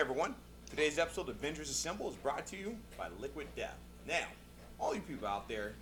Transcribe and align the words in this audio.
everyone. 0.00 0.34
Today's 0.70 0.98
episode 0.98 1.28
of 1.28 1.36
Avengers 1.36 1.68
Assemble 1.68 2.08
is 2.08 2.16
brought 2.16 2.46
to 2.46 2.56
you 2.56 2.74
by 2.96 3.08
Liquid 3.20 3.48
Death. 3.54 3.76
Now, 4.08 4.24
all 4.78 4.94
you 4.94 5.02
people 5.02 5.28
out 5.28 5.46
there, 5.46 5.74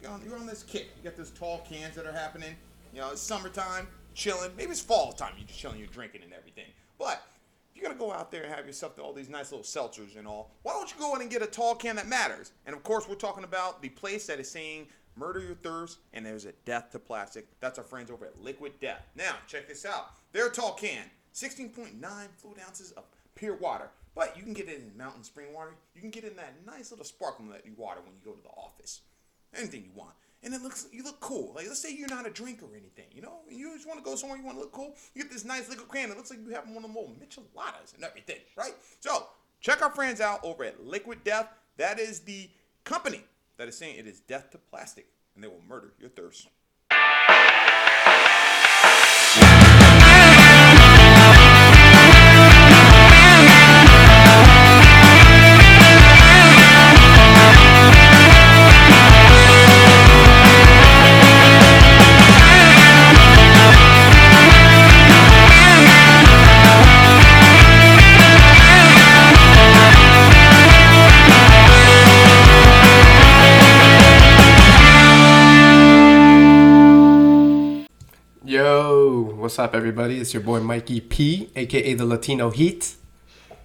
you're 0.00 0.10
on, 0.10 0.22
you're 0.24 0.38
on 0.38 0.46
this 0.46 0.62
kick. 0.62 0.88
You 0.96 1.04
got 1.04 1.14
those 1.14 1.30
tall 1.32 1.58
cans 1.68 1.94
that 1.96 2.06
are 2.06 2.12
happening. 2.12 2.56
You 2.94 3.02
know, 3.02 3.10
it's 3.10 3.20
summertime, 3.20 3.86
chilling. 4.14 4.50
Maybe 4.56 4.70
it's 4.70 4.80
fall 4.80 5.12
time. 5.12 5.34
You're 5.36 5.46
just 5.46 5.60
chilling, 5.60 5.78
you're 5.78 5.88
drinking 5.88 6.22
and 6.22 6.32
everything. 6.32 6.64
But 6.98 7.22
if 7.70 7.76
you're 7.76 7.86
gonna 7.86 8.00
go 8.00 8.10
out 8.14 8.30
there 8.30 8.44
and 8.44 8.54
have 8.54 8.64
yourself 8.64 8.98
all 8.98 9.12
these 9.12 9.28
nice 9.28 9.52
little 9.52 9.62
seltzers 9.62 10.16
and 10.16 10.26
all, 10.26 10.52
why 10.62 10.72
don't 10.72 10.90
you 10.90 10.98
go 10.98 11.14
in 11.14 11.20
and 11.20 11.30
get 11.30 11.42
a 11.42 11.46
tall 11.46 11.74
can 11.74 11.96
that 11.96 12.08
matters? 12.08 12.52
And 12.64 12.74
of 12.74 12.82
course, 12.82 13.06
we're 13.06 13.14
talking 13.16 13.44
about 13.44 13.82
the 13.82 13.90
place 13.90 14.26
that 14.28 14.40
is 14.40 14.50
saying 14.50 14.86
murder 15.16 15.40
your 15.40 15.54
thirst, 15.56 15.98
and 16.14 16.24
there's 16.24 16.46
a 16.46 16.52
death 16.64 16.92
to 16.92 16.98
plastic. 16.98 17.46
That's 17.60 17.76
our 17.78 17.84
friends 17.84 18.10
over 18.10 18.24
at 18.24 18.42
Liquid 18.42 18.80
Death. 18.80 19.06
Now, 19.16 19.34
check 19.46 19.68
this 19.68 19.84
out. 19.84 20.12
Their 20.32 20.48
tall 20.48 20.72
can, 20.72 21.04
16.9 21.34 22.00
fluid 22.38 22.58
ounces 22.66 22.92
of 22.92 23.04
pure 23.36 23.54
water. 23.54 23.90
But 24.16 24.36
you 24.36 24.42
can 24.42 24.54
get 24.54 24.68
it 24.68 24.80
in 24.80 24.98
mountain 24.98 25.22
spring 25.22 25.52
water. 25.54 25.74
You 25.94 26.00
can 26.00 26.10
get 26.10 26.24
it 26.24 26.32
in 26.32 26.36
that 26.36 26.54
nice 26.66 26.90
little 26.90 27.04
sparkling 27.04 27.50
water 27.76 28.00
when 28.00 28.14
you 28.14 28.20
go 28.24 28.32
to 28.32 28.42
the 28.42 28.48
office. 28.48 29.02
Anything 29.54 29.84
you 29.84 29.90
want. 29.94 30.14
And 30.42 30.54
it 30.54 30.62
looks 30.62 30.86
you 30.90 31.04
look 31.04 31.20
cool. 31.20 31.52
Like 31.54 31.66
let's 31.66 31.80
say 31.80 31.94
you're 31.94 32.08
not 32.08 32.26
a 32.26 32.30
drinker 32.30 32.64
or 32.64 32.76
anything, 32.76 33.06
you 33.12 33.22
know? 33.22 33.40
You 33.50 33.74
just 33.74 33.86
want 33.86 33.98
to 33.98 34.04
go 34.04 34.16
somewhere 34.16 34.38
you 34.38 34.44
want 34.44 34.56
to 34.56 34.60
look 34.62 34.72
cool. 34.72 34.94
You 35.14 35.22
get 35.22 35.32
this 35.32 35.44
nice 35.44 35.68
liquid 35.68 35.88
can. 35.90 36.10
It 36.10 36.16
looks 36.16 36.30
like 36.30 36.40
you 36.44 36.54
have 36.54 36.66
one 36.66 36.78
of 36.78 36.82
them 36.82 36.94
little 36.94 37.14
micheladas 37.20 37.94
and 37.94 38.04
everything, 38.04 38.38
right? 38.56 38.74
So 39.00 39.28
check 39.60 39.82
our 39.82 39.90
friends 39.90 40.20
out 40.20 40.40
over 40.42 40.64
at 40.64 40.84
Liquid 40.84 41.22
Death. 41.24 41.48
That 41.76 41.98
is 41.98 42.20
the 42.20 42.48
company 42.84 43.22
that 43.58 43.68
is 43.68 43.76
saying 43.76 43.96
it 43.98 44.06
is 44.06 44.20
death 44.20 44.50
to 44.50 44.58
plastic, 44.58 45.06
and 45.34 45.44
they 45.44 45.48
will 45.48 45.62
murder 45.68 45.92
your 45.98 46.10
thirst. 46.10 46.48
What's 79.56 79.70
up, 79.70 79.74
everybody? 79.74 80.20
It's 80.20 80.34
your 80.34 80.42
boy 80.42 80.60
Mikey 80.60 81.00
P, 81.00 81.48
aka 81.56 81.94
the 81.94 82.04
Latino 82.04 82.50
Heat. 82.50 82.94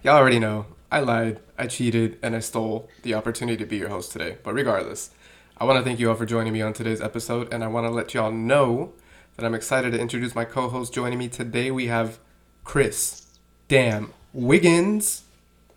Y'all 0.02 0.16
already 0.16 0.38
know 0.38 0.64
I 0.90 1.00
lied, 1.00 1.40
I 1.58 1.66
cheated, 1.66 2.18
and 2.22 2.34
I 2.34 2.38
stole 2.38 2.88
the 3.02 3.12
opportunity 3.12 3.58
to 3.58 3.66
be 3.66 3.76
your 3.76 3.90
host 3.90 4.10
today. 4.10 4.38
But 4.42 4.54
regardless, 4.54 5.10
I 5.58 5.64
want 5.64 5.78
to 5.78 5.84
thank 5.84 6.00
you 6.00 6.08
all 6.08 6.16
for 6.16 6.24
joining 6.24 6.54
me 6.54 6.62
on 6.62 6.72
today's 6.72 7.02
episode, 7.02 7.52
and 7.52 7.62
I 7.62 7.66
want 7.66 7.86
to 7.86 7.90
let 7.90 8.14
y'all 8.14 8.32
know 8.32 8.94
that 9.36 9.44
I'm 9.44 9.54
excited 9.54 9.92
to 9.92 10.00
introduce 10.00 10.34
my 10.34 10.46
co 10.46 10.70
host 10.70 10.94
joining 10.94 11.18
me 11.18 11.28
today. 11.28 11.70
We 11.70 11.88
have 11.88 12.18
Chris 12.64 13.26
Damn 13.68 14.14
Wiggins. 14.32 15.24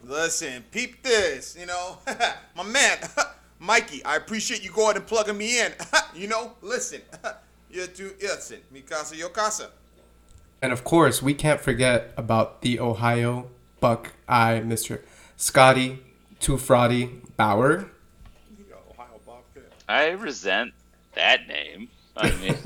Listen, 0.02 0.64
peep 0.72 1.04
this, 1.04 1.58
you 1.60 1.66
know, 1.66 1.98
my 2.56 2.64
man, 2.64 3.00
Mikey. 3.60 4.02
I 4.06 4.16
appreciate 4.16 4.64
you 4.64 4.72
going 4.72 4.96
and 4.96 5.06
plugging 5.06 5.38
me 5.38 5.60
in. 5.60 5.74
you 6.16 6.28
know, 6.28 6.54
listen, 6.62 7.02
you 7.70 7.86
do 7.88 8.14
listen, 8.22 8.60
mi 8.72 8.80
casa, 8.80 9.18
yo 9.18 9.28
casa. 9.28 9.72
And 10.62 10.72
of 10.74 10.84
course, 10.84 11.22
we 11.22 11.34
can't 11.34 11.62
forget 11.62 12.14
about 12.18 12.62
the 12.62 12.80
Ohio 12.80 13.50
Buckeye, 13.80 14.62
Mr. 14.62 15.02
Scotty 15.38 16.00
Too 16.40 16.58
Fraudy 16.58 17.22
Bauer. 17.38 17.90
Yo, 18.70 18.76
Ohio 18.92 19.20
Bobcat. 19.26 19.72
I 19.88 20.10
resent 20.12 20.74
that 21.14 21.48
name. 21.48 21.90
I 22.18 22.32
mean, 22.38 22.58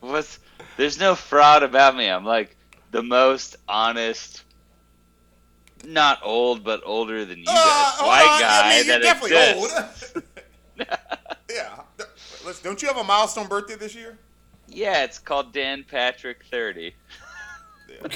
what's 0.00 0.40
there's 0.76 0.98
no 0.98 1.14
fraud 1.14 1.62
about 1.62 1.96
me. 1.96 2.08
I'm 2.08 2.24
like 2.24 2.56
the 2.90 3.02
most 3.02 3.56
honest, 3.68 4.42
not 5.84 6.18
old 6.24 6.64
but 6.64 6.80
older 6.84 7.24
than 7.24 7.38
you 7.38 7.44
guys, 7.44 7.54
Uh, 7.56 7.90
hold 7.96 8.08
white 8.08 8.22
on, 8.34 8.40
guy 8.40 8.60
I 8.64 8.76
mean, 8.76 8.86
you're 8.86 8.98
that 8.98 9.02
definitely 9.02 9.36
exists. 9.62 10.12
old. 10.16 10.24
yeah. 11.50 11.80
Listen, 12.44 12.64
don't 12.64 12.82
you 12.82 12.88
have 12.88 12.96
a 12.98 13.04
milestone 13.04 13.46
birthday 13.46 13.76
this 13.76 13.94
year? 13.94 14.18
Yeah, 14.74 15.04
it's 15.04 15.18
called 15.20 15.52
Dan 15.52 15.84
Patrick 15.88 16.44
30. 16.50 16.94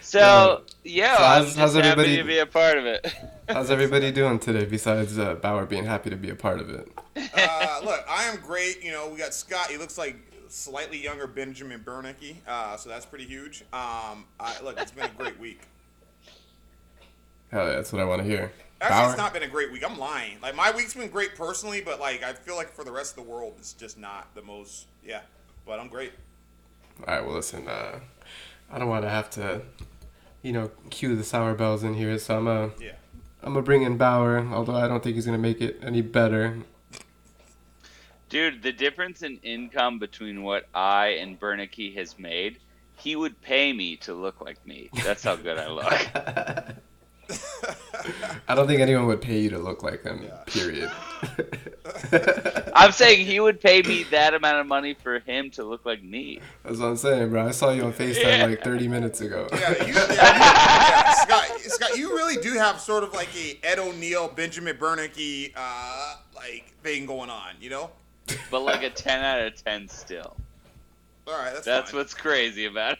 So 0.00 0.62
yeah, 0.84 1.16
So 1.16 1.22
I'm 1.22 1.28
how's- 1.30 1.44
just 1.46 1.58
how's 1.58 1.74
happy 1.74 1.88
everybody- 1.88 2.16
to 2.18 2.24
be 2.24 2.38
a 2.38 2.46
part 2.46 2.76
of 2.78 2.84
it. 2.86 3.14
How's 3.48 3.70
everybody 3.70 4.12
doing 4.12 4.38
today 4.38 4.64
besides 4.64 5.18
uh, 5.18 5.34
Bauer 5.34 5.66
being 5.66 5.84
happy 5.84 6.08
to 6.10 6.16
be 6.16 6.30
a 6.30 6.34
part 6.34 6.60
of 6.60 6.70
it? 6.70 6.88
Uh, 7.16 7.80
look, 7.84 8.02
I 8.08 8.24
am 8.24 8.36
great. 8.40 8.82
You 8.82 8.92
know, 8.92 9.08
we 9.08 9.18
got 9.18 9.34
Scott. 9.34 9.66
He 9.68 9.76
looks 9.76 9.98
like 9.98 10.16
slightly 10.48 11.02
younger 11.02 11.26
Benjamin 11.26 11.80
Bernanke, 11.84 12.36
uh, 12.46 12.76
so 12.76 12.88
that's 12.88 13.04
pretty 13.04 13.24
huge. 13.24 13.62
Um, 13.72 14.24
I, 14.38 14.56
look, 14.62 14.80
it's 14.80 14.92
been 14.92 15.04
a 15.06 15.08
great 15.18 15.38
week. 15.40 15.60
Hell 17.50 17.66
yeah, 17.66 17.72
that's 17.74 17.92
what 17.92 18.00
I 18.00 18.04
want 18.04 18.22
to 18.22 18.26
hear. 18.28 18.52
Actually, 18.82 18.98
Bauer? 18.98 19.08
it's 19.10 19.18
not 19.18 19.32
been 19.32 19.42
a 19.44 19.48
great 19.48 19.70
week. 19.70 19.88
I'm 19.88 19.96
lying. 19.96 20.38
Like 20.42 20.56
my 20.56 20.72
week's 20.72 20.94
been 20.94 21.08
great 21.08 21.36
personally, 21.36 21.80
but 21.80 22.00
like 22.00 22.24
I 22.24 22.32
feel 22.32 22.56
like 22.56 22.72
for 22.72 22.82
the 22.82 22.90
rest 22.90 23.16
of 23.16 23.24
the 23.24 23.30
world, 23.30 23.54
it's 23.58 23.74
just 23.74 23.96
not 23.96 24.34
the 24.34 24.42
most. 24.42 24.86
Yeah, 25.04 25.20
but 25.64 25.78
I'm 25.78 25.86
great. 25.88 26.12
All 27.06 27.14
right, 27.14 27.24
well, 27.24 27.36
listen, 27.36 27.68
uh, 27.68 28.00
I 28.70 28.78
don't 28.78 28.88
want 28.88 29.04
to 29.04 29.08
have 29.08 29.30
to, 29.30 29.62
you 30.42 30.52
know, 30.52 30.70
cue 30.90 31.14
the 31.14 31.24
sour 31.24 31.54
bells 31.54 31.84
in 31.84 31.94
here, 31.94 32.18
so 32.18 32.36
I'm 32.38 32.44
going 32.44 32.70
to 32.70 32.84
Yeah. 32.84 32.92
I'm 33.42 33.54
gonna 33.54 33.64
bring 33.64 33.82
in 33.82 33.96
Bauer, 33.96 34.46
although 34.52 34.74
I 34.74 34.88
don't 34.88 35.02
think 35.02 35.14
he's 35.14 35.26
going 35.26 35.38
to 35.38 35.42
make 35.42 35.60
it 35.60 35.78
any 35.82 36.00
better. 36.00 36.58
Dude, 38.28 38.62
the 38.62 38.72
difference 38.72 39.22
in 39.22 39.38
income 39.42 39.98
between 39.98 40.42
what 40.42 40.68
I 40.74 41.08
and 41.20 41.38
Bernanke 41.38 41.94
has 41.96 42.18
made, 42.18 42.58
he 42.96 43.14
would 43.14 43.40
pay 43.42 43.72
me 43.72 43.96
to 43.98 44.14
look 44.14 44.40
like 44.40 44.64
me. 44.66 44.90
That's 45.04 45.22
how 45.22 45.36
good 45.36 45.58
I 45.58 45.68
look. 45.68 46.76
I 48.48 48.54
don't 48.54 48.66
think 48.66 48.80
anyone 48.80 49.06
would 49.06 49.20
pay 49.20 49.38
you 49.40 49.50
to 49.50 49.58
look 49.58 49.82
like 49.82 50.02
him, 50.02 50.22
Yeah. 50.22 50.42
period. 50.46 50.90
I'm 52.74 52.92
saying 52.92 53.26
he 53.26 53.38
would 53.40 53.60
pay 53.60 53.82
me 53.82 54.04
that 54.10 54.34
amount 54.34 54.58
of 54.60 54.66
money 54.66 54.94
for 54.94 55.20
him 55.20 55.50
to 55.52 55.62
look 55.64 55.84
like 55.84 56.02
me. 56.02 56.40
That's 56.64 56.78
what 56.78 56.86
I'm 56.88 56.96
saying, 56.96 57.30
bro. 57.30 57.46
I 57.46 57.50
saw 57.52 57.70
you 57.70 57.84
on 57.84 57.92
FaceTime 57.92 58.38
Yeah. 58.38 58.46
like 58.46 58.64
30 58.64 58.88
minutes 58.88 59.20
ago. 59.20 59.48
Yeah, 59.52 59.70
you, 59.86 59.92
yeah, 59.94 60.06
you- 60.08 60.14
yeah, 60.16 61.12
Scott, 61.14 61.60
Scott, 61.60 61.96
you 61.96 62.10
really 62.16 62.40
do 62.42 62.54
have 62.54 62.80
sort 62.80 63.04
of 63.04 63.12
like 63.14 63.28
a 63.36 63.58
Ed 63.62 63.78
O'Neill, 63.78 64.28
Benjamin 64.28 64.76
Bernanke, 64.76 65.52
uh, 65.56 66.16
like 66.34 66.72
thing 66.82 67.06
going 67.06 67.30
on. 67.30 67.54
You 67.60 67.70
know? 67.70 67.90
But 68.50 68.60
like 68.60 68.82
a 68.82 68.90
10 68.90 69.24
out 69.24 69.40
of 69.46 69.62
10 69.62 69.88
still. 69.88 70.36
All 71.28 71.34
right, 71.38 71.52
that's 71.52 71.64
That's 71.66 71.90
fine. 71.92 71.98
what's 72.00 72.14
crazy 72.14 72.64
about 72.66 72.94
it. 72.94 72.98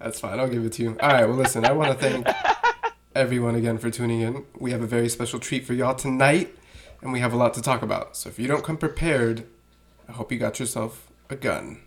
That's 0.00 0.18
fine. 0.18 0.40
I'll 0.40 0.48
give 0.48 0.64
it 0.64 0.72
to 0.74 0.82
you. 0.82 0.96
All 1.00 1.08
right. 1.08 1.24
Well, 1.26 1.36
listen. 1.36 1.64
I 1.64 1.72
want 1.72 1.98
to 1.98 2.08
thank 2.08 2.26
everyone 3.18 3.56
again 3.56 3.78
for 3.78 3.90
tuning 3.90 4.20
in. 4.20 4.44
We 4.60 4.70
have 4.70 4.80
a 4.80 4.86
very 4.86 5.08
special 5.08 5.40
treat 5.40 5.66
for 5.66 5.74
y'all 5.74 5.96
tonight, 5.96 6.56
and 7.02 7.12
we 7.12 7.18
have 7.18 7.32
a 7.32 7.36
lot 7.36 7.52
to 7.54 7.60
talk 7.60 7.82
about. 7.82 8.16
So 8.16 8.28
if 8.28 8.38
you 8.38 8.46
don't 8.46 8.62
come 8.62 8.76
prepared, 8.76 9.44
I 10.08 10.12
hope 10.12 10.30
you 10.30 10.38
got 10.38 10.60
yourself 10.60 11.10
a 11.28 11.34
gun. 11.34 11.80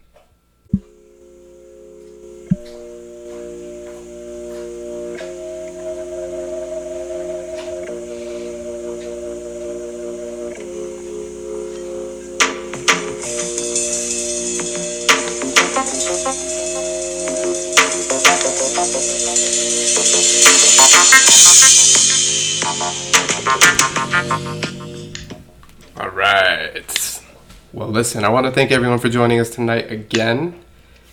Well, 27.82 27.90
listen. 27.90 28.24
I 28.24 28.30
want 28.30 28.46
to 28.46 28.52
thank 28.52 28.70
everyone 28.70 29.00
for 29.00 29.10
joining 29.10 29.40
us 29.40 29.50
tonight 29.50 29.92
again, 29.92 30.54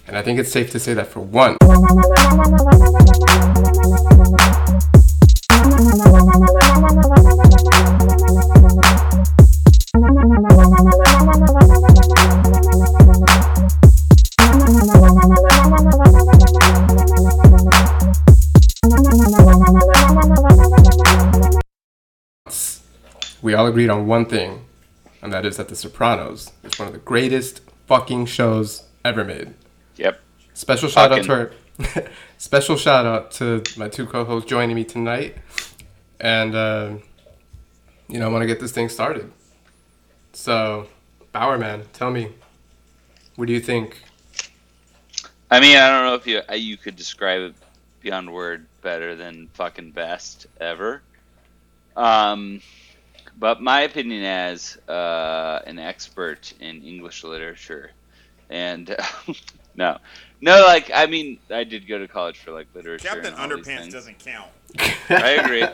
and 0.06 0.18
I 0.18 0.22
think 0.22 0.38
it's 0.38 0.52
safe 0.52 0.70
to 0.72 0.78
say 0.78 0.92
that 0.92 1.06
for 1.06 1.20
one. 1.20 1.56
we 23.40 23.54
all 23.54 23.66
agreed 23.66 23.88
on 23.88 24.06
one 24.06 24.26
thing, 24.26 24.67
and 25.22 25.32
that 25.32 25.44
is 25.44 25.56
that 25.56 25.68
The 25.68 25.76
Sopranos 25.76 26.52
is 26.62 26.78
one 26.78 26.88
of 26.88 26.94
the 26.94 27.00
greatest 27.00 27.60
fucking 27.86 28.26
shows 28.26 28.84
ever 29.04 29.24
made. 29.24 29.54
Yep. 29.96 30.20
Special 30.54 30.88
shout 30.88 31.12
out 31.12 31.24
to 31.24 31.32
our 31.32 31.52
special 32.38 32.76
shout 32.76 33.06
out 33.06 33.30
to 33.32 33.62
my 33.76 33.88
two 33.88 34.06
co-hosts 34.06 34.48
joining 34.48 34.74
me 34.74 34.84
tonight, 34.84 35.36
and 36.18 36.54
uh, 36.54 36.94
you 38.08 38.18
know 38.18 38.26
I 38.26 38.32
want 38.32 38.42
to 38.42 38.46
get 38.46 38.60
this 38.60 38.72
thing 38.72 38.88
started. 38.88 39.32
So, 40.32 40.88
Bauer 41.32 41.58
man, 41.58 41.84
tell 41.92 42.10
me, 42.10 42.32
what 43.36 43.46
do 43.46 43.52
you 43.52 43.60
think? 43.60 44.02
I 45.50 45.60
mean, 45.60 45.76
I 45.76 45.88
don't 45.88 46.04
know 46.04 46.14
if 46.14 46.26
you 46.26 46.42
uh, 46.50 46.54
you 46.54 46.76
could 46.76 46.96
describe 46.96 47.40
it 47.40 47.54
beyond 48.00 48.32
word 48.32 48.66
better 48.82 49.14
than 49.14 49.48
fucking 49.54 49.92
best 49.92 50.46
ever. 50.60 51.02
Um, 51.96 52.60
but 53.38 53.62
my 53.62 53.82
opinion 53.82 54.24
as 54.24 54.76
uh, 54.88 55.60
an 55.66 55.78
expert 55.78 56.52
in 56.60 56.82
English 56.82 57.22
literature, 57.22 57.92
and 58.50 58.96
no, 59.76 59.98
no, 60.40 60.64
like 60.66 60.90
I 60.92 61.06
mean, 61.06 61.38
I 61.50 61.64
did 61.64 61.86
go 61.86 61.98
to 61.98 62.08
college 62.08 62.38
for 62.38 62.50
like 62.50 62.66
literature. 62.74 63.08
Captain 63.08 63.34
and 63.34 63.52
all 63.52 63.56
these 63.56 63.66
Underpants 63.66 63.92
doesn't 63.92 64.18
count. 64.18 64.50
I 65.08 65.30
agree. 65.30 65.64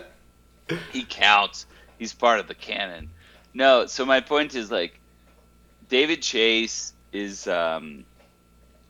he 0.93 1.05
counts. 1.05 1.67
He's 1.99 2.13
part 2.13 2.41
of 2.41 2.49
the 2.49 2.55
canon. 2.55 3.11
No, 3.55 3.87
so 3.87 4.05
my 4.05 4.21
point 4.21 4.55
is 4.55 4.71
like 4.71 5.01
David 5.89 6.23
Chase 6.23 6.93
is 7.13 7.47
um, 7.47 8.05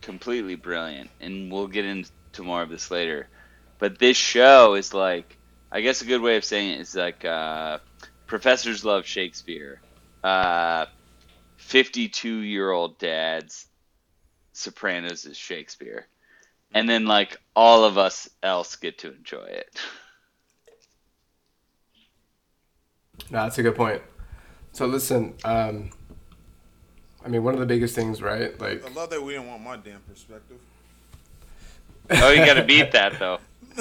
completely 0.00 0.56
brilliant, 0.56 1.10
and 1.20 1.52
we'll 1.52 1.68
get 1.68 1.84
into 1.84 2.42
more 2.42 2.62
of 2.62 2.70
this 2.70 2.90
later. 2.90 3.28
But 3.78 3.98
this 3.98 4.16
show 4.16 4.74
is 4.74 4.94
like, 4.94 5.36
I 5.70 5.80
guess 5.80 6.00
a 6.02 6.06
good 6.06 6.22
way 6.22 6.36
of 6.36 6.44
saying 6.44 6.70
it 6.70 6.80
is 6.80 6.94
like 6.94 7.24
uh, 7.24 7.78
professors 8.26 8.84
love 8.84 9.06
Shakespeare, 9.06 9.80
uh, 10.22 10.86
fifty-two-year-old 11.56 12.98
dads, 12.98 13.66
Sopranos 14.52 15.24
is 15.26 15.36
Shakespeare, 15.36 16.06
and 16.72 16.88
then 16.88 17.06
like 17.06 17.36
all 17.54 17.84
of 17.84 17.98
us 17.98 18.28
else 18.42 18.76
get 18.76 18.98
to 18.98 19.12
enjoy 19.12 19.44
it. 19.44 19.80
No, 23.30 23.44
that's 23.44 23.58
a 23.58 23.62
good 23.62 23.76
point. 23.76 24.02
So 24.72 24.86
listen, 24.86 25.34
um, 25.44 25.90
I 27.24 27.28
mean, 27.28 27.42
one 27.42 27.54
of 27.54 27.60
the 27.60 27.66
biggest 27.66 27.94
things, 27.94 28.20
right? 28.20 28.58
Like, 28.60 28.84
I 28.84 28.92
love 28.92 29.10
that 29.10 29.22
we 29.22 29.32
didn't 29.32 29.48
want 29.48 29.62
my 29.62 29.76
damn 29.76 30.00
perspective. 30.00 30.58
Oh, 32.10 32.30
you 32.30 32.44
got 32.44 32.54
to 32.54 32.64
beat 32.64 32.92
that 32.92 33.18
though. 33.18 33.38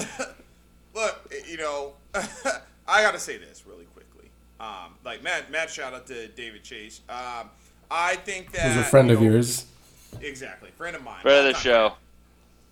Look, 0.95 1.33
you 1.49 1.57
know, 1.57 1.93
I 2.87 3.01
got 3.01 3.13
to 3.13 3.19
say 3.19 3.37
this 3.37 3.63
really 3.65 3.85
quickly. 3.85 3.92
Um, 4.63 4.93
like, 5.03 5.21
mad, 5.23 5.49
mad 5.51 5.69
shout 5.69 5.93
out 5.93 6.07
to 6.07 6.27
David 6.29 6.63
Chase. 6.63 7.01
Um, 7.09 7.49
I 7.91 8.15
think 8.15 8.51
that 8.53 8.71
who's 8.71 8.77
a 8.77 8.83
friend 8.85 9.09
you 9.09 9.15
of 9.17 9.21
yours? 9.21 9.65
Exactly, 10.21 10.69
friend 10.71 10.95
of 10.95 11.03
mine. 11.03 11.21
Friend 11.21 11.37
of 11.39 11.43
the 11.45 11.51
longtime 11.51 11.61
show. 11.63 11.87
friend. 11.89 11.99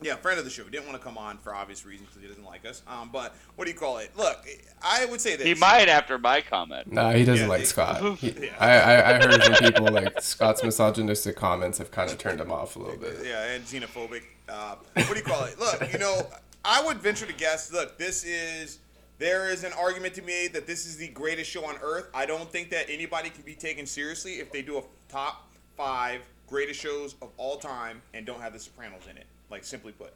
Yeah, 0.03 0.15
friend 0.15 0.39
of 0.39 0.45
the 0.45 0.51
show. 0.51 0.63
He 0.63 0.71
didn't 0.71 0.87
want 0.87 0.97
to 0.99 1.03
come 1.03 1.17
on 1.17 1.37
for 1.37 1.53
obvious 1.53 1.85
reasons 1.85 2.09
because 2.09 2.23
he 2.23 2.27
doesn't 2.27 2.45
like 2.45 2.65
us. 2.65 2.81
Um, 2.87 3.09
but 3.13 3.35
what 3.55 3.65
do 3.65 3.71
you 3.71 3.77
call 3.77 3.97
it? 3.99 4.15
Look, 4.17 4.47
I 4.81 5.05
would 5.05 5.21
say 5.21 5.35
that 5.35 5.45
He 5.45 5.53
might 5.53 5.89
after 5.89 6.17
my 6.17 6.41
comment. 6.41 6.91
No, 6.91 7.11
he 7.11 7.23
doesn't 7.23 7.45
Yeah, 7.45 7.49
like 7.49 7.59
he- 7.59 7.65
Scott. 7.65 8.17
He, 8.19 8.31
Yeah. 8.45 8.55
I, 8.59 8.71
I, 8.79 9.09
I 9.09 9.13
heard 9.21 9.43
from 9.43 9.53
people 9.71 9.85
like 9.93 10.19
Scott's 10.21 10.63
misogynistic 10.63 11.35
comments 11.35 11.77
have 11.77 11.91
kind 11.91 12.09
of 12.09 12.17
turned 12.17 12.39
him 12.41 12.51
off 12.51 12.77
a 12.77 12.79
little 12.79 12.97
bit. 12.97 13.17
Yeah, 13.23 13.43
and 13.51 13.63
xenophobic. 13.65 14.23
Uh, 14.49 14.75
what 14.93 15.09
do 15.09 15.15
you 15.17 15.21
call 15.21 15.43
it? 15.43 15.59
Look, 15.59 15.91
you 15.93 15.99
know, 15.99 16.25
I 16.65 16.83
would 16.83 16.97
venture 16.97 17.27
to 17.27 17.33
guess. 17.33 17.71
Look, 17.71 17.99
this 17.99 18.23
is 18.23 18.79
there 19.21 19.49
is 19.49 19.63
an 19.63 19.71
argument 19.73 20.15
to 20.15 20.21
be 20.21 20.27
made 20.27 20.53
that 20.53 20.65
this 20.65 20.87
is 20.87 20.97
the 20.97 21.07
greatest 21.09 21.49
show 21.49 21.63
on 21.63 21.75
earth. 21.83 22.07
I 22.11 22.25
don't 22.25 22.51
think 22.51 22.71
that 22.71 22.89
anybody 22.89 23.29
can 23.29 23.43
be 23.43 23.53
taken 23.53 23.85
seriously 23.85 24.39
if 24.39 24.51
they 24.51 24.63
do 24.63 24.79
a 24.79 24.83
top 25.09 25.47
five 25.77 26.21
greatest 26.47 26.79
shows 26.79 27.15
of 27.21 27.29
all 27.37 27.57
time 27.57 28.01
and 28.15 28.25
don't 28.25 28.41
have 28.41 28.51
The 28.51 28.59
Sopranos 28.59 29.03
in 29.09 29.17
it. 29.17 29.27
Like 29.51 29.63
simply 29.63 29.91
put, 29.91 30.13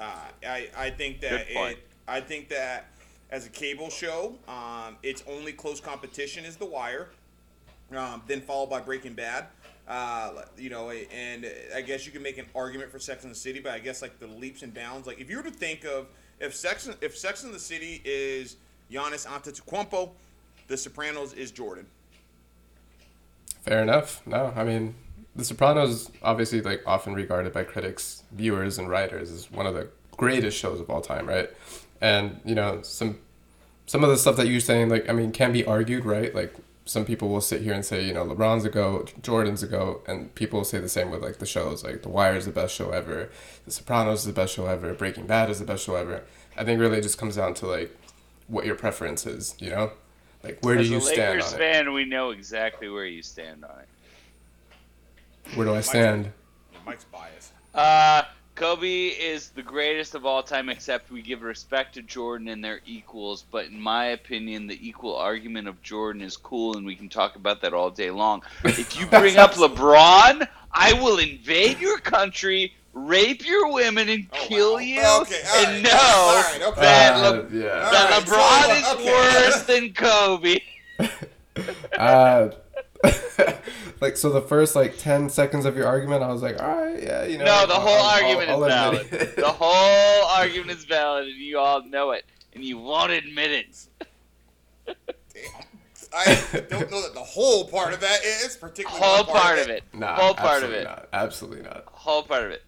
uh, 0.00 0.28
I 0.46 0.68
I 0.76 0.90
think 0.90 1.20
that 1.20 1.46
it. 1.50 1.78
I 2.08 2.20
think 2.20 2.48
that 2.48 2.86
as 3.30 3.46
a 3.46 3.50
cable 3.50 3.90
show, 3.90 4.34
um, 4.48 4.96
its 5.02 5.22
only 5.28 5.52
close 5.52 5.80
competition 5.80 6.44
is 6.44 6.56
The 6.56 6.66
Wire 6.66 7.10
um, 7.96 8.22
then 8.26 8.40
followed 8.40 8.70
by 8.70 8.80
Breaking 8.80 9.14
Bad. 9.14 9.46
Uh, 9.86 10.42
you 10.56 10.70
know, 10.70 10.90
and 10.90 11.46
I 11.74 11.82
guess 11.82 12.06
you 12.06 12.12
can 12.12 12.22
make 12.22 12.38
an 12.38 12.46
argument 12.54 12.90
for 12.90 12.98
Sex 12.98 13.24
and 13.24 13.32
the 13.32 13.38
City, 13.38 13.60
but 13.60 13.72
I 13.72 13.78
guess 13.78 14.00
like 14.00 14.18
the 14.18 14.26
leaps 14.26 14.62
and 14.62 14.72
bounds. 14.72 15.06
Like 15.06 15.20
if 15.20 15.28
you 15.28 15.36
were 15.36 15.42
to 15.42 15.50
think 15.50 15.84
of 15.84 16.06
if 16.42 16.54
Sex 16.54 16.90
if 17.00 17.16
Sex 17.16 17.44
and 17.44 17.54
the 17.54 17.58
City 17.58 18.02
is 18.04 18.56
Giannis 18.90 19.26
Antetokounmpo, 19.26 20.10
The 20.66 20.76
Sopranos 20.76 21.32
is 21.32 21.50
Jordan. 21.50 21.86
Fair 23.62 23.82
enough. 23.82 24.20
No, 24.26 24.52
I 24.56 24.64
mean, 24.64 24.94
The 25.36 25.44
Sopranos, 25.44 26.10
obviously, 26.22 26.60
like 26.60 26.82
often 26.84 27.14
regarded 27.14 27.52
by 27.52 27.64
critics, 27.64 28.24
viewers, 28.32 28.78
and 28.78 28.90
writers 28.90 29.30
as 29.30 29.50
one 29.50 29.66
of 29.66 29.74
the 29.74 29.88
greatest 30.16 30.58
shows 30.58 30.80
of 30.80 30.90
all 30.90 31.00
time, 31.00 31.26
right? 31.26 31.48
And 32.00 32.40
you 32.44 32.56
know, 32.56 32.82
some 32.82 33.18
some 33.86 34.02
of 34.02 34.10
the 34.10 34.16
stuff 34.16 34.36
that 34.36 34.48
you're 34.48 34.60
saying, 34.60 34.88
like, 34.88 35.08
I 35.08 35.12
mean, 35.12 35.32
can 35.32 35.52
be 35.52 35.64
argued, 35.64 36.04
right? 36.04 36.34
Like, 36.34 36.54
some 36.84 37.04
people 37.04 37.28
will 37.28 37.40
sit 37.40 37.62
here 37.62 37.72
and 37.72 37.84
say, 37.84 38.04
you 38.04 38.12
know, 38.12 38.24
LeBron's 38.24 38.64
a 38.64 38.70
goat, 38.70 39.12
Jordan's 39.22 39.62
a 39.62 39.66
goat, 39.66 40.04
and 40.08 40.34
people 40.34 40.60
will 40.60 40.64
say 40.64 40.78
the 40.78 40.88
same 40.88 41.10
with 41.10 41.22
like 41.22 41.38
the 41.38 41.46
shows, 41.46 41.84
like 41.84 42.02
The 42.02 42.08
Wire 42.08 42.36
is 42.36 42.44
the 42.44 42.50
best 42.50 42.74
show 42.74 42.90
ever, 42.90 43.30
The 43.64 43.70
Sopranos 43.70 44.20
is 44.20 44.26
the 44.26 44.32
best 44.32 44.54
show 44.54 44.66
ever, 44.66 44.92
Breaking 44.94 45.26
Bad 45.26 45.48
is 45.50 45.60
the 45.60 45.64
best 45.64 45.84
show 45.84 45.94
ever. 45.94 46.24
I 46.56 46.64
think 46.64 46.80
really 46.80 46.98
it 46.98 47.02
just 47.02 47.18
comes 47.18 47.36
down 47.36 47.54
to 47.54 47.66
like 47.66 47.96
what 48.48 48.66
your 48.66 48.74
preference 48.74 49.26
is, 49.26 49.54
you 49.58 49.70
know, 49.70 49.92
like 50.42 50.58
where 50.62 50.76
do 50.76 50.82
you 50.82 50.98
a 50.98 51.00
stand 51.00 51.38
Lakers 51.38 51.54
on 51.54 51.60
it? 51.60 51.72
fan, 51.72 51.92
we 51.92 52.04
know 52.04 52.30
exactly 52.30 52.88
where 52.88 53.06
you 53.06 53.22
stand 53.22 53.64
on 53.64 53.78
it. 53.78 55.56
Where 55.56 55.66
do 55.66 55.74
I 55.74 55.80
stand? 55.80 56.32
Mike's 56.84 57.04
biased. 57.04 57.52
Uh, 57.74 58.22
Kobe 58.62 59.08
is 59.08 59.48
the 59.48 59.62
greatest 59.62 60.14
of 60.14 60.24
all 60.24 60.40
time, 60.40 60.68
except 60.68 61.10
we 61.10 61.20
give 61.20 61.42
respect 61.42 61.94
to 61.94 62.02
Jordan 62.02 62.46
and 62.46 62.62
their 62.64 62.80
equals. 62.86 63.44
But 63.50 63.66
in 63.66 63.80
my 63.80 64.04
opinion, 64.04 64.68
the 64.68 64.78
equal 64.88 65.16
argument 65.16 65.66
of 65.66 65.82
Jordan 65.82 66.22
is 66.22 66.36
cool, 66.36 66.76
and 66.76 66.86
we 66.86 66.94
can 66.94 67.08
talk 67.08 67.34
about 67.34 67.60
that 67.62 67.74
all 67.74 67.90
day 67.90 68.12
long. 68.12 68.44
If 68.62 68.96
you 69.00 69.06
bring 69.06 69.36
up 69.36 69.54
LeBron, 69.54 70.46
I 70.70 70.92
will 70.92 71.18
invade 71.18 71.80
your 71.80 71.98
country, 71.98 72.72
rape 72.92 73.44
your 73.44 73.72
women, 73.72 74.08
and 74.08 74.28
Oh, 74.32 74.46
kill 74.46 74.72
wow. 74.74 74.78
you. 74.78 75.00
Okay, 75.22 75.42
all 75.44 75.66
and 75.66 75.72
right, 75.74 75.82
know 75.82 75.98
all 76.00 76.42
right, 76.42 76.62
okay. 76.62 76.80
that, 76.82 77.16
Uh, 77.16 77.44
yeah. 77.50 77.90
that 77.90 78.12
All 78.12 78.20
right, 78.20 78.22
LeBron 78.22 78.84
so, 78.84 78.92
is 78.92 79.00
okay. 79.00 79.12
worse 79.12 79.62
than 79.64 79.92
Kobe. 79.92 80.60
uh, 81.98 82.50
like 84.00 84.16
so 84.16 84.30
the 84.30 84.40
first 84.40 84.74
like 84.76 84.96
10 84.98 85.28
seconds 85.30 85.64
of 85.64 85.76
your 85.76 85.86
argument 85.86 86.22
i 86.22 86.28
was 86.32 86.42
like 86.42 86.60
all 86.62 86.68
right 86.82 87.02
yeah 87.02 87.24
you 87.24 87.38
know 87.38 87.44
No, 87.44 87.66
the 87.66 87.74
I'll- 87.74 87.80
whole 87.80 87.90
I'll- 87.94 88.22
argument 88.22 88.50
I'll- 88.50 88.64
is 88.64 88.72
I'll 88.72 88.92
valid. 88.92 89.10
the 89.36 89.48
whole 89.58 90.26
argument 90.28 90.70
is 90.78 90.84
valid, 90.84 91.26
and 91.28 91.36
you 91.36 91.58
all 91.58 91.84
know 91.84 92.12
it, 92.12 92.24
and 92.54 92.64
you 92.64 92.78
won't 92.78 93.12
admit 93.12 93.50
it. 93.50 93.88
I 96.14 96.62
don't 96.68 96.90
know 96.90 97.00
that 97.02 97.14
the 97.14 97.20
whole 97.20 97.66
part 97.68 97.94
of 97.94 98.00
that 98.00 98.22
is 98.22 98.56
particularly 98.56 99.02
Whole 99.02 99.24
one 99.24 99.40
part 99.40 99.58
of 99.58 99.68
it. 99.68 99.82
nah, 99.94 100.14
whole 100.14 100.34
part 100.34 100.62
of 100.62 100.70
absolutely 100.72 100.78
it. 100.80 100.84
not. 100.84 101.08
absolutely 101.12 101.62
not 101.62 101.84
Whole 101.86 102.22
part 102.22 102.44
of 102.44 102.50
it. 102.50 102.62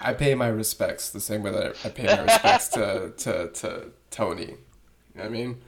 i 0.00 0.12
pay 0.12 0.34
my 0.36 0.46
respects 0.48 1.10
the 1.10 1.20
same 1.20 1.42
way 1.42 1.50
that 1.50 1.74
i 1.84 1.88
pay 1.88 2.04
my 2.06 2.20
respects 2.22 2.68
to, 2.68 3.12
to, 3.16 3.48
to 3.48 3.90
tony 4.10 4.42
you 4.44 4.48
know 5.16 5.22
what 5.22 5.26
i 5.26 5.28
mean 5.28 5.60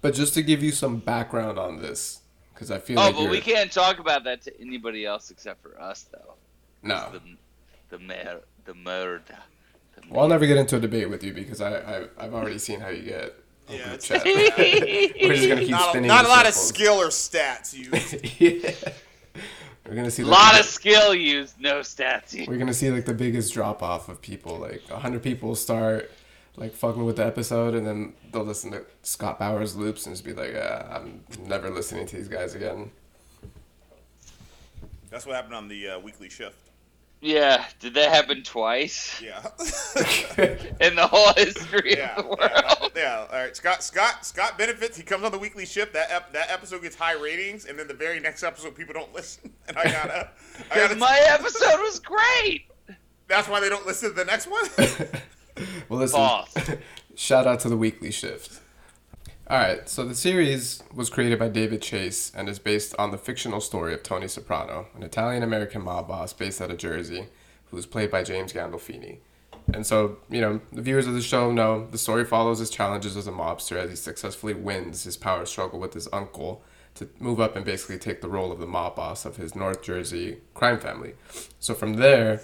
but 0.00 0.14
just 0.14 0.34
to 0.34 0.42
give 0.42 0.62
you 0.62 0.72
some 0.72 0.98
background 0.98 1.58
on 1.58 1.80
this 1.80 2.20
because 2.54 2.70
i 2.70 2.78
feel 2.78 2.96
like 2.96 3.04
Oh, 3.04 3.06
like 3.08 3.14
but 3.16 3.22
you're, 3.22 3.30
we 3.30 3.40
can't 3.40 3.70
talk 3.72 3.98
about 3.98 4.24
that 4.24 4.42
to 4.42 4.60
anybody 4.60 5.04
else 5.06 5.30
except 5.30 5.62
for 5.62 5.80
us, 5.80 6.06
though. 6.12 6.34
no 6.82 7.10
The, 7.12 7.96
the 7.96 7.98
mayor, 8.02 8.40
the 8.64 8.74
murder. 8.74 9.22
The 9.96 10.02
well 10.10 10.22
i'll 10.22 10.28
never 10.28 10.46
get 10.46 10.56
into 10.56 10.76
a 10.76 10.80
debate 10.80 11.08
with 11.10 11.22
you 11.24 11.32
because 11.32 11.60
i, 11.60 11.76
I 11.78 12.04
i've 12.18 12.34
already 12.34 12.58
seen 12.58 12.80
how 12.80 12.88
you 12.88 13.02
get 13.02 13.34
on 13.68 13.76
Yeah, 13.76 13.94
it's- 13.94 14.06
chat. 14.08 14.24
we're 14.24 15.34
just 15.34 15.48
gonna 15.48 15.60
keep 15.60 15.70
Not, 15.70 15.86
a, 15.86 15.90
spinning 15.90 16.08
not 16.08 16.24
a 16.24 16.28
lot 16.28 16.46
of 16.46 16.54
skill 16.54 16.94
or 16.94 17.08
stats 17.08 17.72
used. 17.72 18.40
yeah. 18.40 18.72
We're 19.86 19.94
gonna 19.96 20.10
see 20.10 20.22
A 20.22 20.26
lot 20.26 20.54
the- 20.54 20.60
of 20.60 20.66
skill 20.66 21.14
used, 21.14 21.60
no 21.60 21.80
stats 21.80 22.32
used. 22.34 22.48
We're 22.48 22.58
gonna 22.58 22.74
see 22.74 22.90
like 22.90 23.04
the 23.06 23.14
biggest 23.14 23.52
drop 23.54 23.82
off 23.82 24.08
of 24.08 24.20
people. 24.20 24.56
Like 24.58 24.86
hundred 24.88 25.22
people 25.22 25.54
start 25.56 26.10
like 26.60 26.74
fucking 26.74 27.04
with 27.04 27.16
the 27.16 27.26
episode, 27.26 27.74
and 27.74 27.84
then 27.86 28.12
they'll 28.32 28.44
listen 28.44 28.70
to 28.72 28.84
Scott 29.02 29.38
Bauer's 29.40 29.74
loops 29.74 30.06
and 30.06 30.14
just 30.14 30.24
be 30.24 30.32
like, 30.32 30.54
uh, 30.54 30.84
"I'm 30.90 31.24
never 31.46 31.70
listening 31.70 32.06
to 32.06 32.16
these 32.16 32.28
guys 32.28 32.54
again." 32.54 32.90
That's 35.10 35.26
what 35.26 35.34
happened 35.34 35.54
on 35.54 35.66
the 35.68 35.88
uh, 35.88 35.98
weekly 35.98 36.28
shift. 36.28 36.56
Yeah, 37.22 37.66
did 37.80 37.92
that 37.94 38.10
happen 38.10 38.42
twice 38.42 39.20
Yeah. 39.20 39.42
in 40.80 40.94
the 40.96 41.06
whole 41.06 41.34
history 41.34 41.96
yeah, 41.98 42.14
of 42.16 42.22
the 42.24 42.28
world? 42.30 42.92
yeah. 42.96 43.26
All 43.30 43.38
right, 43.38 43.54
Scott. 43.54 43.82
Scott. 43.82 44.24
Scott 44.24 44.56
benefits. 44.56 44.96
He 44.96 45.02
comes 45.02 45.24
on 45.24 45.32
the 45.32 45.38
weekly 45.38 45.66
shift. 45.66 45.92
That 45.92 46.10
ep- 46.10 46.32
that 46.32 46.50
episode 46.50 46.80
gets 46.82 46.96
high 46.96 47.12
ratings, 47.20 47.66
and 47.66 47.78
then 47.78 47.88
the 47.88 47.94
very 47.94 48.20
next 48.20 48.42
episode, 48.42 48.74
people 48.74 48.94
don't 48.94 49.12
listen. 49.14 49.52
And 49.68 49.76
I 49.76 49.84
gotta. 49.84 50.30
I 50.30 50.62
Because 50.62 50.88
gotta. 50.88 50.96
my 51.00 51.20
episode 51.28 51.80
was 51.80 51.98
great. 51.98 52.66
that's 53.28 53.48
why 53.48 53.60
they 53.60 53.68
don't 53.68 53.86
listen 53.86 54.10
to 54.10 54.14
the 54.16 54.24
next 54.24 54.46
one. 54.46 54.64
well, 55.88 56.00
listen. 56.00 56.16
False. 56.16 56.54
shout 57.14 57.46
out 57.46 57.60
to 57.60 57.68
the 57.68 57.76
weekly 57.76 58.10
shift. 58.10 58.60
All 59.48 59.58
right, 59.58 59.88
so 59.88 60.04
the 60.04 60.14
series 60.14 60.80
was 60.94 61.10
created 61.10 61.40
by 61.40 61.48
David 61.48 61.82
Chase 61.82 62.30
and 62.36 62.48
is 62.48 62.60
based 62.60 62.94
on 63.00 63.10
the 63.10 63.18
fictional 63.18 63.60
story 63.60 63.92
of 63.92 64.04
Tony 64.04 64.28
Soprano, 64.28 64.86
an 64.94 65.02
Italian 65.02 65.42
American 65.42 65.82
mob 65.82 66.06
boss 66.06 66.32
based 66.32 66.62
out 66.62 66.70
of 66.70 66.78
Jersey, 66.78 67.26
who 67.66 67.76
was 67.76 67.84
played 67.84 68.12
by 68.12 68.22
James 68.22 68.52
Gandolfini. 68.52 69.18
And 69.74 69.84
so, 69.84 70.18
you 70.28 70.40
know, 70.40 70.60
the 70.72 70.82
viewers 70.82 71.08
of 71.08 71.14
the 71.14 71.20
show 71.20 71.50
know 71.50 71.88
the 71.90 71.98
story 71.98 72.24
follows 72.24 72.60
his 72.60 72.70
challenges 72.70 73.16
as 73.16 73.26
a 73.26 73.32
mobster 73.32 73.76
as 73.76 73.90
he 73.90 73.96
successfully 73.96 74.54
wins 74.54 75.02
his 75.02 75.16
power 75.16 75.44
struggle 75.46 75.80
with 75.80 75.94
his 75.94 76.08
uncle 76.12 76.62
to 76.94 77.08
move 77.18 77.40
up 77.40 77.56
and 77.56 77.64
basically 77.64 77.98
take 77.98 78.20
the 78.20 78.28
role 78.28 78.52
of 78.52 78.58
the 78.58 78.66
mob 78.66 78.96
boss 78.96 79.24
of 79.24 79.36
his 79.36 79.54
North 79.54 79.82
Jersey 79.82 80.38
crime 80.54 80.78
family. 80.78 81.14
So 81.58 81.74
from 81.74 81.94
there, 81.94 82.40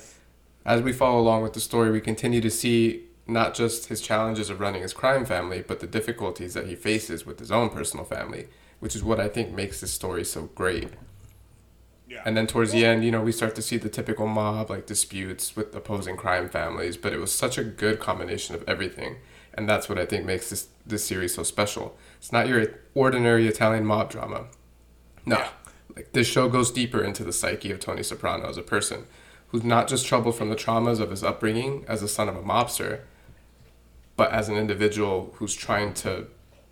as 0.66 0.82
we 0.82 0.92
follow 0.92 1.20
along 1.20 1.42
with 1.42 1.52
the 1.52 1.60
story, 1.60 1.92
we 1.92 2.00
continue 2.00 2.40
to 2.40 2.50
see 2.50 3.04
not 3.26 3.54
just 3.54 3.86
his 3.86 4.00
challenges 4.00 4.50
of 4.50 4.60
running 4.60 4.82
his 4.82 4.92
crime 4.92 5.24
family, 5.24 5.62
but 5.66 5.78
the 5.78 5.86
difficulties 5.86 6.54
that 6.54 6.66
he 6.66 6.74
faces 6.74 7.24
with 7.24 7.38
his 7.38 7.52
own 7.52 7.70
personal 7.70 8.04
family, 8.04 8.48
which 8.80 8.96
is 8.96 9.04
what 9.04 9.20
I 9.20 9.28
think 9.28 9.52
makes 9.52 9.80
this 9.80 9.92
story 9.92 10.24
so 10.24 10.50
great. 10.56 10.88
Yeah. 12.08 12.22
And 12.24 12.36
then 12.36 12.48
towards 12.48 12.72
the 12.72 12.84
end, 12.84 13.04
you 13.04 13.12
know, 13.12 13.22
we 13.22 13.32
start 13.32 13.54
to 13.56 13.62
see 13.62 13.76
the 13.76 13.88
typical 13.88 14.26
mob 14.26 14.70
like 14.70 14.86
disputes 14.86 15.54
with 15.54 15.74
opposing 15.74 16.16
crime 16.16 16.48
families, 16.48 16.96
but 16.96 17.12
it 17.12 17.18
was 17.18 17.32
such 17.32 17.58
a 17.58 17.64
good 17.64 18.00
combination 18.00 18.54
of 18.54 18.64
everything. 18.68 19.16
And 19.54 19.68
that's 19.68 19.88
what 19.88 19.98
I 19.98 20.04
think 20.04 20.24
makes 20.24 20.50
this 20.50 20.68
this 20.84 21.04
series 21.04 21.34
so 21.34 21.42
special. 21.42 21.96
It's 22.18 22.30
not 22.30 22.46
your 22.46 22.66
ordinary 22.94 23.48
Italian 23.48 23.86
mob 23.86 24.10
drama. 24.10 24.46
No. 25.24 25.38
Yeah. 25.38 25.48
Like 25.96 26.12
this 26.12 26.28
show 26.28 26.48
goes 26.48 26.70
deeper 26.70 27.02
into 27.02 27.24
the 27.24 27.32
psyche 27.32 27.72
of 27.72 27.80
Tony 27.80 28.02
Soprano 28.02 28.48
as 28.48 28.56
a 28.56 28.62
person 28.62 29.06
who's 29.48 29.64
not 29.64 29.88
just 29.88 30.06
troubled 30.06 30.36
from 30.36 30.50
the 30.50 30.56
traumas 30.56 31.00
of 31.00 31.10
his 31.10 31.22
upbringing 31.24 31.84
as 31.88 32.02
a 32.02 32.08
son 32.08 32.28
of 32.28 32.36
a 32.36 32.42
mobster, 32.42 33.00
but 34.16 34.30
as 34.32 34.48
an 34.48 34.56
individual 34.56 35.32
who's 35.36 35.54
trying 35.54 35.92
to 35.94 36.26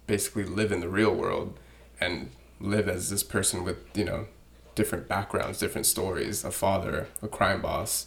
basically 0.06 0.44
live 0.44 0.72
in 0.72 0.80
the 0.80 0.88
real 0.88 1.14
world 1.14 1.58
and 2.00 2.30
live 2.60 2.88
as 2.88 3.10
this 3.10 3.22
person 3.22 3.64
with, 3.64 3.76
you 3.96 4.04
know, 4.04 4.26
different 4.74 5.08
backgrounds, 5.08 5.58
different 5.58 5.86
stories, 5.86 6.44
a 6.44 6.50
father, 6.50 7.06
a 7.22 7.28
crime 7.28 7.62
boss, 7.62 8.06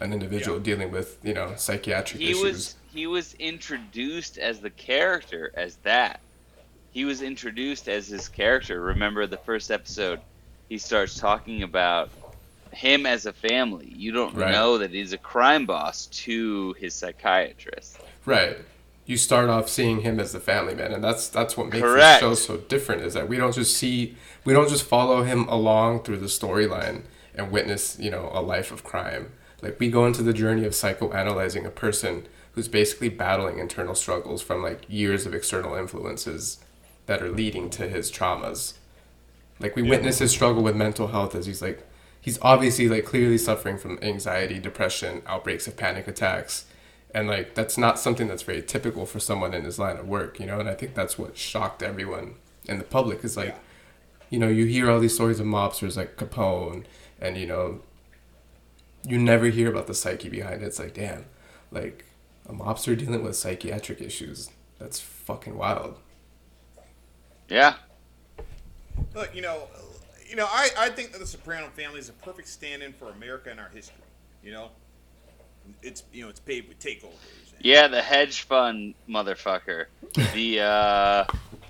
an 0.00 0.12
individual 0.12 0.56
Yeah. 0.56 0.62
dealing 0.64 0.90
with, 0.90 1.18
you 1.22 1.32
know, 1.34 1.54
psychiatric 1.56 2.20
he 2.20 2.30
issues. 2.30 2.42
was 2.42 2.74
he 2.92 3.06
was 3.06 3.32
introduced 3.34 4.36
as 4.36 4.60
the 4.60 4.68
character 4.70 5.50
as 5.54 5.76
that. 5.76 6.20
He 6.92 7.06
was 7.06 7.22
introduced 7.22 7.88
as 7.88 8.08
his 8.08 8.28
character. 8.28 8.82
Remember 8.82 9.26
the 9.26 9.38
first 9.38 9.70
episode, 9.70 10.20
he 10.68 10.76
starts 10.76 11.18
talking 11.18 11.62
about 11.62 12.10
him 12.72 13.06
as 13.06 13.26
a 13.26 13.32
family. 13.32 13.92
You 13.96 14.12
don't 14.12 14.34
Right. 14.34 14.52
know 14.52 14.78
that 14.78 14.90
he's 14.90 15.12
a 15.12 15.18
crime 15.18 15.66
boss 15.66 16.06
to 16.06 16.74
his 16.78 16.94
psychiatrist. 16.94 17.98
Right. 18.24 18.58
You 19.04 19.16
start 19.16 19.48
off 19.48 19.68
seeing 19.68 20.00
him 20.02 20.20
as 20.20 20.32
the 20.32 20.40
family 20.40 20.74
man, 20.74 20.92
and 20.92 21.02
that's 21.02 21.28
that's 21.28 21.56
what 21.56 21.66
makes 21.68 21.80
Correct. 21.82 22.20
the 22.20 22.28
show 22.28 22.34
so 22.34 22.56
different. 22.58 23.02
Is 23.02 23.14
that 23.14 23.28
we 23.28 23.36
don't 23.36 23.54
just 23.54 23.76
see, 23.76 24.16
we 24.44 24.52
don't 24.52 24.68
just 24.68 24.84
follow 24.84 25.22
him 25.24 25.48
along 25.48 26.04
through 26.04 26.18
the 26.18 26.26
storyline 26.26 27.02
and 27.34 27.50
witness, 27.50 27.98
you 27.98 28.10
know, 28.10 28.30
a 28.32 28.40
life 28.40 28.70
of 28.70 28.84
crime. 28.84 29.32
Like 29.60 29.78
we 29.80 29.90
go 29.90 30.06
into 30.06 30.22
the 30.22 30.32
journey 30.32 30.64
of 30.64 30.72
psychoanalyzing 30.72 31.64
a 31.66 31.70
person 31.70 32.26
who's 32.52 32.68
basically 32.68 33.08
battling 33.08 33.58
internal 33.58 33.94
struggles 33.94 34.42
from 34.42 34.62
like 34.62 34.82
years 34.88 35.26
of 35.26 35.34
external 35.34 35.74
influences 35.74 36.58
that 37.06 37.22
are 37.22 37.30
leading 37.30 37.70
to 37.70 37.88
his 37.88 38.10
traumas. 38.10 38.74
Like 39.58 39.74
we 39.76 39.82
witness 39.82 40.18
his 40.20 40.30
struggle 40.32 40.62
with 40.62 40.76
mental 40.76 41.08
health 41.08 41.34
as 41.34 41.46
he's 41.46 41.62
like, 41.62 41.86
he's 42.22 42.38
obviously 42.40 42.88
like 42.88 43.04
clearly 43.04 43.36
suffering 43.36 43.76
from 43.76 43.98
anxiety, 44.00 44.58
depression, 44.58 45.20
outbreaks 45.26 45.66
of 45.66 45.76
panic 45.76 46.08
attacks 46.08 46.64
and 47.14 47.28
like 47.28 47.54
that's 47.54 47.76
not 47.76 47.98
something 47.98 48.26
that's 48.28 48.42
very 48.42 48.62
typical 48.62 49.04
for 49.04 49.20
someone 49.20 49.52
in 49.52 49.64
his 49.64 49.78
line 49.78 49.98
of 49.98 50.08
work 50.08 50.40
you 50.40 50.46
know 50.46 50.58
and 50.58 50.66
i 50.66 50.74
think 50.74 50.94
that's 50.94 51.18
what 51.18 51.36
shocked 51.36 51.82
everyone 51.82 52.36
in 52.64 52.78
the 52.78 52.84
public 52.84 53.22
is 53.22 53.36
like 53.36 53.48
Yeah. 53.48 53.58
you 54.30 54.38
know 54.38 54.48
you 54.48 54.64
hear 54.64 54.90
all 54.90 54.98
these 54.98 55.14
stories 55.14 55.38
of 55.38 55.44
mobsters 55.46 55.94
like 55.98 56.16
capone 56.16 56.84
and 57.20 57.36
you 57.36 57.46
know 57.46 57.80
you 59.06 59.18
never 59.18 59.46
hear 59.46 59.68
about 59.70 59.86
the 59.88 59.94
psyche 59.94 60.30
behind 60.30 60.62
it 60.62 60.66
it's 60.66 60.78
like 60.78 60.94
damn 60.94 61.26
like 61.70 62.06
a 62.48 62.52
mobster 62.54 62.96
dealing 62.96 63.22
with 63.22 63.36
psychiatric 63.36 64.00
issues 64.00 64.48
that's 64.78 64.98
fucking 64.98 65.58
wild 65.58 65.98
Yeah. 67.48 67.74
Look, 69.14 69.34
you 69.34 69.42
know, 69.42 69.68
you 70.32 70.38
know, 70.38 70.46
I, 70.48 70.70
I 70.78 70.88
think 70.88 71.12
that 71.12 71.18
the 71.18 71.26
Soprano 71.26 71.66
family 71.76 71.98
is 72.00 72.08
a 72.08 72.12
perfect 72.14 72.48
stand-in 72.48 72.94
for 72.94 73.10
America 73.10 73.50
and 73.50 73.60
our 73.60 73.68
history. 73.68 73.96
You 74.42 74.52
know, 74.52 74.70
it's 75.82 76.04
you 76.10 76.22
know 76.24 76.30
it's 76.30 76.40
paved 76.40 76.68
with 76.68 76.78
takeovers. 76.78 77.04
and- 77.54 77.60
Yeah, 77.64 77.86
the 77.88 78.00
hedge 78.00 78.40
fund 78.42 78.94
motherfucker. 79.06 79.86
the 80.32 80.60
uh 80.60 81.24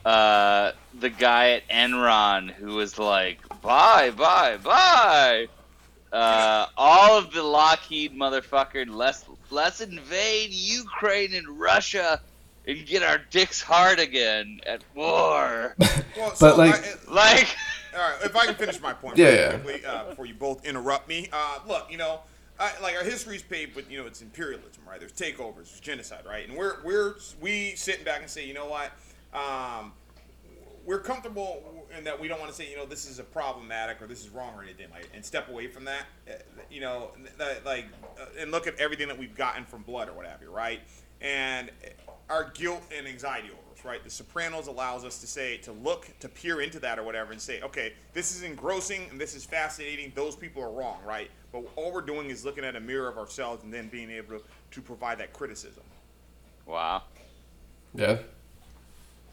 uh 0.09 0.73
the 1.01 1.11
guy 1.11 1.51
at 1.55 1.69
Enron 1.69 2.51
who 2.53 2.75
was 2.77 3.01
like, 3.01 3.39
Bye, 3.63 4.11
bye, 4.11 4.59
bye. 4.59 5.49
Uh, 6.13 6.67
all 6.77 7.19
of 7.19 7.33
the 7.33 7.43
Lockheed 7.43 8.15
motherfucker, 8.15 8.87
let's 8.89 9.25
let's 9.51 9.81
invade 9.81 10.51
Ukraine 10.53 11.35
and 11.35 11.49
Russia 11.59 12.21
and 12.69 12.87
get 12.87 13.03
our 13.03 13.19
dicks 13.31 13.61
hard 13.61 13.99
again 13.99 14.61
at 14.67 14.83
war. 14.95 15.75
Well, 16.17 16.33
But, 16.39 16.59
like- 16.59 16.75
I- 17.09 17.13
like 17.13 17.49
All 17.95 18.01
right, 18.01 18.19
if 18.25 18.35
I 18.37 18.47
can 18.47 18.55
finish 18.55 18.81
my 18.81 18.93
point 18.93 19.17
Yeah, 19.19 19.31
yeah. 19.31 19.59
quickly 19.59 19.85
uh, 19.85 20.05
before 20.05 20.27
you 20.27 20.35
both 20.35 20.65
interrupt 20.65 21.09
me. 21.09 21.29
Uh, 21.33 21.59
look, 21.67 21.91
you 21.91 21.99
know, 21.99 22.21
I, 22.59 22.73
like 22.83 22.97
our 22.97 23.05
history 23.05 23.37
is 23.37 23.43
paved 23.43 23.75
with 23.77 23.91
you 23.91 23.99
know 23.99 24.07
it's 24.07 24.23
imperialism, 24.23 24.83
right? 24.89 24.99
There's 25.01 25.13
takeovers, 25.13 25.57
there's 25.57 25.81
genocide, 25.81 26.25
right? 26.27 26.49
And 26.49 26.57
we're 26.57 26.77
we're 26.85 27.15
we 27.41 27.75
sitting 27.75 28.05
back 28.05 28.21
and 28.21 28.31
say, 28.31 28.47
you 28.47 28.55
know 28.55 28.67
what? 28.67 28.93
Um, 29.35 29.93
we're 30.85 30.99
comfortable 31.01 31.87
in 31.97 32.03
that 32.05 32.19
we 32.19 32.27
don't 32.27 32.41
want 32.41 32.51
to 32.51 32.57
say, 32.57 32.69
you 32.69 32.77
know, 32.77 32.85
this 32.87 33.09
is 33.09 33.19
a 33.21 33.23
problematic 33.23 34.03
or 34.03 34.07
this 34.09 34.21
is 34.21 34.31
wrong 34.31 34.53
or 34.57 34.63
anything 34.65 34.89
like, 34.91 35.09
and 35.15 35.25
step 35.25 35.49
away 35.49 35.69
from 35.69 35.85
that. 35.85 36.07
Uh, 36.29 36.33
You 36.71 36.81
know, 36.81 37.11
like, 37.65 37.87
uh, 38.21 38.25
and 38.39 38.51
look 38.51 38.67
at 38.67 38.79
everything 38.81 39.07
that 39.09 39.19
we've 39.19 39.37
gotten 39.37 39.65
from 39.65 39.83
blood 39.83 40.09
or 40.09 40.13
whatever, 40.13 40.51
right? 40.51 40.81
And 41.21 41.71
our 42.29 42.51
guilt 42.55 42.83
and 42.97 43.07
anxiety 43.07 43.49
over 43.51 43.62
right? 43.85 44.03
The 44.03 44.11
Sopranos 44.11 44.67
allows 44.67 45.05
us 45.05 45.19
to 45.21 45.27
say, 45.27 45.57
to 45.59 45.73
look, 45.73 46.09
to 46.21 46.29
peer 46.29 46.61
into 46.61 46.79
that 46.81 46.99
or 46.99 47.03
whatever, 47.03 47.33
and 47.33 47.41
say, 47.41 47.61
okay, 47.63 47.93
this 48.13 48.35
is 48.35 48.43
engrossing 48.43 49.09
and 49.11 49.21
this 49.21 49.35
is 49.35 49.45
fascinating. 49.45 50.13
Those 50.15 50.37
people 50.37 50.63
are 50.63 50.71
wrong, 50.71 51.01
right? 51.05 51.31
But 51.53 51.65
all 51.77 51.93
we're 51.93 52.01
doing 52.01 52.31
is 52.31 52.45
looking 52.45 52.65
at 52.65 52.77
a 52.77 52.81
mirror 52.81 53.09
of 53.09 53.19
ourselves 53.19 53.63
and 53.65 53.73
then 53.73 53.89
being 53.89 54.11
able 54.11 54.39
to, 54.39 54.45
to 54.71 54.81
provide 54.81 55.19
that 55.19 55.33
criticism. 55.33 55.83
Wow. 56.67 57.03
yeah 57.95 58.19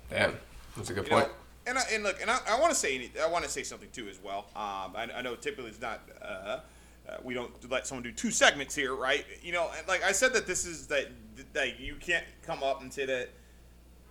damn 0.10 0.36
that's 0.76 0.90
a 0.90 0.94
good 0.94 1.06
You 1.06 1.12
point 1.12 1.28
know, 1.28 1.34
and 1.68 1.78
I, 1.78 1.84
and 1.94 2.04
look, 2.04 2.20
and 2.20 2.32
I, 2.32 2.40
I 2.50 2.60
want 2.60 2.74
to 2.74 2.76
say 2.80 2.96
any- 2.96 3.12
I 3.22 3.28
want 3.28 3.46
to 3.46 3.50
say 3.50 3.62
something 3.64 3.90
too 3.94 4.08
as 4.10 4.20
well. 4.24 4.48
Um, 4.56 4.96
I, 4.96 5.08
I 5.16 5.22
know 5.22 5.36
typically 5.36 5.70
it's 5.70 5.80
not. 5.82 6.02
Uh, 6.22 6.60
uh, 7.08 7.18
we 7.24 7.34
don't 7.34 7.52
let 7.72 7.88
someone 7.88 8.04
do 8.04 8.12
two 8.12 8.32
segments 8.32 8.76
here, 8.76 8.96
right? 8.96 9.26
You 9.42 9.52
know, 9.52 9.70
and 9.78 9.88
like 9.88 10.04
I 10.04 10.12
said 10.12 10.34
that 10.34 10.48
this 10.48 10.66
is 10.66 10.88
that 10.88 11.08
that 11.54 11.80
you 11.80 11.96
can't 11.96 12.26
come 12.44 12.64
up 12.64 12.82
and 12.82 12.92
say 12.92 13.06
that 13.06 13.30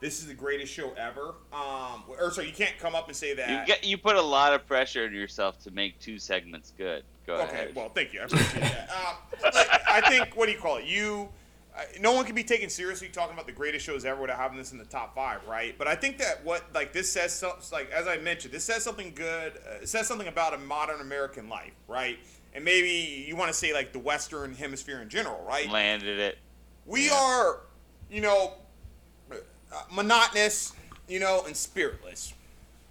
this 0.00 0.20
is 0.20 0.26
the 0.26 0.34
greatest 0.34 0.72
show 0.72 0.92
ever. 0.96 1.34
Um, 1.52 2.04
or 2.08 2.30
so 2.30 2.40
you 2.42 2.52
can't 2.52 2.78
come 2.78 2.94
up 2.94 3.08
and 3.08 3.16
say 3.16 3.34
that. 3.34 3.48
You 3.48 3.66
get 3.66 3.84
you 3.84 3.98
put 3.98 4.16
a 4.16 4.22
lot 4.22 4.52
of 4.52 4.66
pressure 4.66 5.04
on 5.04 5.14
yourself 5.14 5.58
to 5.64 5.70
make 5.70 5.98
two 5.98 6.18
segments 6.18 6.72
good. 6.76 7.04
Go 7.26 7.34
ahead. 7.34 7.48
Okay, 7.48 7.56
ahead. 7.62 7.74
well, 7.74 7.88
thank 7.90 8.12
you. 8.12 8.20
I 8.20 8.24
appreciate 8.24 8.60
that. 8.62 8.90
Um, 9.08 9.16
like, 9.54 9.68
I 9.88 10.00
think 10.08 10.36
what 10.36 10.46
do 10.46 10.52
you 10.52 10.58
call 10.58 10.78
it? 10.78 10.84
You, 10.86 11.28
uh, 11.76 11.82
no 12.00 12.12
one 12.12 12.24
can 12.24 12.34
be 12.34 12.42
taken 12.42 12.68
seriously 12.70 13.08
talking 13.08 13.34
about 13.34 13.46
the 13.46 13.52
greatest 13.52 13.84
shows 13.84 14.04
ever 14.04 14.20
without 14.20 14.38
having 14.38 14.56
this 14.58 14.72
in 14.72 14.78
the 14.78 14.84
top 14.84 15.14
five, 15.14 15.40
right? 15.46 15.76
But 15.78 15.86
I 15.88 15.94
think 15.94 16.18
that 16.18 16.44
what 16.44 16.64
like 16.74 16.92
this 16.92 17.10
says, 17.12 17.32
so, 17.34 17.54
like 17.72 17.90
as 17.90 18.08
I 18.08 18.16
mentioned, 18.18 18.52
this 18.54 18.64
says 18.64 18.82
something 18.82 19.12
good. 19.14 19.52
Uh, 19.56 19.82
it 19.82 19.88
says 19.88 20.06
something 20.08 20.26
about 20.28 20.54
a 20.54 20.58
modern 20.58 21.00
American 21.00 21.48
life, 21.48 21.72
right? 21.86 22.18
And 22.54 22.64
maybe 22.64 23.24
you 23.28 23.36
want 23.36 23.48
to 23.50 23.56
say 23.56 23.72
like 23.74 23.92
the 23.92 23.98
Western 23.98 24.54
Hemisphere 24.54 25.00
in 25.02 25.08
general, 25.08 25.44
right? 25.46 25.70
Landed 25.70 26.18
it. 26.18 26.38
we 26.86 27.06
Yeah. 27.08 27.14
are, 27.14 27.60
you 28.10 28.22
know, 28.22 28.54
uh, 29.72 29.82
monotonous, 29.92 30.72
you 31.08 31.20
know, 31.20 31.42
and 31.46 31.56
spiritless 31.56 32.34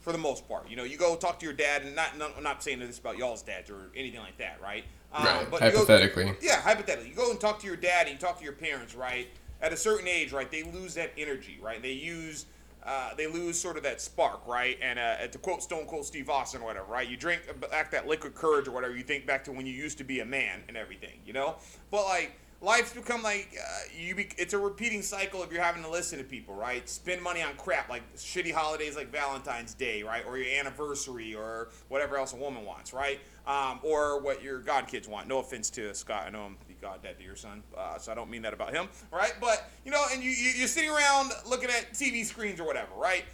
for 0.08 0.12
the 0.14 0.18
most 0.18 0.48
part. 0.48 0.70
You 0.70 0.78
know, 0.78 0.84
you 0.84 0.98
go 0.98 1.16
talk 1.16 1.40
to 1.40 1.46
your 1.46 1.54
dad, 1.54 1.82
and 1.84 1.96
not, 1.96 2.18
not 2.18 2.32
I'm 2.38 2.44
not 2.44 2.64
saying 2.64 2.80
this 2.80 2.98
about 3.00 3.18
y'all's 3.18 3.42
dads 3.42 3.70
or 3.70 3.90
anything 3.96 4.22
like 4.22 4.38
that, 4.38 4.58
right? 4.62 4.86
Um, 5.14 5.26
right 5.26 5.52
go- 5.52 5.58
hypothetically 5.58 6.34
yeah, 6.42 6.62
hypothetically, 6.62 7.10
you 7.10 7.16
go 7.16 7.30
and 7.32 7.40
talk 7.40 7.60
to 7.60 7.68
your 7.68 7.76
dad 7.76 8.08
and 8.08 8.14
you 8.14 8.18
talk 8.18 8.38
to 8.38 8.44
your 8.44 8.54
parents, 8.54 8.96
right? 8.96 9.28
At 9.62 9.74
a 9.74 9.78
certain 9.78 10.08
age, 10.08 10.32
right, 10.32 10.50
they 10.50 10.64
lose 10.64 10.94
that 10.94 11.12
energy, 11.18 11.60
right? 11.62 11.82
They 11.82 11.94
use, 11.94 12.46
uh, 12.86 13.16
they 13.16 13.28
lose 13.28 13.60
sort 13.60 13.76
of 13.76 13.84
that 13.84 14.00
spark, 14.00 14.48
right? 14.48 14.78
And 14.82 14.98
uh, 14.98 15.28
to 15.28 15.38
quote 15.40 15.64
Stone 15.64 15.88
Cold 15.88 16.06
Steve 16.06 16.30
Austin, 16.30 16.62
or 16.62 16.66
whatever, 16.66 16.86
right? 16.86 17.10
You 17.10 17.18
drink 17.18 17.42
back 17.70 17.92
that 17.92 18.08
liquid 18.08 18.34
courage 18.34 18.68
or 18.68 18.72
whatever. 18.72 18.96
You 18.96 19.04
think 19.04 19.26
back 19.26 19.44
to 19.46 19.52
when 19.52 19.66
you 19.66 19.74
used 19.74 19.98
to 19.98 20.04
be 20.04 20.20
a 20.20 20.26
man 20.26 20.62
and 20.68 20.78
everything, 20.78 21.20
you 21.26 21.34
know. 21.34 21.56
But 21.92 22.06
like 22.06 22.40
life's 22.62 22.94
become 22.94 23.22
like 23.22 23.50
uh, 23.60 23.80
you. 23.96 24.16
Be, 24.16 24.30
it's 24.38 24.54
a 24.54 24.58
repeating 24.58 25.02
cycle 25.02 25.44
if 25.44 25.52
you're 25.52 25.62
having 25.62 25.84
to 25.84 25.90
listen 25.90 26.18
to 26.18 26.24
people, 26.24 26.56
right? 26.56 26.88
Spend 26.90 27.22
money 27.22 27.42
on 27.42 27.56
crap 27.56 27.90
like 27.90 28.04
shitty 28.16 28.52
holidays 28.52 28.96
like 28.96 29.12
Valentine's 29.12 29.74
Day, 29.74 30.04
right, 30.04 30.24
or 30.26 30.38
your 30.38 30.48
anniversary 30.60 31.36
or 31.36 31.70
whatever 31.90 32.18
else 32.18 32.34
a 32.34 32.36
woman 32.36 32.66
wants, 32.66 32.94
right? 32.94 33.20
Um, 33.46 33.80
or 33.84 34.22
what 34.22 34.44
your 34.44 34.60
god 34.60 34.88
kids 34.88 35.08
want. 35.08 35.28
No 35.28 35.40
offense 35.40 35.70
to 35.72 35.94
Scott, 35.94 36.24
I 36.28 36.30
know 36.30 36.44
I'm 36.44 36.58
the 36.68 36.74
god 36.82 37.04
dad 37.04 37.18
to 37.18 37.24
your 37.24 37.36
son, 37.36 37.64
uh, 37.78 37.98
so 37.98 38.12
I 38.12 38.16
don't 38.16 38.30
mean 38.30 38.42
that 38.42 38.54
about 38.54 38.74
him, 38.74 38.88
right? 39.12 39.34
But 39.40 39.70
you 39.86 39.92
know, 39.92 40.06
and 40.12 40.24
you, 40.24 40.32
you 40.32 40.52
you're 40.52 40.68
sitting 40.68 40.90
around 40.90 41.32
looking 41.48 41.70
at 41.70 41.94
TV 41.94 42.26
screens 42.26 42.60
or 42.60 42.66
whatever, 42.66 42.94
right? 42.96 43.26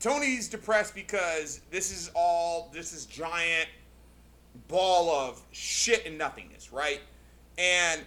Tony's 0.00 0.48
depressed 0.48 0.96
because 0.96 1.60
this 1.70 1.92
is 1.92 2.10
all 2.14 2.70
this 2.72 2.92
is 2.92 3.06
giant 3.06 3.68
ball 4.68 5.10
of 5.10 5.40
shit 5.52 6.04
and 6.06 6.18
nothingness, 6.18 6.72
right? 6.72 7.00
And 7.56 8.02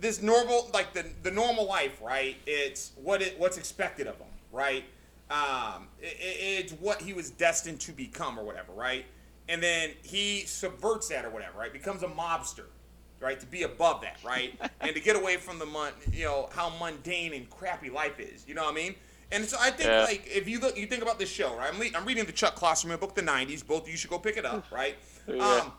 this 0.00 0.22
normal, 0.22 0.70
like 0.72 0.92
the 0.92 1.04
the 1.22 1.30
normal 1.30 1.66
life, 1.66 2.00
right? 2.02 2.36
It's 2.46 2.92
what 3.02 3.22
it 3.22 3.38
what's 3.38 3.58
expected 3.58 4.06
of 4.06 4.16
him, 4.18 4.28
right? 4.52 4.84
Um, 5.30 5.88
it, 6.00 6.16
it's 6.20 6.72
what 6.74 7.02
he 7.02 7.12
was 7.12 7.30
destined 7.30 7.80
to 7.82 7.92
become, 7.92 8.38
or 8.38 8.44
whatever, 8.44 8.72
right? 8.72 9.04
And 9.48 9.62
then 9.62 9.90
he 10.02 10.40
subverts 10.46 11.08
that, 11.08 11.24
or 11.24 11.30
whatever, 11.30 11.58
right? 11.58 11.72
Becomes 11.72 12.02
a 12.02 12.06
mobster, 12.08 12.64
right? 13.20 13.38
To 13.40 13.46
be 13.46 13.62
above 13.64 14.02
that, 14.02 14.18
right? 14.24 14.58
and 14.80 14.94
to 14.94 15.00
get 15.00 15.16
away 15.16 15.36
from 15.36 15.58
the 15.58 15.66
mon, 15.66 15.92
you 16.12 16.24
know, 16.24 16.48
how 16.52 16.70
mundane 16.80 17.32
and 17.34 17.48
crappy 17.50 17.90
life 17.90 18.20
is. 18.20 18.46
You 18.46 18.54
know 18.54 18.64
what 18.64 18.72
I 18.72 18.76
mean? 18.76 18.94
And 19.30 19.44
so 19.44 19.58
I 19.60 19.70
think 19.70 19.88
Yeah. 19.90 20.04
like 20.04 20.22
if 20.26 20.48
you 20.48 20.60
look, 20.60 20.78
you 20.78 20.86
think 20.86 21.02
about 21.02 21.18
this 21.18 21.28
show, 21.30 21.54
right? 21.56 21.72
I'm, 21.72 21.78
le- 21.78 21.90
I'm 21.94 22.06
reading 22.06 22.24
the 22.24 22.32
Chuck 22.32 22.56
Klosterman 22.56 22.98
book, 23.00 23.14
The 23.14 23.22
'90s. 23.22 23.66
Both 23.66 23.82
of 23.82 23.88
you 23.90 23.96
should 23.96 24.10
go 24.10 24.18
pick 24.18 24.36
it 24.38 24.46
up, 24.46 24.64
right? 24.72 24.96
Yeah. 25.26 25.62
Um, 25.64 25.72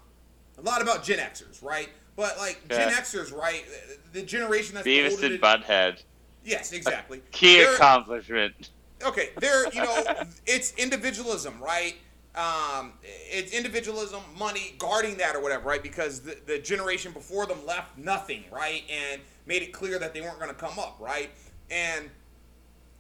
a 0.58 0.62
lot 0.62 0.82
about 0.82 1.04
Gen 1.04 1.18
Xers, 1.20 1.64
right? 1.64 1.90
But 2.20 2.38
like 2.38 2.68
Gen 2.68 2.90
Xers, 2.90 3.34
right? 3.34 3.64
The 4.12 4.24
generation 4.24 4.76
that's 4.76 4.86
Beavis 4.86 5.12
older 5.12 5.26
and 5.28 5.42
than- 5.42 5.62
Butthead. 5.62 6.04
Yes, 6.44 6.74
exactly. 6.74 7.22
Key 7.32 7.60
They're- 7.60 7.76
accomplishment. 7.76 8.72
okay, 9.06 9.30
they're 9.40 9.72
you 9.74 9.82
know, 9.82 10.04
it's 10.46 10.74
individualism, 10.76 11.62
right? 11.64 11.96
Um, 12.36 12.92
it's 13.04 13.54
individualism, 13.54 14.22
money, 14.38 14.76
guarding 14.78 15.16
that 15.18 15.34
or 15.34 15.42
whatever, 15.42 15.70
right? 15.70 15.82
Because 15.82 16.20
the, 16.20 16.38
the 16.46 16.60
generation 16.60 17.14
before 17.14 17.46
them 17.46 17.66
left 17.66 17.98
nothing, 17.98 18.44
right, 18.52 18.84
and 18.90 19.22
made 19.46 19.62
it 19.64 19.72
clear 19.72 19.98
that 19.98 20.14
they 20.14 20.20
weren't 20.20 20.40
going 20.40 20.50
to 20.50 20.56
come 20.56 20.78
up, 20.78 20.98
right? 21.00 21.30
And 21.72 22.10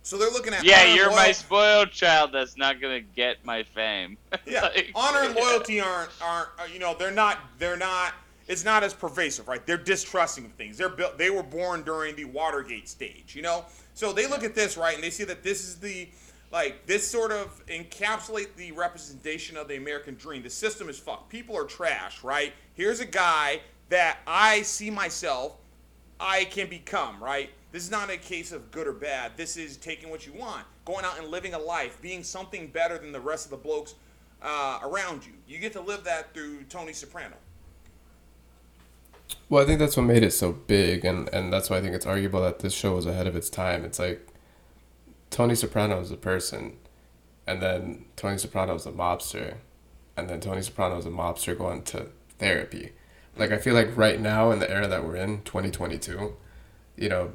so 0.01 0.17
they're 0.17 0.31
looking 0.31 0.53
at 0.53 0.63
Yeah, 0.63 0.93
you're 0.95 1.11
my 1.11 1.33
spoiled 1.33 1.91
child 1.91 2.31
that's 2.31 2.55
not 2.55 2.79
gonna 2.79 3.01
get 3.01 3.43
my 3.43 3.63
fame. 3.63 4.17
Yeah, 4.45 4.61
Like- 4.61 4.91
honor 4.95 5.23
and 5.23 5.35
loyalty 5.35 5.81
aren't 5.81 6.11
aren't 6.21 6.49
you 6.71 6.79
know 6.79 6.95
they're 6.97 7.11
not 7.11 7.37
they're 7.57 7.75
not 7.77 8.13
it's 8.49 8.65
not 8.65 8.83
as 8.83 8.95
pervasive, 8.95 9.47
right? 9.47 9.65
They're 9.65 9.77
distrusting 9.77 10.43
of 10.43 10.51
things. 10.53 10.75
They're 10.75 10.89
built. 10.89 11.19
They 11.19 11.29
were 11.29 11.43
born 11.43 11.83
during 11.83 12.15
the 12.15 12.25
Watergate 12.25 12.89
stage, 12.89 13.35
you 13.35 13.43
know. 13.43 13.63
So 13.93 14.11
they 14.11 14.25
look 14.25 14.43
at 14.43 14.55
this 14.55 14.75
right 14.75 14.95
and 14.95 15.03
they 15.03 15.11
see 15.11 15.23
that 15.25 15.43
this 15.43 15.63
is 15.63 15.75
the 15.75 16.09
like 16.51 16.87
this 16.87 17.07
sort 17.07 17.31
of 17.31 17.63
encapsulate 17.67 18.55
the 18.55 18.71
representation 18.71 19.55
of 19.55 19.67
the 19.67 19.77
American 19.77 20.15
dream. 20.15 20.41
The 20.41 20.49
system 20.49 20.89
is 20.89 20.97
fucked. 20.97 21.29
People 21.29 21.55
are 21.55 21.63
trash, 21.63 22.23
right? 22.23 22.53
Here's 22.73 22.99
a 22.99 23.05
guy 23.05 23.61
that 23.89 24.17
I 24.25 24.63
see 24.63 24.89
myself 24.89 25.57
I 26.19 26.45
can 26.45 26.67
become, 26.69 27.23
right? 27.23 27.51
This 27.71 27.83
is 27.83 27.91
not 27.91 28.09
a 28.09 28.17
case 28.17 28.51
of 28.51 28.71
good 28.71 28.87
or 28.87 28.93
bad. 28.93 29.33
This 29.37 29.57
is 29.57 29.77
taking 29.77 30.09
what 30.09 30.25
you 30.25 30.33
want, 30.33 30.65
going 30.85 31.05
out 31.05 31.19
and 31.19 31.27
living 31.27 31.53
a 31.53 31.59
life, 31.59 32.01
being 32.01 32.23
something 32.23 32.65
better 32.67 32.97
than 32.97 33.11
the 33.11 33.19
rest 33.19 33.45
of 33.45 33.51
the 33.51 33.57
blokes 33.57 33.93
uh, 34.41 34.79
around 34.81 35.23
you. 35.23 35.33
You 35.47 35.59
get 35.59 35.71
to 35.73 35.81
live 35.81 36.03
that 36.05 36.33
through 36.33 36.63
Tony 36.63 36.93
Soprano. 36.93 37.35
Well, 39.49 39.63
I 39.63 39.65
think 39.65 39.79
that's 39.79 39.97
what 39.97 40.03
made 40.03 40.23
it 40.23 40.31
so 40.31 40.51
big, 40.51 41.05
and, 41.05 41.27
and 41.33 41.51
that's 41.51 41.69
why 41.69 41.77
I 41.77 41.81
think 41.81 41.95
it's 41.95 42.05
arguable 42.05 42.41
that 42.41 42.59
this 42.59 42.73
show 42.73 42.95
was 42.95 43.05
ahead 43.05 43.27
of 43.27 43.35
its 43.35 43.49
time. 43.49 43.83
It's 43.83 43.99
like 43.99 44.27
Tony 45.29 45.55
Soprano 45.55 45.99
is 45.99 46.11
a 46.11 46.17
person, 46.17 46.77
and 47.47 47.61
then 47.61 48.05
Tony 48.15 48.37
Soprano 48.37 48.75
is 48.75 48.85
a 48.85 48.91
mobster, 48.91 49.55
and 50.15 50.29
then 50.29 50.39
Tony 50.39 50.61
Soprano 50.61 50.97
is 50.97 51.05
a 51.05 51.09
mobster 51.09 51.57
going 51.57 51.83
to 51.83 52.07
therapy. 52.37 52.91
Like, 53.37 53.51
I 53.51 53.57
feel 53.57 53.73
like 53.73 53.95
right 53.95 54.19
now, 54.19 54.51
in 54.51 54.59
the 54.59 54.69
era 54.69 54.87
that 54.87 55.03
we're 55.03 55.15
in, 55.15 55.41
2022, 55.43 56.35
you 56.97 57.09
know, 57.09 57.31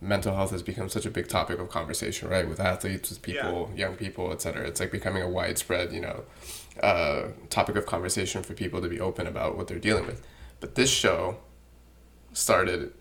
mental 0.00 0.34
health 0.34 0.50
has 0.50 0.62
become 0.62 0.88
such 0.88 1.06
a 1.06 1.10
big 1.10 1.28
topic 1.28 1.58
of 1.58 1.70
conversation, 1.70 2.28
right? 2.28 2.48
With 2.48 2.60
athletes, 2.60 3.10
with 3.10 3.22
people, 3.22 3.70
young 3.74 3.96
people, 3.96 4.32
etc. 4.32 4.66
It's 4.66 4.80
like 4.80 4.92
becoming 4.92 5.22
a 5.22 5.28
widespread, 5.28 5.92
you 5.92 6.00
know, 6.00 6.24
uh, 6.82 7.28
topic 7.48 7.76
of 7.76 7.86
conversation 7.86 8.42
for 8.42 8.54
people 8.54 8.80
to 8.82 8.88
be 8.88 9.00
open 9.00 9.26
about 9.26 9.56
what 9.56 9.68
they're 9.68 9.78
dealing 9.78 10.06
with. 10.06 10.24
But 10.60 10.74
this 10.74 10.90
show 10.90 11.38
started 12.32 12.92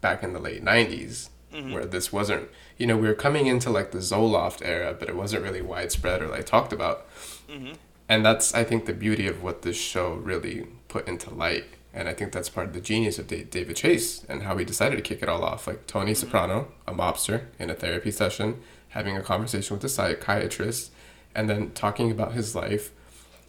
back 0.00 0.22
in 0.22 0.32
the 0.32 0.38
late 0.38 0.64
90s 0.64 1.30
mm-hmm. 1.52 1.72
where 1.72 1.84
this 1.84 2.12
wasn't 2.12 2.48
you 2.76 2.86
know 2.86 2.96
we 2.96 3.08
were 3.08 3.14
coming 3.14 3.46
into 3.46 3.70
like 3.70 3.90
the 3.90 3.98
zoloft 3.98 4.60
era 4.64 4.94
but 4.98 5.08
it 5.08 5.16
wasn't 5.16 5.42
really 5.42 5.62
widespread 5.62 6.22
or 6.22 6.28
like 6.28 6.46
talked 6.46 6.72
about. 6.72 7.08
Mm-hmm. 7.48 7.74
And 8.08 8.24
that's 8.24 8.54
i 8.54 8.64
think 8.64 8.86
the 8.86 8.92
beauty 8.92 9.26
of 9.26 9.42
what 9.42 9.62
this 9.62 9.76
show 9.76 10.14
really 10.14 10.66
put 10.88 11.08
into 11.08 11.32
light. 11.32 11.64
And 11.94 12.08
i 12.08 12.14
think 12.14 12.32
that's 12.32 12.48
part 12.48 12.68
of 12.68 12.72
the 12.72 12.80
genius 12.80 13.18
of 13.18 13.26
david 13.26 13.76
chase 13.76 14.24
and 14.28 14.42
how 14.42 14.56
he 14.56 14.64
decided 14.64 14.96
to 14.96 15.02
kick 15.02 15.22
it 15.22 15.28
all 15.28 15.44
off. 15.44 15.66
Like 15.66 15.86
tony 15.86 16.12
mm-hmm. 16.12 16.20
soprano 16.20 16.68
a 16.86 16.92
mobster 16.92 17.46
in 17.58 17.70
a 17.70 17.74
therapy 17.74 18.10
session 18.10 18.60
having 18.90 19.16
a 19.16 19.22
conversation 19.22 19.74
with 19.74 19.84
a 19.84 19.88
psychiatrist 19.88 20.92
and 21.34 21.48
then 21.48 21.70
talking 21.72 22.10
about 22.10 22.32
his 22.32 22.54
life 22.54 22.90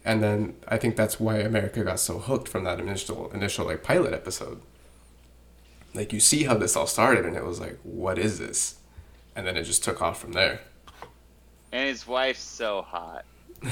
and 0.04 0.22
then 0.22 0.56
I 0.68 0.76
think 0.78 0.96
that's 0.96 1.18
why 1.18 1.38
America 1.38 1.82
got 1.82 2.00
so 2.00 2.18
hooked 2.18 2.48
from 2.48 2.64
that 2.64 2.80
initial 2.80 3.30
initial 3.32 3.66
like 3.66 3.82
pilot 3.82 4.12
episode. 4.12 4.60
Like 5.94 6.12
you 6.12 6.20
see 6.20 6.44
how 6.44 6.54
this 6.56 6.76
all 6.76 6.86
started, 6.86 7.24
and 7.24 7.36
it 7.36 7.44
was 7.44 7.60
like, 7.60 7.78
what 7.82 8.18
is 8.18 8.38
this? 8.38 8.76
And 9.36 9.46
then 9.46 9.56
it 9.56 9.64
just 9.64 9.82
took 9.84 10.02
off 10.02 10.20
from 10.20 10.32
there. 10.32 10.60
And 11.72 11.88
his 11.88 12.06
wife's 12.06 12.42
so 12.42 12.82
hot. 12.82 13.24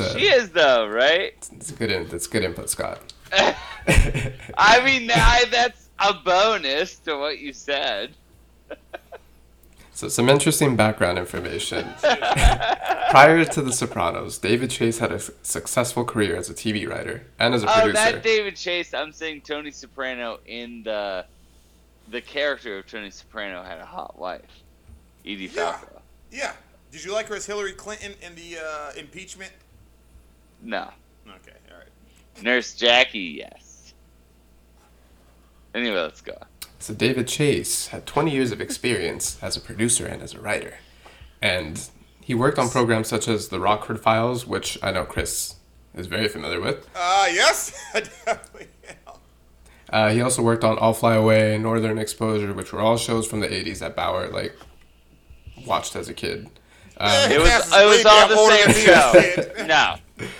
A, 0.00 0.18
She 0.18 0.26
is 0.26 0.50
though, 0.50 0.86
right? 0.86 1.34
it's 1.56 1.72
good 1.72 1.90
in, 1.90 2.08
that's 2.08 2.26
good 2.26 2.44
input, 2.44 2.70
Scott. 2.70 3.00
I 3.32 4.82
mean, 4.84 5.10
I, 5.12 5.44
that's 5.50 5.88
a 5.98 6.14
bonus 6.14 6.96
to 7.00 7.16
what 7.16 7.38
you 7.38 7.52
said. 7.52 8.14
So 9.98 10.06
some 10.06 10.28
interesting 10.28 10.76
background 10.76 11.18
information. 11.18 11.84
Prior 13.10 13.44
to 13.44 13.60
The 13.60 13.72
Sopranos, 13.72 14.38
David 14.38 14.70
Chase 14.70 15.00
had 15.00 15.10
a 15.10 15.18
successful 15.18 16.04
career 16.04 16.36
as 16.36 16.48
a 16.48 16.54
TV 16.54 16.88
writer 16.88 17.26
and 17.40 17.52
as 17.52 17.64
a 17.64 17.66
Oh, 17.68 17.80
producer. 17.80 17.92
that 17.94 18.22
David 18.22 18.54
Chase. 18.54 18.94
I'm 18.94 19.10
saying 19.10 19.40
Tony 19.40 19.72
Soprano 19.72 20.38
in 20.46 20.84
the 20.84 21.24
the 22.10 22.20
character 22.20 22.78
of 22.78 22.86
Tony 22.86 23.10
Soprano 23.10 23.64
had 23.64 23.80
a 23.80 23.84
hot 23.84 24.16
wife, 24.16 24.42
Edie 25.26 25.46
Yeah. 25.52 25.72
Falco. 25.72 26.00
Yeah. 26.30 26.52
Did 26.92 27.04
you 27.04 27.12
like 27.12 27.26
her 27.26 27.34
as 27.34 27.44
Hillary 27.44 27.72
Clinton 27.72 28.12
in 28.22 28.36
the 28.36 28.58
uh, 28.64 28.92
impeachment? 28.96 29.50
No, 30.62 30.92
Okay, 31.26 31.56
all 31.72 31.76
right. 31.78 32.42
Nurse 32.44 32.72
Jackie. 32.74 33.42
Yes. 33.42 33.94
Anyway, 35.74 35.96
let's 35.96 36.20
go. 36.20 36.38
So 36.78 36.94
David 36.94 37.28
Chase 37.28 37.88
had 37.88 38.06
20 38.06 38.30
years 38.30 38.52
of 38.52 38.60
experience 38.60 39.38
as 39.42 39.56
a 39.56 39.60
producer 39.60 40.06
and 40.06 40.22
as 40.22 40.34
a 40.34 40.40
writer. 40.40 40.74
And 41.42 41.88
he 42.20 42.34
worked 42.34 42.58
on 42.58 42.68
programs 42.68 43.08
such 43.08 43.26
as 43.28 43.48
The 43.48 43.60
Rockford 43.60 44.00
Files, 44.00 44.46
which 44.46 44.78
I 44.82 44.92
know 44.92 45.04
Chris 45.04 45.56
is 45.94 46.06
very 46.06 46.28
familiar 46.28 46.60
with. 46.60 46.88
Uh, 46.94 47.26
yes, 47.32 47.72
I 47.94 48.00
definitely 48.00 48.68
am. 49.06 49.14
Uh, 49.90 50.10
he 50.10 50.20
also 50.20 50.42
worked 50.42 50.64
on 50.64 50.78
I'll 50.80 50.92
Fly 50.92 51.14
Away, 51.14 51.56
Northern 51.58 51.98
Exposure, 51.98 52.52
which 52.52 52.72
were 52.72 52.80
all 52.80 52.96
shows 52.98 53.26
from 53.26 53.40
the 53.40 53.48
80s 53.48 53.78
that 53.78 53.96
Bauer 53.96 54.28
like 54.28 54.54
watched 55.66 55.96
as 55.96 56.08
a 56.08 56.14
kid. 56.14 56.48
Um, 56.98 57.30
It 57.30 57.40
was 57.40 57.48
Cass 57.48 57.72
it 57.74 57.86
was 57.86 58.04
way 58.04 58.10
all 58.10 58.48
the 58.48 58.56
same 58.56 59.54
show. 59.54 59.64
no. 59.66 59.94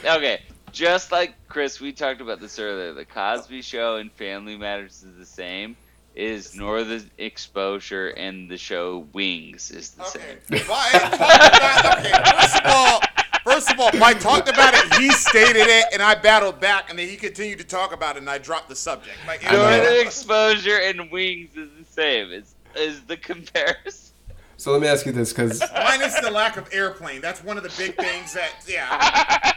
Okay. 0.05 0.43
Just 0.73 1.11
like 1.11 1.35
Chris, 1.49 1.81
we 1.81 1.93
talked 1.93 2.21
about 2.21 2.41
this 2.41 2.59
earlier. 2.59 2.93
The 2.93 3.05
Cosby 3.05 3.63
Show 3.63 3.97
and 3.97 4.13
Family 4.13 4.57
Matters 4.57 5.03
is 5.03 5.17
the 5.17 5.25
same. 5.27 5.77
Is 6.19 6.57
Northern 6.57 7.09
Exposure 7.19 8.09
and 8.09 8.51
the 8.51 8.57
show 8.59 9.07
Wings 9.13 9.71
is 9.71 9.91
the 9.93 10.03
Okay. 10.03 10.37
same. 10.51 10.67
Well, 10.69 10.77
I 10.77 10.99
talked 10.99 11.15
about, 11.15 11.99
okay. 11.99 12.13
First 12.41 12.57
of 12.57 12.67
all, 12.67 13.01
first 13.45 13.71
of 13.71 13.79
all, 13.79 13.91
Mike 14.01 14.19
talked 14.19 14.49
about 14.49 14.75
it. 14.75 14.95
He 14.95 15.11
stated 15.11 15.69
it, 15.69 15.85
and 15.93 16.03
I 16.03 16.17
battled 16.17 16.59
back, 16.59 16.91
and 16.91 16.99
then 16.99 17.09
he 17.09 17.15
continued 17.15 17.59
to 17.59 17.65
talk 17.65 17.95
about 17.95 18.17
it, 18.17 18.19
and 18.19 18.29
I 18.29 18.39
dropped 18.39 18.69
the 18.69 18.75
subject. 18.75 19.17
Like, 19.29 19.43
you 19.45 19.49
I 19.49 19.53
know, 19.53 19.59
know. 19.71 19.77
Northern 19.77 20.05
Exposure 20.07 20.79
and 20.79 21.09
Wings 21.13 21.51
is 21.57 21.69
the 21.79 21.85
same. 21.85 22.33
Is 22.33 22.55
is 22.75 23.01
the 23.03 23.17
comparison? 23.17 24.13
so 24.57 24.73
let 24.73 24.81
me 24.81 24.89
ask 24.89 25.07
you 25.07 25.13
this, 25.13 25.33
because 25.33 25.63
minus 25.73 26.19
the 26.19 26.33
lack 26.33 26.57
of 26.57 26.69
airplane. 26.73 27.21
That's 27.21 27.45
one 27.45 27.57
of 27.57 27.63
the 27.63 27.73
big 27.79 27.95
things 27.97 28.33
that, 28.35 28.51
yeah. 28.67 29.53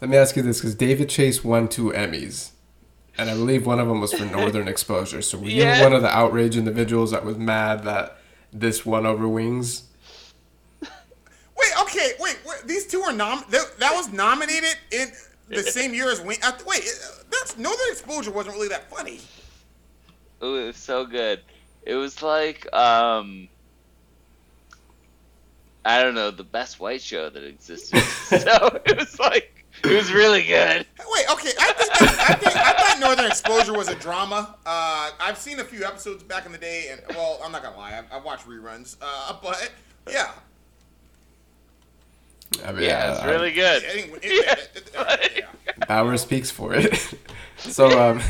let 0.00 0.08
me 0.08 0.16
ask 0.16 0.36
you 0.36 0.42
this, 0.42 0.60
because 0.60 0.74
David 0.74 1.10
Chase 1.10 1.44
won 1.44 1.68
two 1.68 1.92
Emmys, 1.92 2.52
and 3.18 3.30
I 3.30 3.34
believe 3.34 3.66
one 3.66 3.78
of 3.80 3.88
them 3.88 4.00
was 4.00 4.12
for 4.12 4.24
Northern 4.24 4.68
Exposure. 4.68 5.22
So 5.22 5.38
were 5.38 5.46
you 5.48 5.62
Yeah. 5.62 5.82
one 5.82 5.92
of 5.92 6.02
the 6.02 6.08
outrage 6.08 6.56
individuals 6.56 7.10
that 7.12 7.24
was 7.24 7.36
mad 7.36 7.84
that 7.84 8.18
this 8.52 8.84
won 8.86 9.06
over 9.06 9.26
Wings? 9.28 9.84
Wait, 10.82 11.72
okay, 11.82 12.12
wait, 12.20 12.38
wait. 12.46 12.66
These 12.66 12.86
two 12.86 13.00
were 13.00 13.12
nom. 13.12 13.44
That, 13.50 13.78
that 13.78 13.92
was 13.94 14.12
nominated 14.12 14.76
in 14.90 15.08
the 15.48 15.62
same 15.72 15.94
year 15.94 16.10
as 16.10 16.20
Wing. 16.20 16.38
Uh, 16.42 16.52
wait, 16.66 16.80
uh, 16.82 17.22
that's 17.30 17.56
Northern 17.56 17.86
Exposure 17.90 18.30
wasn't 18.30 18.54
really 18.56 18.68
that 18.68 18.90
funny. 18.90 19.20
Ooh, 20.42 20.56
it 20.56 20.66
was 20.66 20.76
so 20.76 21.06
good. 21.06 21.40
It 21.82 21.94
was 21.94 22.20
like 22.22 22.70
um 22.74 23.48
I 25.84 26.02
don't 26.02 26.14
know, 26.14 26.30
the 26.32 26.44
best 26.44 26.80
white 26.80 27.00
show 27.00 27.30
that 27.30 27.44
existed. 27.44 28.00
so 28.02 28.80
it 28.84 28.96
was 28.98 29.18
like 29.20 29.55
it 29.84 29.94
was 29.96 30.12
really 30.12 30.42
good. 30.42 30.86
Wait, 31.12 31.30
okay. 31.32 31.50
I 31.60 31.72
think 31.72 31.92
that, 31.98 32.26
I 32.30 32.34
think 32.34 32.56
I 32.56 32.72
thought 32.72 32.98
Northern 33.00 33.26
Exposure 33.26 33.72
was 33.72 33.88
a 33.88 33.94
drama. 33.94 34.56
Uh, 34.66 35.10
I've 35.20 35.38
seen 35.38 35.60
a 35.60 35.64
few 35.64 35.84
episodes 35.84 36.22
back 36.22 36.46
in 36.46 36.52
the 36.52 36.58
day, 36.58 36.88
and 36.90 37.00
well, 37.16 37.38
I'm 37.44 37.52
not 37.52 37.62
gonna 37.62 37.76
lie, 37.76 37.92
I, 38.10 38.16
I 38.16 38.20
watched 38.20 38.46
reruns. 38.46 38.96
Uh, 39.00 39.34
but 39.42 39.70
yeah, 40.10 40.30
I 42.64 42.72
mean, 42.72 42.82
Yeah, 42.84 43.12
it's 43.12 43.20
I- 43.20 43.30
really 43.30 43.52
good. 43.52 43.84
I 43.84 43.88
think- 43.88 44.18
it- 44.22 44.24
it- 44.24 44.90
it- 44.94 45.32
yeah. 45.36 45.86
Bauer 45.88 46.16
speaks 46.16 46.50
for 46.50 46.74
it. 46.74 47.14
so 47.58 47.86
um, 48.10 48.20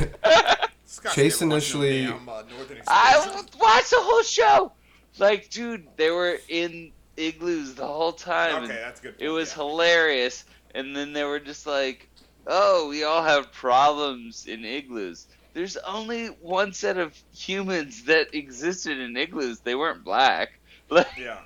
Chase 1.15 1.41
never 1.41 1.55
watched 1.57 1.75
no 1.75 1.83
initially- 1.83 2.07
damn, 2.07 2.29
uh, 2.29 2.43
I 2.89 3.43
watched 3.61 3.91
the 3.91 4.01
whole 4.01 4.23
show. 4.23 4.73
Like, 5.19 5.49
dude, 5.51 5.87
they 5.97 6.11
were 6.11 6.39
in 6.49 6.93
igloos 7.17 7.75
the 7.75 7.87
whole 7.87 8.13
time. 8.13 8.65
Okay, 8.65 8.75
that's 8.75 9.01
good. 9.01 9.15
It 9.19 9.29
was 9.31 9.51
yeah. 9.51 9.57
hilarious. 9.65 10.45
And 10.77 10.95
then 10.95 11.13
they 11.13 11.25
were 11.25 11.41
just 11.41 11.67
like, 11.67 12.09
"Oh, 12.47 12.89
we 12.89 13.03
all 13.05 13.23
have 13.23 13.51
problems 13.53 14.47
in 14.47 14.65
igloos." 14.65 15.27
There's 15.55 15.77
only 15.79 16.27
one 16.27 16.73
set 16.75 16.99
of 16.99 17.15
humans 17.35 18.05
that 18.05 18.35
existed 18.35 18.99
in 18.99 19.17
igloos. 19.17 19.61
They 19.61 19.75
weren't 19.75 20.05
black. 20.05 20.51
Like, 20.89 21.09
Yeah. 21.19 21.39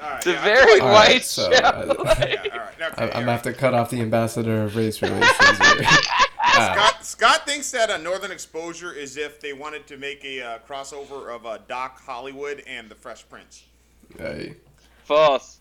All 0.00 0.10
right. 0.10 0.16
it's 0.16 0.26
a 0.26 0.32
yeah, 0.32 0.40
I 0.40 0.44
very 0.44 0.64
feel 0.66 0.72
like- 0.74 0.82
All 0.82 0.88
right, 0.88 1.08
white 1.12 1.24
so, 1.24 1.52
show. 1.52 1.58
uh, 1.58 1.94
Like- 2.04 2.18
Yeah, 2.44 2.52
all 2.52 2.58
right. 2.58 2.74
Okay, 2.92 3.02
I, 3.04 3.04
I'm 3.06 3.12
gonna 3.20 3.30
have 3.32 3.42
to 3.42 3.52
cut 3.52 3.72
off 3.74 3.90
the 3.90 4.00
ambassador 4.00 4.64
of 4.64 4.74
race 4.74 5.00
relations. 5.00 5.58
here. 5.58 5.84
Scott, 6.54 7.04
Scott 7.06 7.46
thinks 7.46 7.70
that 7.72 7.90
a 7.90 7.98
Northern 7.98 8.32
Exposure 8.32 8.92
is 8.92 9.16
if 9.16 9.40
they 9.40 9.52
wanted 9.52 9.86
to 9.88 9.96
make 9.96 10.24
a 10.24 10.40
uh, 10.42 10.58
crossover 10.68 11.32
of 11.34 11.46
uh, 11.46 11.58
Doc 11.68 12.00
Hollywood 12.04 12.62
and 12.66 12.88
the 12.88 12.94
Fresh 12.96 13.28
Prince. 13.28 13.62
Aye. 14.20 14.54
False. 15.04 15.58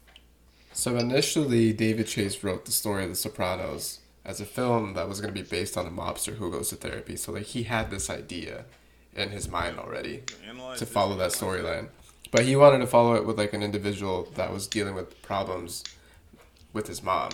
So 0.74 0.98
initially, 0.98 1.72
David 1.72 2.08
Chase 2.08 2.44
wrote 2.44 2.66
the 2.66 2.72
story 2.72 3.04
of 3.04 3.10
The 3.12 3.16
Sopranos 3.16 4.00
as 4.26 4.42
a 4.42 4.46
film 4.46 4.94
that 4.94 5.08
was 5.08 5.22
going 5.22 5.34
to 5.34 5.42
be 5.42 5.48
based 5.48 5.78
on 5.78 5.86
a 5.86 5.92
mobster 5.92 6.36
who 6.36 6.52
goes 6.52 6.70
to 6.70 6.76
therapy. 6.76 7.16
So 7.16 7.32
like 7.32 7.44
he 7.44 7.64
had 7.64 7.92
this 7.92 8.10
idea 8.10 8.66
in 9.16 9.30
his 9.30 9.48
mind 9.48 9.78
already 9.78 10.24
to 10.78 10.86
follow 10.86 11.16
that 11.18 11.32
storyline. 11.32 11.90
But 12.32 12.46
he 12.46 12.56
wanted 12.56 12.80
to 12.80 12.88
follow 12.88 13.14
it 13.14 13.26
with 13.26 13.38
like 13.38 13.54
an 13.54 13.62
individual 13.62 14.28
that 14.36 14.52
was 14.52 14.66
dealing 14.66 14.96
with 14.96 15.22
problems 15.22 15.84
with 16.74 16.88
his 16.88 17.04
mom. 17.04 17.30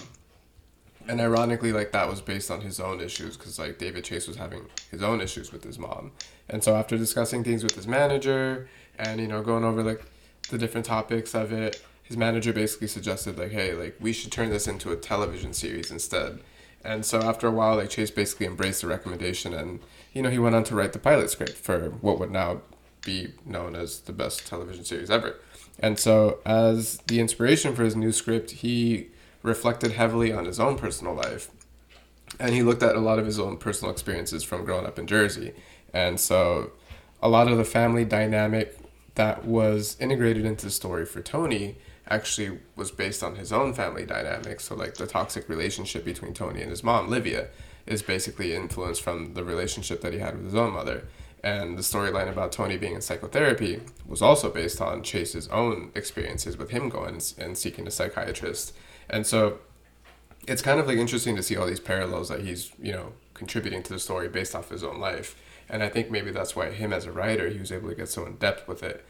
And 1.08 1.22
ironically, 1.22 1.72
like 1.72 1.92
that 1.94 2.10
was 2.10 2.22
based 2.22 2.52
on 2.52 2.62
his 2.62 2.80
own 2.80 3.00
issues 3.00 3.38
because 3.38 3.58
like 3.58 3.78
David 3.78 4.04
Chase 4.04 4.28
was 4.28 4.36
having 4.36 4.66
his 4.92 5.02
own 5.02 5.22
issues 5.22 5.54
with 5.54 5.64
his 5.64 5.80
mom. 5.80 6.12
And 6.50 6.64
so 6.64 6.76
after 6.76 6.98
discussing 6.98 7.44
things 7.44 7.64
with 7.64 7.76
his 7.76 7.88
manager 7.88 8.68
and 8.98 9.22
you 9.22 9.28
know 9.28 9.42
going 9.42 9.64
over 9.64 9.82
like 9.82 10.04
the 10.50 10.58
different 10.58 10.86
topics 10.86 11.34
of 11.34 11.54
it, 11.54 11.82
his 12.10 12.18
manager 12.18 12.52
basically 12.52 12.88
suggested 12.88 13.38
like, 13.38 13.52
hey, 13.52 13.74
like 13.74 13.96
we 14.00 14.12
should 14.12 14.32
turn 14.32 14.50
this 14.50 14.68
into 14.68 14.92
a 14.92 14.96
television 14.96 15.54
series 15.54 15.92
instead. 15.92 16.40
And 16.84 17.06
so 17.06 17.22
after 17.22 17.48
a 17.48 17.52
while, 17.52 17.76
like 17.76 17.92
Chase 17.92 18.10
basically 18.10 18.48
embraced 18.48 18.82
the 18.82 18.88
recommendation, 18.88 19.54
and 19.54 19.80
you 20.12 20.24
know 20.24 20.32
he 20.32 20.40
went 20.40 20.56
on 20.56 20.64
to 20.66 20.76
write 20.76 20.94
the 20.94 21.00
pilot 21.00 21.30
script 21.30 21.54
for 21.54 21.92
what 22.02 22.20
would 22.20 22.32
now 22.32 22.62
be 23.06 23.34
known 23.46 23.76
as 23.76 24.00
the 24.00 24.12
best 24.12 24.48
television 24.48 24.84
series 24.84 25.12
ever. 25.12 25.36
And 25.78 26.00
so 26.00 26.40
as 26.48 26.98
the 27.08 27.20
inspiration 27.20 27.76
for 27.76 27.84
his 27.84 27.96
new 27.96 28.12
script, 28.12 28.52
he 28.52 29.10
reflected 29.44 29.92
heavily 29.92 30.34
on 30.34 30.46
his 30.46 30.60
own 30.60 30.80
personal 30.80 31.14
life, 31.14 31.52
and 32.40 32.56
he 32.56 32.64
looked 32.64 32.82
at 32.82 32.96
a 32.96 33.00
lot 33.00 33.20
of 33.20 33.28
his 33.28 33.40
own 33.40 33.58
personal 33.58 33.92
experiences 33.92 34.44
from 34.44 34.66
growing 34.66 34.88
up 34.88 34.98
in 34.98 35.06
Jersey. 35.06 35.54
And 35.94 36.20
so 36.20 36.72
a 37.22 37.30
lot 37.30 37.48
of 37.48 37.58
the 37.60 37.66
family 37.66 38.04
dynamic 38.04 38.78
that 39.14 39.46
was 39.46 39.96
integrated 40.00 40.46
into 40.46 40.66
the 40.66 40.72
story 40.72 41.06
for 41.06 41.22
Tony 41.22 41.78
actually 42.10 42.60
was 42.76 42.92
based 42.92 43.24
on 43.24 43.36
his 43.36 43.54
own 43.54 43.74
family 43.74 44.06
dynamics. 44.06 44.66
So 44.66 44.76
like 44.76 44.96
the 44.96 45.08
toxic 45.08 45.48
relationship 45.48 46.04
between 46.04 46.34
Tony 46.34 46.62
and 46.62 46.72
his 46.72 46.84
mom, 46.84 47.10
Livia, 47.10 47.48
is 47.86 48.02
basically 48.02 48.56
influenced 48.56 49.02
from 49.02 49.34
the 49.34 49.44
relationship 49.44 50.02
that 50.02 50.14
he 50.14 50.20
had 50.20 50.36
with 50.36 50.46
his 50.46 50.56
own 50.56 50.74
mother. 50.74 51.06
And 51.44 51.78
the 51.78 51.82
storyline 51.82 52.30
about 52.30 52.52
Tony 52.52 52.78
being 52.78 52.96
in 52.96 53.02
psychotherapy 53.02 53.82
was 54.06 54.22
also 54.22 54.50
based 54.50 54.82
on 54.82 55.04
Chase's 55.04 55.48
own 55.48 55.92
experiences 55.96 56.58
with 56.58 56.72
him 56.72 56.90
going 56.90 57.22
and 57.38 57.58
seeking 57.58 57.88
a 57.88 57.92
psychiatrist. 57.92 58.74
And 59.10 59.26
so 59.26 59.60
it's 60.48 60.62
kind 60.62 60.80
of 60.80 60.88
like 60.88 60.98
interesting 60.98 61.36
to 61.36 61.44
see 61.44 61.56
all 61.56 61.68
these 61.68 61.80
parallels 61.80 62.30
that 62.30 62.42
he's, 62.42 62.72
you 62.82 62.92
know, 62.92 63.14
contributing 63.34 63.84
to 63.84 63.94
the 63.94 64.00
story 64.00 64.28
based 64.28 64.54
off 64.54 64.70
his 64.70 64.84
own 64.84 65.00
life. 65.00 65.36
And 65.70 65.84
I 65.84 65.90
think 65.90 66.12
maybe 66.12 66.32
that's 66.32 66.56
why 66.56 66.72
him 66.72 66.92
as 66.92 67.06
a 67.06 67.12
writer, 67.12 67.48
he 67.50 67.60
was 67.60 67.72
able 67.72 67.90
to 67.90 67.96
get 67.96 68.10
so 68.10 68.26
in 68.26 68.36
depth 68.36 68.68
with 68.68 68.84
it. 68.84 69.06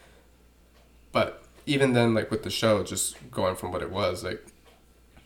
But 1.12 1.44
even 1.66 1.94
then, 1.94 2.14
like 2.14 2.32
with 2.32 2.44
the 2.44 2.50
show, 2.50 2.84
just 2.84 3.16
going 3.32 3.56
from 3.56 3.72
what 3.72 3.82
it 3.82 3.92
was, 3.92 4.24
like 4.24 4.44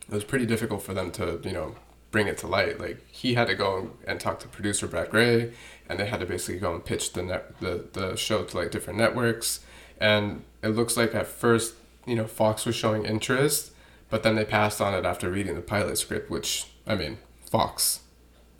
it 0.07 0.13
was 0.13 0.23
pretty 0.23 0.45
difficult 0.45 0.81
for 0.81 0.93
them 0.93 1.11
to, 1.11 1.39
you 1.43 1.51
know, 1.51 1.75
bring 2.11 2.27
it 2.27 2.37
to 2.37 2.47
light. 2.47 2.79
Like 2.79 3.05
he 3.11 3.33
had 3.33 3.47
to 3.47 3.55
go 3.55 3.91
and 4.07 4.19
talk 4.19 4.39
to 4.39 4.47
producer 4.47 4.87
Brad 4.87 5.09
Grey, 5.09 5.53
and 5.89 5.99
they 5.99 6.05
had 6.05 6.19
to 6.21 6.25
basically 6.25 6.59
go 6.59 6.73
and 6.73 6.83
pitch 6.83 7.13
the 7.13 7.23
net, 7.23 7.59
the 7.59 7.85
the 7.93 8.15
show 8.15 8.43
to 8.43 8.57
like 8.57 8.71
different 8.71 8.99
networks. 8.99 9.61
And 9.99 10.43
it 10.61 10.69
looks 10.69 10.97
like 10.97 11.15
at 11.15 11.27
first, 11.27 11.75
you 12.05 12.15
know, 12.15 12.27
Fox 12.27 12.65
was 12.65 12.75
showing 12.75 13.05
interest, 13.05 13.71
but 14.09 14.23
then 14.23 14.35
they 14.35 14.45
passed 14.45 14.81
on 14.81 14.93
it 14.93 15.05
after 15.05 15.29
reading 15.29 15.55
the 15.55 15.61
pilot 15.61 15.97
script. 15.97 16.29
Which 16.29 16.67
I 16.87 16.95
mean, 16.95 17.17
Fox 17.49 18.01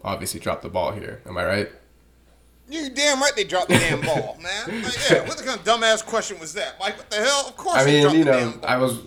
obviously 0.04 0.40
dropped 0.40 0.64
the 0.64 0.70
ball 0.70 0.92
here. 0.92 1.22
Am 1.26 1.38
I 1.38 1.46
right? 1.46 1.72
You 2.70 2.90
damn 2.90 3.20
right 3.22 3.36
they 3.36 3.44
dropped 3.44 3.70
the 3.70 3.76
damn 3.78 4.02
ball, 4.02 4.38
man. 4.42 4.82
Like, 4.84 4.94
yeah, 5.12 5.28
what 5.28 5.38
the 5.38 5.44
kind 5.44 5.60
of 5.60 5.66
dumbass 5.66 6.04
question 6.06 6.40
was 6.40 6.54
that? 6.54 6.80
Like, 6.80 6.98
what 6.98 7.10
the 7.10 7.18
hell? 7.18 7.46
Of 7.48 7.58
course 7.58 7.76
I 7.78 7.84
they 7.84 7.92
mean, 7.94 8.02
dropped 8.04 8.18
you 8.18 8.24
the 8.24 8.32
know, 8.32 8.40
damn 8.40 8.60
ball. 8.60 8.70
I 8.70 8.78
was, 8.78 9.00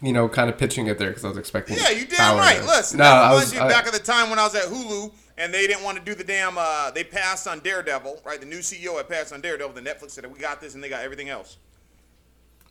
you 0.00 0.12
know, 0.12 0.28
kind 0.28 0.48
of 0.48 0.56
pitching 0.56 0.86
it 0.86 0.96
there 0.98 1.08
because 1.08 1.24
I 1.24 1.28
was 1.28 1.36
expecting. 1.36 1.76
Yeah, 1.78 1.90
you 1.90 2.06
damn 2.06 2.36
right. 2.36 2.58
to- 2.60 2.64
Listen, 2.64 2.98
no, 2.98 3.04
I 3.04 3.32
was. 3.34 3.54
I- 3.56 3.68
back 3.68 3.86
at 3.86 3.92
the 3.92 3.98
time 3.98 4.30
when 4.30 4.38
I 4.38 4.44
was 4.44 4.54
at 4.54 4.64
Hulu 4.66 5.12
and 5.36 5.52
they 5.52 5.66
didn't 5.66 5.82
want 5.82 5.98
to 5.98 6.04
do 6.04 6.14
the 6.14 6.22
damn. 6.24 6.56
Uh, 6.56 6.90
they 6.92 7.02
passed 7.04 7.48
on 7.48 7.58
Daredevil, 7.60 8.22
right? 8.24 8.38
The 8.40 8.46
new 8.46 8.60
CEO 8.60 8.96
had 8.96 9.08
passed 9.08 9.32
on 9.32 9.40
Daredevil. 9.40 9.74
The 9.74 9.80
Netflix 9.82 10.12
said 10.12 10.32
we 10.32 10.38
got 10.38 10.60
this, 10.60 10.74
and 10.74 10.82
they 10.82 10.88
got 10.88 11.02
everything 11.02 11.28
else. 11.28 11.56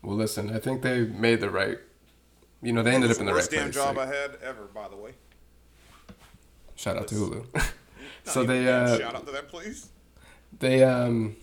well, 0.02 0.16
listen, 0.16 0.56
I 0.56 0.60
think 0.60 0.82
they 0.82 1.02
made 1.02 1.42
the 1.42 1.50
right. 1.50 1.78
You 2.62 2.72
know, 2.74 2.82
they 2.84 2.96
ended 2.96 3.12
up 3.12 3.20
in 3.20 3.26
the 3.26 3.34
right 3.34 3.40
Worst 3.40 3.52
damn 3.52 3.64
place. 3.64 3.76
job 3.76 3.98
like- 3.98 4.08
I 4.08 4.16
had 4.16 4.38
ever, 4.42 4.64
by 4.74 4.88
the 4.88 4.96
way. 4.96 5.12
shout 6.76 6.98
out 6.98 7.08
to 7.10 7.16
Hulu. 7.16 7.72
So 8.28 8.44
they 8.44 8.68
uh, 8.68 8.98
shout 8.98 9.14
out 9.14 9.26
to 9.28 9.32
that, 9.34 9.50
please. 9.50 9.90
They 10.60 10.84
um, 10.84 11.36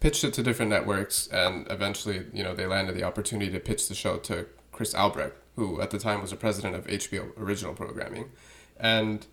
pitched 0.00 0.24
it 0.24 0.34
to 0.34 0.42
different 0.42 0.70
networks, 0.70 1.26
and 1.28 1.66
eventually, 1.70 2.26
you 2.32 2.42
know, 2.42 2.54
they 2.54 2.66
landed 2.66 2.94
the 2.94 3.02
opportunity 3.02 3.50
to 3.50 3.60
pitch 3.60 3.88
the 3.88 3.94
show 3.94 4.18
to 4.18 4.46
Chris 4.72 4.94
Albrecht, 4.94 5.36
who 5.56 5.80
at 5.80 5.90
the 5.90 5.98
time 5.98 6.20
was 6.20 6.30
the 6.30 6.36
president 6.36 6.74
of 6.74 6.86
HBO 6.86 7.36
Original 7.38 7.74
Programming, 7.74 8.30
and 8.78 9.26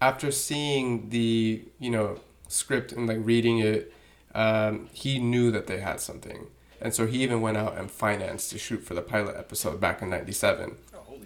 after 0.00 0.30
seeing 0.30 1.10
the 1.10 1.64
you 1.78 1.90
know 1.90 2.20
script 2.48 2.92
and 2.92 3.06
like 3.06 3.18
reading 3.20 3.58
it, 3.58 3.92
um, 4.34 4.88
he 4.92 5.18
knew 5.18 5.50
that 5.50 5.66
they 5.66 5.80
had 5.80 6.00
something, 6.00 6.48
and 6.80 6.92
so 6.94 7.06
he 7.06 7.22
even 7.22 7.40
went 7.40 7.56
out 7.56 7.78
and 7.78 7.90
financed 7.90 8.50
to 8.50 8.58
shoot 8.58 8.82
for 8.84 8.94
the 8.94 9.02
pilot 9.02 9.36
episode 9.36 9.80
back 9.80 10.02
in 10.02 10.10
'97, 10.10 10.76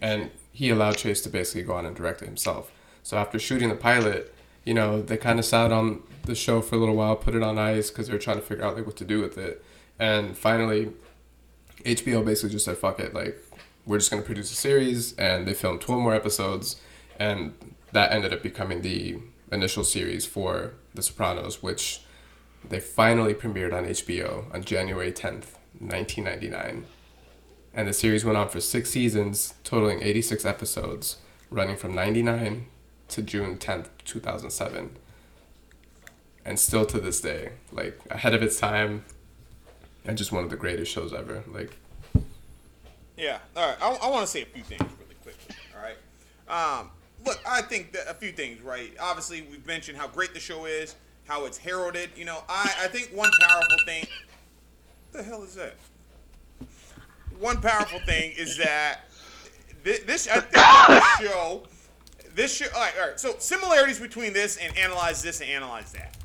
and 0.03 0.31
he 0.53 0.71
allowed 0.71 0.97
Chase 0.97 1.23
to 1.23 1.29
basically 1.29 1.63
go 1.63 1.75
on 1.75 1.87
and 1.87 1.97
direct 1.97 2.21
it 2.23 2.27
himself. 2.27 2.71
So 3.03 3.17
after 3.17 3.39
shooting 3.39 3.69
the 3.69 3.75
pilot, 3.75 4.34
you 4.65 4.75
know 4.75 5.03
they 5.03 5.17
kind 5.17 5.39
of 5.39 5.45
sat 5.45 5.73
on 5.73 6.03
the 6.25 6.35
show 6.35 6.61
for 6.61 6.77
a 6.77 6.79
little 6.79 6.97
while, 6.97 7.17
put 7.17 7.35
it 7.35 7.43
on 7.43 7.59
ice 7.59 7.91
because 7.91 8.07
they 8.07 8.13
were 8.13 8.19
trying 8.19 8.39
to 8.39 8.43
figure 8.43 8.65
out 8.65 8.77
like 8.77 8.87
what 8.87 8.97
to 8.97 9.05
do 9.05 9.21
with 9.21 9.39
it, 9.39 9.65
and 9.99 10.37
finally, 10.37 10.93
HBO 11.85 12.25
basically 12.25 12.51
just 12.51 12.65
said 12.65 12.77
fuck 12.79 13.01
it, 13.01 13.15
like 13.15 13.39
we're 13.87 13.99
just 13.99 14.11
gonna 14.11 14.23
produce 14.23 14.51
a 14.51 14.57
series, 14.57 15.15
and 15.17 15.47
they 15.47 15.55
filmed 15.55 15.81
twelve 15.81 16.01
more 16.01 16.15
episodes, 16.15 16.77
and 17.19 17.55
that 17.93 18.13
ended 18.13 18.33
up 18.33 18.43
becoming 18.43 18.83
the 18.83 19.19
initial 19.53 19.85
series 19.85 20.27
for 20.27 20.75
The 20.95 21.03
Sopranos, 21.03 21.63
which 21.63 22.01
they 22.69 22.81
finally 22.81 23.35
premiered 23.35 23.73
on 23.73 23.85
HBO 23.85 24.53
on 24.53 24.65
January 24.65 25.13
10th, 25.13 25.57
1999. 25.79 26.87
And 27.73 27.89
the 27.89 27.93
series 27.93 28.25
went 28.25 28.39
on 28.39 28.49
for 28.49 28.61
six 28.61 28.91
seasons, 28.91 29.55
totaling 29.65 30.03
86 30.03 30.45
episodes, 30.45 31.19
running 31.51 31.77
from 31.77 31.95
99 31.95 32.67
to 33.09 33.23
June 33.23 33.57
10th, 33.59 33.89
2007. 34.05 34.97
And 36.45 36.61
still 36.61 36.85
to 36.87 37.01
this 37.01 37.21
day, 37.21 37.53
like 37.73 37.99
ahead 38.11 38.35
of 38.35 38.43
its 38.43 38.59
time, 38.59 39.05
and 40.05 40.19
just 40.19 40.31
one 40.31 40.45
of 40.45 40.51
the 40.51 40.57
greatest 40.57 40.93
shows 40.93 41.13
ever. 41.15 41.43
Like, 41.47 41.75
Yeah. 43.17 43.39
All 43.57 43.67
right. 43.67 43.77
I, 43.81 44.07
I 44.07 44.11
want 44.11 44.27
to 44.27 44.31
say 44.31 44.43
a 44.43 44.47
few 44.47 44.63
things 44.63 44.83
really 44.83 45.15
quickly. 45.23 45.57
All 45.75 45.83
right. 45.83 46.81
Um, 46.81 46.91
look, 47.25 47.41
I 47.49 47.63
think 47.63 47.93
that 47.93 48.09
a 48.11 48.15
few 48.15 48.33
things, 48.33 48.61
right? 48.61 48.93
Obviously, 49.01 49.43
we've 49.51 49.67
mentioned 49.67 49.97
how 49.97 50.07
great 50.09 50.35
the 50.35 50.41
show 50.41 50.67
is, 50.67 50.95
how 51.27 51.47
it's 51.47 51.57
heralded. 51.57 52.11
You 52.17 52.27
know, 52.27 52.43
I, 52.49 52.75
I 52.83 52.89
think 52.89 53.11
one 53.15 53.31
powerful 53.41 53.79
thing. 53.87 54.07
The 55.13 55.23
hell 55.23 55.43
is 55.45 55.55
that? 55.55 55.77
One 57.39 57.61
powerful 57.61 58.01
thing 58.01 58.33
is 58.37 58.59
that 58.59 59.03
this, 59.83 60.01
this 60.01 60.29
I 60.29 60.41
think 60.41 60.53
this 61.21 61.31
show, 61.31 61.63
this 62.35 62.55
show. 62.55 62.67
All 62.75 62.81
right, 62.81 62.93
all 63.01 63.09
right. 63.09 63.21
So 63.21 63.35
similarities 63.39 63.99
between 63.99 64.33
this 64.33 64.57
and 64.57 64.77
analyze 64.77 65.23
this 65.23 65.41
and 65.41 65.51
analyze 65.51 65.93
that. 65.93 66.17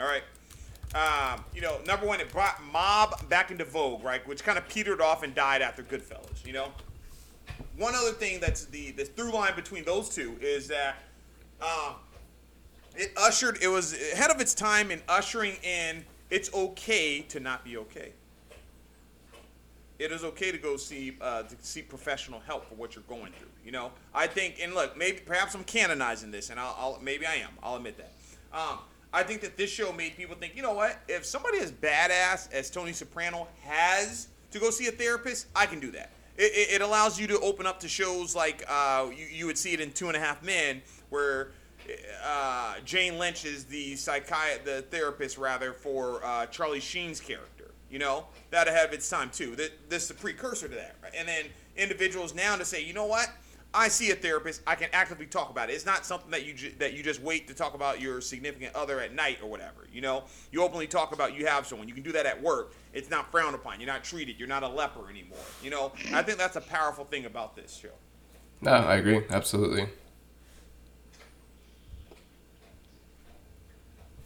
All 0.00 0.06
right. 0.06 0.22
Um, 0.94 1.44
you 1.54 1.60
know, 1.60 1.78
number 1.86 2.06
one, 2.06 2.20
it 2.20 2.30
brought 2.30 2.62
mob 2.72 3.28
back 3.28 3.50
into 3.50 3.64
vogue, 3.64 4.04
right? 4.04 4.26
Which 4.26 4.44
kind 4.44 4.56
of 4.56 4.68
petered 4.68 5.00
off 5.00 5.22
and 5.22 5.34
died 5.34 5.62
after 5.62 5.82
Goodfellas. 5.82 6.46
You 6.46 6.52
know. 6.52 6.72
One 7.76 7.94
other 7.94 8.12
thing 8.12 8.40
that's 8.40 8.64
the 8.66 8.92
the 8.92 9.04
through 9.04 9.32
line 9.32 9.54
between 9.54 9.84
those 9.84 10.08
two 10.08 10.36
is 10.40 10.68
that 10.68 10.96
um, 11.60 11.94
it 12.94 13.12
ushered. 13.16 13.58
It 13.60 13.68
was 13.68 13.92
ahead 14.12 14.30
of 14.30 14.40
its 14.40 14.54
time 14.54 14.90
in 14.90 15.02
ushering 15.08 15.56
in. 15.62 16.04
It's 16.30 16.52
okay 16.52 17.20
to 17.22 17.40
not 17.40 17.64
be 17.64 17.76
okay. 17.76 18.12
It 19.98 20.12
is 20.12 20.24
okay 20.24 20.52
to 20.52 20.58
go 20.58 20.76
see 20.76 21.16
uh, 21.20 21.42
to 21.42 21.56
seek 21.60 21.88
professional 21.88 22.40
help 22.40 22.68
for 22.68 22.74
what 22.74 22.94
you're 22.94 23.04
going 23.08 23.32
through. 23.32 23.48
You 23.66 23.72
know, 23.72 23.90
I 24.14 24.28
think, 24.28 24.60
and 24.62 24.74
look, 24.74 24.96
maybe 24.96 25.18
perhaps 25.26 25.56
I'm 25.56 25.64
canonizing 25.64 26.30
this, 26.30 26.50
and 26.50 26.60
I'll, 26.60 26.76
I'll 26.78 26.98
maybe 27.02 27.26
I 27.26 27.34
am. 27.34 27.50
I'll 27.64 27.74
admit 27.74 27.98
that. 27.98 28.12
Um, 28.56 28.78
I 29.12 29.24
think 29.24 29.40
that 29.40 29.56
this 29.56 29.70
show 29.70 29.92
made 29.92 30.16
people 30.16 30.36
think, 30.36 30.54
you 30.54 30.62
know 30.62 30.72
what? 30.72 31.00
If 31.08 31.26
somebody 31.26 31.58
as 31.58 31.72
badass 31.72 32.52
as 32.52 32.70
Tony 32.70 32.92
Soprano 32.92 33.48
has 33.62 34.28
to 34.52 34.60
go 34.60 34.70
see 34.70 34.86
a 34.86 34.92
therapist, 34.92 35.48
I 35.56 35.66
can 35.66 35.80
do 35.80 35.90
that. 35.90 36.12
It, 36.36 36.52
it, 36.52 36.74
it 36.74 36.80
allows 36.80 37.18
you 37.18 37.26
to 37.26 37.40
open 37.40 37.66
up 37.66 37.80
to 37.80 37.88
shows 37.88 38.36
like 38.36 38.64
uh, 38.68 39.08
you, 39.10 39.26
you 39.32 39.46
would 39.46 39.58
see 39.58 39.72
it 39.72 39.80
in 39.80 39.90
Two 39.90 40.06
and 40.06 40.16
a 40.16 40.20
Half 40.20 40.44
Men, 40.44 40.80
where 41.10 41.48
uh, 42.24 42.76
Jane 42.84 43.18
Lynch 43.18 43.44
is 43.44 43.64
the 43.64 43.94
psychiat- 43.94 44.64
the 44.64 44.82
therapist 44.92 45.38
rather 45.38 45.72
for 45.72 46.24
uh, 46.24 46.46
Charlie 46.46 46.78
Sheen's 46.78 47.18
character. 47.18 47.72
You 47.90 47.98
know 47.98 48.26
that 48.50 48.68
of 48.68 48.92
its 48.92 49.10
time 49.10 49.30
too. 49.30 49.56
That 49.56 49.90
this 49.90 50.04
is 50.04 50.10
a 50.10 50.14
precursor 50.14 50.68
to 50.68 50.74
that. 50.76 50.94
Right? 51.02 51.12
And 51.16 51.26
then 51.26 51.46
individuals 51.76 52.32
now 52.32 52.54
to 52.54 52.64
say, 52.64 52.84
you 52.84 52.92
know 52.92 53.06
what? 53.06 53.28
I 53.74 53.88
see 53.88 54.10
a 54.10 54.14
therapist. 54.14 54.62
I 54.66 54.74
can 54.74 54.88
actively 54.92 55.26
talk 55.26 55.50
about 55.50 55.68
it. 55.68 55.74
It's 55.74 55.84
not 55.84 56.06
something 56.06 56.30
that 56.30 56.46
you 56.46 56.54
ju- 56.54 56.72
that 56.78 56.94
you 56.94 57.02
just 57.02 57.20
wait 57.20 57.46
to 57.48 57.54
talk 57.54 57.74
about 57.74 58.00
your 58.00 58.20
significant 58.20 58.74
other 58.74 59.00
at 59.00 59.14
night 59.14 59.38
or 59.42 59.50
whatever. 59.50 59.86
You 59.92 60.00
know, 60.00 60.24
you 60.50 60.62
openly 60.62 60.86
talk 60.86 61.12
about 61.12 61.34
you 61.34 61.46
have 61.46 61.66
someone. 61.66 61.86
You 61.86 61.94
can 61.94 62.02
do 62.02 62.12
that 62.12 62.24
at 62.24 62.42
work. 62.42 62.72
It's 62.94 63.10
not 63.10 63.30
frowned 63.30 63.54
upon. 63.54 63.80
You're 63.80 63.92
not 63.92 64.02
treated. 64.02 64.38
You're 64.38 64.48
not 64.48 64.62
a 64.62 64.68
leper 64.68 65.10
anymore. 65.10 65.38
You 65.62 65.70
know, 65.70 65.92
I 66.12 66.22
think 66.22 66.38
that's 66.38 66.56
a 66.56 66.60
powerful 66.60 67.04
thing 67.04 67.26
about 67.26 67.54
this 67.54 67.74
show. 67.76 67.90
No, 68.62 68.70
I 68.70 68.96
agree. 68.96 69.22
Absolutely. 69.28 69.88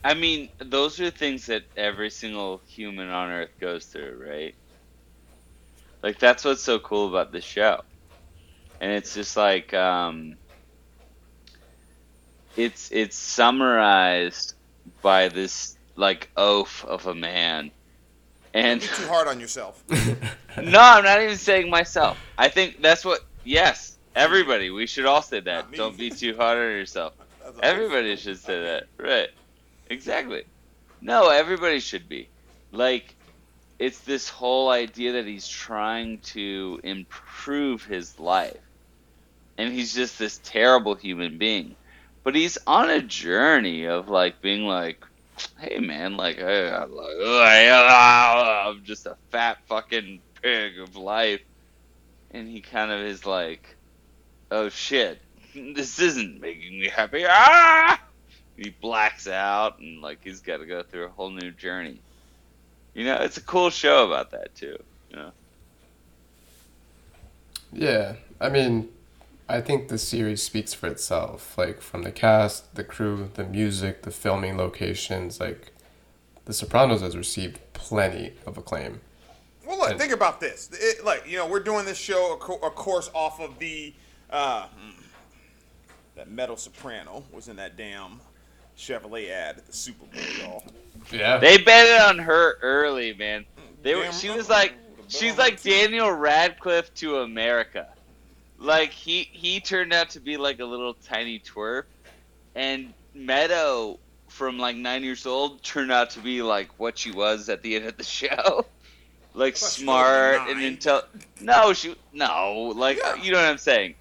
I 0.03 0.14
mean, 0.14 0.48
those 0.59 0.98
are 1.00 1.11
things 1.11 1.46
that 1.46 1.64
every 1.76 2.11
single 2.11 2.62
human 2.66 3.09
on 3.09 3.31
Earth 3.31 3.50
goes 3.61 3.85
through, 3.87 4.24
right? 4.26 4.55
Like 6.03 6.18
that's 6.18 6.44
what's 6.44 6.62
so 6.62 6.79
cool 6.79 7.09
about 7.09 7.33
this 7.33 7.44
show, 7.44 7.83
and 8.80 8.90
it's 8.92 9.14
just 9.14 9.36
like 9.36 9.72
um, 9.74 10.36
it's 12.56 12.90
it's 12.90 13.16
summarized 13.16 14.54
by 15.02 15.28
this 15.28 15.76
like 15.96 16.30
oaf 16.36 16.84
of 16.84 17.06
a 17.06 17.14
man, 17.14 17.70
and 18.54 18.80
Be 18.80 18.86
too 18.86 19.06
hard 19.06 19.28
on 19.28 19.38
yourself. 19.38 19.84
no, 19.90 20.80
I'm 20.80 21.04
not 21.04 21.22
even 21.22 21.36
saying 21.36 21.70
myself. 21.70 22.18
I 22.38 22.48
think 22.48 22.80
that's 22.80 23.04
what. 23.04 23.20
Yes, 23.44 23.98
everybody. 24.16 24.70
We 24.70 24.86
should 24.86 25.06
all 25.06 25.22
say 25.22 25.40
that. 25.40 25.72
Don't 25.72 25.96
be 25.96 26.10
too 26.10 26.36
hard 26.36 26.58
on 26.58 26.64
yourself. 26.64 27.14
Everybody 27.62 28.16
should 28.16 28.38
say 28.38 28.62
that. 28.62 28.86
Right. 28.96 29.28
Exactly. 29.88 30.44
No, 31.00 31.30
everybody 31.30 31.80
should 31.80 32.08
be. 32.08 32.28
Like, 32.70 33.16
it's 33.78 34.00
this 34.00 34.28
whole 34.28 34.68
idea 34.68 35.12
that 35.12 35.26
he's 35.26 35.48
trying 35.48 36.18
to 36.18 36.80
improve 36.84 37.84
his 37.84 38.20
life. 38.20 38.58
And 39.61 39.73
he's 39.73 39.94
just 39.94 40.18
this 40.18 40.40
terrible 40.42 40.94
human 40.94 41.38
being. 41.38 41.77
But 42.25 42.35
he's 42.35 42.59
on 42.66 42.88
a 42.90 43.03
journey 43.03 43.85
of, 43.87 44.09
like, 44.09 44.40
being 44.40 44.64
like, 44.64 45.05
hey, 45.59 45.79
man, 45.79 46.16
like, 46.16 46.40
I'm, 46.40 46.90
I'm 48.77 48.85
just 48.85 49.07
a 49.07 49.16
fat 49.31 49.59
fucking 49.66 50.20
pig 50.42 50.79
of 50.79 50.96
life. 50.96 51.42
And 52.31 52.49
he 52.49 52.61
kind 52.61 52.90
of 52.90 53.01
is 53.01 53.27
like, 53.27 53.77
oh 54.51 54.68
shit, 54.68 55.20
this 55.55 55.99
isn't 55.99 56.40
making 56.40 56.79
me 56.81 56.88
happy. 56.88 57.25
Ah! 57.27 58.01
He 58.57 58.70
blacks 58.70 59.27
out 59.27 59.79
and 59.79 60.03
like 60.03 60.18
he's 60.23 60.40
got 60.40 60.59
to 60.59 60.66
go 60.66 60.83
through 60.83 61.07
a 61.07 61.09
whole 61.09 61.31
new 61.31 61.51
journey. 61.51 61.99
You 62.94 63.05
know, 63.05 63.16
it's 63.16 63.37
a 63.37 63.42
cool 63.42 63.70
show 63.70 64.07
about 64.07 64.33
that 64.33 64.55
too. 64.55 64.77
You 65.11 65.16
know, 65.16 65.33
Yeah, 67.73 68.14
I 68.40 68.49
mean, 68.49 68.88
I 69.50 69.60
think 69.60 69.88
the 69.88 69.98
series 69.98 70.42
speaks 70.42 70.72
for 70.74 70.86
itself. 70.86 71.56
Like 71.58 71.80
from 71.80 72.02
the 72.02 72.12
cast, 72.12 72.74
the 72.74 72.84
crew, 72.84 73.30
the 73.34 73.44
music, 73.44 74.02
the 74.02 74.10
filming 74.10 74.56
locations. 74.56 75.40
Like, 75.40 75.72
The 76.44 76.52
Sopranos 76.52 77.00
has 77.02 77.16
received 77.16 77.60
plenty 77.72 78.32
of 78.46 78.56
acclaim. 78.58 79.00
Well, 79.66 79.78
look, 79.78 79.90
And- 79.90 80.00
think 80.00 80.12
about 80.12 80.40
this. 80.40 80.68
It, 80.72 81.04
like, 81.04 81.28
you 81.28 81.36
know, 81.36 81.46
we're 81.46 81.60
doing 81.60 81.84
this 81.84 81.98
show, 81.98 82.32
of, 82.34 82.40
course, 82.74 83.10
off 83.14 83.40
of 83.40 83.58
the 83.58 83.94
uh, 84.30 84.66
hmm, 84.66 85.02
that 86.16 86.30
Meadow 86.30 86.56
Soprano 86.56 87.24
was 87.32 87.48
in 87.48 87.56
that 87.56 87.76
damn 87.76 88.20
Chevrolet 88.76 89.30
ad 89.30 89.58
at 89.58 89.66
the 89.66 89.72
Super 89.72 90.06
Bowl, 90.06 90.22
y'all. 90.40 90.64
Yeah. 91.12 91.38
they 91.38 91.58
betted 91.58 92.00
on 92.00 92.18
her 92.18 92.58
early, 92.62 93.14
man. 93.14 93.44
They 93.82 93.94
were. 93.94 94.10
She 94.12 94.30
was 94.30 94.48
like, 94.48 94.74
she's 95.08 95.38
like. 95.38 95.62
Daniel 95.62 96.12
Radcliffe 96.12 96.92
to 96.94 97.18
America. 97.18 97.88
Like 98.61 98.90
he 98.90 99.23
he 99.33 99.59
turned 99.61 99.92
out 99.92 100.11
to 100.11 100.20
be 100.20 100.37
like 100.37 100.61
a 100.61 100.64
little 100.66 100.94
tiny 100.94 101.38
twerp, 101.40 101.85
and 102.55 102.92
Meadow 103.14 103.99
from 104.29 104.59
like 104.59 104.77
nine 104.77 105.03
years 105.03 105.27
old 105.27 105.62
turned 105.62 105.90
out 105.90 106.11
to 106.11 106.20
be 106.20 106.42
like 106.42 106.68
what 106.79 106.96
she 106.99 107.11
was 107.11 107.49
at 107.49 107.62
the 107.62 107.75
end 107.77 107.87
of 107.87 107.96
the 107.96 108.05
show. 108.05 108.66
Like 109.33 109.57
smart 109.57 110.40
and 110.51 110.59
intel. 110.59 111.05
No, 111.40 111.73
she 111.73 111.94
no. 112.12 112.73
Like 112.75 112.99
Yeah. 112.99 113.14
you 113.14 113.31
know 113.31 113.38
what 113.38 113.46
I'm 113.46 113.59
saying. 113.59 113.94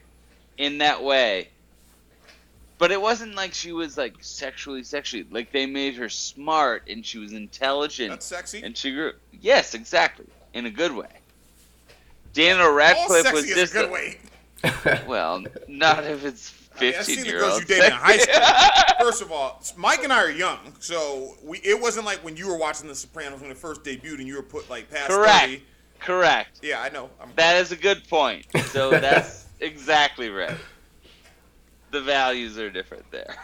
In 0.58 0.80
that 0.80 1.04
way. 1.04 1.50
But 2.80 2.92
it 2.92 3.00
wasn't 3.00 3.36
like 3.36 3.54
she 3.54 3.72
was 3.72 3.96
like 3.96 4.16
sexually 4.22 4.82
sexually. 4.84 5.28
Like 5.30 5.52
they 5.52 5.68
made 5.68 5.94
her 5.98 6.10
smart 6.10 6.88
and 6.90 7.06
she 7.06 7.20
was 7.20 7.32
intelligent 7.34 8.10
That's 8.10 8.26
sexy. 8.26 8.64
and 8.64 8.76
she 8.76 8.92
grew. 8.92 9.14
Yes, 9.40 9.76
exactly, 9.76 10.26
in 10.56 10.66
a 10.66 10.72
good 10.72 10.94
way. 10.96 11.10
Daniel 12.34 12.72
Radcliffe 12.72 13.32
was 13.32 13.46
just 13.46 13.74
a 13.76 13.78
good 13.78 13.90
a- 13.90 13.94
way. 13.94 14.18
well, 15.08 15.44
not 15.68 16.04
if 16.06 16.26
it's 16.26 16.54
I 16.78 16.82
mean, 16.82 16.90
I've 16.90 16.96
fifteen 16.98 17.16
seen 17.16 17.24
the 17.26 17.30
year 17.32 17.40
girls 17.40 17.54
old. 17.54 17.62
you 17.62 17.68
dated 17.68 17.86
in 17.86 17.92
high 17.94 18.18
school. 18.18 18.42
First 19.06 19.22
of 19.22 19.32
all, 19.32 19.62
Mike 19.78 20.04
and 20.04 20.12
I 20.14 20.24
are 20.24 20.30
young, 20.32 20.74
so 20.80 21.36
we 21.44 21.60
it 21.60 21.80
wasn't 21.80 22.06
like 22.06 22.24
when 22.24 22.36
you 22.38 22.48
were 22.48 22.58
watching 22.58 22.88
The 22.88 22.96
Sopranos 22.96 23.42
when 23.42 23.52
it 23.52 23.58
first 23.58 23.84
debuted 23.84 24.20
and 24.20 24.28
you 24.28 24.36
were 24.36 24.44
put 24.44 24.70
like 24.70 24.90
past 24.90 25.08
Correct. 25.10 25.42
30. 25.46 25.64
Correct. 26.00 26.60
Yeah, 26.62 26.82
I 26.82 26.90
know. 26.90 27.10
I'm, 27.22 27.30
That 27.36 27.58
is 27.58 27.72
a 27.72 27.76
good 27.76 28.08
point. 28.08 28.46
So 28.68 28.90
that's 29.00 29.48
exactly 29.60 30.30
right. 30.30 30.56
The 31.92 32.02
values 32.02 32.58
are 32.58 32.70
different 32.70 33.10
there. 33.12 33.36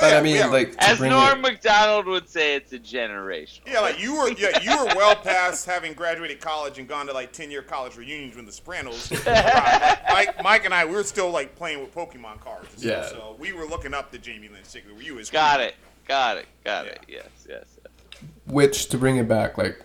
But 0.00 0.10
Yeah, 0.12 0.18
I 0.18 0.22
mean, 0.22 0.36
yeah. 0.36 0.46
like, 0.46 0.72
to 0.72 0.82
As 0.82 0.98
bring 0.98 1.10
Norm 1.10 1.38
it, 1.38 1.42
Macdonald 1.42 2.06
would 2.06 2.28
say, 2.28 2.54
it's 2.56 2.72
a 2.72 2.78
generation. 2.78 3.62
Yeah, 3.66 3.80
like 3.80 4.00
you 4.00 4.16
were, 4.16 4.30
yeah, 4.30 4.60
you 4.60 4.70
were 4.76 4.86
well 4.96 5.14
past 5.16 5.64
having 5.66 5.92
graduated 5.92 6.40
college 6.40 6.78
and 6.78 6.88
gone 6.88 7.06
to 7.06 7.12
like 7.12 7.32
ten 7.32 7.50
year 7.50 7.62
college 7.62 7.96
reunions 7.96 8.36
with 8.36 8.46
the 8.46 8.52
Sopranos. 8.52 9.10
Like, 9.12 9.24
Mike, 10.12 10.42
Mike 10.42 10.64
and 10.64 10.74
I, 10.74 10.84
we 10.84 10.92
were 10.92 11.04
still 11.04 11.30
like 11.30 11.54
playing 11.56 11.80
with 11.80 11.94
Pokemon 11.94 12.40
cards. 12.40 12.74
And 12.74 12.82
Yeah. 12.84 13.06
stuff, 13.06 13.18
so 13.18 13.36
we 13.38 13.52
were 13.52 13.64
looking 13.66 13.94
up 13.94 14.10
to 14.12 14.18
Jamie 14.18 14.48
Lynn 14.48 14.62
Sigler. 14.62 15.02
You 15.02 15.14
was 15.14 15.30
Got 15.30 15.60
it. 15.60 15.74
Got 16.08 16.38
it. 16.38 16.46
Got 16.64 16.86
it. 16.86 17.00
Yes. 17.08 17.26
Yes. 17.48 17.64
yes. 17.82 18.22
which 18.46 18.88
to 18.88 18.98
bring 18.98 19.16
it 19.16 19.28
back, 19.28 19.58
like, 19.58 19.80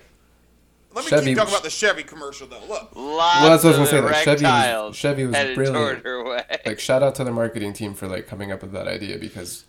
Let 0.93 1.05
me 1.05 1.09
Chevy- 1.09 1.25
keep 1.27 1.37
talking 1.37 1.53
about 1.53 1.63
the 1.63 1.69
Chevy 1.69 2.03
commercial 2.03 2.47
though. 2.47 2.59
Look, 2.67 2.91
Lots 2.95 2.95
well, 2.95 3.49
that's 3.49 3.63
what 3.63 3.75
I 3.75 3.79
was 3.79 3.91
of 3.93 4.01
gonna 4.03 4.13
say. 4.13 4.15
Like, 4.31 4.39
Chevy 4.39 4.43
was, 4.87 4.95
Chevy 4.95 5.25
was 5.27 5.35
brilliant. 5.55 5.75
toward 5.75 5.99
her 6.05 6.23
way. 6.25 6.43
like 6.65 6.79
shout 6.79 7.01
out 7.03 7.15
to 7.15 7.23
the 7.23 7.31
marketing 7.31 7.73
team 7.73 7.93
for 7.93 8.07
like 8.07 8.27
coming 8.27 8.51
up 8.51 8.61
with 8.61 8.71
that 8.73 8.87
idea 8.87 9.17
because 9.17 9.65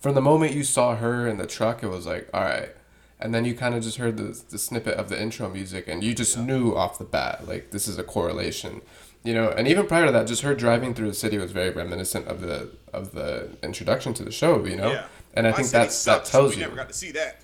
from 0.00 0.14
the 0.14 0.20
moment 0.20 0.52
you 0.52 0.64
saw 0.64 0.96
her 0.96 1.26
in 1.26 1.38
the 1.38 1.46
truck 1.46 1.82
it 1.82 1.88
was 1.88 2.06
like 2.06 2.28
all 2.32 2.42
right 2.42 2.70
and 3.18 3.34
then 3.34 3.44
you 3.44 3.54
kind 3.54 3.74
of 3.74 3.82
just 3.82 3.98
heard 3.98 4.16
the, 4.16 4.42
the 4.50 4.58
snippet 4.58 4.94
of 4.94 5.08
the 5.08 5.20
intro 5.20 5.48
music 5.48 5.86
and 5.88 6.02
you 6.02 6.14
just 6.14 6.38
knew 6.38 6.74
off 6.74 6.98
the 6.98 7.04
bat 7.04 7.46
like 7.46 7.70
this 7.70 7.86
is 7.88 7.98
a 7.98 8.04
correlation 8.04 8.80
you 9.22 9.34
know 9.34 9.50
and 9.50 9.68
even 9.68 9.86
prior 9.86 10.06
to 10.06 10.12
that 10.12 10.26
just 10.26 10.42
her 10.42 10.54
driving 10.54 10.94
through 10.94 11.08
the 11.08 11.14
city 11.14 11.38
was 11.38 11.52
very 11.52 11.70
reminiscent 11.70 12.26
of 12.26 12.40
the 12.40 12.70
of 12.92 13.12
the 13.12 13.50
introduction 13.62 14.14
to 14.14 14.24
the 14.24 14.32
show 14.32 14.64
you 14.64 14.76
know 14.76 14.92
yeah. 14.92 15.06
and 15.34 15.46
i 15.46 15.50
My 15.50 15.56
think 15.56 15.68
city 15.68 15.78
that 15.78 15.86
that 15.86 15.92
sucks, 15.92 16.30
so 16.30 16.40
tells 16.40 16.50
we 16.50 16.56
you 16.56 16.62
never 16.62 16.76
got 16.76 16.88
to 16.88 16.94
see 16.94 17.12
that. 17.12 17.40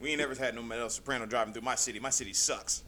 We 0.00 0.10
ain't 0.10 0.18
never 0.18 0.34
had 0.34 0.54
no 0.54 0.62
Meadow 0.62 0.88
Soprano 0.88 1.26
driving 1.26 1.52
through 1.52 1.62
my 1.62 1.74
city. 1.74 2.00
My 2.00 2.08
city 2.08 2.32
sucks. 2.32 2.84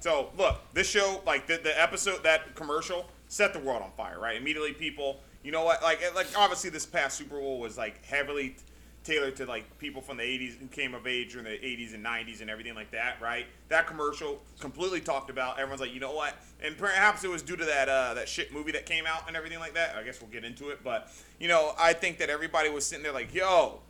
So 0.00 0.30
look, 0.38 0.60
this 0.72 0.88
show, 0.88 1.20
like 1.26 1.46
the, 1.46 1.58
the 1.62 1.80
episode, 1.80 2.22
that 2.24 2.54
commercial, 2.54 3.06
set 3.28 3.52
the 3.52 3.58
world 3.58 3.82
on 3.82 3.90
fire, 3.92 4.18
right? 4.18 4.36
Immediately, 4.36 4.72
people, 4.72 5.20
you 5.42 5.52
know 5.52 5.64
what? 5.64 5.82
Like, 5.82 6.14
like 6.14 6.28
obviously, 6.36 6.70
this 6.70 6.86
past 6.86 7.18
Super 7.18 7.38
Bowl 7.38 7.58
was 7.58 7.76
like 7.76 8.04
heavily 8.04 8.56
tailored 9.04 9.34
to 9.36 9.46
like 9.46 9.78
people 9.78 10.00
from 10.00 10.16
the 10.16 10.22
'80s 10.22 10.58
who 10.58 10.66
came 10.66 10.94
of 10.94 11.06
age 11.06 11.32
during 11.32 11.44
the 11.44 11.50
'80s 11.50 11.94
and 11.94 12.04
'90s 12.04 12.40
and 12.40 12.48
everything 12.48 12.74
like 12.74 12.90
that, 12.92 13.16
right? 13.20 13.46
That 13.68 13.86
commercial 13.86 14.40
completely 14.60 15.00
talked 15.00 15.30
about. 15.30 15.58
Everyone's 15.58 15.80
like, 15.80 15.92
you 15.92 16.00
know 16.00 16.12
what? 16.12 16.34
And 16.62 16.76
perhaps 16.76 17.24
it 17.24 17.30
was 17.30 17.42
due 17.42 17.56
to 17.56 17.64
that 17.64 17.88
uh, 17.88 18.14
that 18.14 18.28
shit 18.28 18.52
movie 18.52 18.72
that 18.72 18.86
came 18.86 19.06
out 19.06 19.26
and 19.26 19.36
everything 19.36 19.58
like 19.58 19.74
that. 19.74 19.96
I 19.96 20.02
guess 20.02 20.20
we'll 20.20 20.30
get 20.30 20.44
into 20.44 20.70
it, 20.70 20.84
but 20.84 21.10
you 21.40 21.48
know, 21.48 21.72
I 21.78 21.92
think 21.92 22.18
that 22.18 22.30
everybody 22.30 22.70
was 22.70 22.86
sitting 22.86 23.02
there 23.02 23.12
like, 23.12 23.34
yo, 23.34 23.80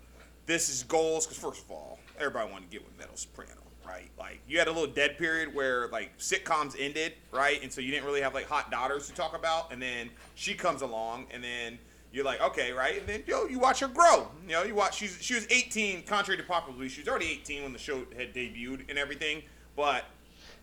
this 0.46 0.68
is 0.68 0.82
goals. 0.84 1.26
Because 1.26 1.38
first 1.38 1.64
of 1.64 1.70
all, 1.70 1.98
everybody 2.18 2.50
wanted 2.50 2.70
to 2.70 2.78
get 2.78 2.86
with 2.86 2.98
Meadow 2.98 3.12
Soprano, 3.14 3.61
right? 3.92 4.10
Like 4.18 4.40
you 4.48 4.58
had 4.58 4.68
a 4.68 4.72
little 4.72 4.92
dead 4.92 5.18
period 5.18 5.54
where 5.54 5.88
like 5.88 6.16
sitcoms 6.18 6.74
ended, 6.78 7.12
right? 7.30 7.62
And 7.62 7.72
so 7.72 7.80
you 7.80 7.90
didn't 7.90 8.06
really 8.06 8.20
have 8.22 8.34
like 8.34 8.46
hot 8.48 8.70
daughters 8.70 9.06
to 9.08 9.12
talk 9.14 9.36
about. 9.36 9.72
And 9.72 9.80
then 9.82 10.10
she 10.34 10.54
comes 10.54 10.82
along, 10.82 11.26
and 11.30 11.42
then 11.42 11.78
You're 12.12 12.24
like, 12.26 12.42
okay, 12.42 12.72
right? 12.72 12.98
And 12.98 13.06
then 13.06 13.22
yo, 13.26 13.46
you 13.46 13.58
watch 13.58 13.80
her 13.80 13.88
grow. 13.88 14.28
You 14.46 14.52
know, 14.52 14.62
you 14.64 14.74
watch. 14.74 14.96
She's 14.96 15.16
she 15.20 15.34
was 15.34 15.46
18, 15.50 16.02
contrary 16.04 16.38
to 16.40 16.46
popular 16.46 16.76
belief. 16.76 16.92
She 16.92 17.00
was 17.00 17.08
already 17.08 17.26
18 17.30 17.62
when 17.62 17.72
the 17.72 17.78
show 17.78 18.04
had 18.16 18.34
debuted 18.34 18.88
and 18.90 18.98
everything. 18.98 19.42
But 19.76 20.04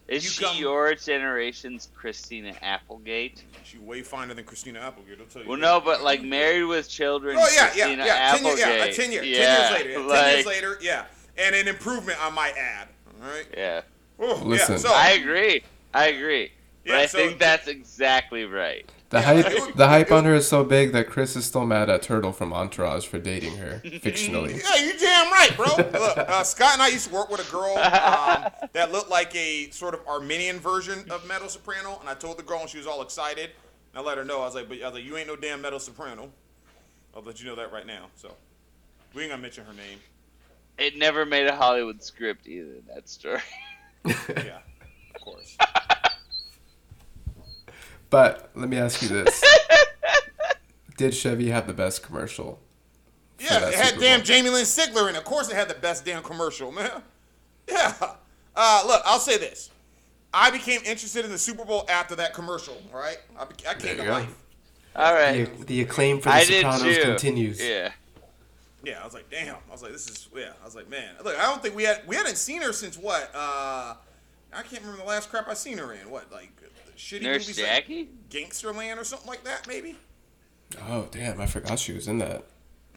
Is 0.08 0.24
You 0.24 0.30
she 0.30 0.44
come- 0.46 0.58
your 0.58 0.94
generation's 0.96 1.90
Christina 1.96 2.54
Applegate? 2.62 3.44
she's 3.64 3.80
way 3.80 4.02
finer 4.04 4.34
than 4.36 4.46
Christina 4.46 4.80
Applegate. 4.80 5.20
I'll 5.20 5.26
tell 5.28 5.42
you. 5.42 5.48
Well, 5.50 5.58
that. 5.58 5.62
no, 5.66 5.80
but 5.80 6.02
like 6.04 6.22
married 6.24 6.64
with 6.66 6.88
children. 6.90 7.36
Oh 7.40 7.48
yeah, 7.54 7.72
yeah, 7.76 7.86
Christina 7.86 8.06
yeah. 8.06 8.32
Ten, 8.36 8.46
year- 8.46 8.58
yeah, 8.58 8.84
uh, 8.84 8.94
ten, 8.94 9.12
year, 9.12 9.24
yeah, 9.24 9.38
ten 9.38 9.60
years 9.60 9.72
later. 9.72 9.90
Yeah, 9.92 10.06
like, 10.06 10.20
ten 10.26 10.34
years 10.36 10.46
later, 10.46 10.78
yeah, 10.82 11.06
and 11.38 11.56
an 11.56 11.68
improvement 11.68 12.18
I 12.24 12.30
might 12.30 12.56
ad. 12.58 12.88
All 13.22 13.28
right. 13.28 13.46
Yeah, 13.56 13.82
Oh, 14.20 14.42
Listen. 14.46 14.74
yeah, 14.74 14.80
so 14.80 14.92
I 14.94 15.12
agree. 15.12 15.64
I 15.94 16.08
agree. 16.08 16.52
But 16.86 16.96
I 16.96 17.06
so- 17.06 17.18
think 17.18 17.40
that's 17.40 17.68
exactly 17.68 18.46
right. 18.46 18.90
The 19.10 19.22
hype, 19.24 19.74
the 19.76 19.88
hype 19.88 20.12
on 20.12 20.24
her 20.26 20.36
is 20.36 20.48
so 20.48 20.64
big 20.64 20.92
that 20.92 21.10
Chris 21.10 21.36
is 21.36 21.44
still 21.44 21.66
mad 21.66 21.90
at 21.90 22.04
Turtle 22.04 22.32
from 22.32 22.54
Entourage 22.54 23.08
for 23.08 23.18
dating 23.18 23.58
her 23.58 23.82
fictionally. 23.84 24.62
Yeah, 24.64 24.86
you 24.86 25.00
damn 25.00 25.32
right, 25.32 25.50
bro. 25.56 25.66
Look, 25.78 26.16
uh, 26.18 26.44
Scott 26.44 26.74
and 26.74 26.82
I 26.84 26.90
used 26.90 27.08
to 27.08 27.14
work 27.16 27.32
with 27.32 27.40
a 27.48 27.52
girl 27.52 27.76
um, 27.76 28.52
that 28.74 28.92
looked 28.92 29.10
like 29.10 29.36
a 29.36 29.72
sort 29.72 29.96
of 29.96 30.06
Armenian 30.08 30.60
version 30.60 31.10
of 31.10 31.26
Meadow 31.28 31.48
Soprano, 31.48 31.98
and 32.00 32.08
I 32.08 32.14
told 32.14 32.38
the 32.38 32.44
girl, 32.44 32.60
and 32.60 32.70
she 32.70 32.78
was 32.78 32.86
all 32.86 33.02
excited. 33.02 33.50
And 33.94 33.96
I 33.96 34.02
let 34.08 34.20
her 34.20 34.24
know. 34.24 34.42
I 34.42 34.46
was 34.46 34.54
like, 34.54 34.70
"But 34.70 34.80
I 34.84 34.86
was 34.86 34.94
like, 34.94 35.04
you 35.04 35.18
ain't 35.18 35.28
no 35.28 35.36
damn 35.36 35.60
Meadow 35.64 35.80
Soprano." 35.80 36.30
I'll 37.16 37.24
let 37.24 37.40
you 37.42 37.48
know 37.48 37.56
that 37.56 37.74
right 37.74 37.88
now. 37.88 38.10
So 38.16 38.32
we 39.16 39.24
ain't 39.24 39.32
gonna 39.32 39.42
mention 39.42 39.66
her 39.66 39.74
name. 39.74 39.98
It 40.80 40.98
never 40.98 41.26
made 41.26 41.48
a 41.48 41.56
Hollywood 41.56 42.02
script 42.04 42.48
either. 42.48 42.76
That 42.94 43.08
story. 43.10 43.42
Yeah, 44.06 44.60
of 45.16 45.22
course. 45.22 45.58
But 48.10 48.50
let 48.56 48.70
me 48.70 48.78
ask 48.78 49.02
you 49.04 49.08
this: 49.08 49.44
Did 50.98 51.14
Chevy 51.14 51.50
have 51.52 51.68
the 51.68 51.74
best 51.74 52.02
commercial? 52.02 52.60
Yeah, 53.40 53.68
it 53.68 53.76
had 53.76 53.88
Super 53.90 54.02
damn 54.02 54.20
Bowl. 54.20 54.26
Jamie 54.26 54.50
Lynn 54.50 54.66
Sigler 54.66 55.08
and. 55.10 55.18
Of 55.18 55.24
course, 55.26 55.50
it 55.50 55.56
had 55.56 55.68
the 55.70 55.76
best 55.76 56.06
damn 56.06 56.24
commercial, 56.24 56.72
man. 56.72 57.04
Yeah. 57.70 57.94
Uh, 58.56 58.84
look, 58.88 59.02
I'll 59.06 59.20
say 59.20 59.38
this. 59.38 59.70
I 60.34 60.50
became 60.50 60.82
interested 60.86 61.24
in 61.24 61.30
the 61.32 61.38
Super 61.38 61.66
Bowl 61.66 61.86
after 61.88 62.16
that 62.16 62.34
commercial. 62.34 62.82
Right? 62.92 63.20
I, 63.38 63.46
be- 63.46 63.54
I 63.68 63.74
There 63.76 63.76
came 63.76 63.90
you 63.98 64.02
to 64.02 64.08
go. 64.08 64.12
life. 64.14 64.36
All 64.96 65.14
The, 65.14 65.48
the 65.66 65.82
acclaim 65.82 66.18
for 66.20 66.30
The 66.30 66.36
I 66.36 66.44
Sopranos 66.46 66.98
continues. 66.98 67.62
Yeah. 67.64 67.92
Yeah, 68.84 69.02
I 69.02 69.06
was 69.06 69.14
like, 69.14 69.30
damn. 69.30 69.56
I 69.56 69.72
was 69.72 69.82
like, 69.82 69.92
this 69.92 70.08
is 70.10 70.30
yeah. 70.36 70.52
I 70.62 70.66
was 70.66 70.76
like, 70.76 70.90
man. 70.90 71.16
Look, 71.24 71.38
I 71.38 71.44
don't 71.44 71.62
think 71.62 71.76
we 71.76 71.84
had 71.84 72.02
we 72.08 72.16
hadn't 72.16 72.38
seen 72.38 72.62
her 72.62 72.72
since 72.74 72.98
what? 72.98 73.30
Uh, 73.34 73.96
I 74.54 74.62
can't 74.64 74.82
remember 74.82 74.98
the 75.04 75.08
last 75.08 75.30
crap 75.30 75.48
I 75.48 75.54
seen 75.54 75.78
her 75.78 75.94
in. 75.94 76.10
What 76.10 76.32
like 76.32 76.52
shitty 76.98 77.24
Nurse 77.24 77.42
movies 77.48 77.60
like 77.60 77.68
Jackie. 77.68 78.10
Gangsterland 78.30 78.98
or 78.98 79.04
something 79.04 79.28
like 79.28 79.44
that? 79.44 79.68
Maybe. 79.68 79.96
Oh 80.88 81.08
damn! 81.12 81.42
I 81.42 81.46
forgot 81.46 81.80
she 81.80 81.94
was 81.94 82.08
in 82.08 82.20
that. 82.20 82.46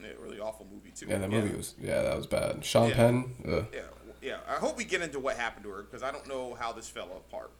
Yeah, 0.01 0.09
really 0.21 0.41
awful 0.41 0.67
movie 0.73 0.91
too. 0.95 1.07
Yeah, 1.07 1.19
that 1.19 1.31
movie 1.31 1.57
was. 1.57 1.75
Yeah, 1.81 2.03
that 2.03 2.17
was 2.17 2.27
bad. 2.27 2.65
Sean 2.65 2.89
Yeah. 2.91 2.95
Penn. 2.97 3.35
Ugh. 3.49 3.67
Yeah, 3.73 3.81
yeah. 4.21 4.37
I 4.49 4.55
hope 4.55 4.77
we 4.77 4.85
get 4.85 5.01
into 5.03 5.19
what 5.19 5.37
happened 5.37 5.65
to 5.65 5.71
her 5.71 5.83
because 5.83 6.03
I 6.03 6.11
don't 6.13 6.27
know 6.29 6.55
how 6.55 6.73
this 6.73 6.89
fell 6.89 7.09
apart. 7.29 7.51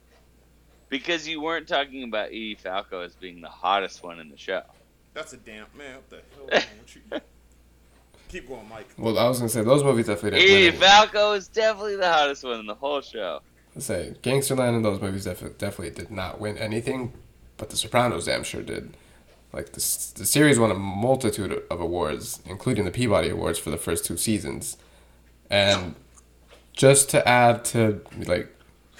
Because 0.89 1.27
you 1.27 1.41
weren't 1.41 1.67
talking 1.67 2.03
about 2.05 2.29
Edie 2.29 2.55
Falco 2.55 3.01
as 3.01 3.15
being 3.15 3.41
the 3.41 3.49
hottest 3.49 4.03
one 4.03 4.21
in 4.21 4.29
the 4.29 4.37
show. 4.37 4.63
That's 5.15 5.33
a 5.33 5.39
damn 5.39 5.67
man. 5.77 5.97
What 5.97 6.11
the 6.11 6.17
hell? 6.37 6.49
is 6.49 6.65
wrong 6.65 6.79
with 6.83 6.97
you? 7.13 7.21
Keep 8.33 8.49
going, 8.49 8.67
Mike. 8.67 8.89
Well, 8.97 9.19
I 9.19 9.29
was 9.29 9.41
gonna 9.41 9.51
say 9.51 9.63
those 9.63 9.85
movies 9.85 10.07
definitely 10.07 10.41
didn't. 10.41 10.69
Edie. 10.69 10.77
Falco 10.79 11.33
is 11.35 11.49
definitely 11.49 11.97
the 11.97 12.11
hottest 12.11 12.43
one 12.43 12.61
in 12.61 12.67
the 12.67 12.75
whole 12.75 13.03
show. 13.03 13.43
Let's 13.75 13.85
say 13.85 14.15
Gangsterland 14.23 14.75
and 14.75 14.83
those 14.83 15.03
movies 15.03 15.27
definitely 15.27 15.59
definitely 15.59 15.95
did 16.03 16.11
not 16.11 16.41
win 16.41 16.57
anything, 16.57 17.13
but 17.59 17.69
The 17.69 17.77
Sopranos 17.77 18.25
damn 18.25 18.43
sure 18.43 18.63
did. 18.63 18.97
Like 19.53 19.67
the 19.67 19.81
the 20.17 20.25
series 20.25 20.59
won 20.59 20.71
a 20.71 20.75
multitude 20.75 21.63
of 21.71 21.79
awards, 21.83 22.41
including 22.47 22.87
the 22.87 22.91
Peabody 22.91 23.29
Awards 23.29 23.59
for 23.59 23.69
the 23.69 23.77
first 23.77 24.07
two 24.07 24.17
seasons, 24.17 24.79
and 25.51 25.95
just 26.73 27.11
to 27.11 27.29
add 27.29 27.67
to 27.67 28.01
like, 28.17 28.51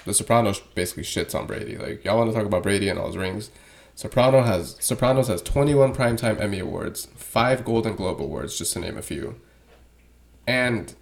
The 0.05 0.13
Sopranos 0.13 0.59
basically 0.75 1.03
shits 1.03 1.33
on 1.33 1.47
Brady. 1.47 1.75
Like 1.75 2.05
y'all 2.05 2.19
want 2.19 2.29
to 2.29 2.37
talk 2.37 2.45
about 2.45 2.61
Brady 2.61 2.87
and 2.87 2.99
all 2.99 3.07
his 3.07 3.17
rings. 3.17 3.49
Soprano 3.95 4.41
has 4.41 4.75
Sopranos 4.79 5.27
has 5.27 5.41
21 5.41 5.93
primetime 5.93 6.39
Emmy 6.41 6.59
awards, 6.59 7.07
5 7.15 7.63
Golden 7.63 7.95
Globe 7.95 8.21
awards 8.21 8.57
just 8.57 8.73
to 8.73 8.79
name 8.79 8.97
a 8.97 9.01
few. 9.01 9.39
And 10.47 10.93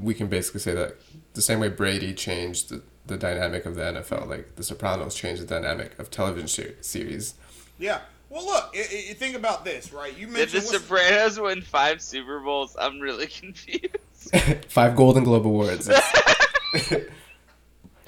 we 0.00 0.14
can 0.14 0.28
basically 0.28 0.60
say 0.60 0.74
that 0.74 0.96
the 1.34 1.42
same 1.42 1.60
way 1.60 1.68
Brady 1.68 2.12
changed 2.12 2.68
the, 2.68 2.82
the 3.06 3.16
dynamic 3.16 3.66
of 3.66 3.74
the 3.74 3.82
NFL, 3.82 4.28
like 4.28 4.56
The 4.56 4.62
Sopranos 4.62 5.14
changed 5.14 5.42
the 5.42 5.46
dynamic 5.46 5.98
of 5.98 6.10
television 6.10 6.48
ser- 6.48 6.74
series. 6.80 7.34
Yeah. 7.78 8.00
Well, 8.28 8.44
look. 8.44 8.74
I, 8.74 8.80
I, 9.10 9.14
think 9.14 9.34
about 9.34 9.64
this, 9.64 9.92
right? 9.92 10.16
You 10.16 10.28
mentioned 10.28 10.64
Did 10.64 10.72
The 10.72 10.78
Sopranos 10.78 11.40
win 11.40 11.62
five 11.62 12.02
Super 12.02 12.40
Bowls? 12.40 12.76
I'm 12.78 13.00
really 13.00 13.26
confused. 13.40 13.96
Five 14.68 14.96
Golden 14.96 15.24
Globe 15.24 15.46
awards. 15.46 15.88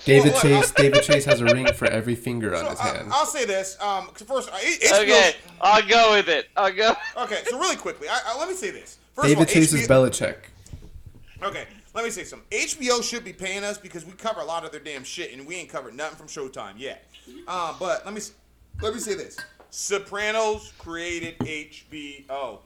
David 0.05 0.33
Well, 0.33 0.43
Chase. 0.43 0.71
David 0.73 1.03
Chase 1.03 1.25
has 1.27 1.41
a 1.41 1.45
ring 1.55 1.73
for 1.75 1.87
every 1.87 2.15
finger 2.15 2.55
on 2.55 2.65
So, 2.65 2.71
his 2.71 2.81
I, 2.81 2.85
hand. 2.97 3.09
I'll 3.13 3.27
say 3.27 3.45
this. 3.45 3.77
Um, 3.81 4.09
first, 4.15 4.51
uh, 4.51 4.57
H- 4.63 4.81
HBO 4.81 5.03
Okay, 5.03 5.37
I'll 5.61 5.87
go 5.87 6.13
with 6.13 6.29
it. 6.29 6.49
I'll 6.57 6.73
go. 6.73 6.95
Okay, 7.19 7.41
so 7.49 7.59
really 7.59 7.77
quickly, 7.77 8.09
I, 8.09 8.21
I, 8.27 8.39
let 8.39 8.49
me 8.49 8.55
say 8.55 8.71
this. 8.71 8.99
First 9.15 9.29
David 9.29 9.43
of 9.43 9.49
all, 9.49 9.55
Chase 9.55 9.73
is 9.73 9.87
HBO 9.87 10.11
Belichick. 10.11 10.37
Okay, 11.43 11.67
let 11.95 12.05
me 12.05 12.11
say 12.11 12.25
something. 12.25 12.47
HBO 12.51 13.03
should 13.03 13.25
be 13.25 13.33
paying 13.33 13.65
us 13.65 13.79
because 13.79 14.05
we 14.05 14.13
cover 14.13 14.41
a 14.41 14.45
lot 14.45 14.65
of 14.65 14.71
their 14.73 14.81
damn 14.81 15.05
shit, 15.05 15.33
and 15.33 15.47
we 15.47 15.57
ain't 15.57 15.69
covered 15.69 15.95
nothing 15.95 16.17
from 16.17 16.29
Showtime 16.29 16.75
yet. 16.79 17.07
Uh, 17.49 17.75
but 17.79 18.05
let 18.05 18.15
me 18.15 18.21
let 18.83 18.93
me 18.95 19.01
say 19.01 19.15
this: 19.15 19.37
Sopranos 19.71 20.73
created 20.79 21.39
HBO. 21.39 22.59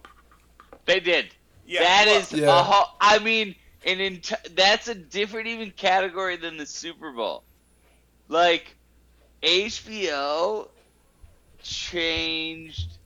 They 0.87 1.01
did. 1.01 1.35
Yeah, 1.67 1.81
that 1.81 2.07
look, 2.09 2.23
is 2.23 2.33
Yeah. 2.33 2.49
a 2.61 2.63
whole. 2.63 2.95
I 3.01 3.19
mean, 3.21 3.55
an 3.85 3.99
enti- 3.99 4.55
that's 4.55 4.89
a 4.89 4.95
different 4.95 5.49
even 5.49 5.71
category 5.71 6.37
than 6.37 6.57
the 6.57 6.67
Super 6.67 7.13
Bowl. 7.13 7.43
Like 8.29 8.75
HBO 9.43 10.69
changed. 11.63 12.99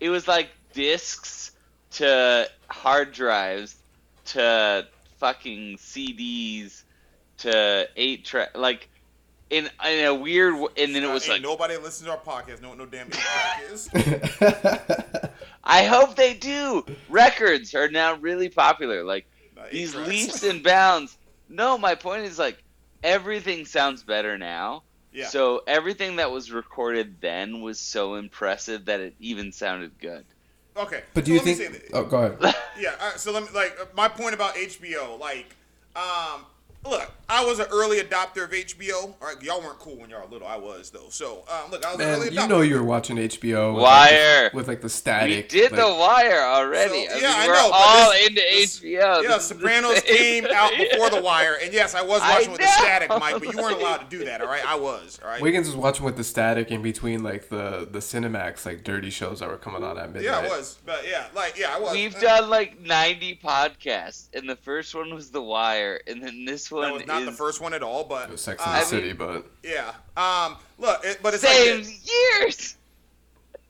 It 0.00 0.10
was 0.10 0.28
like 0.28 0.48
discs 0.72 1.52
to 1.92 2.48
hard 2.68 3.12
drives 3.12 3.76
to 4.26 4.86
fucking 5.18 5.78
CDs 5.78 6.82
to 7.38 7.88
eight 7.96 8.24
track 8.24 8.50
like 8.56 8.88
in 9.50 9.68
in 9.88 10.04
a 10.04 10.14
weird 10.14 10.52
w- 10.52 10.68
and 10.76 10.94
then 10.94 11.02
it 11.02 11.06
uh, 11.08 11.12
was 11.14 11.22
ain't 11.24 11.32
like 11.34 11.42
nobody 11.42 11.74
that 11.74 11.82
listens 11.82 12.06
to 12.06 12.12
our 12.12 12.18
podcast 12.18 12.60
know 12.60 12.68
what 12.70 12.78
no 12.78 12.86
damn 12.86 13.06
eight 13.06 13.12
track 13.14 13.62
is. 13.70 13.88
I 15.64 15.84
hope 15.84 16.14
they 16.16 16.34
do. 16.34 16.84
Records 17.08 17.74
are 17.74 17.88
now 17.88 18.14
really 18.16 18.48
popular. 18.48 19.02
Like 19.04 19.24
Uh, 19.24 19.28
eight 19.30 19.37
these 19.70 19.94
leaps 19.94 20.42
and 20.42 20.62
bounds. 20.62 21.16
No, 21.48 21.78
my 21.78 21.94
point 21.94 22.24
is 22.24 22.38
like 22.38 22.62
everything 23.02 23.64
sounds 23.66 24.02
better 24.02 24.38
now. 24.38 24.82
Yeah. 25.12 25.26
So 25.26 25.62
everything 25.66 26.16
that 26.16 26.30
was 26.30 26.50
recorded 26.52 27.20
then 27.20 27.60
was 27.62 27.80
so 27.80 28.14
impressive 28.16 28.84
that 28.86 29.00
it 29.00 29.14
even 29.18 29.52
sounded 29.52 29.98
good. 29.98 30.24
okay, 30.76 31.02
But 31.14 31.24
do 31.24 31.30
so 31.30 31.32
you 31.32 31.38
let 31.38 31.56
think? 31.58 31.74
say. 31.74 31.80
Oh, 31.92 32.04
go 32.04 32.18
ahead. 32.18 32.54
Yeah, 32.78 32.94
uh, 33.00 33.16
so 33.16 33.32
let 33.32 33.42
me 33.42 33.48
like 33.52 33.76
uh, 33.80 33.86
my 33.96 34.06
point 34.06 34.34
about 34.34 34.54
HBO. 34.54 35.18
Like, 35.18 35.56
um, 35.96 36.46
look, 36.86 37.10
I 37.30 37.44
was 37.44 37.58
an 37.58 37.66
early 37.70 37.98
adopter 38.00 38.44
of 38.44 38.50
HBO. 38.52 39.04
All 39.04 39.16
right, 39.20 39.42
y'all 39.42 39.60
weren't 39.60 39.78
cool 39.78 39.96
when 39.96 40.08
y'all 40.08 40.22
were 40.22 40.28
little. 40.28 40.48
I 40.48 40.56
was 40.56 40.88
though. 40.90 41.08
So, 41.10 41.44
um, 41.50 41.70
look, 41.70 41.84
I 41.84 41.92
was 41.94 42.00
an 42.00 42.08
early 42.08 42.30
Man, 42.30 42.38
adopter. 42.38 42.42
you 42.42 42.48
know 42.48 42.60
you 42.62 42.74
were 42.76 42.82
watching 42.84 43.16
HBO. 43.18 43.74
With 43.74 43.82
Wire. 43.82 44.42
Like 44.44 44.52
the, 44.52 44.56
with 44.56 44.68
like 44.68 44.80
the 44.80 44.84
We 44.86 44.88
static. 44.90 45.48
did 45.50 45.72
like, 45.72 45.80
the 45.80 45.88
Wire 45.94 46.40
already. 46.40 47.06
So, 47.06 47.14
I 47.14 47.18
yeah, 47.18 47.26
mean, 47.28 47.36
I 47.36 47.46
we're 47.46 47.52
know, 47.54 47.70
all 47.72 48.10
this- 48.12 48.26
into 48.28 48.34
this- 48.40 48.80
HBO. 48.80 49.22
Yeah, 49.22 49.28
This 49.28 49.48
the 49.48 49.54
Sopranos 49.54 50.00
came 50.02 50.46
out 50.46 50.70
thing. 50.70 50.88
before 50.90 51.10
The 51.10 51.20
Wire, 51.20 51.58
and 51.62 51.70
yes, 51.72 51.94
I 51.94 52.00
was 52.02 52.22
I 52.24 52.34
watching 52.36 52.52
with 52.52 52.60
the 52.62 52.66
static, 52.66 53.10
Mike, 53.10 53.34
but 53.44 53.52
you 53.54 53.60
weren't 53.60 53.78
allowed 53.80 53.98
to 53.98 54.06
do 54.18 54.24
that. 54.24 54.40
All 54.40 54.46
right, 54.48 54.64
I 54.66 54.76
was. 54.76 55.18
All 55.22 55.28
right. 55.28 55.42
Wiggins 55.42 55.66
was 55.66 55.76
watching 55.76 56.06
with 56.06 56.16
the 56.16 56.24
static 56.24 56.70
in 56.70 56.80
between 56.82 57.22
like 57.22 57.50
the 57.50 57.86
the 57.90 57.98
Cinemax 57.98 58.64
like 58.64 58.84
dirty 58.84 59.10
shows 59.10 59.40
that 59.40 59.50
were 59.50 59.58
coming 59.58 59.84
on 59.84 59.98
at 59.98 60.06
midnight. 60.12 60.24
yeah, 60.24 60.38
I 60.38 60.48
was. 60.48 60.78
But 60.86 61.06
yeah, 61.06 61.26
like 61.34 61.58
yeah, 61.58 61.74
I 61.76 61.78
was. 61.78 61.92
We've 61.92 62.16
Uh, 62.16 62.20
done 62.20 62.48
like 62.50 62.80
90 62.80 63.38
podcasts, 63.44 64.28
and 64.34 64.48
the 64.48 64.56
first 64.56 64.94
one 64.94 65.14
was 65.14 65.30
The 65.30 65.42
Wire, 65.42 66.00
and 66.06 66.22
then 66.22 66.44
this 66.46 66.70
one 66.70 66.82
That 66.84 66.92
was 66.94 67.02
not 67.20 67.28
is 67.28 67.36
the 67.38 67.44
first 67.44 67.60
one 67.60 67.74
at 67.74 67.82
all, 67.82 68.04
but 68.04 68.28
It 68.28 68.32
was 68.32 68.40
Sex 68.42 68.62
uh, 68.64 68.72
the 68.72 68.78
I 68.78 68.82
City, 68.82 69.08
mean- 69.08 69.16
but 69.16 69.46
yeah. 69.62 69.92
Um, 70.16 70.56
look, 70.78 71.04
it, 71.04 71.18
but 71.22 71.34
it's 71.34 71.44
like 71.44 71.52
same 71.56 71.78
this. 71.78 72.10
years. 72.40 72.76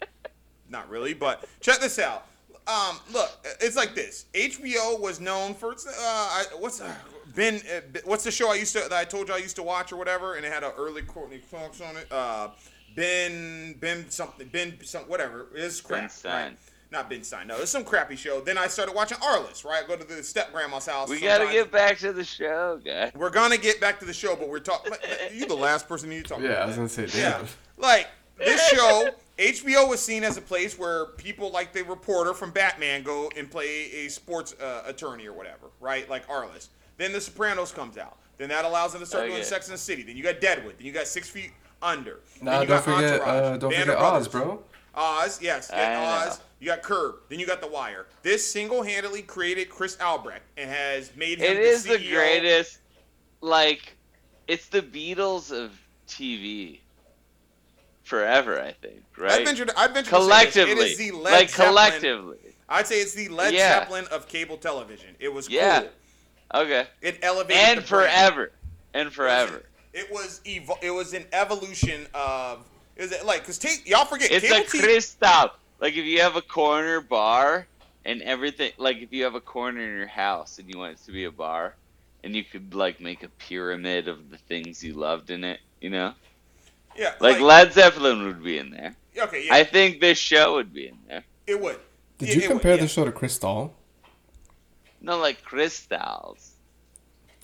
Not 0.71 0.89
really, 0.91 1.15
but 1.15 1.45
check 1.61 1.79
this 1.81 1.99
out. 1.99 2.27
Um, 2.67 2.99
look, 3.13 3.31
it's 3.61 3.77
like 3.77 3.95
this. 3.95 4.27
HBO 4.35 5.01
was 5.01 5.21
known 5.21 5.55
for 5.55 5.73
uh, 5.73 5.75
I, 5.97 6.45
what's 6.59 6.81
uh, 6.83 6.95
Ben? 7.35 7.63
Uh, 7.75 7.81
what's 8.05 8.25
the 8.25 8.31
show 8.31 8.51
I 8.51 8.57
used 8.57 8.75
to 8.75 8.81
that 8.81 8.93
I 8.93 9.05
told 9.05 9.29
you 9.29 9.35
I 9.35 9.39
used 9.39 9.57
to 9.57 9.63
watch 9.63 9.91
or 9.93 9.97
whatever, 9.97 10.35
and 10.35 10.45
it 10.45 10.53
had 10.53 10.63
an 10.65 10.73
early 10.77 11.01
Courteney 11.03 11.41
Cox 11.51 11.81
on 11.81 11.97
it. 11.97 12.07
Uh, 12.13 12.49
Ben, 12.95 13.75
Ben 13.81 14.11
something, 14.11 14.49
Ben 14.49 14.75
some 14.85 15.05
whatever. 15.05 15.47
It's 15.55 15.81
crap. 15.81 16.01
Ben 16.03 16.11
Stein. 16.11 16.33
Right? 16.51 16.59
Not 16.91 17.11
Ben 17.11 17.23
Stein. 17.23 17.47
No, 17.47 17.59
it's 17.59 17.71
some 17.71 17.85
crappy 17.85 18.17
show. 18.17 18.41
Then 18.41 18.57
I 18.57 18.67
started 18.67 18.95
watching 18.95 19.19
Arliss. 19.19 19.63
Right, 19.65 19.85
I 19.85 19.87
go 19.87 19.97
to 19.97 20.05
the 20.05 20.23
step 20.23 20.53
grandma's 20.53 20.87
house. 20.87 21.11
We 21.11 21.21
gotta 21.21 21.47
get 21.47 21.71
back 21.71 21.99
to 21.99 22.13
the 22.15 22.25
show, 22.25 22.81
guys. 22.83 23.13
We're 23.15 23.29
gonna 23.31 23.59
get 23.59 23.81
back 23.81 23.99
to 24.01 24.07
the 24.07 24.15
show, 24.15 24.35
but 24.37 24.49
we're 24.49 24.59
talking. 24.61 24.93
You 25.33 25.47
the 25.47 25.55
last 25.55 25.87
person 25.87 26.11
you 26.11 26.17
need 26.19 26.25
to 26.25 26.31
talk 26.35 26.43
yeah, 26.43 26.63
I 26.63 26.67
was 26.67 26.77
gonna 26.77 26.89
say 26.89 27.07
Yeah, 27.15 27.45
like 27.77 28.09
this 28.39 28.67
show, 28.69 29.11
HBO 29.39 29.89
was 29.89 30.01
seen 30.01 30.25
as 30.25 30.37
a 30.39 30.41
place 30.41 30.79
where 30.79 31.07
people 31.07 31.51
like 31.51 31.73
the 31.75 31.83
reporter 31.83 32.33
from 32.33 32.53
Batman 32.53 33.03
go 33.03 33.31
and 33.37 33.51
play 33.51 33.91
a 34.07 34.09
sports 34.09 34.55
uh, 34.61 34.83
attorney 34.87 35.27
or 35.27 35.33
whatever, 35.35 35.67
right? 35.81 36.09
Like 36.09 36.27
Arliss. 36.29 36.69
Then 36.97 37.13
The 37.13 37.21
Sopranos 37.21 37.71
comes 37.71 37.99
out. 37.99 38.17
Then 38.39 38.49
that 38.49 38.65
allows 38.65 38.93
them 38.93 39.01
to 39.01 39.07
start 39.07 39.25
doing 39.25 39.35
Okay. 39.37 39.45
Sex 39.45 39.67
in 39.69 39.73
the 39.73 39.79
City. 39.79 40.03
Then 40.05 40.17
you 40.17 40.23
got 40.23 40.41
Deadwood. 40.41 40.77
Then 40.79 40.87
you 40.87 40.93
got 40.93 41.07
Six 41.07 41.29
Feet 41.29 41.51
Under. 41.83 42.21
Nah, 42.41 42.53
then 42.53 42.63
you 42.63 42.67
don't 42.69 42.77
got 42.77 42.85
forget, 42.85 43.13
Entourage, 43.21 43.29
uh, 43.29 43.57
don't 43.59 43.71
Band 43.71 43.85
forget 43.85 43.99
Oz, 43.99 44.29
Brothers. 44.29 44.29
bro. 44.29 44.63
Oz, 44.95 45.43
yes, 45.43 45.69
you 45.71 45.77
got 45.77 45.91
I 45.91 46.25
know. 46.27 46.37
You 46.61 46.67
got 46.67 46.83
Curb. 46.83 47.17
Then 47.29 47.39
you 47.39 47.47
got 47.47 47.61
The 47.61 47.69
Wire. 47.69 48.07
This 48.23 48.49
single-handedly 48.51 49.23
created 49.23 49.71
Chris 49.71 49.97
Albrecht 50.01 50.43
and 50.57 50.69
has 50.69 51.15
made 51.17 51.39
him 51.39 51.53
It 51.53 51.59
is 51.59 51.85
the 51.85 51.97
CEO. 51.99 52.11
greatest. 52.15 52.79
Like, 53.41 53.97
it's 54.49 54.67
the 54.67 54.83
Beatles 54.83 55.53
of 55.53 55.79
TV. 56.09 56.81
Forever, 58.05 58.61
I 58.61 58.73
think. 58.73 59.03
Right? 59.17 59.33
I'd 59.33 59.45
venture 59.45 59.67
to, 59.67 59.79
I'd 59.79 59.93
venture 59.93 60.11
to 60.11 60.17
say 60.17 60.23
collectively, 60.23 60.75
this. 60.75 60.85
It 60.85 60.91
is 60.93 60.99
the 60.99 61.11
Led 61.13 61.33
like 61.33 61.51
Zeppelin- 61.51 61.69
collectively. 61.69 62.39
I'd 62.69 62.87
say 62.87 63.01
it's 63.01 63.15
the 63.15 63.29
Led 63.29 63.55
Yeah. 63.55 63.81
Zeppelin 63.81 64.07
of 64.11 64.29
cable 64.29 64.57
television. 64.57 65.15
It 65.21 65.29
was 65.33 65.49
Yeah. 65.49 65.81
cool. 65.83 66.63
Okay. 66.63 66.87
It 67.03 67.19
elevated 67.23 67.63
And 67.63 67.79
the 67.81 67.87
forever. 67.87 68.53
And 68.95 69.13
forever. 69.13 69.63
It 69.93 70.11
was 70.11 70.41
evo- 70.47 70.83
It 70.83 70.91
was 70.91 71.13
an 71.13 71.27
evolution 71.33 72.07
of. 72.15 72.65
Is 72.97 73.13
it 73.13 73.25
like 73.25 73.43
because 73.47 73.87
y'all 73.87 74.07
forget 74.07 74.31
It's 74.33 74.43
cable 74.45 74.57
like 74.59 74.67
TV. 74.69 74.81
Like 75.81 75.95
if 75.97 76.05
you 76.05 76.21
have 76.21 76.37
a 76.37 76.43
corner 76.43 77.01
bar 77.01 77.67
and 78.05 78.23
everything, 78.23 78.73
like 78.79 78.99
if 78.99 79.13
you 79.13 79.25
have 79.25 79.35
a 79.35 79.41
corner 79.41 79.81
in 79.81 79.97
your 79.97 80.07
house 80.09 80.59
and 80.59 80.69
you 80.69 80.79
want 80.79 80.93
it 80.99 81.05
to 81.05 81.13
be 81.13 81.25
a 81.25 81.31
bar, 81.33 81.77
and 82.25 82.35
you 82.35 82.45
could 82.45 82.75
like 82.75 83.01
make 83.01 83.23
a 83.23 83.29
pyramid 83.29 84.09
of 84.09 84.31
the 84.31 84.39
things 84.39 84.83
you 84.83 84.95
loved 84.95 85.31
in 85.31 85.45
it, 85.45 85.61
you 85.81 85.91
know, 85.91 86.15
Yeah, 86.97 87.15
like 87.21 87.41
Led 87.41 87.73
Zeppelin 87.73 88.25
would 88.25 88.43
be 88.43 88.59
in 88.59 88.71
there. 88.71 88.97
okay, 89.17 89.47
yeah, 89.47 89.55
I 89.55 89.65
think 89.65 90.01
this 90.01 90.19
show 90.19 90.55
would 90.55 90.73
be 90.73 90.89
in 90.89 90.99
there. 91.09 91.25
it 91.47 91.61
would. 91.61 91.79
Did 92.19 92.31
Yeah, 92.31 92.35
you 92.35 92.41
it 92.43 92.49
would, 92.49 92.53
compare 92.53 92.75
yeah. 92.77 92.83
the 92.83 92.89
show 92.89 93.05
to 93.05 93.13
Crystal? 93.13 93.75
No, 95.01 95.17
like 95.19 95.43
crystals, 95.45 96.55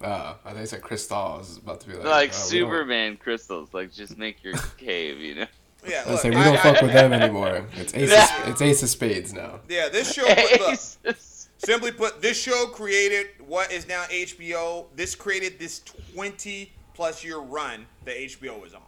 Uh, 0.03 0.35
I 0.45 0.49
think 0.51 0.63
I 0.63 0.65
said 0.65 0.83
crystals. 0.83 1.35
I 1.35 1.39
was 1.39 1.57
about 1.59 1.81
to 1.83 1.87
be 1.89 1.95
like, 1.95 2.05
like 2.05 2.31
uh, 2.31 2.33
Superman 2.33 3.17
crystals. 3.17 3.73
Like 3.73 3.93
just 3.93 4.19
make 4.19 4.43
your 4.43 4.55
cave, 4.77 5.21
you 5.21 5.37
know. 5.37 5.47
Yeah, 5.87 6.03
I 6.07 6.11
look, 6.13 6.21
say 6.21 6.31
we 6.31 6.37
I- 6.37 6.45
don't 6.45 6.57
I- 6.57 6.63
fuck 6.63 6.83
with 6.83 6.93
them 6.93 7.13
anymore. 7.13 7.67
It's 7.75 7.95
Ace. 7.97 8.11
Yeah. 8.11 8.43
Of, 8.43 8.49
it's 8.51 8.63
Ace 8.63 8.83
of 8.83 8.89
Spades 8.89 9.33
now. 9.33 9.61
Yeah, 9.69 9.89
this 9.89 10.13
show. 10.13 10.25
Look, 11.05 11.17
simply 11.59 11.93
put, 11.93 12.21
this 12.23 12.41
show 12.41 12.67
created 12.67 13.29
what 13.47 13.73
is 13.73 13.87
now 13.89 14.05
HBO. 14.05 14.87
This 14.97 15.15
created 15.15 15.59
this 15.59 15.81
20 16.15 16.71
plus 16.95 17.25
year 17.25 17.39
run 17.39 17.87
that 18.05 18.17
HBO 18.17 18.61
was 18.61 18.75
on. 18.75 18.81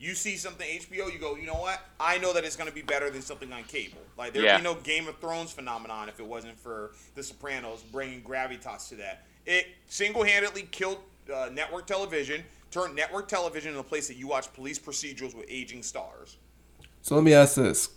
You 0.00 0.14
see 0.14 0.36
something 0.36 0.66
HBO, 0.80 1.10
you 1.10 1.18
go, 1.18 1.34
you 1.36 1.46
know 1.46 1.54
what? 1.54 1.80
I 1.98 2.18
know 2.18 2.34
that 2.34 2.44
it's 2.44 2.56
going 2.56 2.68
to 2.68 2.74
be 2.74 2.82
better 2.82 3.08
than 3.08 3.22
something 3.22 3.50
on 3.52 3.62
cable. 3.64 3.98
Like 4.18 4.32
there'd 4.34 4.44
Yeah. 4.44 4.58
be 4.58 4.62
no 4.62 4.74
Game 4.74 5.08
of 5.08 5.16
Thrones 5.18 5.50
phenomenon 5.52 6.08
if 6.10 6.20
it 6.20 6.26
wasn't 6.26 6.58
for 6.58 6.90
The 7.14 7.22
Sopranos 7.22 7.82
bringing 7.90 8.20
gravitas 8.22 8.88
to 8.90 8.96
that. 8.96 9.24
It 9.46 9.68
single-handedly 9.86 10.68
killed 10.72 10.98
uh, 11.34 11.48
network 11.52 11.86
television, 11.86 12.44
turned 12.74 12.96
network 12.96 13.28
television 13.28 13.68
into 13.68 13.80
a 13.80 13.84
place 13.84 14.08
that 14.08 14.16
you 14.16 14.26
watch 14.26 14.52
police 14.52 14.80
procedurals 14.80 15.34
with 15.34 15.46
aging 15.48 15.82
stars. 15.82 16.38
So 17.02 17.14
let 17.14 17.22
me 17.22 17.32
ask 17.32 17.54
this, 17.54 17.90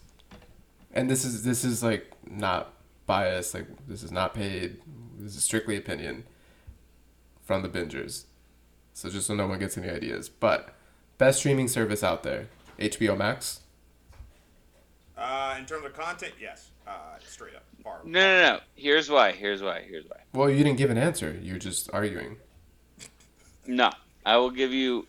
and 0.94 1.10
this 1.10 1.26
is 1.26 1.44
this 1.44 1.66
is 1.66 1.82
like 1.82 2.12
not 2.30 2.74
biased. 3.08 3.56
Like 3.56 3.66
this 3.88 4.04
is 4.04 4.12
not 4.12 4.36
paid. 4.36 4.78
This 5.18 5.36
is 5.36 5.44
strictly 5.44 5.78
opinion 5.78 6.26
from 7.42 7.64
the 7.64 7.70
bingers. 7.70 8.26
So 8.94 9.10
just 9.10 9.26
so 9.26 9.34
no 9.34 9.48
one 9.48 9.58
gets 9.58 9.78
any 9.78 9.90
ideas, 9.90 10.30
but 10.30 10.76
best 11.18 11.40
streaming 11.40 11.68
service 11.68 12.04
out 12.04 12.22
there, 12.22 12.48
HBO 12.78 13.18
Max. 13.18 13.62
Uh, 15.18 15.56
in 15.58 15.66
terms 15.66 15.86
of 15.86 15.94
content, 15.94 16.34
yes, 16.40 16.70
uh, 16.88 17.18
straight 17.26 17.56
up. 17.56 17.64
Far. 17.84 18.02
No, 18.04 18.20
no, 18.20 18.42
no. 18.42 18.60
Here's 18.76 19.10
why. 19.10 19.32
Here's 19.32 19.64
why. 19.64 19.82
Here's 19.82 20.06
why. 20.06 20.18
Well, 20.34 20.52
you 20.52 20.58
didn't 20.58 20.78
give 20.78 20.92
an 20.92 20.98
answer. 21.00 21.40
You're 21.42 21.58
just 21.58 21.90
arguing. 21.94 22.38
No, 23.66 23.92
I 24.28 24.36
will 24.38 24.50
give 24.52 24.74
you 24.74 25.08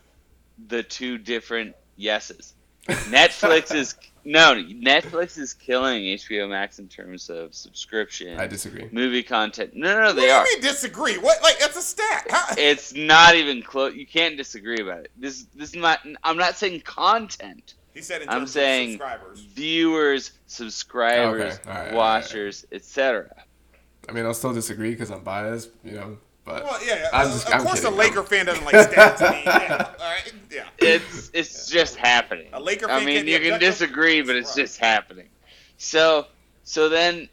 the 0.68 0.82
two 0.82 1.18
different 1.18 1.74
yeses. 1.96 2.54
Netflix 2.86 3.74
is 3.82 3.94
no, 4.24 4.54
Netflix 4.54 5.38
is 5.38 5.54
killing 5.54 6.02
HBO 6.02 6.48
Max 6.50 6.78
in 6.78 6.86
terms 6.88 7.30
of 7.30 7.54
subscription, 7.54 8.38
I 8.38 8.46
disagree. 8.46 8.88
movie 8.92 9.22
content. 9.22 9.74
No, 9.74 9.94
no, 9.94 10.00
no, 10.04 10.12
they 10.12 10.30
are. 10.30 10.44
you 10.46 10.52
mean 10.54 10.62
disagree? 10.62 11.16
What? 11.18 11.42
Like 11.42 11.58
that's 11.58 11.76
a 11.76 11.82
stat. 11.82 12.26
How- 12.30 12.54
It's 12.58 12.94
not 12.94 13.34
even 13.34 13.62
close. 13.62 13.94
You 13.94 14.06
can't 14.06 14.36
disagree 14.36 14.80
about 14.80 15.00
it. 15.00 15.10
This, 15.16 15.46
this 15.54 15.70
is 15.70 15.76
not. 15.76 16.00
I'm 16.22 16.36
not 16.36 16.56
saying 16.56 16.80
content. 16.82 17.74
he 17.94 18.02
said 18.02 18.22
in 18.22 18.28
I'm 18.28 18.40
terms 18.40 18.52
saying 18.52 18.88
of 18.88 18.92
subscribers. 19.00 19.40
viewers, 19.40 20.32
subscribers, 20.46 21.58
Okay, 21.66 21.70
right, 21.70 21.92
watchers, 21.94 22.66
etc. 22.72 23.34
I 24.08 24.12
mean, 24.12 24.24
I'll 24.26 24.34
still 24.34 24.52
disagree 24.54 24.90
because 24.90 25.10
I'm 25.10 25.24
biased. 25.24 25.70
You 25.84 25.92
know, 25.92 26.18
but 26.48 26.64
Well, 26.64 26.84
yeah. 26.86 26.94
yeah. 26.96 27.08
I'm 27.12 27.28
just- 27.30 27.46
of 27.48 27.54
I'm 27.54 27.60
course, 27.62 27.80
kidding. 27.80 27.94
a 27.94 27.96
Laker 27.96 28.22
fan 28.22 28.46
doesn't 28.46 28.64
like 28.64 28.74
stats. 28.74 29.22
I 29.22 29.30
mean, 29.32 29.42
yeah. 29.44 29.94
All 30.00 30.10
right. 30.10 30.32
Yeah. 30.50 30.68
It's 30.78 31.30
it's 31.34 31.68
just 31.68 31.96
happening. 31.96 32.48
A 32.52 32.60
Laker 32.60 32.90
I 32.90 33.04
mean, 33.04 33.26
you 33.26 33.38
can 33.40 33.60
disagree, 33.60 34.22
but 34.22 34.36
it's 34.36 34.50
Right. 34.56 34.62
just 34.64 34.78
happening. 34.78 35.28
So, 35.76 36.26
so 36.64 36.88
then 36.88 37.28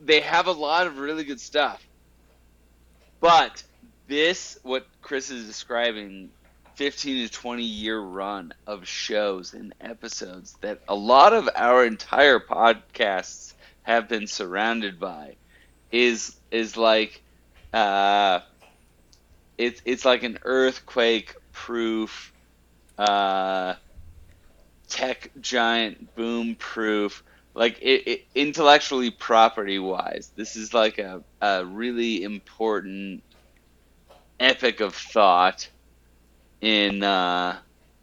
they 0.00 0.20
have 0.20 0.46
a 0.46 0.52
lot 0.52 0.86
of 0.86 0.98
really 0.98 1.24
good 1.24 1.40
stuff. 1.40 1.84
But 3.20 3.62
this, 4.06 4.58
what 4.62 4.86
Chris 5.02 5.30
is 5.30 5.46
describing, 5.46 6.30
15 6.76 7.26
to 7.26 7.32
20 7.32 7.62
year 7.64 7.98
run 7.98 8.54
of 8.66 8.86
shows 8.86 9.54
and 9.54 9.74
episodes 9.80 10.56
that 10.60 10.80
a 10.88 10.94
lot 10.94 11.32
of 11.32 11.48
our 11.56 11.84
entire 11.84 12.38
podcasts 12.38 13.54
have 13.82 14.08
been 14.08 14.26
surrounded 14.28 15.00
by, 15.00 15.34
is 15.90 16.36
is 16.52 16.76
like, 16.76 17.22
uh, 17.72 18.40
it's 19.58 19.80
it's 19.84 20.04
like 20.04 20.22
an 20.22 20.38
earthquake 20.44 21.34
proof, 21.52 22.32
uh, 22.98 23.74
tech 24.88 25.30
giant 25.40 26.14
boom 26.14 26.56
proof 26.56 27.22
like 27.54 27.78
it, 27.80 28.06
it 28.06 28.20
intellectually 28.34 29.10
property 29.10 29.78
wise 29.78 30.32
this 30.36 30.56
is 30.56 30.72
like 30.74 30.98
a, 30.98 31.22
a 31.40 31.64
really 31.64 32.22
important 32.22 33.22
epic 34.40 34.80
of 34.80 34.94
thought 34.94 35.68
in 36.60 37.02
uh 37.02 37.58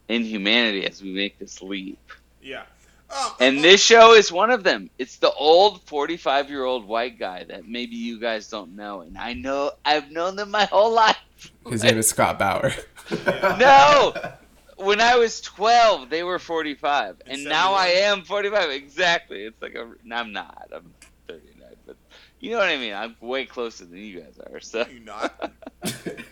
in 0.08 0.24
humanity 0.24 0.86
as 0.86 1.02
we 1.02 1.12
make 1.14 1.38
this 1.40 1.62
leap 1.62 2.00
Yeah. 2.40 2.66
And 3.40 3.64
this 3.64 3.84
show 3.84 4.14
is 4.14 4.32
one 4.32 4.52
of 4.52 4.64
them 4.64 4.90
it's 4.98 5.18
the 5.18 5.32
old 5.34 5.82
45 5.84 6.50
year 6.50 6.64
old 6.64 6.86
white 6.86 7.20
guy 7.20 7.44
that 7.46 7.68
maybe 7.68 7.96
you 7.96 8.20
guys 8.20 8.48
don't 8.50 8.76
know 8.76 9.02
and 9.02 9.18
i 9.18 9.34
know 9.34 9.72
i've 9.84 10.12
known 10.12 10.36
them 10.36 10.52
my 10.52 10.66
whole 10.66 10.94
life 10.94 11.18
his 11.70 11.84
name 11.84 11.98
is 11.98 12.08
Scott 12.08 12.40
Bauer. 12.40 12.72
no 13.60 14.14
when 14.78 15.02
i 15.02 15.16
was 15.16 15.42
12 15.42 16.10
they 16.10 16.24
were 16.24 16.40
45 16.40 17.22
and 17.26 17.34
And 17.40 17.44
now 17.46 17.74
i 17.74 17.88
am 17.88 18.24
45 18.24 18.70
exactly 18.72 19.44
it's 19.44 19.62
like 19.62 19.76
a 19.76 19.92
i'm 20.12 20.34
not 20.34 20.70
i'm 20.74 20.94
39 21.28 21.70
but 21.86 21.96
you 22.40 22.52
know 22.52 22.58
what 22.58 22.70
i 22.70 22.78
mean 22.78 22.94
i'm 22.94 23.16
way 23.22 23.46
closer 23.46 23.86
than 23.86 23.98
you 23.98 24.22
guys 24.22 24.40
are 24.52 24.60
so 24.60 24.86
you 24.92 25.00
not. 25.00 25.34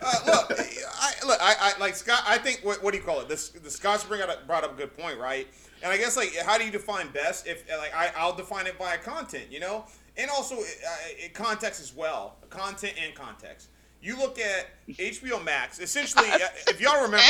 Uh, 0.06 0.20
look, 0.26 0.52
I, 0.52 1.14
look, 1.26 1.40
I, 1.42 1.56
I 1.60 1.80
like 1.80 1.96
Scott. 1.96 2.24
I 2.26 2.38
think 2.38 2.62
what, 2.64 2.84
what 2.84 2.92
do 2.92 2.98
you 2.98 3.04
call 3.04 3.22
it? 3.22 3.30
This 3.30 3.50
the 3.50 3.70
Scott's 3.70 4.04
bring 4.04 4.22
up, 4.22 4.48
brought 4.48 4.64
up 4.64 4.74
a 4.74 4.76
good 4.76 4.98
point, 4.98 5.18
right? 5.20 5.48
And 5.84 5.92
I 5.92 5.98
guess 5.98 6.18
like, 6.18 6.36
how 6.46 6.58
do 6.58 6.66
you 6.66 6.72
define 6.72 7.10
best? 7.10 7.46
If 7.46 7.70
like 7.78 7.94
I, 7.94 8.12
I'll 8.18 8.36
define 8.36 8.68
it 8.68 8.80
by 8.80 8.98
content, 8.98 9.46
you 9.52 9.60
know, 9.60 9.86
and 10.18 10.30
also 10.32 10.56
uh, 10.56 10.62
it, 11.10 11.34
context 11.34 11.82
as 11.82 11.94
well, 11.96 12.38
content 12.50 12.94
and 13.04 13.14
context. 13.14 13.68
You 14.02 14.18
look 14.18 14.40
at 14.40 14.70
HBO 14.90 15.44
Max. 15.44 15.80
Essentially, 15.80 16.30
uh, 16.30 16.40
if 16.68 16.82
y'all 16.82 17.02
remember, 17.04 17.24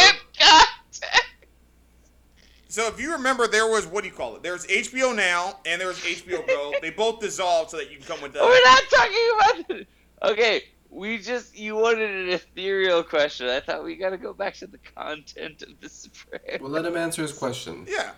so 2.67 2.87
if 2.87 2.99
you 2.99 3.11
remember, 3.11 3.47
there 3.47 3.67
was 3.67 3.85
what 3.85 4.03
do 4.03 4.09
you 4.09 4.15
call 4.15 4.35
it? 4.35 4.43
There's 4.43 4.65
HBO 4.67 5.15
Now 5.15 5.59
and 5.65 5.81
there 5.81 5.87
was 5.87 5.99
HBO 5.99 6.47
Go. 6.47 6.73
they 6.81 6.91
both 6.91 7.19
dissolved 7.19 7.71
so 7.71 7.77
that 7.77 7.91
you 7.91 7.97
can 7.97 8.05
come 8.05 8.21
with. 8.21 8.35
Uh, 8.35 8.39
we're 8.43 8.63
not 8.63 8.83
talking 8.89 9.29
about 9.35 9.79
it 9.79 9.87
okay 10.23 10.63
we 10.89 11.17
just 11.17 11.57
you 11.57 11.75
wanted 11.75 12.09
an 12.09 12.29
ethereal 12.29 13.03
question 13.03 13.49
i 13.49 13.59
thought 13.59 13.83
we 13.83 13.95
gotta 13.95 14.17
go 14.17 14.33
back 14.33 14.53
to 14.53 14.67
the 14.67 14.77
content 14.95 15.61
of 15.63 15.79
the 15.81 15.89
Sopranos. 15.89 16.61
well, 16.61 16.69
let 16.69 16.85
him 16.85 16.95
answer 16.95 17.21
his 17.21 17.33
question. 17.33 17.85
Yeah, 17.89 18.11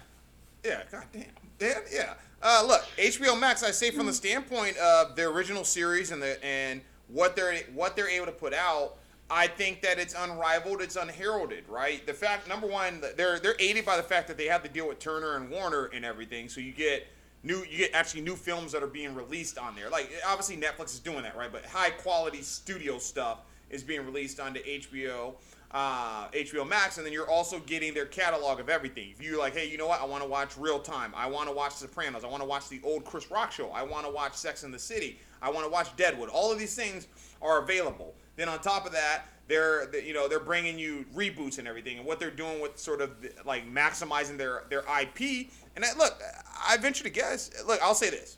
yeah, 0.65 0.81
goddamn, 0.91 1.25
yeah, 1.59 1.79
yeah. 1.91 2.13
Uh, 2.41 2.63
look, 2.67 2.83
HBO 2.97 3.39
Max. 3.39 3.63
I 3.63 3.71
say 3.71 3.91
from 3.91 4.05
the 4.05 4.13
standpoint 4.13 4.77
of 4.77 5.15
their 5.15 5.29
original 5.29 5.63
series 5.63 6.11
and 6.11 6.21
the 6.21 6.43
and 6.45 6.81
what 7.07 7.35
they're 7.35 7.55
what 7.73 7.95
they're 7.95 8.09
able 8.09 8.25
to 8.27 8.31
put 8.31 8.53
out. 8.53 8.97
I 9.27 9.47
think 9.47 9.81
that 9.81 9.97
it's 9.97 10.13
unrivaled, 10.13 10.81
it's 10.81 10.97
unheralded, 10.97 11.67
right? 11.67 12.05
The 12.05 12.13
fact 12.13 12.47
number 12.47 12.67
one, 12.67 13.01
they're 13.17 13.39
they're 13.39 13.55
aided 13.59 13.85
by 13.85 13.97
the 13.97 14.03
fact 14.03 14.27
that 14.27 14.37
they 14.37 14.45
have 14.45 14.61
to 14.63 14.69
deal 14.69 14.87
with 14.87 14.99
Turner 14.99 15.35
and 15.35 15.49
Warner 15.49 15.85
and 15.85 16.05
everything, 16.05 16.47
so 16.47 16.61
you 16.61 16.71
get 16.71 17.07
new 17.43 17.65
you 17.69 17.77
get 17.79 17.91
actually 17.93 18.21
new 18.21 18.35
films 18.35 18.71
that 18.73 18.83
are 18.83 18.87
being 18.87 19.15
released 19.15 19.57
on 19.57 19.75
there. 19.75 19.89
Like 19.89 20.11
obviously 20.27 20.57
Netflix 20.57 20.93
is 20.93 20.99
doing 20.99 21.23
that, 21.23 21.35
right? 21.35 21.51
But 21.51 21.65
high 21.65 21.89
quality 21.91 22.41
studio 22.41 22.99
stuff 22.99 23.39
is 23.71 23.83
being 23.83 24.05
released 24.05 24.39
onto 24.39 24.61
HBO. 24.63 25.33
Uh, 25.71 26.27
HBO 26.29 26.67
Max, 26.67 26.97
and 26.97 27.05
then 27.05 27.13
you're 27.13 27.29
also 27.29 27.59
getting 27.59 27.93
their 27.93 28.05
catalog 28.05 28.59
of 28.59 28.69
everything. 28.69 29.09
If 29.11 29.21
you're 29.21 29.39
like, 29.39 29.53
hey, 29.53 29.69
you 29.69 29.77
know 29.77 29.87
what? 29.87 30.01
I 30.01 30.05
want 30.05 30.23
to 30.23 30.29
watch 30.29 30.57
Real 30.57 30.79
Time. 30.79 31.13
I 31.15 31.27
want 31.27 31.49
to 31.49 31.55
watch 31.55 31.73
Sopranos. 31.73 32.23
I 32.23 32.27
want 32.27 32.41
to 32.41 32.47
watch 32.47 32.69
the 32.69 32.79
old 32.83 33.05
Chris 33.05 33.29
Rock 33.29 33.51
show. 33.51 33.69
I 33.71 33.83
want 33.83 34.05
to 34.05 34.11
watch 34.11 34.35
Sex 34.35 34.63
in 34.63 34.71
the 34.71 34.79
City. 34.79 35.19
I 35.41 35.49
want 35.49 35.65
to 35.65 35.71
watch 35.71 35.95
Deadwood. 35.95 36.29
All 36.29 36.51
of 36.51 36.59
these 36.59 36.75
things 36.75 37.07
are 37.41 37.61
available. 37.61 38.15
Then 38.35 38.49
on 38.49 38.59
top 38.59 38.85
of 38.85 38.91
that, 38.93 39.25
they're 39.47 39.95
you 39.99 40.13
know 40.13 40.27
they're 40.27 40.39
bringing 40.39 40.79
you 40.79 41.05
reboots 41.15 41.59
and 41.59 41.67
everything, 41.67 41.97
and 41.97 42.05
what 42.05 42.19
they're 42.19 42.31
doing 42.31 42.59
with 42.61 42.77
sort 42.79 43.01
of 43.01 43.11
like 43.45 43.71
maximizing 43.71 44.37
their 44.37 44.63
their 44.69 44.83
IP. 45.01 45.49
And 45.75 45.85
I, 45.85 45.93
look, 45.97 46.19
I 46.67 46.77
venture 46.77 47.03
to 47.03 47.09
guess. 47.09 47.51
Look, 47.67 47.81
I'll 47.81 47.95
say 47.95 48.09
this: 48.09 48.37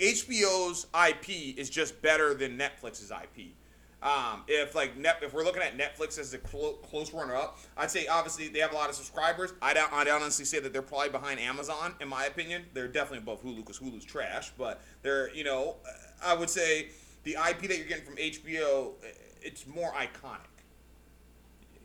HBO's 0.00 0.86
IP 1.08 1.58
is 1.58 1.68
just 1.68 2.00
better 2.02 2.34
than 2.34 2.58
Netflix's 2.58 3.10
IP. 3.10 3.48
Um, 4.02 4.42
if 4.48 4.74
like 4.74 4.96
net, 4.96 5.18
if 5.22 5.32
we're 5.32 5.44
looking 5.44 5.62
at 5.62 5.78
Netflix 5.78 6.18
as 6.18 6.32
the 6.32 6.38
clo- 6.38 6.72
close 6.90 7.12
runner 7.12 7.36
up, 7.36 7.58
I'd 7.76 7.90
say 7.90 8.08
obviously 8.08 8.48
they 8.48 8.58
have 8.58 8.72
a 8.72 8.74
lot 8.74 8.88
of 8.88 8.96
subscribers. 8.96 9.52
I'd, 9.62 9.76
I'd 9.76 10.08
honestly 10.08 10.44
say 10.44 10.58
that 10.58 10.72
they're 10.72 10.82
probably 10.82 11.10
behind 11.10 11.38
Amazon 11.38 11.94
in 12.00 12.08
my 12.08 12.24
opinion. 12.24 12.64
They're 12.74 12.88
definitely 12.88 13.18
above 13.18 13.44
Hulu 13.44 13.58
because 13.58 13.78
Hulu's 13.78 14.04
trash, 14.04 14.50
but 14.58 14.80
they're 15.02 15.32
you 15.34 15.44
know 15.44 15.76
I 16.24 16.34
would 16.34 16.50
say 16.50 16.88
the 17.22 17.32
IP 17.32 17.62
that 17.62 17.78
you're 17.78 17.86
getting 17.86 18.04
from 18.04 18.16
HBO 18.16 18.94
it's 19.42 19.66
more 19.66 19.92
iconic. 19.92 20.38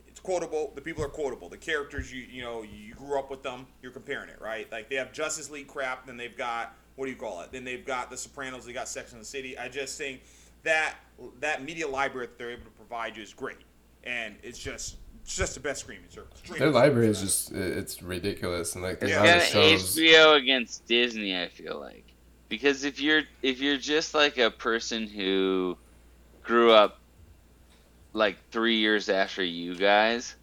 It's 0.06 0.20
quotable. 0.20 0.72
The 0.74 0.80
people 0.80 1.04
are 1.04 1.08
quotable. 1.08 1.48
The 1.48 1.56
characters 1.56 2.12
you 2.12 2.22
you 2.22 2.42
know 2.42 2.62
you 2.62 2.94
grew 2.94 3.18
up 3.18 3.30
with 3.30 3.42
them. 3.42 3.66
You're 3.82 3.92
comparing 3.92 4.28
it 4.28 4.40
right. 4.40 4.70
Like 4.72 4.88
they 4.88 4.96
have 4.96 5.12
Justice 5.12 5.50
League 5.50 5.68
crap. 5.68 6.06
Then 6.06 6.16
they've 6.16 6.36
got 6.36 6.74
what 6.96 7.04
do 7.04 7.12
you 7.12 7.16
call 7.16 7.42
it? 7.42 7.52
Then 7.52 7.62
they've 7.62 7.86
got 7.86 8.10
The 8.10 8.16
Sopranos. 8.16 8.66
They 8.66 8.72
got 8.72 8.88
Sex 8.88 9.12
and 9.12 9.20
the 9.20 9.24
City. 9.24 9.56
I 9.56 9.68
just 9.68 9.96
think 9.96 10.22
that 10.64 10.96
that 11.40 11.64
media 11.64 11.86
library 11.88 12.26
that 12.26 12.38
they're 12.38 12.50
able 12.50 12.64
to 12.64 12.70
provide 12.70 13.16
you 13.16 13.22
is 13.22 13.32
great, 13.34 13.58
and 14.04 14.36
it's 14.42 14.58
just 14.58 14.96
it's 15.22 15.36
just 15.36 15.54
the 15.54 15.60
best 15.60 15.82
streaming 15.82 16.08
service. 16.08 16.40
Their 16.46 16.54
Streaming 16.56 16.74
library 16.74 17.08
is 17.08 17.20
just 17.20 17.52
it's 17.52 18.02
ridiculous, 18.02 18.74
and 18.74 18.82
like 18.84 19.00
the 19.00 19.08
Yeah. 19.08 19.20
amount 19.22 19.42
Kind 19.44 19.56
of 19.58 19.74
of 19.74 19.80
shows. 19.80 19.96
HBO 19.98 20.34
against 20.36 20.86
Disney, 20.86 21.40
I 21.40 21.48
feel 21.48 21.78
like, 21.78 22.04
because 22.48 22.84
if 22.84 23.00
you're 23.00 23.22
if 23.42 23.60
you're 23.60 23.76
just 23.78 24.14
like 24.14 24.38
a 24.38 24.50
person 24.50 25.06
who 25.06 25.76
grew 26.42 26.72
up 26.72 26.98
like 28.14 28.36
three 28.50 28.76
years 28.78 29.08
after 29.08 29.44
you 29.44 29.76
guys, 29.76 30.34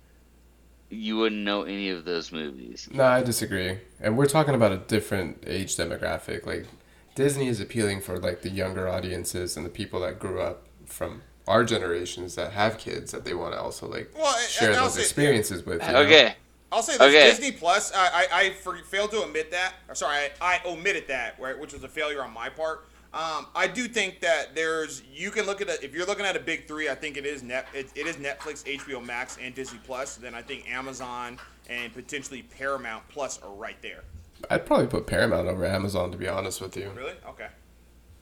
you 0.89 1.18
wouldn't 1.18 1.41
know 1.41 1.63
any 1.63 1.89
of 1.89 2.05
those 2.05 2.32
movies. 2.32 2.88
No, 2.93 3.03
I 3.03 3.24
disagree. 3.24 3.80
And 3.99 4.16
we're 4.18 4.28
talking 4.28 4.53
about 4.53 4.72
a 4.72 4.78
different 4.78 5.43
age 5.47 5.76
demographic. 5.76 6.45
Like 6.45 6.68
Disney 7.16 7.47
is 7.47 7.59
appealing 7.61 8.01
for 8.01 8.20
like 8.20 8.41
the 8.41 8.49
younger 8.49 8.88
audiences 8.88 9.55
and 9.57 9.66
the 9.66 9.70
people 9.70 10.01
that 10.01 10.20
grew 10.20 10.41
up 10.41 10.63
from 10.86 11.22
our 11.47 11.63
generations 11.63 12.36
that 12.36 12.51
have 12.53 12.78
kids 12.78 13.11
that 13.11 13.24
they 13.24 13.34
want 13.34 13.53
to 13.53 13.59
also 13.59 13.88
like 13.88 14.11
Well, 14.18 14.38
share 14.39 14.74
those 14.76 14.95
say- 14.95 15.01
experiences 15.01 15.66
with. 15.66 15.82
you 15.86 15.91
know? 15.93 15.99
Okay, 16.01 16.36
I'll 16.72 16.84
say 16.84 16.93
this: 16.93 17.01
Okay. 17.01 17.30
Disney 17.30 17.51
Plus. 17.51 17.93
I 17.93 18.07
I, 18.07 18.28
I 18.41 18.49
for, 18.51 18.76
failed 18.78 19.11
to 19.11 19.24
admit 19.24 19.51
that. 19.51 19.76
Or 19.88 19.95
sorry, 19.95 20.28
I, 20.41 20.59
I 20.59 20.61
omitted 20.68 21.07
that, 21.07 21.39
right, 21.39 21.57
which 21.57 21.74
was 21.74 21.84
a 21.84 21.88
failure 21.89 22.22
on 22.24 22.34
my 22.34 22.49
part. 22.49 22.86
Um, 23.13 23.45
I 23.55 23.68
do 23.68 23.88
think 23.88 24.20
that 24.20 24.55
there's 24.55 25.01
you 25.13 25.32
can 25.32 25.45
look 25.45 25.61
at 25.61 25.70
it 25.70 25.84
if 25.84 25.93
you're 25.93 26.05
looking 26.05 26.26
at 26.26 26.36
a 26.36 26.39
big 26.39 26.68
three. 26.68 26.89
I 26.89 26.95
think 26.95 27.16
it 27.16 27.26
is 27.26 27.43
net 27.43 27.68
it, 27.74 27.89
it 27.95 28.07
is 28.07 28.18
Netflix, 28.18 28.66
HBO 28.66 29.03
Max, 29.05 29.38
and 29.41 29.55
Disney 29.55 29.80
Plus. 29.86 30.18
Then 30.18 30.36
I 30.36 30.41
think 30.41 30.70
Amazon 30.70 31.39
and 31.70 31.93
potentially 31.93 32.41
Paramount 32.41 33.07
Plus 33.07 33.41
are 33.41 33.53
right 33.53 33.82
there. 33.82 34.03
I'd 34.50 34.66
probably 34.66 34.88
put 34.88 35.08
Paramount 35.08 35.48
over 35.48 35.66
Amazon 35.66 36.12
to 36.12 36.18
be 36.18 36.28
honest 36.28 36.62
with 36.62 36.76
you. 36.78 36.92
Really? 36.96 37.14
Okay. 37.28 37.48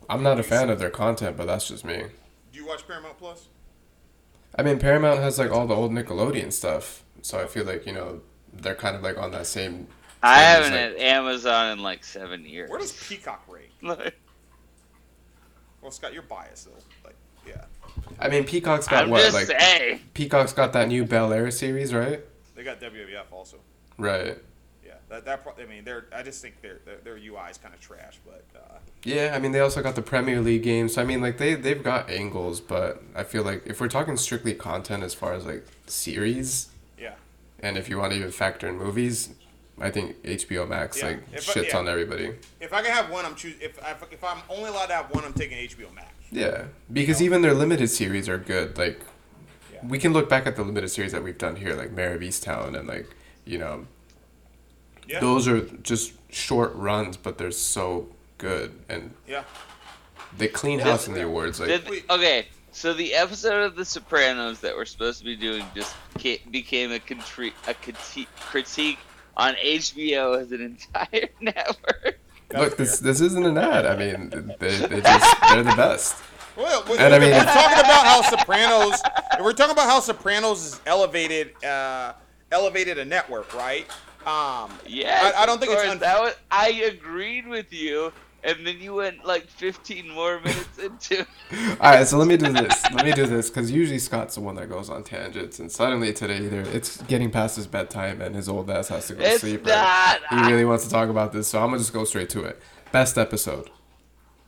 I'm 0.10 0.24
not 0.24 0.40
a 0.40 0.44
fan 0.44 0.70
of 0.70 0.80
their 0.80 0.90
content, 0.90 1.38
but 1.38 1.48
that's 1.48 1.68
just 1.68 1.84
me. 1.86 2.04
Do 2.52 2.60
you 2.60 2.66
watch 2.68 2.88
Paramount 2.88 3.18
Plus? 3.18 3.48
I 4.56 4.62
mean, 4.64 4.78
Paramount 4.80 5.20
has 5.20 5.40
like 5.40 5.52
all 5.52 5.66
the 5.66 5.76
old 5.76 5.92
Nickelodeon 5.92 6.52
stuff, 6.54 7.04
so 7.22 7.40
I 7.40 7.48
feel 7.48 7.66
like 7.66 7.86
you 7.86 7.94
know 7.94 8.22
they're 8.54 8.76
kind 8.76 8.96
of 8.96 9.02
like 9.02 9.18
on 9.18 9.32
that 9.32 9.48
same. 9.48 9.88
I 10.22 10.36
trend 10.36 10.46
haven't 10.46 10.72
like- 10.72 11.00
had 11.00 11.16
Amazon 11.18 11.72
in 11.72 11.80
like 11.84 12.04
seven 12.04 12.46
years. 12.46 12.70
Where 12.70 12.80
does 12.80 12.92
Peacock 13.08 13.44
rate? 13.48 13.70
Like, 13.82 14.16
Well, 15.82 15.92
Scott, 15.92 16.14
you're 16.14 16.22
biased 16.22 16.66
though. 16.66 16.72
Like, 17.04 17.16
yeah, 17.48 17.66
I 18.20 18.30
mean, 18.30 18.46
Peacock's 18.46 18.88
got 18.88 19.04
I'm 19.04 19.10
what 19.10 19.22
just 19.22 19.34
like 19.34 19.48
saying. 19.48 20.00
Peacock's 20.14 20.54
got 20.54 20.72
that 20.74 20.88
new 20.88 21.04
Bel 21.06 21.34
Air 21.34 21.52
series, 21.52 21.94
right? 21.94 22.22
they 22.56 22.64
got 22.64 22.80
WWF 22.80 23.32
also. 23.32 23.58
Right. 23.98 24.38
That 25.14 25.26
that 25.26 25.46
I 25.62 25.66
mean, 25.66 25.84
they're 25.84 26.06
I 26.12 26.24
just 26.24 26.42
think 26.42 26.60
their 26.64 26.80
their, 27.04 27.18
UI 27.18 27.52
is 27.52 27.60
kind 27.60 27.74
of 27.76 27.80
trash, 27.80 28.18
but. 28.26 28.44
Uh, 28.56 28.80
Yeah, 29.04 29.34
I 29.36 29.40
mean 29.40 29.52
they 29.52 29.60
also 29.60 29.84
got 29.84 29.94
the 29.96 30.02
Premier 30.02 30.42
League 30.42 30.64
games. 30.64 30.96
So 30.96 31.04
I 31.04 31.06
mean 31.06 31.22
like 31.22 31.38
they 31.38 31.54
they've 31.54 31.84
got 31.84 32.10
angles, 32.10 32.60
but 32.60 33.04
I 33.16 33.24
feel 33.24 33.44
like 33.44 33.62
if 33.68 33.80
we're 33.80 33.90
talking 33.90 34.18
strictly 34.18 34.56
content 34.56 35.04
as 35.04 35.14
far 35.14 35.34
as 35.34 35.46
like 35.46 35.66
series, 35.86 36.70
Yeah. 36.98 37.14
and 37.60 37.78
if 37.78 37.90
you 37.90 38.00
want 38.00 38.14
to 38.14 38.18
even 38.18 38.32
factor 38.32 38.68
in 38.68 38.76
movies, 38.80 39.30
I 39.80 39.92
think 39.92 40.16
HBO 40.24 40.68
Max 40.68 40.98
Yeah, 40.98 41.06
like 41.10 41.20
if 41.32 41.48
I- 41.48 41.54
shits 41.54 41.70
yeah. 41.74 41.78
on 41.78 41.88
everybody. 41.88 42.34
If 42.60 42.74
I 42.74 42.82
can 42.82 42.92
have 42.92 43.12
one, 43.12 43.24
I'm 43.24 43.36
choosing. 43.36 43.62
If 43.62 43.84
I, 43.84 43.92
if 44.10 44.24
I'm 44.24 44.42
only 44.50 44.70
allowed 44.70 44.88
to 44.88 44.94
have 44.96 45.14
one, 45.14 45.24
I'm 45.26 45.34
taking 45.34 45.58
HBO 45.60 45.94
Max. 45.94 46.08
Yeah, 46.32 46.64
because 46.92 47.22
even 47.22 47.44
their 47.44 47.54
limited 47.54 47.90
series 47.90 48.28
are 48.28 48.40
good. 48.40 48.80
Like 48.80 49.00
Yeah. 49.72 49.86
we 49.88 50.00
can 50.00 50.12
look 50.12 50.28
back 50.28 50.48
at 50.48 50.56
the 50.56 50.64
limited 50.64 50.90
series 50.90 51.12
that 51.12 51.22
we've 51.24 51.38
done 51.38 51.58
here, 51.58 51.76
like 51.76 51.92
Mare 51.92 52.16
of 52.16 52.22
Easttown, 52.22 52.76
and 52.80 52.88
like 52.88 53.08
you 53.46 53.60
know 53.60 53.86
Yeah. 55.08 55.20
those 55.20 55.48
are 55.48 55.62
just 55.62 56.14
short 56.32 56.74
runs, 56.76 57.18
but 57.18 57.38
they're 57.38 57.52
so 57.52 58.08
good 58.38 58.72
and 58.90 59.14
Yeah. 59.28 59.44
they 60.38 60.48
clean 60.48 60.80
house 60.80 61.08
in 61.08 61.14
the 61.14 61.24
awards. 61.24 61.60
Like 61.60 61.70
Did- 61.86 62.04
okay, 62.10 62.48
so 62.72 62.94
the 62.94 63.14
episode 63.14 63.64
of 63.64 63.76
The 63.76 63.86
Sopranos 63.86 64.60
that 64.62 64.76
we're 64.76 64.86
supposed 64.86 65.20
to 65.20 65.26
be 65.26 65.36
doing 65.36 65.66
just 65.76 65.96
became 66.52 66.92
a, 66.92 67.00
contri- 67.00 67.54
a 67.68 67.74
criti- 67.74 68.28
critique 68.40 69.00
on 69.38 69.54
HBO 69.56 70.40
as 70.40 70.52
an 70.52 70.62
entire 70.94 71.30
network. 71.42 72.20
Look, 72.54 72.78
this 72.78 73.00
this 73.00 73.20
isn't 73.20 73.46
an 73.46 73.58
ad. 73.58 73.86
I 73.88 73.96
mean, 73.96 74.30
they, 74.60 74.78
they 74.78 75.02
just 75.02 75.42
they're 75.50 75.64
the 75.64 75.74
best. 75.76 76.22
Well, 76.56 76.84
we- 76.88 76.98
And 77.00 77.14
I 77.14 77.18
if 77.18 77.22
mean- 77.24 77.32
we're 77.32 77.44
talking 77.44 77.80
about 77.80 78.06
how 78.06 78.22
Sopranos. 78.22 79.02
We're 79.42 79.54
talking 79.54 79.72
about 79.74 79.90
how 79.90 80.00
Sopranos 80.02 80.64
is 80.66 80.82
elevated, 80.86 81.64
uh, 81.64 82.14
elevated 82.52 83.00
a 83.00 83.06
network, 83.06 83.56
right? 83.56 83.88
Um, 84.28 84.72
Yes, 84.88 85.34
I, 85.36 85.44
I 85.44 85.46
don't 85.46 85.56
of 85.56 85.62
think 85.62 85.74
it's. 85.74 85.82
course, 85.82 85.92
Un- 85.94 86.00
that 86.00 86.20
was. 86.22 86.34
I 86.52 86.70
agreed 86.70 87.48
with 87.48 87.72
you, 87.74 88.12
and 88.44 88.66
then 88.66 88.80
you 88.80 88.94
went 88.96 89.26
like 89.26 89.48
15 89.48 90.10
more 90.10 90.40
minutes 90.42 90.78
into. 90.78 91.26
All 91.82 91.92
right, 91.92 92.08
so 92.08 92.18
let 92.18 92.28
me 92.28 92.38
do 92.38 92.52
this. 92.52 92.84
Let 92.94 93.06
me 93.06 93.12
do 93.14 93.26
this 93.26 93.50
because 93.50 93.72
usually 93.72 94.00
Scott's 94.00 94.36
the 94.36 94.42
one 94.42 94.56
that 94.56 94.70
goes 94.70 94.90
on 94.90 95.04
tangents, 95.04 95.60
and 95.60 95.72
suddenly 95.72 96.14
today 96.14 96.38
either 96.38 96.62
it's 96.62 97.02
getting 97.04 97.32
past 97.32 97.56
his 97.56 97.68
bedtime 97.68 98.22
and 98.22 98.36
his 98.36 98.48
old 98.50 98.70
ass 98.70 98.88
has 98.90 99.08
to 99.08 99.16
go 99.16 99.24
to 99.24 99.40
sleep. 99.40 99.66
not. 99.66 100.22
Or 100.32 100.38
he 100.40 100.52
really 100.52 100.66
wants 100.66 100.84
to 100.86 100.90
talk 100.90 101.10
about 101.10 101.34
this, 101.34 101.48
so 101.48 101.60
I'm 101.60 101.68
gonna 101.68 101.80
just 101.80 101.94
go 101.94 102.04
straight 102.06 102.30
to 102.32 102.44
it. 102.44 102.62
Best 102.92 103.18
episode 103.18 103.70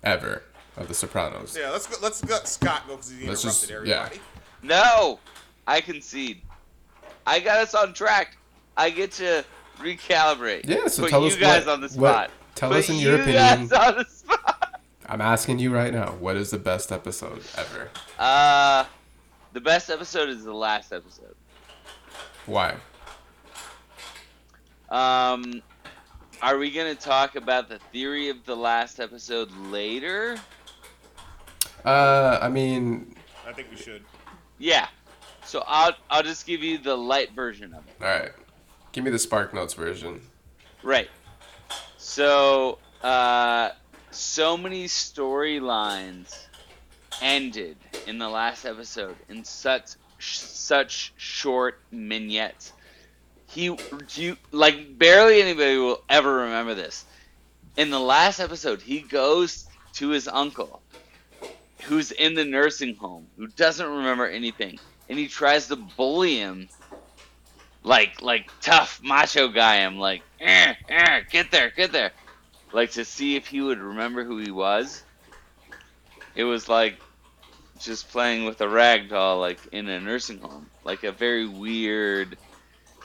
ever 0.04 0.44
of 0.78 0.88
The 0.88 0.94
Sopranos. 0.94 1.58
yeah, 1.60 1.70
let's 1.72 1.88
go, 1.88 1.96
let's 2.02 2.24
let 2.26 2.48
Scott 2.48 2.84
go 2.88 2.96
because 2.96 3.12
he 3.12 3.28
Let's 3.28 3.44
interrupted 3.44 3.70
just- 3.70 3.72
everybody. 3.72 4.20
No, 4.62 5.20
I 5.68 5.80
concede. 5.82 6.42
I 7.28 7.40
got 7.40 7.60
us 7.60 7.74
on 7.76 7.94
track. 7.94 8.38
I 8.78 8.90
get 8.90 9.12
to 9.14 9.44
recalibrate. 9.80 10.68
Yeah, 10.68 10.88
so 10.88 11.04
Put 11.04 11.12
tell 11.12 11.22
you 11.22 11.28
us 11.28 11.36
guys 11.36 11.66
what- 11.66 11.74
on 11.74 11.82
the 11.82 11.88
what- 11.88 12.14
spot. 12.14 12.32
tell 12.56 12.70
Put 12.70 12.80
us 12.80 12.90
in 12.90 12.96
you 12.98 13.10
your 13.10 13.22
opinion. 13.22 13.68
guys 13.68 13.72
on 13.72 13.98
the 13.98 14.06
spot. 14.06 14.82
I'm 15.08 15.22
asking 15.22 15.60
you 15.60 15.72
right 15.74 15.94
now, 15.94 16.12
what 16.20 16.36
is 16.36 16.50
the 16.52 16.58
best 16.58 16.92
episode 16.92 17.44
ever? 17.58 17.90
Uh, 18.18 18.86
the 19.54 19.62
best 19.62 19.90
episode 19.90 20.30
is 20.30 20.44
the 20.44 20.54
last 20.54 20.92
episode. 20.92 21.36
Why? 22.48 22.76
Um, 24.90 25.62
are 26.42 26.58
we 26.58 26.72
gonna 26.72 26.96
talk 26.96 27.36
about 27.36 27.70
the 27.70 27.80
theory 27.92 28.30
of 28.30 28.44
the 28.46 28.56
last 28.56 29.00
episode 29.00 29.52
later? 29.70 30.38
Uh, 31.84 32.40
I 32.42 32.50
mean, 32.50 33.16
I 33.48 33.54
think 33.54 33.70
we 33.72 33.78
should. 33.78 34.04
Yeah. 34.58 34.88
So 35.44 35.64
I'll 35.68 35.94
I'll 36.10 36.24
just 36.24 36.46
give 36.48 36.64
you 36.64 36.78
the 36.78 36.96
light 36.96 37.32
version 37.34 37.74
of 37.74 37.84
it. 37.88 37.94
all 38.02 38.08
right. 38.08 38.32
Give 38.96 39.04
me 39.04 39.12
the 39.12 39.20
Spark 39.20 39.54
Notes 39.54 39.74
version. 39.74 40.22
Right. 40.82 41.10
So, 41.98 42.78
uh, 43.04 43.72
so 44.12 44.56
many 44.56 44.86
storylines 44.86 46.34
ended 47.22 47.76
in 48.08 48.20
the 48.20 48.30
last 48.30 48.64
episode 48.64 49.18
in 49.28 49.44
such 49.44 49.96
such 50.20 51.12
short 51.18 51.82
vignettes. 51.92 52.72
He, 53.48 53.78
you 54.14 54.38
like 54.54 54.98
barely 54.98 55.42
anybody 55.42 55.76
will 55.76 56.02
ever 56.08 56.34
remember 56.34 56.74
this. 56.74 57.04
In 57.76 57.90
the 57.90 58.00
last 58.00 58.40
episode, 58.40 58.82
he 58.82 59.02
goes 59.02 59.68
to 59.96 60.08
his 60.08 60.30
uncle, 60.30 60.82
who's 61.82 62.14
in 62.14 62.34
the 62.34 62.46
nursing 62.46 62.96
home, 62.96 63.28
who 63.36 63.48
doesn't 63.48 63.90
remember 63.90 64.26
anything, 64.26 64.80
and 65.10 65.20
he 65.20 65.28
tries 65.28 65.68
to 65.68 65.76
bully 65.76 66.38
him 66.38 66.70
like 67.86 68.22
like 68.22 68.50
tough 68.62 69.00
macho 69.04 69.48
guy. 69.48 69.78
I'm 69.78 69.98
like, 69.98 70.24
eh, 70.42 70.74
eh, 70.90 71.22
get 71.32 71.52
there, 71.52 71.72
get 71.76 71.92
there, 71.92 72.12
like 72.74 72.92
to 72.92 73.06
see 73.06 73.36
if 73.36 73.48
he 73.48 73.62
would 73.62 73.80
remember 73.80 74.26
who 74.26 74.40
he 74.40 74.52
was. 74.52 75.04
It 76.36 76.44
was 76.44 76.68
like 76.68 77.00
just 77.80 78.10
playing 78.10 78.46
with 78.46 78.60
a 78.62 78.68
rag 78.68 79.10
doll, 79.10 79.40
like 79.40 79.60
in 79.72 79.88
a 79.88 80.02
nursing 80.02 80.40
home. 80.40 80.70
like 80.84 81.04
a 81.04 81.12
very 81.12 81.48
weird 81.48 82.38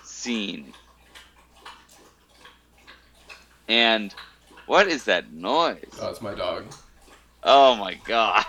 scene. 0.03 0.73
And 3.69 4.13
what 4.67 4.89
is 4.89 5.05
that 5.05 5.33
noise? 5.33 5.77
Oh, 6.01 6.09
it's 6.11 6.23
my 6.23 6.35
dog. 6.35 6.65
Oh 7.45 7.77
my 7.77 7.95
god. 8.05 8.45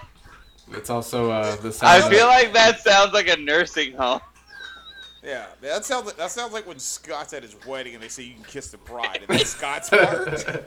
It's 0.72 0.90
also 0.90 1.30
uh, 1.30 1.56
the 1.58 1.72
sound. 1.72 2.04
I 2.04 2.10
feel 2.10 2.28
like 2.28 2.54
that 2.54 2.80
sounds 2.80 3.14
like 3.14 3.28
a 3.28 3.38
nursing 3.38 3.94
home. 3.94 4.22
Yeah, 5.24 5.46
that 5.62 5.86
sounds 5.86 6.08
like, 6.08 6.18
that 6.18 6.32
sounds 6.32 6.52
like 6.52 6.68
when 6.68 6.80
Scott's 6.80 7.34
at 7.34 7.44
his 7.44 7.56
wedding 7.66 7.94
and 7.94 8.02
they 8.02 8.08
say 8.08 8.24
you 8.24 8.34
can 8.34 8.44
kiss 8.44 8.72
the 8.72 8.78
bride, 8.78 9.20
and 9.28 9.28
then 9.28 9.46
Scott's 9.46 9.90
part. 9.90 10.26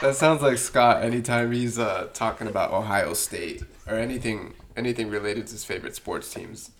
that 0.00 0.14
sounds 0.14 0.42
like 0.42 0.58
Scott 0.58 1.02
anytime 1.02 1.50
he's 1.50 1.78
uh, 1.78 2.08
talking 2.14 2.46
about 2.46 2.70
Ohio 2.70 3.14
State 3.14 3.62
or 3.88 3.96
anything 3.96 4.54
anything 4.76 5.10
related 5.10 5.46
to 5.48 5.52
his 5.52 5.64
favorite 5.64 5.96
sports 5.96 6.32
teams. 6.32 6.70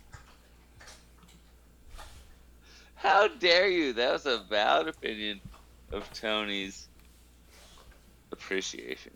How 2.94 3.28
dare 3.28 3.68
you? 3.68 3.92
That 3.92 4.12
was 4.12 4.26
a 4.26 4.44
valid 4.48 4.88
opinion 4.88 5.40
of 5.90 6.10
Tony's 6.12 6.88
appreciation. 8.30 9.12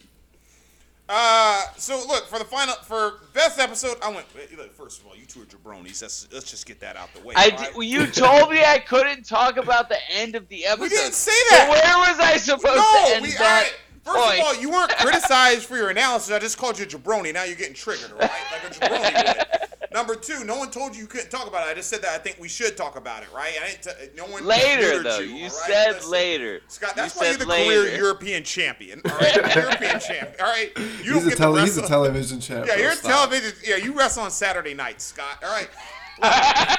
Uh, 1.07 1.63
so 1.77 1.99
look 2.09 2.27
for 2.27 2.39
the 2.39 2.45
final 2.47 2.75
for 2.77 3.21
best 3.35 3.59
episode. 3.59 3.99
I 4.03 4.09
went 4.11 4.27
look, 4.57 4.75
first 4.75 5.01
of 5.01 5.07
all, 5.07 5.15
you 5.15 5.27
two 5.27 5.43
are 5.43 5.45
jabronis. 5.45 6.01
Let's 6.01 6.27
let's 6.33 6.51
just 6.51 6.65
get 6.67 6.81
that 6.81 6.97
out 6.97 7.13
the 7.15 7.21
way. 7.21 7.35
I 7.37 7.49
right? 7.49 7.75
d- 7.79 7.87
you 7.87 8.07
told 8.07 8.51
me 8.51 8.65
I 8.65 8.79
couldn't 8.79 9.25
talk 9.27 9.59
about 9.59 9.91
the 9.91 9.99
end 10.11 10.35
of 10.35 10.49
the 10.49 10.65
episode. 10.65 10.83
we 10.83 10.89
didn't 10.89 11.13
say 11.13 11.31
So 11.51 11.57
that. 11.57 11.69
where 11.69 11.99
was 12.15 12.19
I 12.21 12.37
supposed 12.39 12.65
no, 12.77 13.05
to 13.09 13.15
end 13.17 13.23
we. 13.23 13.33
that? 13.33 13.41
right, 13.65 13.75
First 14.03 14.25
point? 14.25 14.41
of 14.41 14.47
all, 14.47 14.55
you 14.57 14.71
weren't 14.71 14.91
criticized 14.99 15.65
for 15.67 15.77
your 15.77 15.91
analysis. 15.91 16.31
I 16.35 16.39
just 16.39 16.57
called 16.57 16.79
you 16.79 16.87
a 16.87 16.89
jabroni. 16.89 17.35
Now 17.35 17.45
you're 17.45 17.57
getting 17.57 17.75
triggered, 17.75 18.13
right? 18.13 18.31
Like 18.51 18.65
a 18.65 18.75
jabroni 18.75 19.37
would. 19.39 19.84
Number 19.95 20.17
two, 20.17 20.45
no 20.45 20.59
one 20.59 20.71
told 20.73 20.95
you 20.97 21.03
you 21.03 21.07
couldn't 21.07 21.31
talk 21.31 21.47
about 21.47 21.67
it. 21.67 21.71
I 21.71 21.75
just 21.75 21.89
said 21.89 22.03
that 22.03 22.11
I 22.11 22.19
think 22.19 22.39
we 22.41 22.49
should 22.49 22.77
talk 22.77 22.97
about 22.97 23.23
it, 23.23 23.29
right? 23.33 23.55
I 23.63 23.67
didn't. 23.69 23.83
T- 23.83 23.91
no 24.17 24.25
one 24.27 24.45
later 24.45 25.03
though. 25.05 25.21
You, 25.21 25.27
You, 25.29 25.35
all 25.37 25.41
right? 25.43 25.53
said 25.53 25.93
Listen. 25.95 26.11
later. 26.11 26.61
Scott, 26.67 26.91
You 26.91 27.03
that's 27.03 27.17
why 27.17 27.23
you're 27.27 27.33
said 27.35 27.41
the 27.43 27.47
later. 27.47 27.83
career 27.85 27.97
European 27.97 28.43
champion. 28.43 29.01
All 29.09 29.17
right, 29.17 29.35
You're 29.37 29.45
the 29.49 29.55
European 29.61 30.01
champion. 30.01 30.35
All 30.41 30.47
right, 30.47 30.73
you 31.05 31.15
he's, 31.15 31.27
a, 31.29 31.37
tele- 31.37 31.61
he's 31.61 31.77
a 31.79 31.87
television 31.87 32.41
champion. 32.41 32.77
Yeah, 32.77 32.83
you're 32.83 32.93
a 32.93 32.97
stop. 32.97 33.31
television. 33.31 33.57
Yeah, 33.65 33.77
you 33.77 33.93
wrestle 33.97 34.25
on 34.25 34.33
Saturday 34.33 34.75
nights, 34.75 35.05
Scott. 35.05 35.43
All 35.45 35.51
right, 35.53 35.69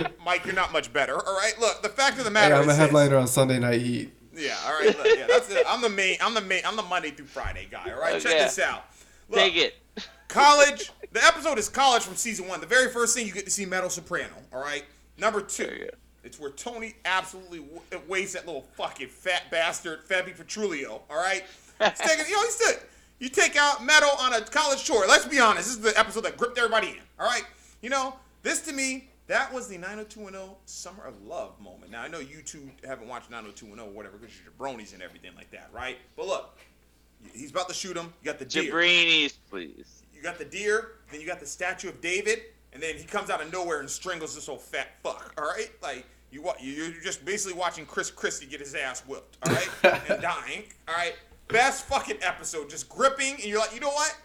Look, 0.01 0.23
Mike, 0.25 0.45
you're 0.45 0.53
not 0.53 0.73
much 0.73 0.91
better. 0.91 1.15
All 1.15 1.35
right, 1.37 1.53
look. 1.59 1.81
The 1.83 1.89
fact 1.89 2.17
of 2.17 2.25
the 2.25 2.29
Hey, 2.29 2.33
matter 2.33 2.55
I'm 2.55 2.61
is 2.61 2.65
a 2.67 2.69
this. 2.71 2.77
headliner 2.77 3.17
on 3.17 3.27
Sunday 3.27 3.59
Night 3.59 3.79
Heat. 3.81 4.11
Yeah, 4.35 4.57
all 4.65 4.73
right. 4.73 4.87
Look, 4.97 5.07
yeah, 5.17 5.27
that's 5.27 5.49
it. 5.49 5.65
I'm 5.69 5.81
the 5.81 5.87
main. 5.89 6.17
I'm 6.19 6.33
the 6.33 6.41
main. 6.41 6.63
I'm 6.65 6.75
the 6.75 6.83
Monday 6.83 7.11
through 7.11 7.27
Friday 7.27 7.67
guy. 7.71 7.91
All 7.93 8.01
right, 8.01 8.15
oh, 8.15 8.19
check 8.19 8.37
this 8.39 8.59
out. 8.59 8.83
Look, 9.29 9.39
Take 9.39 9.55
it. 9.55 9.75
College. 10.35 10.91
The 11.13 11.23
episode 11.23 11.57
is 11.57 11.69
college 11.69 12.03
from 12.03 12.17
season 12.17 12.49
one. 12.49 12.59
The 12.59 12.67
very 12.67 12.89
first 12.89 13.15
thing 13.15 13.25
you 13.25 13.31
get 13.31 13.45
to 13.45 13.51
see 13.51 13.65
Meadow 13.65 13.87
Soprano. 13.87 14.33
All 14.51 14.61
right. 14.61 14.83
Number 15.17 15.39
two, 15.39 15.87
it's 16.25 16.37
where 16.37 16.49
Tony 16.49 16.95
absolutely 17.05 17.59
w- 17.59 17.81
wastes 18.09 18.33
that 18.33 18.45
little 18.45 18.65
fucking 18.75 19.07
fat 19.07 19.43
bastard 19.49 20.05
Fabi 20.05 20.35
Petrulio. 20.35 20.99
All 21.09 21.15
right. 21.15 21.45
He's 21.79 21.99
taking, 21.99 22.25
you 22.25 22.33
know, 22.33 22.41
he's 22.41 22.57
the, 22.57 22.79
you 23.19 23.29
take 23.29 23.55
out 23.55 23.85
Metal 23.85 24.09
on 24.19 24.33
a 24.33 24.41
college 24.41 24.83
tour. 24.83 25.07
Let's 25.07 25.25
be 25.25 25.39
honest. 25.39 25.67
This 25.67 25.77
is 25.77 25.93
the 25.93 25.97
episode 25.97 26.25
that 26.25 26.35
gripped 26.35 26.57
everybody 26.57 26.89
in. 26.89 26.97
All 27.17 27.25
right. 27.25 27.45
You 27.81 27.89
know, 27.89 28.15
this 28.43 28.59
to 28.63 28.73
me, 28.73 29.07
that 29.27 29.53
was 29.53 29.69
the 29.69 29.77
90210 29.77 30.57
Summer 30.65 31.05
of 31.05 31.21
Love 31.23 31.57
moment. 31.61 31.93
Now 31.93 32.01
I 32.01 32.09
know 32.09 32.19
you 32.19 32.41
two 32.41 32.69
haven't 32.85 33.07
watched 33.07 33.31
90210 33.31 33.87
or 33.87 33.95
whatever 33.95 34.17
because 34.17 34.35
you're 34.43 34.51
bronies 34.59 34.93
and 34.93 35.01
everything 35.01 35.31
like 35.37 35.49
that, 35.51 35.69
right? 35.71 35.97
But 36.17 36.27
look, 36.27 36.57
he's 37.33 37.51
about 37.51 37.69
to 37.69 37.73
shoot 37.73 37.95
him. 37.95 38.13
You 38.21 38.25
got 38.25 38.39
the 38.39 38.43
deer 38.45 38.73
Jabrinis, 38.73 39.37
please. 39.49 40.01
You 40.15 40.21
got 40.21 40.37
the 40.37 40.45
deer, 40.45 40.93
then 41.11 41.21
you 41.21 41.27
got 41.27 41.39
the 41.39 41.45
statue 41.45 41.89
of 41.89 42.01
David, 42.01 42.41
and 42.73 42.81
then 42.81 42.95
he 42.95 43.03
comes 43.03 43.29
out 43.29 43.41
of 43.41 43.51
nowhere 43.51 43.79
and 43.79 43.89
strangles 43.89 44.35
this 44.35 44.49
old 44.49 44.61
fat 44.61 44.87
fuck. 45.03 45.33
All 45.37 45.45
right, 45.45 45.69
like 45.81 46.05
you 46.31 46.43
you're 46.59 46.91
just 47.01 47.25
basically 47.25 47.57
watching 47.57 47.85
Chris 47.85 48.09
Christie 48.11 48.45
get 48.45 48.59
his 48.59 48.75
ass 48.75 49.01
whipped. 49.01 49.37
All 49.45 49.53
right, 49.53 49.69
and 50.09 50.21
dying. 50.21 50.63
All 50.87 50.95
right, 50.95 51.15
best 51.47 51.85
fucking 51.85 52.17
episode, 52.21 52.69
just 52.69 52.89
gripping, 52.89 53.33
and 53.33 53.45
you're 53.45 53.59
like, 53.59 53.73
you 53.73 53.79
know 53.79 53.89
what? 53.89 54.15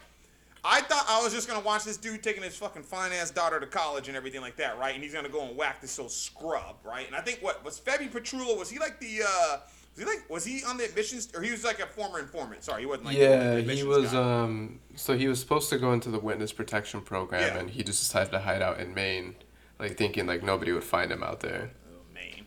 I 0.63 0.81
thought 0.81 1.05
I 1.09 1.23
was 1.23 1.33
just 1.33 1.47
gonna 1.47 1.65
watch 1.65 1.83
this 1.83 1.97
dude 1.97 2.21
taking 2.21 2.43
his 2.43 2.55
fucking 2.55 2.83
fine 2.83 3.11
ass 3.11 3.31
daughter 3.31 3.59
to 3.59 3.65
college 3.65 4.07
and 4.07 4.15
everything 4.15 4.41
like 4.41 4.55
that, 4.57 4.77
right? 4.77 4.93
And 4.93 5.03
he's 5.03 5.13
gonna 5.13 5.29
go 5.29 5.43
and 5.43 5.57
whack 5.57 5.81
this 5.81 5.97
old 5.97 6.11
scrub, 6.11 6.75
right? 6.83 7.07
And 7.07 7.15
I 7.15 7.21
think 7.21 7.39
what 7.41 7.63
was 7.65 7.79
Fabi 7.79 8.09
Petrulio? 8.11 8.57
Was 8.57 8.69
he 8.69 8.79
like 8.79 8.99
the? 8.99 9.23
uh 9.27 9.57
was 9.95 9.99
he 9.99 10.05
like? 10.05 10.29
Was 10.29 10.45
he 10.45 10.63
on 10.63 10.77
the 10.77 10.85
admissions? 10.85 11.29
Or 11.35 11.41
he 11.41 11.51
was 11.51 11.63
like 11.63 11.79
a 11.79 11.85
former 11.87 12.19
informant? 12.19 12.63
Sorry, 12.63 12.81
he 12.81 12.85
wasn't 12.85 13.07
like. 13.07 13.17
Yeah, 13.17 13.57
he 13.59 13.83
was. 13.83 14.11
guy. 14.11 14.41
Um, 14.43 14.79
so 14.95 15.17
he 15.17 15.27
was 15.27 15.39
supposed 15.39 15.69
to 15.69 15.77
go 15.77 15.93
into 15.93 16.09
the 16.09 16.19
witness 16.19 16.51
protection 16.53 17.01
program, 17.01 17.41
Yeah. 17.55 17.59
and 17.59 17.69
he 17.69 17.83
just 17.83 17.99
decided 18.01 18.31
to 18.31 18.39
hide 18.39 18.61
out 18.61 18.79
in 18.79 18.93
Maine, 18.93 19.35
like 19.79 19.97
thinking 19.97 20.25
like 20.27 20.43
nobody 20.43 20.71
would 20.71 20.83
find 20.83 21.11
him 21.11 21.23
out 21.23 21.39
there. 21.41 21.71
Oh, 21.91 22.13
Maine. 22.13 22.45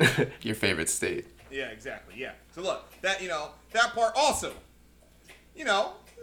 Ugh. 0.00 0.28
Your 0.42 0.54
favorite 0.54 0.88
state. 0.90 1.26
Yeah, 1.50 1.66
exactly. 1.68 2.14
Yeah. 2.18 2.32
So 2.54 2.60
look, 2.62 2.90
that 3.02 3.22
you 3.22 3.28
know, 3.28 3.50
that 3.72 3.94
part 3.94 4.12
also, 4.16 4.52
you 5.54 5.64
know, 5.64 5.92
uh, 6.18 6.22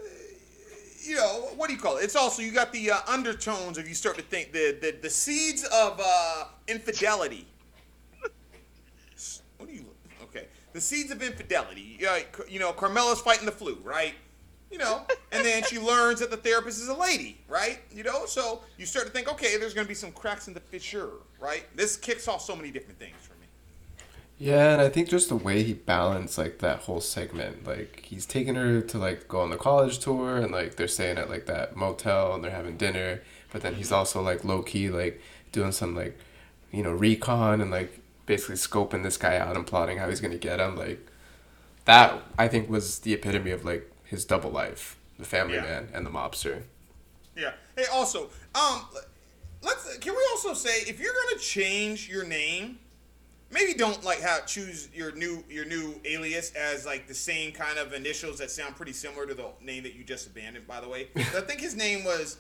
you 1.03 1.15
know, 1.15 1.49
what 1.55 1.67
do 1.67 1.73
you 1.73 1.79
call 1.79 1.97
it? 1.97 2.03
It's 2.03 2.15
also 2.15 2.41
you 2.43 2.51
got 2.51 2.71
the 2.71 2.91
uh, 2.91 2.97
undertones 3.07 3.77
of 3.79 3.87
you 3.87 3.95
start 3.95 4.15
to 4.17 4.21
think 4.21 4.51
the 4.53 4.77
the, 4.79 4.95
the 5.01 5.09
seeds 5.09 5.63
of 5.63 5.99
uh, 6.03 6.45
infidelity. 6.67 7.47
S- 9.15 9.41
What 9.57 9.69
do 9.69 9.75
you? 9.75 9.85
Okay, 10.23 10.47
the 10.74 10.82
seeds 10.82 11.11
of 11.11 11.21
infidelity. 11.21 11.97
Yeah, 11.99 12.19
you 12.49 12.59
know, 12.59 12.74
Carmela's 12.74 13.21
fighting 13.21 13.45
the 13.45 13.51
flu, 13.51 13.78
right? 13.84 14.13
You 14.71 14.80
know, 14.80 15.03
and 15.32 15.45
then 15.45 15.63
she 15.63 15.78
learns 15.80 16.19
that 16.19 16.32
the 16.32 16.38
therapist 16.38 16.82
is 16.82 16.89
a 16.89 16.95
lady, 16.95 17.39
right? 17.47 17.80
You 17.93 18.03
know, 18.03 18.26
so 18.26 18.61
you 18.78 18.86
start 18.86 19.05
to 19.05 19.11
think, 19.11 19.32
okay, 19.32 19.57
there's 19.57 19.74
gonna 19.74 19.88
be 19.88 19.93
some 19.93 20.11
cracks 20.11 20.47
in 20.47 20.53
the 20.53 20.59
fissure, 20.59 21.11
right? 21.39 21.65
This 21.76 21.95
kicks 21.95 22.28
off 22.28 22.41
so 22.41 22.55
many 22.55 22.71
different 22.71 22.99
things 22.99 23.15
for 23.21 23.34
me. 23.34 23.47
Yeah, 24.39 24.74
and 24.74 24.82
I 24.82 24.89
think 24.89 25.09
just 25.09 25.30
the 25.30 25.36
way 25.36 25.61
he 25.61 25.74
balanced 25.74 26.39
like 26.39 26.59
that 26.59 26.80
whole 26.80 27.01
segment, 27.01 27.67
like 27.67 28.01
he's 28.03 28.26
taking 28.26 28.55
her 28.55 28.82
to 28.82 28.97
like 28.97 29.28
go 29.28 29.41
on 29.41 29.51
the 29.51 29.57
college 29.57 29.99
tour, 29.99 30.38
and 30.38 30.51
like 30.51 30.76
they're 30.76 30.88
staying 30.88 31.19
at 31.19 31.30
like 31.30 31.45
that 31.45 31.76
motel 31.76 32.34
and 32.34 32.43
they're 32.43 32.51
having 32.51 32.76
dinner, 32.76 33.21
but 33.51 33.61
then 33.61 33.76
he's 33.76 33.88
mm-hmm. 33.88 33.95
also 33.95 34.21
like 34.21 34.43
low 34.43 34.63
key 34.63 34.89
like 34.89 35.21
doing 35.51 35.71
some 35.71 35.95
like, 35.95 36.17
you 36.71 36.82
know, 36.82 36.91
recon 36.91 37.61
and 37.61 37.69
like 37.69 37.99
basically 38.26 38.55
scoping 38.55 39.03
this 39.03 39.17
guy 39.17 39.38
out 39.38 39.55
and 39.55 39.65
plotting 39.67 39.97
how 39.97 40.09
he's 40.09 40.21
gonna 40.21 40.38
get 40.38 40.59
him. 40.59 40.76
Like 40.76 41.05
that, 41.86 42.21
I 42.38 42.47
think 42.47 42.69
was 42.69 42.99
the 42.99 43.13
epitome 43.13 43.51
of 43.51 43.65
like 43.65 43.91
his 44.05 44.26
double 44.26 44.49
life, 44.51 44.97
the 45.19 45.26
family 45.26 45.55
Yeah. 45.55 45.61
man 45.61 45.89
and 45.93 46.05
the 46.05 46.09
mobster. 46.11 46.63
Yeah. 47.36 47.53
Hey, 47.76 47.86
also, 47.91 48.30
um, 48.55 48.86
let's. 49.61 49.97
Can 49.97 50.13
we 50.13 50.21
also 50.32 50.53
say 50.53 50.82
if 50.88 50.99
you're 50.99 51.13
gonna 51.13 51.39
change 51.41 52.07
your 52.07 52.24
name, 52.26 52.78
maybe 53.51 53.74
don't 53.74 54.03
like 54.03 54.19
have 54.19 54.45
choose 54.45 54.88
your 54.93 55.11
new 55.13 55.43
your 55.49 55.65
new 55.65 55.99
alias 56.05 56.53
as 56.53 56.86
like 56.86 57.07
the 57.07 57.13
same 57.15 57.51
kind 57.51 57.78
of 57.80 57.93
initials 57.93 58.38
that 58.38 58.51
sound 58.51 58.76
pretty 58.76 58.93
similar 58.93 59.26
to 59.26 59.34
the 59.34 59.47
name 59.61 59.84
that 59.84 59.95
you 59.95 60.03
just 60.03 60.28
abandoned. 60.28 60.67
By 60.67 60.80
the 60.80 60.88
way, 60.88 61.07
I 61.15 61.41
think 61.41 61.59
his 61.59 61.76
name 61.76 62.03
was 62.03 62.38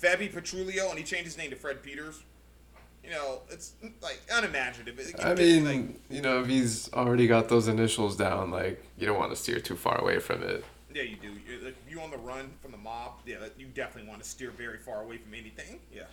Fabi 0.00 0.30
Petrulio, 0.32 0.90
and 0.90 0.98
he 0.98 1.04
changed 1.04 1.24
his 1.24 1.38
name 1.38 1.50
to 1.50 1.56
Fred 1.56 1.82
Peters. 1.82 2.22
You 3.04 3.10
know, 3.10 3.40
it's 3.50 3.74
like 4.02 4.20
unimaginative. 4.32 5.14
I 5.22 5.34
mean, 5.34 5.64
like, 5.64 6.00
you 6.10 6.22
know, 6.22 6.40
if 6.40 6.46
he's 6.46 6.90
already 6.94 7.26
got 7.26 7.48
those 7.50 7.68
initials 7.68 8.16
down, 8.16 8.50
like 8.50 8.82
you 8.96 9.06
don't 9.06 9.18
want 9.18 9.30
to 9.30 9.36
steer 9.36 9.60
too 9.60 9.76
far 9.76 10.00
away 10.00 10.18
from 10.20 10.42
it. 10.42 10.64
yeah, 10.94 11.02
you 11.02 11.16
do. 11.16 11.32
You're, 11.46 11.62
like, 11.64 11.76
you 11.88 12.00
on 12.00 12.10
the 12.10 12.16
run 12.18 12.50
from 12.62 12.72
the 12.72 12.78
mob. 12.78 13.12
Yeah, 13.26 13.36
you 13.58 13.66
definitely 13.66 14.08
want 14.08 14.22
to 14.22 14.28
steer 14.28 14.50
very 14.50 14.78
far 14.78 15.02
away 15.02 15.18
from 15.18 15.34
anything. 15.34 15.80
Yeah. 15.92 16.04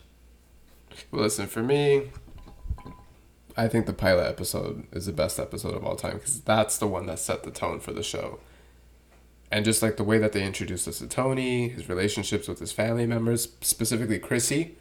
Well, 1.12 1.22
listen, 1.22 1.48
for 1.48 1.64
me, 1.64 2.10
I 3.56 3.68
think 3.68 3.86
the 3.86 3.94
pilot 3.94 4.28
episode 4.28 4.86
is 4.92 5.06
the 5.06 5.14
best 5.14 5.40
episode 5.40 5.76
of 5.76 5.86
all 5.86 5.96
time 5.96 6.16
because 6.16 6.42
that's 6.42 6.78
the 6.78 6.88
one 6.88 7.06
that 7.06 7.20
set 7.20 7.44
the 7.44 7.52
tone 7.52 7.80
for 7.80 7.94
the 7.94 8.04
show. 8.04 8.40
And 9.52 9.66
just 9.66 9.82
like 9.82 9.98
the 9.98 10.04
way 10.04 10.18
that 10.18 10.32
they 10.32 10.44
introduced 10.46 10.88
us 10.88 11.00
to 11.00 11.08
Tony, 11.08 11.68
his 11.70 11.90
relationships 11.90 12.48
with 12.48 12.60
his 12.60 12.72
family 12.72 13.06
members, 13.06 13.50
specifically 13.62 14.18
Chrissy, 14.18 14.78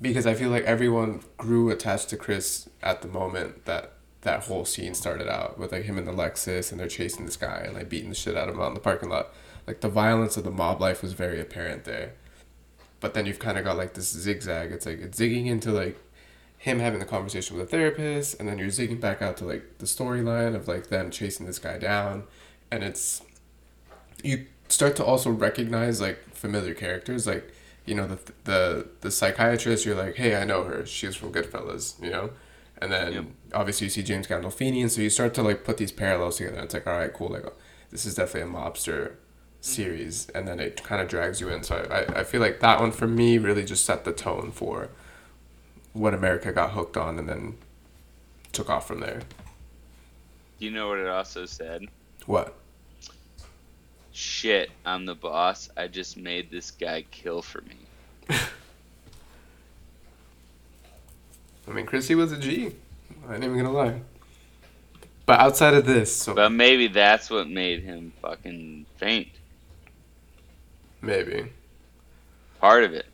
because 0.00 0.26
I 0.26 0.34
feel 0.34 0.50
like 0.50 0.64
everyone 0.64 1.20
grew 1.36 1.70
attached 1.70 2.08
to 2.10 2.16
Chris 2.16 2.68
at 2.82 3.02
the 3.02 3.08
moment 3.08 3.64
that 3.66 3.94
that 4.22 4.44
whole 4.44 4.64
scene 4.64 4.94
started 4.94 5.28
out 5.28 5.58
with 5.58 5.72
like 5.72 5.84
him 5.84 5.96
and 5.96 6.06
the 6.06 6.12
Lexus 6.12 6.70
and 6.70 6.80
they're 6.80 6.88
chasing 6.88 7.24
this 7.24 7.36
guy 7.36 7.62
and 7.64 7.74
like 7.74 7.88
beating 7.88 8.10
the 8.10 8.14
shit 8.14 8.36
out 8.36 8.48
of 8.48 8.54
him 8.54 8.60
out 8.60 8.68
in 8.68 8.74
the 8.74 8.80
parking 8.80 9.08
lot. 9.08 9.28
Like 9.66 9.80
the 9.80 9.88
violence 9.88 10.36
of 10.36 10.44
the 10.44 10.50
mob 10.50 10.80
life 10.80 11.02
was 11.02 11.12
very 11.12 11.40
apparent 11.40 11.84
there. 11.84 12.12
But 13.00 13.14
then 13.14 13.24
you've 13.24 13.38
kind 13.38 13.56
of 13.56 13.64
got 13.64 13.76
like 13.76 13.94
this 13.94 14.10
zigzag. 14.10 14.72
It's 14.72 14.84
like 14.84 15.00
it's 15.00 15.18
zigging 15.18 15.46
into 15.46 15.72
like 15.72 15.98
him 16.58 16.78
having 16.78 17.00
the 17.00 17.06
conversation 17.06 17.56
with 17.56 17.66
a 17.66 17.70
therapist, 17.70 18.38
and 18.38 18.46
then 18.46 18.58
you're 18.58 18.68
zigging 18.68 19.00
back 19.00 19.22
out 19.22 19.38
to 19.38 19.46
like 19.46 19.78
the 19.78 19.86
storyline 19.86 20.54
of 20.54 20.68
like 20.68 20.88
them 20.88 21.10
chasing 21.10 21.46
this 21.46 21.58
guy 21.58 21.78
down, 21.78 22.24
and 22.70 22.84
it's 22.84 23.22
you 24.22 24.46
start 24.68 24.96
to 24.96 25.04
also 25.04 25.30
recognize 25.30 26.02
like 26.02 26.22
familiar 26.34 26.74
characters, 26.74 27.26
like 27.26 27.50
you 27.90 27.96
know 27.96 28.06
the 28.06 28.18
the 28.44 28.86
the 29.00 29.10
psychiatrist. 29.10 29.84
You're 29.84 29.96
like, 29.96 30.14
hey, 30.14 30.36
I 30.36 30.44
know 30.44 30.62
her. 30.62 30.86
She's 30.86 31.16
from 31.16 31.32
Goodfellas, 31.32 32.00
you 32.02 32.10
know. 32.10 32.30
And 32.80 32.90
then 32.92 33.12
Yep. 33.12 33.24
obviously 33.52 33.86
you 33.86 33.90
see 33.90 34.02
James 34.04 34.26
Gandolfini, 34.28 34.80
and 34.80 34.90
so 34.90 35.02
you 35.02 35.10
start 35.10 35.34
to 35.34 35.42
like 35.42 35.64
put 35.64 35.76
these 35.76 35.92
parallels 35.92 36.36
together. 36.38 36.56
And 36.56 36.64
it's 36.64 36.72
like, 36.72 36.86
all 36.86 36.96
right, 36.96 37.12
cool. 37.12 37.28
Like, 37.28 37.44
oh, 37.44 37.52
this 37.90 38.06
is 38.06 38.14
definitely 38.14 38.48
a 38.48 38.54
mobster 38.54 39.02
mm-hmm. 39.02 39.14
series, 39.60 40.28
and 40.30 40.46
then 40.46 40.60
it 40.60 40.82
kind 40.84 41.02
of 41.02 41.08
drags 41.08 41.40
you 41.40 41.48
in. 41.48 41.64
So 41.64 41.86
I, 41.90 41.96
I, 41.96 42.20
I 42.20 42.24
feel 42.24 42.40
like 42.40 42.60
that 42.60 42.80
one 42.80 42.92
for 42.92 43.08
me 43.08 43.38
really 43.38 43.64
just 43.64 43.84
set 43.84 44.04
the 44.04 44.12
tone 44.12 44.52
for 44.52 44.88
what 45.92 46.14
America 46.14 46.52
got 46.52 46.70
hooked 46.70 46.96
on, 46.96 47.18
and 47.18 47.28
then 47.28 47.58
took 48.52 48.70
off 48.70 48.86
from 48.86 49.00
there. 49.00 49.22
You 50.60 50.70
know 50.70 50.88
what 50.88 50.98
it 50.98 51.08
also 51.08 51.44
said? 51.44 51.86
What? 52.26 52.54
Shit, 54.40 54.70
I'm 54.86 55.04
the 55.04 55.14
boss. 55.14 55.68
I 55.76 55.86
just 55.86 56.16
made 56.16 56.50
this 56.50 56.70
guy 56.70 57.04
kill 57.10 57.42
for 57.42 57.60
me. 57.60 57.76
I 61.68 61.70
mean, 61.70 61.84
Chrissy 61.84 62.14
was 62.14 62.32
a 62.32 62.38
G. 62.38 62.72
I 63.28 63.34
ain't 63.34 63.44
even 63.44 63.58
gonna 63.58 63.70
lie. 63.70 64.00
But 65.26 65.40
outside 65.40 65.74
of 65.74 65.84
this, 65.84 66.16
so 66.16 66.32
But 66.32 66.52
maybe 66.52 66.86
that's 66.86 67.28
what 67.28 67.50
made 67.50 67.82
him 67.82 68.14
fucking 68.22 68.86
faint. 68.96 69.28
maybe. 71.02 71.52
Part 72.60 72.84
of 72.84 72.94
it. 72.94 73.04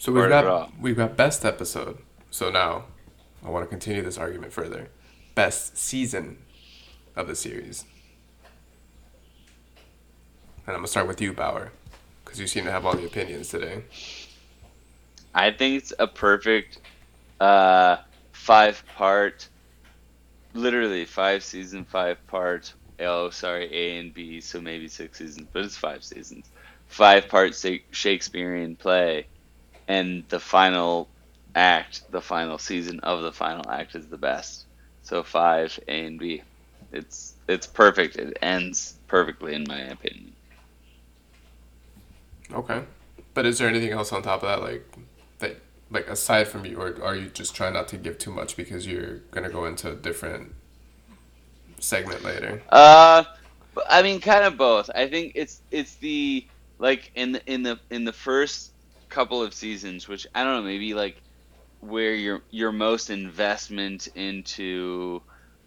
So 0.00 0.10
we've 0.10 0.28
Part 0.28 0.32
of 0.32 0.38
it 0.40 0.48
got 0.48 0.80
we've 0.80 0.96
got 0.96 1.16
best 1.16 1.44
episode. 1.44 1.98
So 2.32 2.50
now, 2.50 2.86
I 3.44 3.50
want 3.50 3.62
to 3.64 3.68
continue 3.68 4.02
this 4.02 4.18
argument 4.18 4.52
further. 4.52 4.88
Best 5.36 5.78
season 5.78 6.38
of 7.14 7.28
the 7.28 7.36
series. 7.36 7.84
And 10.66 10.74
I'm 10.74 10.80
gonna 10.80 10.88
start 10.88 11.06
with 11.06 11.20
you, 11.20 11.32
Bauer, 11.32 11.70
because 12.24 12.40
you 12.40 12.46
seem 12.48 12.64
to 12.64 12.72
have 12.72 12.84
all 12.84 12.96
the 12.96 13.06
opinions 13.06 13.48
today. 13.48 13.84
I 15.34 15.52
think 15.52 15.82
it's 15.82 15.92
a 15.98 16.08
perfect 16.08 16.80
uh, 17.40 17.98
five 18.32 18.82
part, 18.96 19.48
literally 20.54 21.04
five 21.04 21.44
season, 21.44 21.84
five 21.84 22.18
part. 22.26 22.74
Oh, 22.98 23.30
sorry, 23.30 23.72
A 23.72 23.98
and 23.98 24.14
B, 24.14 24.40
so 24.40 24.60
maybe 24.60 24.88
six 24.88 25.18
seasons, 25.18 25.48
but 25.52 25.64
it's 25.64 25.76
five 25.76 26.02
seasons. 26.02 26.46
Five 26.88 27.28
part 27.28 27.54
Shakespearean 27.92 28.76
play, 28.76 29.26
and 29.88 30.24
the 30.30 30.40
final 30.40 31.10
act, 31.54 32.10
the 32.10 32.22
final 32.22 32.58
season 32.58 33.00
of 33.00 33.22
the 33.22 33.32
final 33.32 33.70
act 33.70 33.94
is 33.94 34.08
the 34.08 34.18
best. 34.18 34.66
So 35.02 35.22
five 35.22 35.78
A 35.88 36.06
and 36.06 36.18
B. 36.18 36.42
It's 36.92 37.34
it's 37.48 37.66
perfect. 37.66 38.16
It 38.16 38.38
ends 38.42 38.94
perfectly 39.08 39.54
in 39.54 39.64
my 39.68 39.80
opinion. 39.80 40.35
Okay. 42.52 42.82
But 43.34 43.46
is 43.46 43.58
there 43.58 43.68
anything 43.68 43.92
else 43.92 44.12
on 44.12 44.22
top 44.22 44.42
of 44.42 44.48
that, 44.48 44.62
like 44.62 44.84
that, 45.40 45.56
like 45.90 46.08
aside 46.08 46.48
from 46.48 46.64
you, 46.64 46.80
or 46.80 47.02
are 47.02 47.14
you 47.14 47.28
just 47.28 47.54
trying 47.54 47.74
not 47.74 47.88
to 47.88 47.96
give 47.96 48.18
too 48.18 48.30
much 48.30 48.56
because 48.56 48.86
you're 48.86 49.18
gonna 49.30 49.50
go 49.50 49.66
into 49.66 49.90
a 49.90 49.94
different 49.94 50.54
segment 51.78 52.24
later? 52.24 52.62
Uh, 52.70 53.24
I 53.88 54.02
mean, 54.02 54.20
kind 54.20 54.44
of 54.44 54.56
both. 54.56 54.90
I 54.94 55.08
think 55.08 55.32
it's 55.34 55.60
it's 55.70 55.96
the 55.96 56.46
like 56.78 57.10
in 57.14 57.32
the 57.32 57.52
in 57.52 57.62
the 57.62 57.78
in 57.90 58.04
the 58.04 58.12
first 58.12 58.72
couple 59.08 59.42
of 59.42 59.52
seasons, 59.54 60.08
which 60.08 60.26
I 60.34 60.44
don't 60.44 60.56
know, 60.56 60.62
maybe 60.62 60.94
like 60.94 61.20
where 61.80 62.14
your 62.14 62.42
your 62.50 62.72
most 62.72 63.10
investment 63.10 64.08
into 64.14 65.20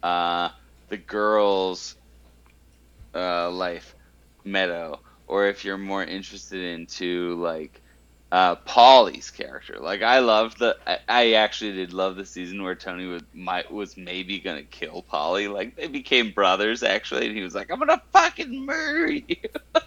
uh, 0.04 0.50
the 0.90 0.98
girls' 0.98 1.96
uh, 3.14 3.50
life, 3.52 3.96
Meadow, 4.44 5.00
or 5.30 5.48
if 5.48 5.64
you're 5.64 5.78
more 5.78 6.04
interested 6.04 6.62
into 6.62 7.36
like 7.36 7.82
uh, 8.32 8.56
Paulie's 8.58 9.32
character. 9.32 9.78
Like 9.80 10.02
I 10.02 10.20
loved 10.20 10.60
the, 10.60 10.76
I, 10.86 10.98
I 11.08 11.32
actually 11.34 11.74
did 11.74 11.94
love 11.94 12.16
the 12.16 12.26
season 12.26 12.64
where 12.64 12.76
Tony 12.76 13.06
was 13.06 13.24
might 13.34 13.72
was 13.72 13.98
maybe 13.98 14.40
gonna 14.40 14.64
kill 14.64 15.06
Paulie. 15.12 15.52
Like 15.52 15.76
they 15.76 15.88
became 15.88 16.32
brothers 16.32 16.84
actually, 16.84 17.28
and 17.28 17.36
he 17.36 17.44
was 17.44 17.56
like, 17.56 17.72
"I'm 17.72 17.80
gonna 17.80 18.02
fucking 18.12 18.66
murder 18.66 19.12
you." 19.12 19.36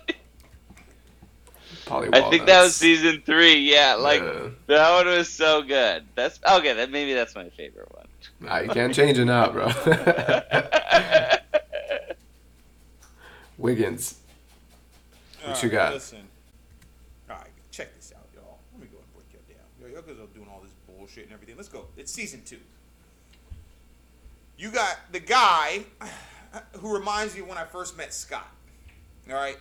Paulie 1.86 2.14
I 2.14 2.28
think 2.30 2.46
that 2.46 2.62
was 2.62 2.76
season 2.76 3.22
three. 3.24 3.56
Yeah, 3.56 3.94
like 3.94 4.22
Yeah. 4.22 4.48
that 4.66 4.96
one 4.96 5.06
was 5.06 5.28
so 5.28 5.62
good. 5.62 6.04
That's 6.14 6.38
okay. 6.48 6.74
That 6.74 6.90
maybe 6.90 7.14
that's 7.14 7.34
my 7.34 7.48
favorite 7.50 7.88
one. 7.94 8.06
Nah, 8.40 8.58
you 8.58 8.70
can't 8.70 8.94
change 8.94 9.18
it 9.18 9.24
now, 9.24 9.50
bro. 9.50 9.68
Wiggins. 13.58 14.21
What 15.44 15.62
you 15.62 15.68
got? 15.68 15.92
Listen. 15.92 16.28
All 17.30 17.36
right, 17.36 17.46
check 17.70 17.94
this 17.96 18.12
out, 18.16 18.26
y'all. 18.34 18.58
Let 18.72 18.80
me 18.82 18.88
go 18.88 18.98
and 18.98 19.12
break 19.14 19.26
you 19.32 19.54
down. 19.54 19.64
Yo, 19.80 19.94
y'all 19.94 20.02
guys 20.02 20.20
are 20.22 20.32
doing 20.34 20.48
all 20.48 20.60
this 20.60 20.72
bullshit 20.86 21.24
and 21.24 21.32
everything. 21.32 21.56
Let's 21.56 21.68
go. 21.68 21.86
It's 21.96 22.12
season 22.12 22.42
two. 22.44 22.58
You 24.56 24.70
got 24.70 24.98
the 25.10 25.20
guy 25.20 25.84
who 26.78 26.94
reminds 26.94 27.34
me 27.34 27.40
of 27.40 27.48
when 27.48 27.58
I 27.58 27.64
first 27.64 27.96
met 27.96 28.14
Scott. 28.14 28.50
All 29.28 29.34
right, 29.34 29.58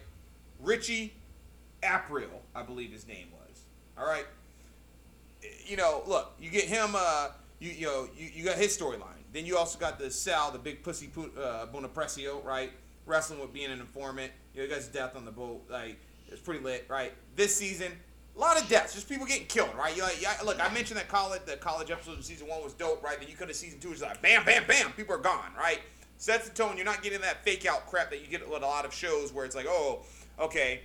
Richie 0.60 1.14
Aprile, 1.82 2.30
I 2.56 2.64
believe 2.64 2.92
his 2.92 3.08
name 3.08 3.28
was. 3.32 3.62
All 3.98 4.06
right. 4.06 4.26
You 5.66 5.78
know, 5.78 6.04
look, 6.06 6.34
you 6.40 6.50
get 6.52 6.66
him. 6.66 6.92
Uh, 6.96 7.30
you 7.60 7.72
you 7.72 7.86
know, 7.88 8.08
you, 8.16 8.30
you 8.34 8.44
got 8.44 8.58
his 8.58 8.78
storyline. 8.78 9.22
Then 9.34 9.46
you 9.46 9.58
also 9.58 9.80
got 9.80 9.98
the 9.98 10.12
Sal, 10.12 10.52
the 10.52 10.60
big 10.60 10.84
pussy 10.84 11.08
pu- 11.08 11.32
uh, 11.40 11.66
right? 12.44 12.72
Wrestling 13.06 13.40
with 13.40 13.54
being 13.54 13.72
an 13.72 13.80
informant. 13.80 14.32
You 14.54 14.62
know, 14.62 14.68
you 14.68 14.74
guys' 14.74 14.88
death 14.88 15.16
on 15.16 15.26
the 15.26 15.32
boat, 15.32 15.64
like 15.70 16.00
it's 16.28 16.42
pretty 16.42 16.64
lit, 16.64 16.86
right? 16.90 17.14
This 17.36 17.56
season, 17.56 17.92
a 18.36 18.40
lot 18.40 18.62
of 18.62 18.68
deaths, 18.70 18.94
just 18.94 19.10
people 19.10 19.26
getting 19.26 19.48
killed, 19.48 19.76
right? 19.78 19.96
You 19.96 20.04
like, 20.04 20.22
yeah, 20.22 20.34
look, 20.46 20.64
I 20.64 20.74
mentioned 20.74 21.00
that 21.00 21.08
college, 21.08 21.42
the 21.46 21.58
college 21.58 21.92
episode 21.92 22.18
of 22.18 22.26
season 22.26 22.48
one 22.48 22.64
was 22.64 22.74
dope, 22.74 23.04
right? 23.04 23.20
Then 23.20 23.28
you 23.30 23.36
come 23.36 23.48
to 23.48 23.54
season 23.54 23.80
two, 23.80 23.92
it's 23.92 24.02
like 24.02 24.22
bam, 24.22 24.46
bam, 24.46 24.64
bam, 24.68 24.92
people 24.94 25.16
are 25.16 25.20
gone, 25.20 25.52
right? 25.58 25.80
Sets 26.18 26.48
the 26.48 26.56
tone. 26.56 26.78
You're 26.78 26.86
not 26.86 27.02
getting 27.02 27.22
that 27.22 27.44
fake 27.44 27.66
out 27.66 27.88
crap 27.88 28.12
that 28.12 28.22
you 28.22 28.28
get 28.28 28.48
with 28.48 28.62
a 28.62 28.66
lot 28.66 28.86
of 28.86 28.94
shows 28.94 29.34
where 29.34 29.46
it's 29.46 29.56
like, 29.56 29.66
oh, 29.68 30.02
okay, 30.40 30.82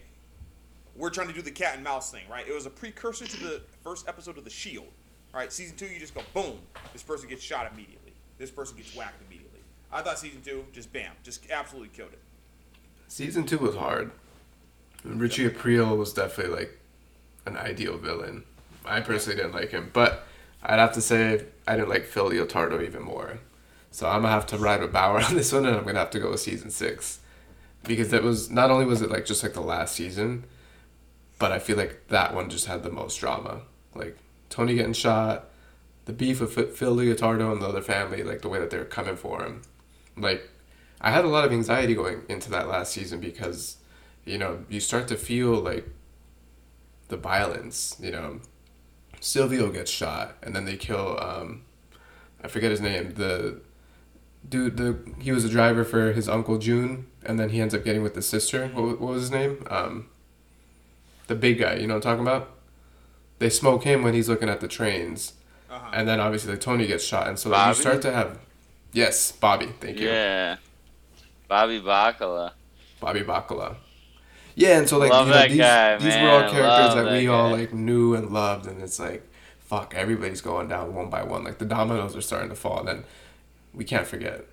we're 0.97 1.11
trying 1.11 1.29
to 1.29 1.35
do 1.35 1.43
the 1.43 1.51
cat 1.51 1.75
and 1.75 1.85
mouse 1.85 2.11
thing, 2.11 2.25
right? 2.31 2.49
It 2.49 2.55
was 2.55 2.65
a 2.67 2.71
precursor 2.71 3.27
to 3.27 3.37
the 3.45 3.63
first 3.83 4.09
episode 4.09 4.39
of 4.39 4.45
The 4.45 4.51
Shield. 4.51 4.87
Right, 5.35 5.53
season 5.53 5.77
two, 5.77 5.85
you 5.85 5.99
just 5.99 6.15
go 6.15 6.23
boom, 6.33 6.57
this 6.95 7.03
person 7.03 7.29
gets 7.29 7.43
shot 7.43 7.71
immediately. 7.71 8.15
This 8.39 8.51
person 8.51 8.79
gets 8.79 8.97
whacked 8.97 9.21
immediately. 9.21 9.46
I 9.97 10.03
thought 10.03 10.19
season 10.19 10.43
two, 10.43 10.67
just 10.75 10.93
bam, 10.93 11.13
just 11.23 11.51
absolutely 11.51 11.89
killed 11.89 12.13
it. 12.13 12.19
Season 13.09 13.47
two 13.47 13.57
was 13.57 13.77
hard. 13.77 14.11
Richie 15.03 15.49
Aprile 15.49 15.97
was 15.97 16.13
definitely 16.13 16.55
like 16.55 16.79
an 17.47 17.57
ideal 17.57 17.97
villain. 17.97 18.45
I 18.85 19.01
personally 19.01 19.37
didn't 19.37 19.55
like 19.55 19.71
him, 19.71 19.89
but 19.95 20.27
I'd 20.63 20.79
have 20.79 20.93
to 20.93 21.01
say 21.01 21.47
I 21.67 21.77
didn't 21.77 21.89
like 21.89 22.05
Phil 22.05 22.29
Leotardo 22.29 22.85
even 22.85 23.05
more. 23.05 23.39
So 23.91 24.07
I'm 24.07 24.21
gonna 24.21 24.35
have 24.35 24.45
to 24.49 24.59
ride 24.59 24.83
with 24.83 24.93
Bauer 24.93 25.21
on 25.23 25.35
this 25.35 25.51
one, 25.51 25.65
and 25.65 25.75
I'm 25.75 25.87
gonna 25.87 25.99
have 25.99 26.11
to 26.11 26.21
go 26.21 26.31
with 26.31 26.41
season 26.41 26.71
six 26.71 27.21
because 27.85 28.11
that 28.11 28.23
was 28.23 28.51
not 28.51 28.71
only 28.71 28.85
was 28.85 29.01
it 29.01 29.11
like 29.11 29.25
just 29.25 29.43
like 29.43 29.55
the 29.55 29.63
last 29.63 29.95
season, 29.95 30.45
but 31.39 31.53
I 31.53 31.59
feel 31.59 31.79
like 31.79 32.09
that 32.09 32.35
one 32.35 32.51
just 32.51 32.67
had 32.67 32.83
the 32.83 32.91
most 32.91 33.17
drama. 33.17 33.63
Like 33.95 34.19
Tony 34.51 34.75
getting 34.75 34.93
shot, 34.93 35.49
the 36.05 36.13
beef 36.13 36.43
with 36.43 36.55
Ph- 36.55 36.73
Phil 36.73 36.95
Leotardo 36.95 37.51
and 37.51 37.63
the 37.63 37.67
other 37.67 37.81
family, 37.81 38.23
like 38.23 38.43
the 38.43 38.51
way 38.51 38.59
that 38.59 38.69
they 38.69 38.77
were 38.77 38.85
coming 38.85 39.17
for 39.17 39.43
him, 39.43 39.63
like 40.17 40.49
I 41.01 41.11
had 41.11 41.25
a 41.25 41.29
lot 41.29 41.45
of 41.45 41.53
anxiety 41.53 41.95
going 41.95 42.23
into 42.29 42.51
that 42.51 42.69
last 42.69 42.93
season 42.93 43.21
because, 43.21 43.77
you 44.25 44.39
know, 44.39 44.65
you 44.69 44.81
start 44.81 45.09
to 45.09 45.17
feel 45.17 45.53
like 45.55 45.87
the 47.09 47.17
violence. 47.17 47.97
You 48.01 48.11
know, 48.13 48.41
Silvio 49.21 49.71
gets 49.71 49.91
shot, 49.91 50.37
and 50.43 50.55
then 50.57 50.65
they 50.65 50.77
kill. 50.77 51.19
Um, 51.21 51.63
I 52.43 52.49
forget 52.49 52.71
his 52.71 52.81
name. 52.81 53.15
The 53.15 53.61
dude, 54.49 54.77
the 54.77 54.99
he 55.21 55.33
was 55.33 55.45
a 55.45 55.49
driver 55.49 55.85
for 55.85 56.13
his 56.13 56.29
uncle 56.29 56.59
June, 56.59 57.07
and 57.25 57.39
then 57.39 57.51
he 57.51 57.61
ends 57.61 57.75
up 57.75 57.85
getting 57.85 58.03
with 58.03 58.15
the 58.15 58.23
sister. 58.23 58.69
What, 58.69 59.01
what 59.01 59.13
was 59.13 59.23
his 59.23 59.31
name? 59.31 59.65
Um, 59.71 60.09
the 61.27 61.35
big 61.35 61.59
guy. 61.59 61.75
You 61.75 61.87
know 61.87 61.95
what 61.95 62.07
I'm 62.07 62.19
talking 62.19 62.27
about? 62.27 62.51
They 63.39 63.51
smoke 63.51 63.85
him 63.85 64.03
when 64.03 64.15
he's 64.15 64.29
looking 64.31 64.49
at 64.49 64.61
the 64.61 64.69
trains, 64.69 65.35
Uh-huh. 65.71 65.91
and 65.93 66.09
then 66.09 66.21
obviously 66.21 66.53
like, 66.53 66.61
Tony 66.63 66.87
gets 66.87 67.05
shot, 67.05 67.29
and 67.29 67.39
so 67.39 67.51
like, 67.51 67.69
you 67.69 67.75
start 67.83 68.01
to 68.03 68.13
have. 68.13 68.39
Yes, 68.97 69.31
Bobby. 69.31 69.67
Thank 69.79 70.01
you. 70.01 70.09
Yeah, 70.09 70.57
Bobby 71.49 71.81
Bacala. 71.83 72.53
Bobby 72.99 73.21
Bacala. 73.21 73.77
Yeah, 74.55 74.79
and 74.79 74.89
so 74.89 74.97
like 74.97 75.11
Love 75.11 75.27
you 75.27 75.35
know, 75.35 75.49
these 75.49 75.59
guy, 75.59 75.97
these 75.99 76.15
were 76.15 76.31
all 76.31 76.51
characters 76.51 76.95
Love 76.95 77.05
that 77.05 77.13
we 77.13 77.29
all 77.29 77.51
like 77.51 77.75
knew 77.75 78.15
and 78.15 78.31
loved, 78.31 78.67
and 78.67 78.81
it's 78.81 78.99
like, 78.99 79.31
fuck, 79.59 79.93
everybody's 79.95 80.41
going 80.41 80.69
down 80.69 80.95
one 80.95 81.11
by 81.11 81.23
one. 81.23 81.45
Like 81.45 81.59
the 81.59 81.67
dominoes 81.67 82.17
are 82.17 82.23
starting 82.23 82.49
to 82.49 82.55
fall, 82.55 82.79
and 82.79 82.89
then 82.89 83.05
we 83.75 83.85
can't 83.85 84.07
forget 84.07 84.47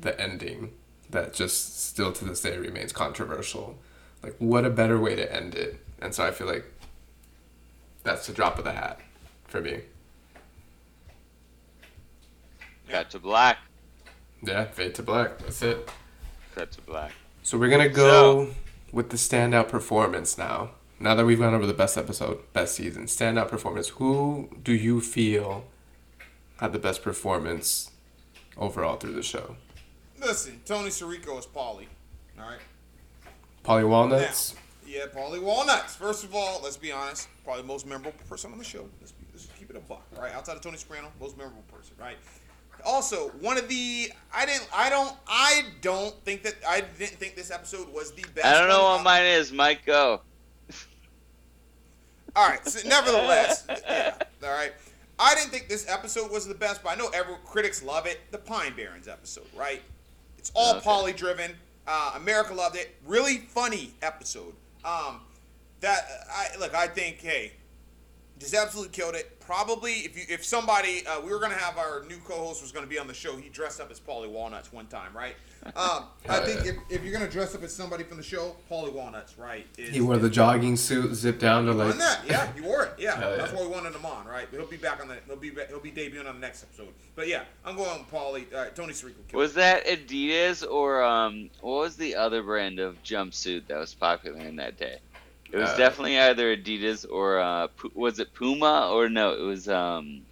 the 0.00 0.18
ending 0.18 0.72
that 1.10 1.34
just 1.34 1.86
still 1.86 2.10
to 2.10 2.24
this 2.24 2.40
day 2.40 2.56
remains 2.56 2.94
controversial. 2.94 3.76
Like, 4.22 4.34
what 4.38 4.64
a 4.64 4.70
better 4.70 4.98
way 4.98 5.14
to 5.14 5.30
end 5.30 5.54
it? 5.54 5.78
And 6.00 6.14
so 6.14 6.24
I 6.24 6.30
feel 6.30 6.46
like 6.46 6.64
that's 8.02 8.26
the 8.26 8.32
drop 8.32 8.56
of 8.56 8.64
the 8.64 8.72
hat 8.72 8.98
for 9.46 9.60
me. 9.60 9.82
Cut 12.88 13.10
to 13.10 13.18
black. 13.18 13.58
Yeah, 14.42 14.64
fade 14.64 14.94
to 14.96 15.02
black. 15.02 15.38
That's 15.38 15.62
it. 15.62 15.90
Fade 16.52 16.70
to 16.72 16.80
black. 16.82 17.12
So 17.42 17.58
we're 17.58 17.70
gonna 17.70 17.88
go 17.88 18.54
with 18.92 19.10
the 19.10 19.16
standout 19.16 19.68
performance 19.68 20.38
now. 20.38 20.70
Now 20.98 21.14
that 21.14 21.24
we've 21.24 21.38
gone 21.38 21.54
over 21.54 21.66
the 21.66 21.74
best 21.74 21.96
episode, 21.96 22.40
best 22.52 22.74
season, 22.74 23.04
standout 23.04 23.48
performance. 23.48 23.88
Who 23.88 24.50
do 24.62 24.72
you 24.72 25.00
feel 25.00 25.64
had 26.58 26.72
the 26.72 26.78
best 26.78 27.02
performance 27.02 27.90
overall 28.56 28.96
through 28.96 29.12
the 29.12 29.22
show? 29.22 29.56
Listen, 30.20 30.60
Tony 30.66 30.90
Sirico 30.90 31.38
is 31.38 31.46
Paulie. 31.46 31.86
All 32.38 32.48
right. 32.48 32.58
Paulie 33.64 33.88
Walnuts. 33.88 34.54
Yeah, 34.86 35.06
Paulie 35.14 35.40
Walnuts. 35.40 35.94
First 35.94 36.24
of 36.24 36.34
all, 36.34 36.60
let's 36.62 36.76
be 36.76 36.92
honest. 36.92 37.28
Probably 37.44 37.62
the 37.62 37.68
most 37.68 37.86
memorable 37.86 38.12
person 38.28 38.52
on 38.52 38.58
the 38.58 38.64
show. 38.64 38.86
Let's, 39.00 39.12
be, 39.12 39.24
let's 39.32 39.48
keep 39.58 39.70
it 39.70 39.76
a 39.76 39.80
buck, 39.80 40.04
right? 40.18 40.34
Outside 40.34 40.56
of 40.56 40.62
Tony 40.62 40.76
Soprano, 40.76 41.08
most 41.20 41.38
memorable 41.38 41.64
person, 41.72 41.94
right? 41.98 42.16
Also, 42.84 43.28
one 43.40 43.58
of 43.58 43.68
the 43.68 44.10
I 44.34 44.46
didn't 44.46 44.68
I 44.74 44.90
don't 44.90 45.14
I 45.26 45.64
don't 45.80 46.14
think 46.24 46.42
that 46.44 46.54
I 46.66 46.82
didn't 46.98 47.16
think 47.18 47.36
this 47.36 47.50
episode 47.50 47.92
was 47.92 48.12
the 48.12 48.24
best. 48.34 48.46
I 48.46 48.58
don't 48.58 48.68
know 48.68 48.82
what 48.84 49.02
mine 49.04 49.24
is. 49.26 49.52
Mike, 49.52 49.84
go. 49.86 50.20
All 52.36 52.48
right. 52.48 52.66
So 52.66 52.86
nevertheless, 52.88 53.66
yeah. 53.68 54.14
All 54.44 54.50
right. 54.50 54.72
I 55.18 55.34
didn't 55.34 55.50
think 55.50 55.68
this 55.68 55.86
episode 55.88 56.30
was 56.30 56.46
the 56.46 56.54
best, 56.54 56.82
but 56.82 56.90
I 56.90 56.94
know 56.94 57.08
every 57.12 57.34
critics 57.44 57.82
love 57.82 58.06
it. 58.06 58.20
The 58.30 58.38
Pine 58.38 58.74
Barrens 58.74 59.06
episode, 59.08 59.46
right? 59.54 59.82
It's 60.38 60.50
all 60.54 60.76
Okay. 60.76 60.88
Paulie 60.88 61.16
driven. 61.16 61.52
Uh, 61.86 62.12
America 62.16 62.54
loved 62.54 62.76
it. 62.76 62.94
Really 63.06 63.38
funny 63.38 63.92
episode. 64.00 64.54
Um, 64.84 65.20
that 65.80 66.06
I 66.32 66.56
look. 66.58 66.74
I 66.74 66.86
think 66.86 67.20
hey, 67.20 67.52
just 68.40 68.54
absolutely 68.54 68.90
killed 68.92 69.14
it. 69.14 69.38
Probably 69.40 69.92
if 69.92 70.16
you 70.16 70.22
if 70.28 70.44
somebody 70.44 71.06
uh, 71.06 71.20
we 71.20 71.30
were 71.30 71.38
gonna 71.40 71.54
have 71.54 71.76
our 71.76 72.04
new 72.08 72.18
co-host 72.18 72.62
was 72.62 72.72
gonna 72.72 72.86
be 72.86 72.98
on 72.98 73.06
the 73.06 73.14
show. 73.14 73.36
He 73.36 73.48
dressed 73.48 73.80
up 73.80 73.90
as 73.90 74.00
Paulie 74.00 74.30
Walnuts 74.30 74.72
one 74.72 74.86
time, 74.86 75.16
right? 75.16 75.34
Um, 75.76 76.04
I 76.26 76.40
think 76.40 76.64
if, 76.64 76.76
if 76.88 77.04
you're 77.04 77.12
gonna 77.12 77.28
dress 77.28 77.54
up 77.54 77.62
as 77.62 77.74
somebody 77.74 78.02
from 78.02 78.16
the 78.16 78.22
show, 78.22 78.56
Paulie 78.70 78.94
Walnuts, 78.94 79.36
right? 79.36 79.66
Is, 79.76 79.90
He 79.90 80.00
wore 80.00 80.16
the 80.16 80.30
jogging 80.30 80.74
suit, 80.74 81.14
zipped 81.14 81.38
down 81.38 81.66
to 81.66 81.72
like. 81.72 81.92
on 81.92 81.98
that, 81.98 82.20
yeah, 82.26 82.50
you 82.56 82.62
wore 82.62 82.84
it. 82.84 82.94
Yeah, 82.98 83.16
Hell 83.20 83.36
that's 83.36 83.52
yeah. 83.52 83.58
why 83.58 83.64
we 83.66 83.68
wanted 83.70 83.94
him 83.94 84.06
on, 84.06 84.26
right? 84.26 84.48
He'll 84.50 84.64
be 84.64 84.78
back 84.78 85.02
on 85.02 85.08
the. 85.08 85.18
He'll 85.26 85.36
be. 85.36 85.52
He'll 85.68 85.78
be 85.78 85.92
debuting 85.92 86.26
on 86.26 86.36
the 86.36 86.40
next 86.40 86.62
episode. 86.62 86.88
But 87.14 87.28
yeah, 87.28 87.42
I'm 87.62 87.76
going 87.76 87.98
with 87.98 88.10
Paulie. 88.10 88.46
Uh, 88.54 88.70
Tony 88.70 88.94
Sirico. 88.94 89.16
killed 89.28 89.34
Was 89.34 89.52
that 89.52 89.84
Adidas 89.86 90.66
or 90.66 91.02
um 91.04 91.50
what 91.60 91.80
was 91.80 91.96
the 91.96 92.14
other 92.14 92.42
brand 92.42 92.78
of 92.78 93.02
jumpsuit 93.02 93.66
that 93.66 93.78
was 93.78 93.92
popular 93.92 94.40
in 94.40 94.56
that 94.56 94.78
day? 94.78 95.00
It 95.52 95.56
was 95.58 95.70
Uh, 95.70 95.76
definitely 95.76 96.18
either 96.18 96.56
Adidas 96.56 97.04
or 97.10 97.38
uh 97.40 97.68
was 97.94 98.18
it 98.18 98.32
Puma 98.34 98.90
or 98.92 99.08
no, 99.08 99.32
it 99.34 99.42
was 99.42 99.68
um 99.68 100.22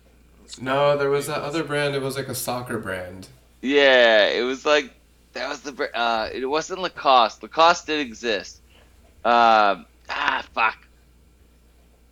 No, 0.61 0.97
there 0.97 1.11
was 1.11 1.27
that 1.27 1.43
other 1.43 1.65
brand. 1.65 1.95
It 1.95 2.03
was 2.03 2.17
like 2.17 2.29
a 2.29 2.35
soccer 2.35 2.79
brand. 2.79 3.29
yeah, 3.63 4.27
it 4.29 4.43
was 4.43 4.65
like 4.65 4.93
that 5.33 5.49
was 5.49 5.61
the 5.61 5.97
uh 5.97 6.29
it 6.33 6.47
wasn't 6.47 6.81
Lacoste. 6.81 7.43
Lacoste 7.43 7.87
did 7.87 8.01
exist. 8.01 8.61
Um 9.25 9.87
ah 10.09 10.45
fuck. 10.55 10.79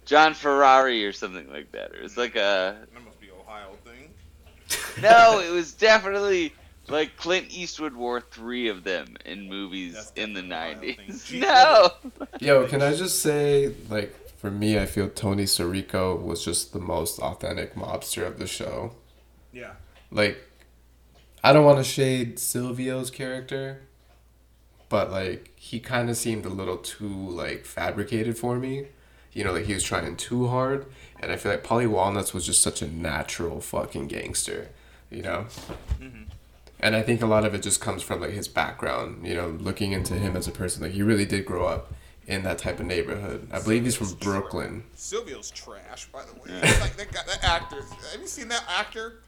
John 0.05 0.35
Ferrari 0.35 1.05
or 1.05 1.13
something 1.13 1.49
like 1.51 1.73
that. 1.73 1.93
It 1.95 2.03
was 2.03 2.17
like 2.17 2.37
a 2.37 2.87
That 2.93 3.05
must 3.05 3.21
be 3.21 3.31
Ohio 3.31 3.77
thing. 3.85 4.15
No, 5.03 5.41
it 5.41 5.51
was 5.51 5.73
definitely 5.73 6.53
like 6.89 7.17
Clint 7.17 7.49
Eastwood 7.51 7.95
wore 7.95 8.21
three 8.21 8.69
of 8.69 8.85
them 8.85 9.17
in 9.25 9.49
movies 9.49 10.13
in 10.17 10.33
the 10.35 10.43
definitely 10.43 10.51
a 10.51 10.53
wild 10.55 10.89
nineties. 10.99 11.31
No, 11.33 11.91
Yo, 12.41 12.67
can 12.67 12.83
I 12.83 12.95
just 12.95 13.21
say, 13.21 13.75
like, 13.89 14.15
for 14.37 14.51
me, 14.51 14.79
I 14.79 14.87
feel 14.87 15.09
Tony 15.09 15.45
Sirico 15.45 16.21
was 16.21 16.45
just 16.45 16.73
the 16.73 16.79
most 16.79 17.19
authentic 17.19 17.75
mobster 17.75 18.27
of 18.27 18.39
the 18.39 18.47
show. 18.47 18.95
Yeah. 19.53 19.73
Like, 20.11 20.39
I 21.43 21.53
don't 21.53 21.65
want 21.65 21.79
to 21.79 21.85
shade 21.85 22.37
Silvio's 22.39 23.11
character, 23.11 23.83
but 24.89 25.11
like, 25.11 25.53
he 25.57 25.81
kind 25.81 26.11
of 26.11 26.17
seemed 26.17 26.45
a 26.45 26.51
little 26.51 26.77
too 26.79 27.09
like 27.09 27.65
fabricated 27.65 28.39
for 28.39 28.59
me. 28.59 28.89
You 29.33 29.45
know, 29.45 29.53
like 29.53 29.67
he 29.67 29.75
was 29.75 29.85
trying 29.85 30.17
too 30.17 30.49
hard, 30.49 30.87
and 31.21 31.31
I 31.31 31.37
feel 31.37 31.53
like 31.53 31.63
Paulie 31.65 31.89
Walnuts 31.89 32.33
was 32.33 32.47
just 32.47 32.63
such 32.63 32.83
a 32.83 32.89
natural 32.89 33.61
fucking 33.61 34.09
gangster. 34.09 34.71
You 35.11 35.23
know. 35.23 35.47
Mm-hmm. 36.01 36.23
And 36.81 36.95
I 36.95 37.03
think 37.03 37.23
a 37.23 37.27
lot 37.27 37.45
of 37.45 37.55
it 37.55 37.63
just 37.63 37.81
comes 37.81 38.03
from 38.03 38.21
like 38.21 38.33
his 38.33 38.49
background, 38.49 39.27
you 39.27 39.35
know, 39.35 39.49
looking 39.49 39.93
into 39.93 40.15
him 40.15 40.37
as 40.37 40.47
a 40.47 40.53
person. 40.53 40.83
Like 40.83 40.93
he 40.93 41.03
really 41.03 41.25
did 41.25 41.47
grow 41.47 41.67
up 41.67 41.93
in 42.27 42.43
that 42.43 42.59
type 42.59 42.81
of 42.81 42.87
neighborhood. 42.87 43.49
I 43.53 43.61
believe 43.63 43.85
he's 43.85 43.95
from 43.97 44.13
Brooklyn. 44.21 44.85
Silvio's 44.95 45.51
trash, 45.51 46.07
by 46.13 46.23
the 46.25 46.35
way. 46.35 46.59
It's 46.63 46.81
like 46.81 46.97
that 46.97 47.13
guy, 47.13 47.21
that 47.27 47.43
actor. 47.45 47.83
Have 48.13 48.21
you 48.21 48.27
seen 48.27 48.49
that 48.49 48.65
actor? 48.69 49.21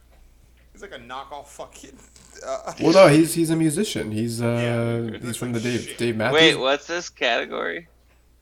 He's 0.73 0.81
like 0.83 0.91
a 0.93 0.99
knockoff 0.99 1.47
fucking. 1.47 1.97
Uh, 2.45 2.73
Well, 2.79 2.93
no, 2.93 3.07
he's 3.07 3.33
he's 3.33 3.49
a 3.49 3.55
musician. 3.55 4.11
He's 4.11 4.41
uh 4.41 5.09
Yeah, 5.11 5.17
he's 5.19 5.37
from 5.37 5.51
like 5.53 5.63
the 5.63 5.69
Dave 5.71 5.81
shit. 5.81 5.97
Dave 5.97 6.15
Matthews. 6.17 6.39
wait, 6.41 6.55
what's 6.55 6.85
this 6.87 7.09
category 7.09 7.87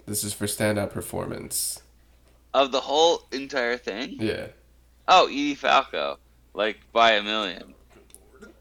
This 0.06 0.24
is 0.24 0.34
for 0.34 0.46
standout 0.48 0.92
performance. 0.92 1.82
of 2.54 2.72
the 2.74 2.82
whole 2.82 3.24
entire 3.32 3.78
thing? 3.78 4.18
Yeah. 4.20 4.48
Oh, 5.08 5.28
Edie 5.28 5.56
Falco, 5.56 6.18
like 6.54 6.80
by 6.92 7.12
a 7.14 7.24
million. 7.24 7.74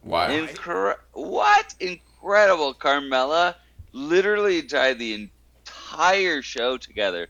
Why? 0.07 0.29
Incre- 0.29 0.95
what 1.15 1.75
incredible! 1.81 2.75
Carmela 2.75 3.57
literally 3.93 4.63
tied 4.63 5.01
the 5.01 5.31
entire 5.67 6.43
show 6.43 6.77
together 6.77 7.27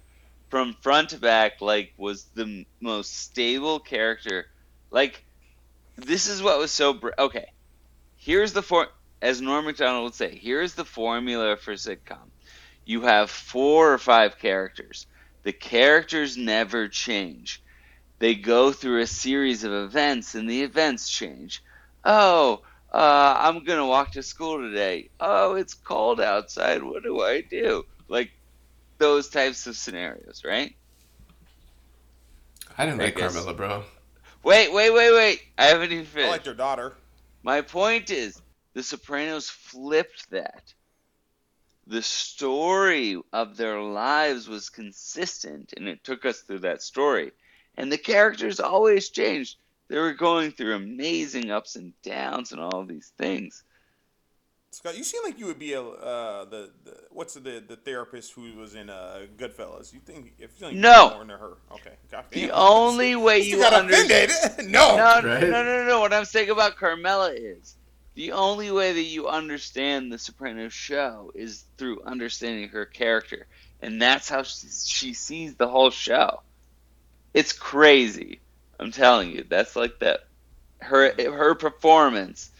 from 0.50 0.76
front 0.82 1.08
to 1.10 1.18
back. 1.18 1.62
Like, 1.62 1.94
was 1.96 2.26
the 2.34 2.42
m- 2.42 2.66
most 2.82 3.16
stable 3.16 3.80
character. 3.80 4.44
Like, 4.90 5.24
this 5.96 6.28
is 6.28 6.42
what 6.42 6.58
was 6.58 6.70
so 6.70 6.92
br- 6.92 7.10
okay. 7.18 7.46
Here's 8.16 8.52
the 8.52 8.62
for 8.62 8.88
as 9.22 9.40
Norm 9.40 9.64
Macdonald 9.64 10.04
would 10.04 10.14
say. 10.14 10.36
Here's 10.36 10.74
the 10.74 10.84
formula 10.84 11.56
for 11.56 11.72
sitcom. 11.72 12.30
You 12.84 13.00
have 13.02 13.30
four 13.30 13.94
or 13.94 13.98
five 13.98 14.38
characters. 14.38 15.06
The 15.44 15.52
characters 15.54 16.36
never 16.36 16.88
change. 16.88 17.62
They 18.18 18.34
go 18.34 18.70
through 18.70 19.00
a 19.00 19.06
series 19.06 19.64
of 19.64 19.72
events, 19.72 20.34
and 20.34 20.48
the 20.48 20.62
events 20.62 21.08
change 21.08 21.62
oh, 22.06 22.62
uh, 22.92 23.34
I'm 23.38 23.64
gonna 23.64 23.86
walk 23.86 24.12
to 24.12 24.22
school 24.22 24.58
today. 24.58 25.10
Oh, 25.20 25.54
it's 25.56 25.74
cold 25.74 26.20
outside. 26.20 26.82
What 26.82 27.02
do 27.02 27.20
I 27.20 27.42
do? 27.42 27.84
Like 28.08 28.30
those 28.98 29.28
types 29.28 29.66
of 29.66 29.76
scenarios, 29.76 30.42
right? 30.44 30.74
I 32.78 32.86
didn't 32.86 33.00
I 33.00 33.04
like 33.04 33.16
guess- 33.16 33.34
Carmela, 33.34 33.54
bro. 33.54 33.84
Wait, 34.42 34.72
wait, 34.72 34.90
wait, 34.92 35.12
wait. 35.12 35.42
I 35.58 35.64
haven't 35.64 35.90
even 35.92 36.04
I 36.04 36.08
finished. 36.08 36.30
like 36.30 36.44
their 36.44 36.54
daughter. 36.54 36.94
My 37.42 37.60
point 37.62 38.10
is, 38.10 38.40
The 38.74 38.82
Sopranos 38.82 39.50
flipped 39.50 40.30
that. 40.30 40.72
The 41.88 42.02
story 42.02 43.20
of 43.32 43.56
their 43.56 43.80
lives 43.80 44.48
was 44.48 44.70
consistent, 44.70 45.72
and 45.76 45.88
it 45.88 46.02
took 46.04 46.24
us 46.24 46.40
through 46.40 46.60
that 46.60 46.82
story. 46.82 47.32
And 47.76 47.90
the 47.90 47.98
characters 47.98 48.58
always 48.60 49.08
changed. 49.10 49.56
They 49.88 49.98
were 49.98 50.14
going 50.14 50.50
through 50.50 50.74
amazing 50.74 51.50
ups 51.50 51.76
and 51.76 51.92
downs 52.02 52.52
and 52.52 52.60
all 52.60 52.84
these 52.84 53.12
things. 53.18 53.62
Scott, 54.72 54.98
you 54.98 55.04
seem 55.04 55.22
like 55.24 55.38
you 55.38 55.46
would 55.46 55.58
be 55.58 55.72
a 55.72 55.80
uh, 55.82 56.44
the, 56.44 56.70
the 56.84 56.96
what's 57.10 57.34
the 57.34 57.62
the 57.66 57.76
therapist 57.76 58.32
who 58.32 58.52
was 58.54 58.74
in 58.74 58.90
uh, 58.90 59.22
Goodfellas. 59.38 59.92
You 59.94 60.00
think 60.00 60.34
if 60.38 60.60
you 60.60 60.66
think 60.66 60.78
No. 60.78 61.10
more 61.10 61.22
into 61.22 61.36
her? 61.36 61.56
Okay, 61.72 61.92
got 62.10 62.30
The 62.30 62.50
only 62.50 63.16
way 63.16 63.38
you 63.38 63.56
you 63.56 63.58
got 63.58 63.72
understand. 63.72 64.30
offended. 64.32 64.70
no. 64.72 64.96
No, 64.96 65.20
no, 65.20 65.28
Right? 65.28 65.48
no, 65.48 65.62
no, 65.64 65.84
no. 65.86 66.00
What 66.00 66.12
I'm 66.12 66.24
saying 66.26 66.50
about 66.50 66.76
Carmela 66.76 67.32
is 67.32 67.76
the 68.14 68.32
only 68.32 68.70
way 68.70 68.92
that 68.92 69.02
you 69.02 69.28
understand 69.28 70.12
the 70.12 70.18
Sopranos 70.18 70.72
show 70.74 71.30
is 71.34 71.64
through 71.78 72.02
understanding 72.04 72.68
her 72.70 72.84
character, 72.84 73.46
and 73.80 74.00
that's 74.02 74.28
how 74.28 74.42
she, 74.42 74.66
she 74.68 75.14
sees 75.14 75.54
the 75.56 75.68
whole 75.68 75.90
show. 75.90 76.42
It's 77.34 77.52
crazy. 77.52 78.40
I'm 78.78 78.90
telling 78.90 79.30
you, 79.30 79.44
that's 79.48 79.76
like 79.76 79.98
that. 80.00 80.20
Her 80.80 81.12
her 81.18 81.54
performance 81.54 82.50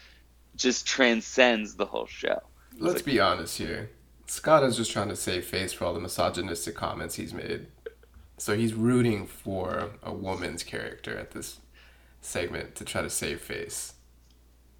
just 0.57 0.87
transcends 0.87 1.75
the 1.75 1.87
whole 1.87 2.07
show. 2.07 2.41
Let's 2.79 3.03
be 3.03 3.21
honest 3.21 3.59
here. 3.59 3.91
Scott 4.27 4.65
is 4.65 4.77
just 4.77 4.91
trying 4.91 5.09
to 5.09 5.17
save 5.17 5.45
face 5.45 5.73
for 5.73 5.85
all 5.85 5.95
the 5.95 6.01
misogynistic 6.01 6.75
comments 6.75 7.15
he's 7.15 7.33
made. 7.33 7.69
So 8.39 8.57
he's 8.57 8.75
rooting 8.75 9.27
for 9.27 9.91
a 10.03 10.13
woman's 10.13 10.63
character 10.63 11.17
at 11.17 11.31
this 11.31 11.59
segment 12.21 12.75
to 12.77 12.85
try 12.85 13.03
to 13.03 13.11
save 13.11 13.41
face. 13.41 13.95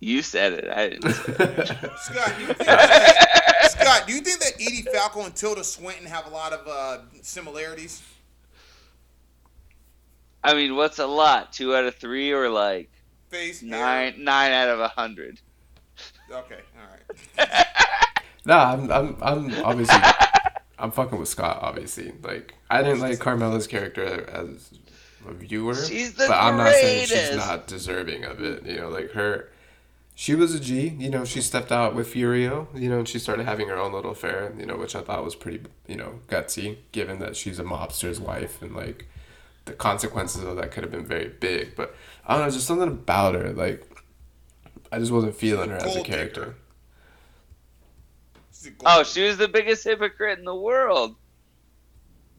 You 0.01 0.21
said 0.21 0.53
it. 0.53 0.69
I 0.69 0.91
didn't. 0.91 1.07
It. 1.07 1.17
Scott, 1.99 2.35
do 2.37 2.43
you 2.43 2.47
think 2.49 2.59
that, 2.59 3.69
Scott, 3.71 4.07
do 4.07 4.13
you 4.13 4.21
think 4.21 4.41
that 4.41 4.53
Edie 4.61 4.83
Falco 4.93 5.25
and 5.25 5.35
Tilda 5.35 5.65
Swinton 5.65 6.07
have 6.07 6.27
a 6.27 6.31
lot 6.31 6.53
of 6.53 6.69
uh, 6.69 7.03
similarities? 7.23 8.03
I 10.43 10.55
mean, 10.55 10.77
what's 10.77 10.99
a 10.99 11.07
lot? 11.07 11.53
Two 11.53 11.75
out 11.75 11.85
of 11.85 11.97
three, 11.97 12.33
or 12.33 12.49
like 12.49 12.91
Face, 13.31 13.61
hair? 13.61 13.71
nine 13.71 14.25
nine 14.25 14.53
out 14.53 14.69
of 14.69 14.81
a 14.81 14.89
hundred? 14.89 15.41
Okay, 16.31 16.61
all 16.79 16.87
right. 16.89 17.67
Nah, 18.45 18.73
I'm, 18.75 18.93
I'm, 18.93 19.17
I'm 19.23 19.65
obviously, 19.65 19.99
I'm 20.79 20.93
fucking 20.93 21.19
with 21.19 21.29
Scott. 21.29 21.59
Obviously, 21.63 22.13
like 22.23 22.55
I 22.71 22.83
didn't 22.83 23.01
like 23.01 23.19
Carmela's 23.19 23.67
character 23.67 24.29
as 24.31 24.79
a 25.29 25.33
viewer, 25.33 25.75
She's 25.75 26.15
the 26.15 26.27
but 26.29 26.35
I'm 26.35 26.57
not 26.57 26.73
saying 26.73 27.07
she's 27.07 27.37
not 27.37 27.67
deserving 27.67 28.25
of 28.25 28.41
it. 28.41 28.65
You 28.65 28.77
know, 28.77 28.89
like 28.89 29.11
her, 29.13 29.51
she 30.15 30.37
was 30.37 30.55
a 30.55 30.61
G. 30.61 30.89
You 30.97 31.11
know, 31.11 31.25
she 31.25 31.41
stepped 31.41 31.73
out 31.73 31.97
with 31.97 32.13
Furio. 32.15 32.69
You 32.79 32.89
know, 32.89 32.99
and 33.01 33.09
she 33.09 33.19
started 33.19 33.47
having 33.47 33.67
her 33.69 33.77
own 33.77 33.93
little 33.93 34.13
affair. 34.13 34.53
You 34.57 34.67
know, 34.67 34.77
which 34.77 34.95
I 34.95 35.01
thought 35.01 35.25
was 35.25 35.35
pretty, 35.35 35.63
you 35.89 35.97
know, 35.97 36.21
gutsy, 36.29 36.77
given 36.93 37.19
that 37.19 37.35
she's 37.35 37.59
a 37.59 37.65
mobster's 37.65 38.21
wife 38.21 38.63
and 38.63 38.77
like 38.77 39.09
the 39.67 39.73
consequences 39.73 40.43
of 40.43 40.57
that 40.57 40.73
could 40.73 40.83
have 40.83 40.91
been 40.91 41.05
very 41.05 41.29
big. 41.29 41.77
But 41.77 41.95
I 42.27 42.35
don't 42.35 42.47
know, 42.47 42.51
just 42.51 42.67
something 42.67 42.89
about 42.89 43.35
her, 43.35 43.53
like 43.53 43.87
I 44.91 44.99
just 44.99 45.13
wasn't 45.13 45.37
feeling 45.37 45.71
her 45.71 45.77
as 45.77 45.97
a 45.97 46.03
character. 46.03 46.55
A 46.55 46.67
Oh, 48.85 49.03
she 49.05 49.23
was 49.23 49.37
the 49.37 49.49
biggest 49.49 49.85
hypocrite 49.85 50.39
in 50.39 50.45
the 50.45 50.55
world. 50.55 51.15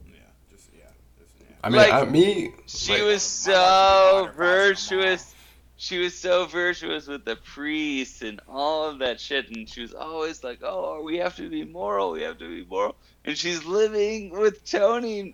Yeah, 0.06 0.20
just 0.52 0.70
yeah. 0.76 0.86
Just, 1.18 1.32
yeah. 1.40 1.56
I 1.64 1.70
mean, 1.70 1.78
Like, 1.78 1.94
I, 1.94 2.06
me. 2.06 2.52
She 2.66 2.94
like, 2.94 3.04
was 3.04 3.48
My 3.48 3.54
wife 3.54 4.22
would 4.24 4.26
be 4.26 4.30
so 4.30 4.32
virtuous. 4.36 5.34
She 5.78 6.00
was 6.00 6.18
so 6.18 6.46
virtuous 6.48 7.08
with 7.08 7.24
the 7.24 7.36
priests 7.36 8.24
and 8.24 8.42
all 8.50 8.90
of 8.90 9.00
that 9.00 9.22
shit, 9.22 9.50
and 9.52 9.70
she 9.70 9.82
was 9.82 9.94
always 9.94 10.44
like, 10.44 10.60
"Oh, 10.64 11.04
we 11.04 11.18
have 11.18 11.36
to 11.36 11.50
be 11.50 11.64
moral. 11.64 12.12
We 12.12 12.24
have 12.24 12.40
to 12.40 12.50
be 12.50 12.66
moral." 12.68 12.96
And 13.24 13.38
she's 13.38 13.64
living 13.64 14.32
with 14.32 14.66
Tony, 14.70 15.20
Yeah, 15.20 15.34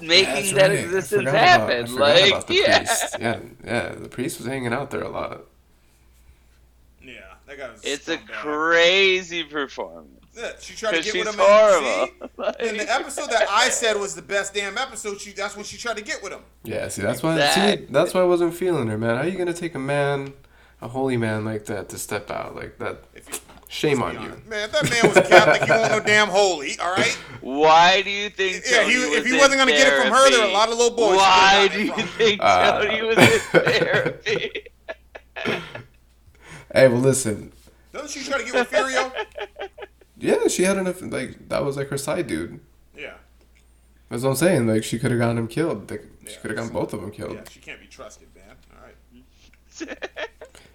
making 0.00 0.34
that's 0.34 0.52
that 0.52 0.68
right. 0.70 0.78
Existence 0.78 1.22
forgot 1.24 1.34
about- 1.34 1.70
happen. 1.70 1.94
like, 1.96 2.46
the 2.46 2.54
yeah. 2.54 2.78
priest. 2.78 3.16
yeah, 3.20 3.38
yeah. 3.64 3.88
The 3.94 4.08
priest 4.08 4.38
was 4.38 4.46
hanging 4.46 4.72
out 4.72 4.90
there 4.90 5.02
a 5.02 5.08
lot. 5.08 5.40
Yeah, 7.02 7.12
that 7.46 7.58
guy 7.58 7.70
was. 7.70 7.80
It's 7.84 8.08
a 8.08 8.16
scumbag. 8.18 8.26
crazy 8.32 9.44
performance. 9.44 10.08
Yeah, 10.36 10.52
she 10.60 10.74
tried 10.76 11.02
to 11.02 11.02
get 11.02 11.14
with 11.14 11.34
him. 11.34 11.40
and- 11.40 11.48
horrible. 11.50 12.06
See? 12.60 12.68
In 12.68 12.76
the 12.78 12.92
episode 12.92 13.30
that 13.30 13.48
I 13.50 13.70
said 13.70 13.96
was 13.98 14.14
the 14.14 14.22
best 14.22 14.54
damn 14.54 14.78
episode, 14.78 15.20
she 15.20 15.32
that's 15.32 15.56
when 15.56 15.64
she 15.64 15.76
tried 15.76 15.96
to 15.96 16.02
get 16.04 16.22
with 16.22 16.32
him. 16.32 16.42
Yeah, 16.62 16.86
see, 16.88 17.02
that's 17.02 17.22
why. 17.22 17.38
See, 17.50 17.86
that's 17.90 18.14
why 18.14 18.20
I 18.20 18.24
wasn't 18.24 18.54
feeling 18.54 18.86
her, 18.88 18.98
man. 18.98 19.16
How 19.16 19.22
are 19.22 19.26
you 19.28 19.36
gonna 19.38 19.52
take 19.52 19.74
a 19.74 19.80
man, 19.80 20.32
a 20.80 20.88
holy 20.88 21.16
man 21.16 21.44
like 21.44 21.64
that, 21.66 21.88
to 21.88 21.98
step 21.98 22.30
out 22.30 22.54
like 22.54 22.78
that? 22.78 23.02
If 23.68 23.82
you, 23.82 23.90
Shame 23.90 24.00
let's 24.00 24.16
on 24.16 24.24
you. 24.24 24.30
Man, 24.48 24.64
if 24.64 24.72
that 24.72 24.90
man 24.90 25.14
was 25.14 25.28
Catholic, 25.28 25.62
he 25.62 25.70
won't 25.70 25.90
no 25.90 26.00
damn 26.00 26.28
holy. 26.28 26.78
All 26.78 26.92
right. 26.92 27.18
Why 27.42 28.00
do 28.02 28.10
you 28.10 28.30
think? 28.30 28.64
Yeah, 28.70 28.78
Tony 28.82 28.92
he, 28.94 28.98
was 28.98 29.08
if 29.18 29.26
he 29.26 29.32
in 29.32 29.38
wasn't 29.38 29.58
gonna 29.58 29.70
get 29.72 29.86
it 29.92 30.02
from 30.02 30.12
her, 30.12 30.30
there 30.30 30.40
were 30.40 30.48
a 30.48 30.52
lot 30.52 30.68
of 30.70 30.78
little 30.78 30.96
boys. 30.96 31.16
Why 31.16 31.68
do 31.70 31.82
you 31.84 31.92
it 31.92 31.94
from. 32.00 32.08
think 32.08 32.40
Uh, 32.42 32.82
Tony 32.84 33.02
was 33.02 33.18
in 33.18 33.38
therapy? 33.62 34.62
Hey, 36.72 36.88
well, 36.88 36.98
listen. 37.00 37.52
Doesn't 37.92 38.10
she 38.10 38.28
try 38.28 38.38
to 38.38 38.44
get 38.44 38.54
with 38.54 38.70
Furio? 38.70 39.12
Yeah, 40.18 40.48
she 40.48 40.64
had 40.64 40.76
enough. 40.78 41.00
Like 41.02 41.48
that 41.48 41.64
was 41.64 41.76
like 41.76 41.88
her 41.88 41.98
side 41.98 42.26
dude. 42.26 42.60
Yeah. 42.96 43.14
That's 44.08 44.22
what 44.22 44.30
I'm 44.30 44.36
saying. 44.36 44.66
Like 44.66 44.84
she 44.84 44.98
could 44.98 45.10
have 45.10 45.20
gotten 45.20 45.38
him 45.38 45.48
killed. 45.48 45.90
Like, 45.90 46.04
she 46.26 46.36
could 46.36 46.50
have 46.50 46.56
gotten 46.56 46.72
both 46.72 46.92
of 46.92 47.00
them 47.00 47.10
killed. 47.10 47.34
Yeah, 47.34 47.42
she 47.50 47.60
can't 47.60 47.80
be 47.80 47.86
trusted, 47.86 48.28
man. 48.34 48.56
All 48.76 48.84
right. 48.84 49.98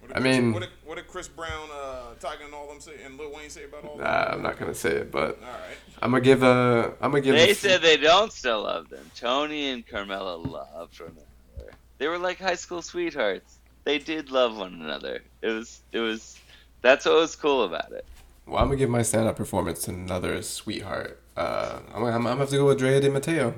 What 0.00 0.08
did 0.08 0.16
I 0.16 0.20
Chris- 0.20 0.38
mean- 0.38 0.52
what 0.94 1.02
did, 1.02 1.10
Chris 1.10 1.28
Brown, 1.28 1.68
uh, 1.72 2.14
Tiger, 2.20 2.44
and 2.44 2.54
all 2.54 2.68
them 2.68 2.80
say, 2.80 2.92
and 3.04 3.18
Lil 3.18 3.32
Wayne 3.34 3.50
say 3.50 3.64
about 3.64 3.84
all 3.84 3.96
that? 3.96 4.04
Nah, 4.04 4.34
I'm 4.36 4.42
not 4.42 4.58
gonna 4.58 4.74
say 4.74 4.90
it, 4.90 5.10
but 5.10 5.38
All 5.42 5.48
right. 5.48 5.76
I'm 6.00 6.10
gonna 6.10 6.22
give 6.22 6.42
a. 6.42 6.94
I'm 7.00 7.10
gonna 7.10 7.20
give. 7.20 7.34
They 7.34 7.50
a, 7.50 7.54
said 7.54 7.82
they 7.82 7.96
don't 7.96 8.32
still 8.32 8.62
love 8.62 8.88
them. 8.88 9.10
Tony 9.16 9.70
and 9.70 9.86
Carmela 9.86 10.36
loved 10.36 11.00
one 11.00 11.10
another. 11.10 11.72
They 11.98 12.08
were 12.08 12.18
like 12.18 12.38
high 12.38 12.54
school 12.54 12.82
sweethearts. 12.82 13.58
They 13.84 13.98
did 13.98 14.30
love 14.30 14.56
one 14.56 14.74
another. 14.74 15.22
It 15.42 15.48
was 15.48 15.80
it 15.92 16.00
was 16.00 16.38
that's 16.82 17.06
what 17.06 17.16
was 17.16 17.34
cool 17.34 17.64
about 17.64 17.90
it. 17.92 18.04
Well, 18.46 18.58
I'm 18.58 18.66
gonna 18.66 18.76
give 18.76 18.90
my 18.90 19.02
stand-up 19.02 19.36
performance 19.36 19.82
to 19.84 19.90
another 19.90 20.42
sweetheart. 20.42 21.20
Uh, 21.36 21.80
I'm, 21.88 22.02
gonna- 22.02 22.06
I'm, 22.06 22.14
I'm 22.18 22.22
gonna 22.22 22.36
have 22.40 22.50
to 22.50 22.56
go 22.56 22.66
with 22.66 22.78
Drea 22.78 23.00
De 23.00 23.10
Matteo. 23.10 23.54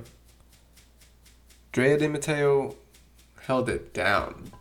Drea 1.72 1.98
De 1.98 2.08
Matteo 2.08 2.76
held 3.42 3.68
it 3.68 3.92
down, 3.92 4.52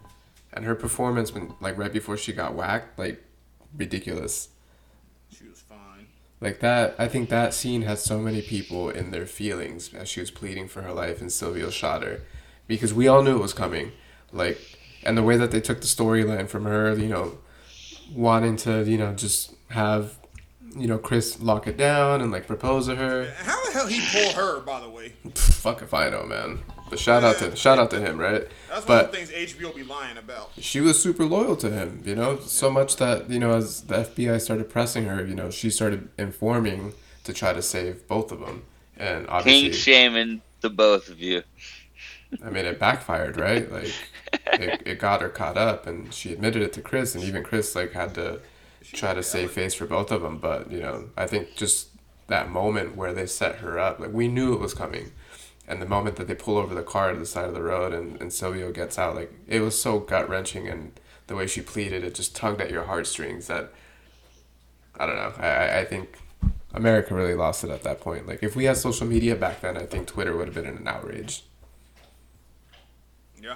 and 0.56 0.66
her 0.66 0.76
performance 0.76 1.34
when 1.34 1.54
like 1.60 1.78
right 1.78 1.92
before 1.94 2.18
she 2.18 2.34
got 2.34 2.56
whacked, 2.56 2.98
like 2.98 3.24
ridiculous. 3.76 4.50
She 5.30 5.48
was 5.48 5.60
fine. 5.60 6.08
Like 6.40 6.60
that, 6.62 6.96
I 6.98 7.08
think 7.08 7.30
that 7.30 7.54
scene 7.54 7.84
has 7.84 8.04
so 8.04 8.20
many 8.20 8.42
people 8.42 8.90
in 8.90 9.12
their 9.12 9.26
feelings 9.26 9.94
as 9.94 10.10
she 10.10 10.20
was 10.20 10.32
pleading 10.32 10.68
for 10.68 10.82
her 10.82 10.94
life 10.94 11.22
and 11.22 11.32
Silvio 11.32 11.70
shot 11.70 12.04
her. 12.04 12.22
Because 12.68 12.94
we 12.94 13.08
all 13.08 13.22
knew 13.22 13.36
it 13.36 13.42
was 13.42 13.54
coming. 13.54 13.92
Like, 14.32 14.60
and 15.04 15.18
the 15.18 15.24
way 15.24 15.38
that 15.38 15.52
they 15.52 15.62
took 15.62 15.82
the 15.82 15.88
storyline 15.88 16.50
from 16.50 16.66
her, 16.66 16.96
you 16.96 17.08
know, 17.08 17.38
wanting 18.14 18.56
to, 18.58 18.84
you 18.84 18.98
know, 18.98 19.14
just 19.14 19.54
have, 19.70 20.18
you 20.76 20.88
know, 20.88 20.98
Chris 20.98 21.40
lock 21.40 21.68
it 21.68 21.78
down 21.78 22.22
and 22.22 22.32
like 22.32 22.48
propose 22.48 22.88
to 22.88 22.96
her. 22.96 23.32
How 23.38 23.66
the 23.66 23.72
hell 23.72 23.88
he 23.88 24.02
pull 24.12 24.32
her, 24.34 24.62
by 24.62 24.82
the 24.82 24.90
way? 24.90 25.14
Fuck 25.36 25.82
if 25.82 25.94
I 25.94 26.10
know, 26.10 26.24
man. 26.24 26.60
But 26.90 27.00
shout 27.00 27.24
out 27.24 27.38
to 27.40 27.56
shout 27.56 27.80
out 27.80 27.90
to 27.92 28.00
him, 28.00 28.18
right? 28.20 28.48
That's 28.70 28.88
one 28.88 29.00
of 29.00 29.06
But 29.06 29.12
the 29.12 29.18
things 29.18 29.32
HBO 29.32 29.74
be 29.74 29.84
lying 29.84 30.18
about. 30.18 30.52
she 30.60 30.82
was 30.82 31.02
super 31.02 31.26
loyal 31.26 31.56
to 31.58 31.70
him, 31.72 32.04
you 32.06 32.16
know, 32.16 32.40
so 32.40 32.70
much 32.70 32.98
that, 32.98 33.30
you 33.30 33.40
know, 33.40 33.56
as 33.56 33.82
the 33.82 33.96
FBI 34.02 34.40
started 34.40 34.70
pressing 34.70 35.06
her, 35.06 35.26
you 35.26 35.34
know, 35.36 35.50
she 35.50 35.70
started 35.70 36.10
informing 36.18 36.94
to 37.24 37.34
try 37.34 37.54
to 37.54 37.62
save 37.62 38.08
both 38.08 38.32
of 38.32 38.40
them. 38.40 38.64
And 38.98 39.28
obviously, 39.28 39.70
King 39.70 39.74
shaming 39.74 40.42
the 40.62 40.70
both 40.70 41.10
of 41.10 41.20
you. 41.20 41.44
I 42.44 42.50
mean, 42.50 42.66
it 42.66 42.80
backfired, 42.80 43.38
right? 43.38 43.70
Like, 44.52 44.62
it, 44.62 44.82
it 44.86 45.00
got 45.00 45.22
her 45.22 45.30
caught 45.30 45.58
up, 45.58 45.88
and 45.88 46.14
she 46.14 46.34
admitted 46.34 46.62
it 46.62 46.74
to 46.74 46.82
Chris, 46.82 47.16
and 47.16 47.24
even 47.24 47.44
Chris, 47.44 47.76
like, 47.76 47.94
had 47.94 48.14
to 48.16 48.42
try 48.84 49.14
to 49.14 49.24
save 49.24 49.52
face 49.52 49.74
for 49.74 49.86
both 49.86 50.12
of 50.12 50.22
them. 50.22 50.38
But, 50.40 50.72
you 50.72 50.80
know, 50.80 51.10
I 51.16 51.26
think 51.26 51.56
just 51.56 51.90
that 52.28 52.50
moment 52.50 52.96
where 52.96 53.14
they 53.14 53.26
set 53.28 53.56
her 53.58 53.80
up, 53.80 54.00
like, 54.00 54.12
we 54.12 54.28
knew 54.28 54.54
it 54.54 54.60
was 54.60 54.74
coming. 54.74 55.12
And 55.68 55.82
the 55.82 55.86
moment 55.88 56.16
that 56.18 56.28
they 56.28 56.36
pull 56.36 56.58
over 56.58 56.76
the 56.76 56.84
car 56.84 57.12
to 57.12 57.18
the 57.20 57.26
side 57.26 57.46
of 57.46 57.54
the 57.56 57.64
road 57.64 57.92
and, 57.94 58.22
and 58.22 58.32
Silvio 58.32 58.72
gets 58.72 59.00
out, 59.00 59.16
like, 59.16 59.34
it 59.48 59.62
was 59.62 59.80
so 59.80 60.00
gut 60.00 60.30
wrenching, 60.30 60.68
and 60.68 60.92
the 61.28 61.36
way 61.36 61.48
she 61.48 61.62
pleaded, 61.62 62.04
it 62.04 62.14
just 62.14 62.36
tugged 62.36 62.62
at 62.62 62.70
your 62.70 62.84
heartstrings 62.84 63.48
that, 63.48 63.72
I 65.00 65.06
don't 65.08 65.16
know, 65.16 65.34
I, 65.40 65.80
I- 65.80 65.86
think 65.86 66.18
America 66.74 67.16
really 67.16 67.34
lost 67.34 67.64
it 67.64 67.70
at 67.72 67.82
that 67.84 68.00
point. 68.02 68.28
Like, 68.28 68.44
if 68.44 68.56
we 68.56 68.66
had 68.66 68.78
social 68.78 69.08
media 69.08 69.36
back 69.36 69.62
then, 69.62 69.76
I 69.78 69.86
think 69.86 70.08
Twitter 70.08 70.36
would 70.38 70.48
have 70.48 70.56
been 70.56 70.66
in 70.68 70.78
an 70.78 70.88
outrage. 70.88 71.44
Yeah. 73.42 73.56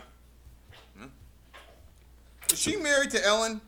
Hmm. 0.97 1.07
Is 2.51 2.59
she 2.59 2.75
married 2.77 3.11
to 3.11 3.23
Ellen? 3.25 3.61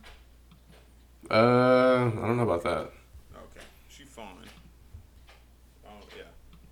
Uh, 1.30 2.06
I 2.06 2.26
don't 2.26 2.36
know 2.38 2.42
about 2.42 2.64
that. 2.64 2.90
Okay, 3.34 3.64
she 3.88 4.04
fine. 4.04 4.26
Oh 5.86 5.90
yeah, 6.16 6.24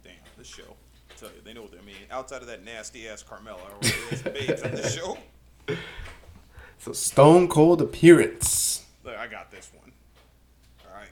damn 0.03 0.15
this 0.37 0.49
show. 0.49 0.65
I 1.11 1.15
tell 1.19 1.29
you, 1.29 1.41
they 1.45 1.53
know 1.53 1.63
what 1.63 1.71
they 1.73 1.79
mean. 1.79 2.00
Outside 2.11 2.43
of 2.43 2.49
that 2.49 2.65
nasty 2.65 3.09
ass 3.09 3.23
Carmela, 3.23 3.61
or 3.61 3.79
there's 3.81 4.23
babes 4.23 4.63
on 4.63 4.71
this 4.73 4.95
show. 4.99 5.17
So 6.79 6.93
Stone 6.93 7.49
Cold 7.49 7.81
appearance. 7.81 8.85
Look, 9.05 9.17
I 9.17 9.27
got 9.27 9.51
this 9.51 9.71
one. 9.79 9.93
All 10.89 10.97
right. 10.97 11.09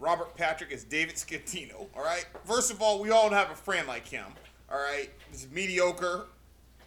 Robert 0.00 0.34
Patrick 0.36 0.70
is 0.72 0.82
David 0.84 1.14
Scatino. 1.16 1.86
All 1.96 2.02
right. 2.02 2.26
First 2.44 2.70
of 2.70 2.82
all, 2.82 3.00
we 3.00 3.10
all 3.10 3.30
have 3.30 3.50
a 3.50 3.54
friend 3.54 3.86
like 3.86 4.06
him. 4.08 4.26
All 4.72 4.78
right. 4.78 5.10
He's 5.30 5.46
mediocre. 5.50 6.26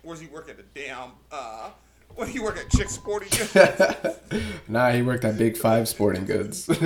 Where's 0.02 0.20
he 0.20 0.28
work 0.28 0.50
at 0.50 0.58
the 0.58 0.64
damn? 0.74 1.12
Uh, 1.32 1.70
what 2.16 2.26
do 2.26 2.32
he 2.32 2.40
work 2.40 2.58
at? 2.58 2.70
Chick 2.72 2.90
Sporting 2.90 3.30
Goods. 3.30 4.18
Nah, 4.68 4.92
he 4.92 5.02
worked 5.02 5.26
at 5.26 5.38
Big 5.38 5.58
Five 5.58 5.90
Sporting 5.90 6.26
Goods. 6.26 6.68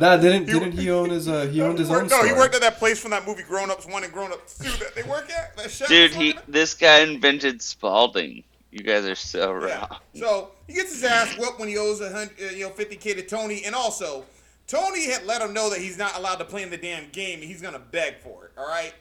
nah, 0.00 0.16
didn't 0.16 0.46
didn't 0.46 0.72
he 0.72 0.90
own 0.90 1.10
his 1.10 1.28
uh 1.28 1.46
he 1.46 1.62
owned 1.62 1.78
his 1.78 1.90
own 1.90 2.02
no, 2.02 2.08
store? 2.08 2.26
he 2.26 2.32
worked 2.32 2.54
at 2.54 2.60
that 2.62 2.78
place 2.78 2.98
from 2.98 3.10
that 3.12 3.26
movie 3.26 3.42
Grown 3.42 3.70
Ups 3.70 3.86
One 3.86 4.04
and 4.04 4.12
Grown 4.12 4.32
Ups 4.32 4.58
Two 4.58 4.70
that 4.84 4.94
they 4.94 5.02
work 5.02 5.30
at. 5.30 5.56
That 5.56 5.70
chef 5.70 5.88
Dude, 5.88 6.12
he 6.12 6.34
at? 6.34 6.44
this 6.46 6.74
guy 6.74 7.00
invented 7.00 7.62
Spalding. 7.62 8.42
You 8.70 8.84
guys 8.84 9.04
are 9.04 9.16
so 9.16 9.52
wrong. 9.52 9.88
So 10.14 10.52
he 10.66 10.74
gets 10.74 10.92
his 10.92 11.04
ass 11.04 11.36
whooped 11.38 11.58
when 11.58 11.68
he 11.68 11.76
owes 11.76 12.00
a 12.00 12.10
hundred, 12.10 12.36
uh, 12.40 12.50
you 12.50 12.64
know, 12.64 12.70
fifty 12.70 12.96
k 12.96 13.14
to 13.14 13.22
Tony, 13.22 13.64
and 13.64 13.74
also 13.74 14.24
Tony 14.66 15.10
had 15.10 15.26
let 15.26 15.42
him 15.42 15.52
know 15.52 15.68
that 15.70 15.80
he's 15.80 15.98
not 15.98 16.16
allowed 16.16 16.36
to 16.36 16.44
play 16.44 16.62
in 16.62 16.70
the 16.70 16.76
damn 16.76 17.10
game, 17.10 17.40
and 17.40 17.48
he's 17.48 17.60
gonna 17.60 17.80
beg 17.80 18.18
for 18.18 18.46
it. 18.46 18.52
All 18.56 18.68
right. 18.68 18.94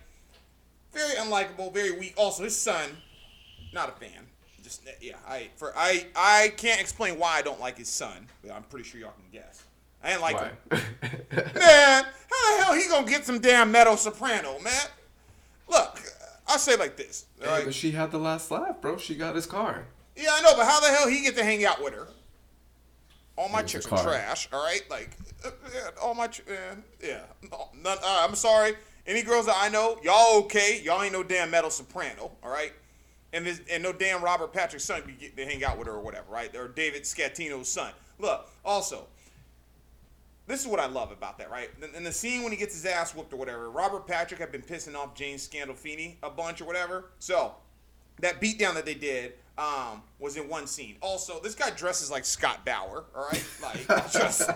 Very 0.92 1.14
unlikable, 1.16 1.72
very 1.72 1.92
weak. 1.92 2.16
Also, 2.18 2.44
his 2.44 2.58
son, 2.58 2.98
not 3.74 3.90
a 3.90 3.92
fan. 3.92 4.26
Just 4.64 4.88
yeah, 5.02 5.18
I 5.28 5.50
for 5.56 5.72
I 5.78 6.08
I 6.16 6.54
can't 6.58 6.82
explain 6.82 7.20
why 7.20 7.38
I 7.38 7.42
don't 7.44 7.60
like 7.60 7.78
his 7.78 7.90
son, 7.90 8.28
but 8.42 8.52
I'm 8.52 8.64
pretty 8.64 8.90
sure 8.90 9.00
y'all 9.00 9.12
can 9.12 9.24
guess. 9.32 9.64
I 10.04 10.14
ain't 10.14 10.22
like 10.22 10.36
Why? 10.36 10.46
him. 10.46 10.58
Man, 11.56 12.06
how 12.32 12.58
the 12.58 12.64
hell 12.64 12.74
he 12.74 12.88
gonna 12.88 13.08
get 13.08 13.26
some 13.26 13.40
damn 13.40 13.72
Meadow 13.72 13.96
Soprano, 13.96 14.60
man? 14.60 14.74
Look, 15.68 16.02
I 16.48 16.58
say 16.58 16.76
like 16.76 16.96
this. 16.96 17.26
Hey, 17.40 17.48
right? 17.48 17.66
but 17.66 17.74
she 17.74 17.92
had 17.92 18.12
the 18.12 18.18
last 18.18 18.50
laugh, 18.50 18.82
bro. 18.82 18.98
She 18.98 19.16
got 19.16 19.36
his 19.36 19.46
car. 19.46 19.86
Yeah, 20.16 20.30
I 20.34 20.42
know, 20.42 20.56
but 20.56 20.66
how 20.66 20.80
the 20.80 20.88
hell 20.88 21.08
he 21.08 21.22
get 21.22 21.36
to 21.38 21.44
hang 21.44 21.66
out 21.66 21.84
with 21.84 21.94
her? 21.94 22.08
All 23.38 23.50
my 23.50 23.62
chicks 23.62 23.86
are 23.88 24.04
trash. 24.04 24.50
All 24.52 24.64
right, 24.64 24.82
like 24.90 25.12
uh, 25.46 25.52
yeah, 25.74 25.90
all 26.02 26.14
my 26.14 26.28
ch- 26.28 26.42
uh, 26.50 26.76
yeah. 27.02 27.22
No, 27.50 27.70
none, 27.82 27.98
uh, 28.00 28.28
I'm 28.28 28.36
sorry. 28.36 28.74
Any 29.08 29.22
girls 29.22 29.46
that 29.46 29.56
I 29.58 29.70
know, 29.70 29.98
y'all 30.04 30.40
okay? 30.40 30.82
Y'all 30.84 31.02
ain't 31.02 31.14
no 31.14 31.24
damn 31.24 31.50
Meadow 31.50 31.70
Soprano. 31.70 32.32
All 32.44 32.52
right, 32.52 32.74
and 33.32 33.46
this 33.46 33.62
and 33.72 33.82
no 33.82 33.94
damn 33.94 34.22
Robert 34.22 34.52
Patrick's 34.52 34.84
son 34.86 35.04
be 35.06 35.14
get 35.14 35.38
to 35.38 35.46
hang 35.46 35.64
out 35.64 35.78
with 35.78 35.88
her 35.88 35.94
or 35.94 36.02
whatever, 36.02 36.30
right? 36.30 36.54
Or 36.56 36.68
David 36.68 37.04
Scatino's 37.04 37.70
son. 37.70 37.92
Look, 38.18 38.50
also. 38.66 39.08
This 40.50 40.62
is 40.62 40.68
what 40.68 40.80
I 40.80 40.88
love 40.88 41.12
about 41.12 41.38
that, 41.38 41.52
right? 41.52 41.70
In- 41.82 41.94
In 41.96 42.04
the 42.04 42.12
scene 42.12 42.42
when 42.42 42.52
he 42.52 42.58
gets 42.58 42.74
his 42.74 42.84
ass 42.86 43.14
whooped 43.14 43.32
or 43.32 43.36
whatever, 43.38 43.70
Robert 43.70 44.08
Patrick 44.08 44.40
had 44.40 44.52
been 44.52 44.64
pissing 44.64 44.96
off 44.96 45.14
James 45.14 45.48
Gandolfini 45.48 46.16
a 46.24 46.30
bunch 46.32 46.60
or 46.60 46.66
whatever. 46.66 47.12
So, 47.20 47.54
that 48.20 48.42
beatdown 48.42 48.74
that 48.74 48.84
they 48.84 48.96
did 48.96 49.34
um, 49.60 50.02
was 50.18 50.38
in 50.38 50.50
one 50.50 50.66
scene. 50.66 50.96
Also, 51.02 51.40
this 51.40 51.54
guy 51.54 51.70
dresses 51.70 52.10
like 52.10 52.26
Scott 52.26 52.66
Bauer, 52.66 53.06
all 53.16 53.28
right? 53.32 53.46
Like, 53.62 53.88
just 54.12 54.50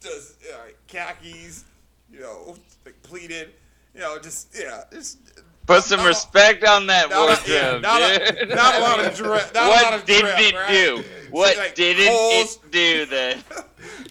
does 0.00 0.36
uh, 0.52 0.56
khakis, 0.88 1.64
you 2.10 2.18
know, 2.20 2.56
like 2.84 3.00
pleated, 3.02 3.50
you 3.94 4.00
know, 4.00 4.18
just 4.18 4.48
yeah, 4.58 4.82
just 4.92 5.18
Put 5.66 5.82
some 5.82 5.98
Not 5.98 6.04
a- 6.04 6.08
respect 6.08 6.64
on 6.64 6.86
that 6.88 7.08
not 7.10 7.46
a- 7.46 7.50
yeah, 7.50 7.62
wardrobe, 7.72 7.82
not 7.82 8.02
a- 8.02 8.34
dude. 8.46 8.48
not 8.54 8.74
a 8.74 8.80
lot 8.80 9.00
of 9.00 9.14
drip- 9.14 9.54
not 9.54 9.68
what 9.68 9.94
of 9.94 10.04
did 10.04 10.20
drip, 10.20 10.38
it 10.38 10.54
right? 10.54 10.68
do? 10.68 11.04
What 11.30 11.56
like, 11.56 11.74
didn't 11.74 12.06
Coles- 12.08 12.56
it 12.64 12.70
do 12.70 13.06
then? 13.06 13.42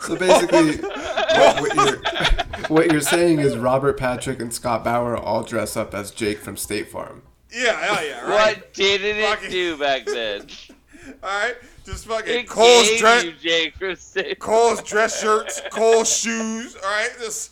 So 0.02 0.16
basically, 0.16 0.78
what, 0.78 1.62
what, 1.62 1.76
you're, 1.76 1.98
what 2.68 2.92
you're 2.92 3.02
saying 3.02 3.40
is 3.40 3.56
Robert 3.58 3.98
Patrick 3.98 4.42
and 4.42 4.54
Scott 4.54 4.84
Bauer 4.84 5.16
all 5.16 5.44
dress 5.44 5.78
up 5.78 5.94
as 5.94 6.12
Jake 6.12 6.40
from 6.40 6.58
State 6.58 6.90
Farm. 6.90 7.22
Yeah, 7.52 7.80
hell 7.80 8.04
yeah, 8.06 8.22
right. 8.30 8.58
What 8.58 8.74
didn't 8.74 9.18
it 9.18 9.26
Fucking- 9.30 9.52
do 9.52 9.78
back 9.78 10.06
then? 10.06 10.48
All 11.22 11.30
right, 11.30 11.56
just 11.86 12.06
fucking 12.08 12.34
It 12.34 12.48
Kohl's 12.48 12.90
gave 12.90 13.00
dress, 13.00 13.24
you 13.26 13.34
Jake 13.34 14.40
Kohl's 14.40 14.82
dress 14.84 15.22
shirts, 15.22 15.62
Kohl's 15.70 16.10
shoes. 16.18 16.76
All 16.78 16.90
right, 16.90 17.10
this 17.20 17.52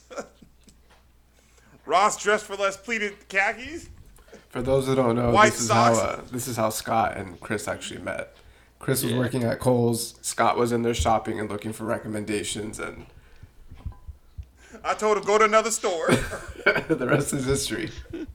Ross 1.91 2.15
dressed 2.23 2.45
for 2.45 2.55
less 2.55 2.77
pleated 2.77 3.27
khakis. 3.27 3.89
For 4.47 4.61
those 4.61 4.87
who 4.87 4.95
don't 4.95 5.17
know, 5.17 5.31
White 5.31 5.51
this 5.51 5.61
is 5.63 5.69
how 5.69 5.93
uh, 5.93 6.21
this 6.31 6.47
is 6.47 6.55
how 6.55 6.69
Scott 6.69 7.17
and 7.17 7.37
Chris 7.41 7.67
actually 7.67 7.99
met. 7.99 8.33
Chris 8.79 9.03
was 9.03 9.11
Yeah. 9.11 9.17
working 9.17 9.43
at 9.43 9.59
Kohl's. 9.59 10.15
Scott 10.21 10.57
was 10.57 10.71
in 10.71 10.83
there 10.83 10.93
shopping 10.93 11.37
and 11.37 11.49
looking 11.49 11.73
for 11.73 11.83
recommendations, 11.83 12.79
and 12.79 13.07
I 14.85 14.93
told 14.93 15.17
him 15.17 15.23
go 15.25 15.37
to 15.37 15.43
another 15.43 15.69
store. 15.69 16.07
the 16.87 17.07
rest 17.09 17.33
is 17.33 17.45
history. 17.45 17.91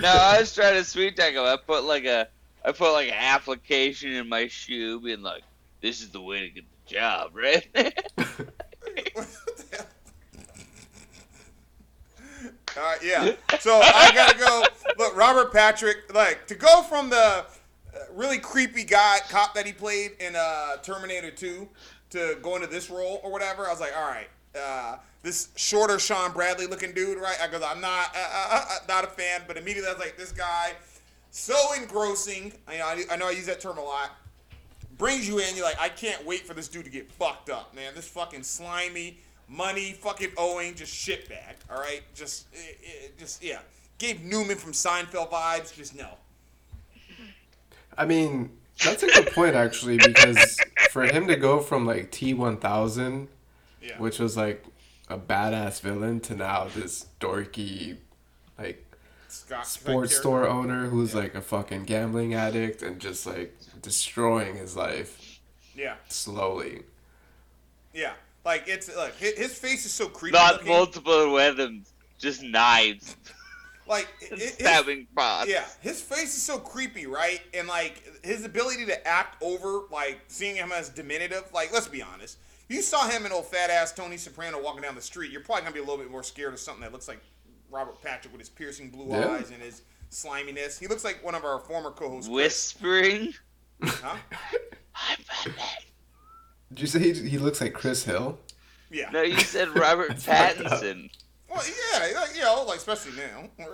No, 0.00 0.08
I 0.08 0.40
was 0.40 0.54
trying 0.54 0.74
to 0.74 0.84
sweet 0.84 1.16
talk 1.16 1.32
him. 1.32 1.42
I 1.42 1.56
put 1.56 1.84
like 1.84 2.04
a, 2.04 2.28
I 2.64 2.72
put 2.72 2.92
like 2.92 3.08
an 3.08 3.14
application 3.18 4.12
in 4.12 4.28
my 4.28 4.46
shoe, 4.48 5.00
being 5.00 5.22
like, 5.22 5.42
"This 5.80 6.00
is 6.02 6.10
the 6.10 6.20
way 6.20 6.40
to 6.40 6.48
get 6.50 6.64
the 6.86 6.94
job, 6.94 7.32
right?" 7.34 7.66
All 12.76 12.82
right, 12.82 13.02
yeah. 13.02 13.32
So 13.60 13.80
I 13.82 14.10
gotta 14.14 14.38
go. 14.38 14.64
Look, 14.98 15.16
Robert 15.16 15.52
Patrick, 15.52 16.12
like 16.14 16.46
to 16.46 16.54
go 16.54 16.82
from 16.82 17.10
the 17.10 17.16
uh, 17.16 17.44
really 18.14 18.38
creepy 18.38 18.84
guy 18.84 19.18
cop 19.28 19.54
that 19.54 19.66
he 19.66 19.72
played 19.72 20.12
in 20.20 20.36
uh, 20.36 20.76
Terminator 20.82 21.30
2 21.30 21.68
to 22.10 22.38
go 22.42 22.56
into 22.56 22.66
this 22.66 22.90
role 22.90 23.20
or 23.22 23.32
whatever. 23.32 23.66
I 23.66 23.70
was 23.70 23.80
like, 23.80 23.96
all 23.96 24.08
right, 24.08 24.28
uh, 24.58 24.96
this 25.22 25.48
shorter 25.56 25.98
Shawn 25.98 26.32
Bradley 26.32 26.66
looking 26.66 26.92
dude, 26.92 27.18
right? 27.18 27.36
I 27.42 27.48
goes, 27.48 27.62
I'm 27.64 27.80
not, 27.80 28.14
uh, 28.14 28.18
uh, 28.18 28.64
uh, 28.68 28.78
not 28.88 29.04
a 29.04 29.08
fan, 29.08 29.42
but 29.46 29.56
immediately 29.56 29.88
I 29.88 29.92
was 29.92 30.00
like, 30.00 30.16
this 30.16 30.32
guy, 30.32 30.72
so 31.30 31.56
engrossing. 31.76 32.52
I 32.68 32.78
know, 32.78 32.84
I, 32.84 33.04
I 33.10 33.16
know 33.16 33.28
I 33.28 33.32
use 33.32 33.46
that 33.46 33.60
term 33.60 33.78
a 33.78 33.82
lot. 33.82 34.10
Brings 34.98 35.28
you 35.28 35.38
in, 35.38 35.56
you're 35.56 35.64
like, 35.64 35.80
I 35.80 35.88
can't 35.88 36.24
wait 36.24 36.46
for 36.46 36.54
this 36.54 36.68
dude 36.68 36.84
to 36.84 36.90
get 36.90 37.10
fucked 37.10 37.50
up, 37.50 37.74
man. 37.74 37.92
This 37.94 38.08
fucking 38.08 38.44
slimy, 38.44 39.18
money 39.48 39.92
fucking 39.92 40.30
owing, 40.36 40.74
just 40.74 40.92
shitbag. 40.94 41.54
All 41.70 41.78
right, 41.78 42.02
just, 42.14 42.46
it, 42.52 42.78
it, 42.82 43.18
just 43.18 43.42
yeah. 43.42 43.60
Gabe 43.98 44.20
Newman 44.22 44.56
from 44.56 44.72
Seinfeld 44.72 45.30
vibes. 45.30 45.74
Just 45.74 45.96
no. 45.96 46.10
I 47.96 48.04
mean, 48.04 48.50
that's 48.84 49.02
a 49.02 49.06
good 49.06 49.32
point 49.32 49.54
actually, 49.54 49.96
because 49.96 50.58
for 50.90 51.04
him 51.04 51.26
to 51.28 51.36
go 51.36 51.60
from 51.60 51.86
like 51.86 52.10
T 52.10 52.34
one 52.34 52.58
thousand, 52.58 53.28
Yeah. 53.80 53.98
which 53.98 54.18
was 54.18 54.36
like 54.36 54.64
a 55.08 55.16
badass 55.16 55.80
villain, 55.80 56.20
to 56.20 56.34
now 56.36 56.66
this 56.74 57.06
dorky, 57.20 57.96
like 58.58 58.84
Scott, 59.28 59.66
sports 59.66 60.14
store 60.16 60.46
owner 60.46 60.88
who's 60.88 61.14
like 61.14 61.34
a 61.34 61.40
fucking 61.40 61.84
gambling 61.84 62.34
addict 62.34 62.82
and 62.82 63.00
just 63.00 63.26
like 63.26 63.56
destroying 63.80 64.56
his 64.56 64.76
life 64.76 65.40
Yeah, 65.74 65.94
slowly. 66.08 66.82
yeah. 67.94 68.12
Like 68.46 68.64
it's 68.68 68.94
like 68.96 69.16
his, 69.18 69.36
his 69.36 69.58
face 69.58 69.84
is 69.84 69.92
so 69.92 70.08
creepy. 70.08 70.36
Not 70.38 70.52
looking. 70.54 70.68
multiple 70.68 71.32
weapons, 71.32 71.92
just 72.16 72.42
knives, 72.44 73.16
Like 73.88 74.06
it, 74.22 74.32
it- 74.32 74.38
his- 74.38 74.52
stabbing 74.54 75.08
pots. 75.16 75.50
Yeah, 75.50 75.64
his 75.80 76.00
face 76.00 76.34
is 76.36 76.42
so 76.44 76.56
creepy, 76.58 77.06
right? 77.06 77.42
And 77.52 77.66
like 77.66 78.02
his 78.24 78.44
ability 78.44 78.86
to 78.86 79.06
act 79.06 79.42
over, 79.42 79.82
like 79.90 80.20
seeing 80.28 80.54
him 80.56 80.70
as 80.72 80.88
diminutive. 80.88 81.42
Like, 81.52 81.72
let's 81.72 81.88
be 81.88 82.00
honest. 82.02 82.38
You 82.68 82.82
saw 82.82 83.08
him 83.08 83.24
and 83.24 83.34
old 83.34 83.46
fat 83.46 83.68
ass 83.70 83.92
Tony 83.92 84.16
Soprano 84.16 84.62
walking 84.62 84.82
down 84.82 84.94
the 84.94 85.02
street. 85.02 85.30
You're 85.32 85.40
probably 85.42 85.62
gonna 85.62 85.74
be 85.74 85.80
a 85.80 85.82
little 85.84 85.98
bit 85.98 86.10
more 86.10 86.22
scared 86.22 86.52
of 86.54 86.60
something 86.60 86.82
that 86.82 86.92
looks 86.92 87.08
like 87.08 87.20
Robert 87.70 88.00
Patrick 88.00 88.32
with 88.32 88.40
his 88.40 88.48
piercing 88.48 88.90
blue 88.90 89.08
Yeah. 89.08 89.28
eyes 89.28 89.50
and 89.50 89.60
his 89.60 89.82
sliminess. 90.10 90.78
He 90.78 90.86
looks 90.86 91.02
like 91.04 91.24
one 91.24 91.34
of 91.34 91.44
our 91.44 91.58
former 91.58 91.90
co-hosts. 91.90 92.28
Chris. 92.30 92.74
Whispering. 92.80 93.34
Huh? 93.82 94.16
I'm 94.94 95.18
Batman. 95.46 95.64
Did 96.76 96.82
you 96.82 96.88
say 96.88 96.98
he, 96.98 97.14
he 97.30 97.38
looks 97.38 97.62
like 97.62 97.72
Chris 97.72 98.04
Hill? 98.04 98.38
Yeah. 98.90 99.08
No, 99.10 99.22
you 99.22 99.40
said 99.40 99.68
Robert 99.78 100.08
That's 100.08 100.26
fucked 100.26 100.60
up. 100.60 100.82
Pattinson. 100.82 101.10
Well, 101.48 101.62
yeah, 101.64 102.20
like, 102.20 102.36
you 102.36 102.42
know, 102.42 102.64
like 102.68 102.76
especially 102.76 103.12
now. 103.12 103.48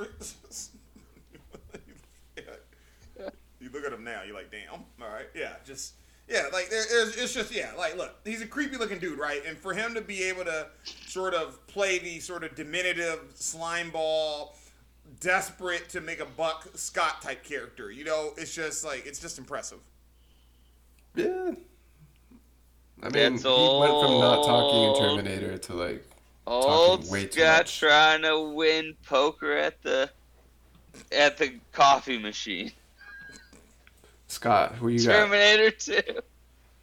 you 3.59 3.71
look 3.73 3.85
at 3.85 3.93
him 3.93 4.05
now, 4.05 4.23
you're 4.23 4.37
like, 4.37 4.53
damn. 4.53 4.73
All 4.75 5.13
right, 5.13 5.27
yeah, 5.35 5.55
just 5.65 5.95
yeah, 6.29 6.45
like 6.53 6.71
there, 6.71 6.85
there's, 6.89 7.17
it's 7.17 7.35
just 7.35 7.53
yeah, 7.53 7.73
like 7.77 7.97
look, 7.97 8.15
he's 8.25 8.41
a 8.41 8.47
creepy 8.47 8.77
looking 8.77 9.01
dude, 9.01 9.19
right? 9.19 9.43
And 9.45 9.59
for 9.59 9.75
him 9.75 9.95
to 9.95 10.01
be 10.01 10.23
able 10.23 10.45
to 10.45 10.69
sort 11.07 11.35
of 11.35 11.67
play 11.67 11.99
the 11.99 12.21
sort 12.21 12.45
of 12.45 12.55
diminutive 12.55 13.33
slime 13.35 13.91
ball, 13.91 14.55
desperate 15.19 15.89
to 15.89 16.01
make 16.01 16.21
a 16.21 16.25
buck 16.25 16.69
Scott 16.77 17.21
type 17.21 17.43
character, 17.43 17.91
you 17.91 18.05
know, 18.05 18.31
it's 18.37 18.55
just 18.55 18.85
like 18.85 19.07
it's 19.07 19.19
just 19.19 19.39
impressive. 19.39 19.81
Yeah. 21.17 21.55
I 23.03 23.07
mean, 23.07 23.13
That's 23.33 23.43
he 23.43 23.49
went 23.49 23.93
from 24.01 24.21
not 24.21 24.45
talking 24.45 24.83
in. 24.85 25.17
Terminator 25.17 25.59
to 25.59 25.75
like 25.75 26.05
Old 26.47 27.11
way 27.11 27.27
too 27.27 27.41
Scott 27.41 27.59
much. 27.61 27.79
trying 27.81 28.23
to 28.23 28.41
win 28.55 28.95
poker 29.05 29.53
at 29.57 29.83
the 29.83 30.11
at 31.11 31.37
the 31.39 31.55
coffee 31.73 32.19
machine. 32.19 32.73
Scott. 34.29 34.75
Who 34.77 34.89
you 34.89 35.05
got? 35.07 35.13
Terminator 35.31 35.71
2. 35.71 36.01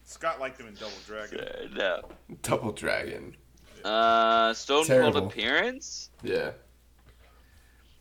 Scott 0.05 0.39
liked 0.39 0.59
him 0.59 0.67
in 0.67 0.73
Double 0.75 0.91
Dragon. 1.05 1.39
Uh, 1.39 1.67
no. 1.75 2.01
Double 2.41 2.71
Dragon. 2.71 3.35
Uh, 3.83 4.53
Stone 4.53 4.77
Cold 4.85 4.87
Terrible. 4.87 5.27
appearance. 5.27 6.09
Yeah. 6.23 6.51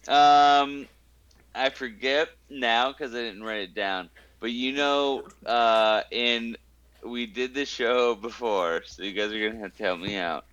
Um, 0.07 0.87
I 1.55 1.71
forget 1.71 2.29
now 2.51 2.93
because 2.93 3.15
I 3.15 3.19
didn't 3.19 3.43
write 3.43 3.61
it 3.61 3.75
down. 3.75 4.09
But 4.41 4.53
you 4.53 4.73
know, 4.73 5.25
uh, 5.47 6.03
in 6.11 6.57
we 7.05 7.27
did 7.27 7.55
the 7.55 7.65
show 7.65 8.15
before, 8.15 8.83
so 8.87 9.03
you 9.03 9.13
guys 9.13 9.33
are 9.33 9.49
gonna 9.49 9.61
have 9.61 9.77
to 9.77 9.83
help 9.83 10.01
me 10.01 10.17
out. 10.17 10.45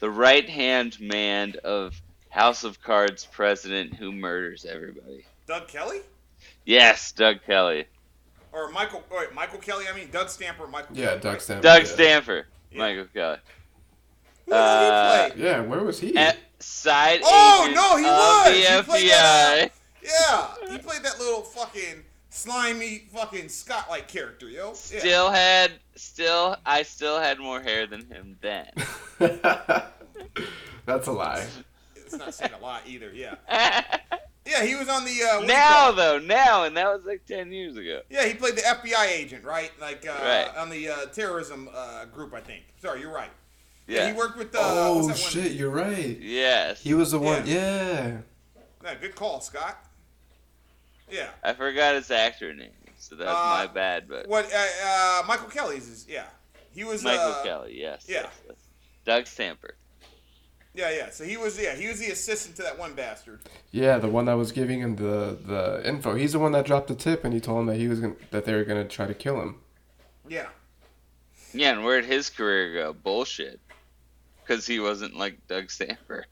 The 0.00 0.10
right 0.10 0.48
hand 0.48 0.98
man 1.00 1.54
of 1.64 2.00
House 2.30 2.62
of 2.64 2.80
Cards 2.82 3.26
president 3.30 3.94
who 3.94 4.12
murders 4.12 4.64
everybody. 4.64 5.24
Doug 5.46 5.66
Kelly 5.68 6.00
Yes, 6.64 7.12
Doug 7.12 7.38
Kelly. 7.46 7.86
or 8.52 8.70
Michael? 8.70 9.02
Wait, 9.10 9.32
Michael 9.34 9.58
Kelly. 9.58 9.86
I 9.92 9.96
mean 9.96 10.10
Doug 10.10 10.28
Stamper. 10.28 10.66
Michael. 10.66 10.96
Yeah, 10.96 11.06
Kelly, 11.08 11.20
Doug 11.20 11.32
right? 11.32 11.42
Stamper. 11.42 11.62
Doug 11.62 11.82
yeah. 11.82 11.88
Stamper. 11.88 12.46
Yeah. 12.70 12.78
Michael 12.78 13.06
Kelly. 13.14 13.38
Who 14.46 14.52
did 14.52 14.58
Uh, 14.58 15.24
he 15.24 15.30
play? 15.32 15.42
Yeah, 15.44 15.60
where 15.62 15.82
was 15.84 15.98
he? 16.00 16.16
At 16.16 16.36
side 16.60 17.20
Oh, 17.24 17.70
no, 17.74 17.96
he 17.96 18.04
was! 18.04 18.54
He 18.54 18.76
the 18.76 18.82
played 18.84 19.04
FBI. 19.04 19.08
that, 19.10 19.72
Yeah, 20.02 20.72
he 20.72 20.78
played 20.78 21.02
that 21.02 21.18
little 21.18 21.42
fucking 21.42 22.04
slimy 22.38 23.08
fucking 23.12 23.48
Scott 23.48 23.88
like 23.90 24.08
character, 24.08 24.48
yo. 24.48 24.68
Yeah. 24.68 24.72
Still 24.74 25.30
had, 25.30 25.72
still, 25.96 26.56
I 26.64 26.82
still 26.82 27.18
had 27.20 27.38
more 27.38 27.60
hair 27.60 27.86
than 27.86 28.06
him 28.06 28.36
then. 28.40 28.70
That's 30.86 31.06
a 31.06 31.12
lie. 31.12 31.46
It's 31.96 32.16
not 32.16 32.32
saying 32.32 32.52
a 32.58 32.62
lot 32.62 32.82
either. 32.86 33.12
Yeah, 33.12 33.34
yeah. 34.46 34.64
He 34.64 34.74
was 34.74 34.88
on 34.88 35.04
the 35.04 35.10
uh, 35.22 35.38
what 35.40 35.46
do 35.46 35.52
you 35.52 35.58
now 35.58 35.92
though, 35.92 36.18
now, 36.18 36.64
and 36.64 36.74
that 36.76 36.86
was 36.86 37.04
like 37.04 37.26
ten 37.26 37.52
years 37.52 37.76
ago. 37.76 38.00
Yeah, 38.08 38.24
he 38.26 38.32
played 38.32 38.56
the 38.56 38.62
FBI 38.62 39.08
agent, 39.10 39.44
right? 39.44 39.70
Like 39.78 40.06
uh, 40.08 40.12
Right. 40.22 40.48
on 40.56 40.70
the 40.70 40.88
uh, 40.88 41.06
terrorism 41.12 41.68
uh, 41.74 42.06
group, 42.06 42.32
I 42.32 42.40
think. 42.40 42.62
Sorry, 42.80 43.00
you're 43.00 43.12
right. 43.12 43.30
Yeah. 43.86 44.06
he 44.06 44.12
worked 44.14 44.38
with. 44.38 44.54
Uh, 44.54 44.58
oh 44.62 45.04
what's 45.04 45.08
that 45.08 45.36
one? 45.36 45.44
shit, 45.44 45.52
you're 45.52 45.70
right. 45.70 46.18
Yes. 46.18 46.80
He 46.80 46.94
was 46.94 47.10
the 47.10 47.18
one. 47.18 47.46
Yeah. 47.46 48.18
Yeah, 48.82 48.94
good 48.94 49.14
call, 49.14 49.40
Scott. 49.42 49.84
Yeah. 51.10 51.30
I 51.42 51.52
forgot 51.54 51.94
his 51.94 52.10
actor 52.10 52.52
name, 52.54 52.70
so 52.98 53.14
that's 53.14 53.30
Uh, 53.30 53.66
my 53.66 53.66
bad. 53.66 54.08
But 54.08 54.26
What? 54.28 54.52
Uh, 54.52 54.58
uh, 54.84 55.22
Michael 55.26 55.48
Kelly's 55.48 55.88
is 55.88 56.06
yeah. 56.08 56.24
He 56.74 56.84
was 56.84 57.02
Michael 57.02 57.32
uh, 57.32 57.42
Kelly, 57.42 57.80
yes. 57.80 58.06
yeah. 58.08 58.22
yes, 58.22 58.32
yes. 58.46 58.56
Doug 59.04 59.26
Stamper. 59.26 59.74
Yeah, 60.74 60.90
yeah. 60.90 61.10
So 61.10 61.24
he 61.24 61.36
was 61.36 61.60
yeah 61.60 61.74
he 61.74 61.88
was 61.88 61.98
the 61.98 62.10
assistant 62.10 62.56
to 62.56 62.62
that 62.62 62.78
one 62.78 62.94
bastard. 62.94 63.40
Yeah, 63.72 63.98
the 63.98 64.08
one 64.08 64.26
that 64.26 64.34
was 64.34 64.52
giving 64.52 64.80
him 64.80 64.96
the 64.96 65.36
the 65.44 65.82
info. 65.88 66.14
He's 66.14 66.32
the 66.32 66.38
one 66.38 66.52
that 66.52 66.66
dropped 66.66 66.88
the 66.88 66.94
tip, 66.94 67.24
and 67.24 67.34
he 67.34 67.40
told 67.40 67.60
him 67.60 67.66
that 67.66 67.76
he 67.76 67.88
was 67.88 68.00
gonna, 68.00 68.14
that 68.30 68.44
they 68.44 68.54
were 68.54 68.64
gonna 68.64 68.84
try 68.84 69.06
to 69.06 69.14
kill 69.14 69.40
him. 69.40 69.56
Yeah. 70.28 70.46
Yeah, 71.52 71.72
and 71.72 71.84
where'd 71.84 72.04
his 72.04 72.28
career 72.30 72.74
go? 72.74 72.92
Bullshit. 72.92 73.58
Because 74.44 74.66
he 74.66 74.78
wasn't 74.80 75.16
like 75.16 75.46
Doug 75.48 75.70
Stamper. 75.70 76.26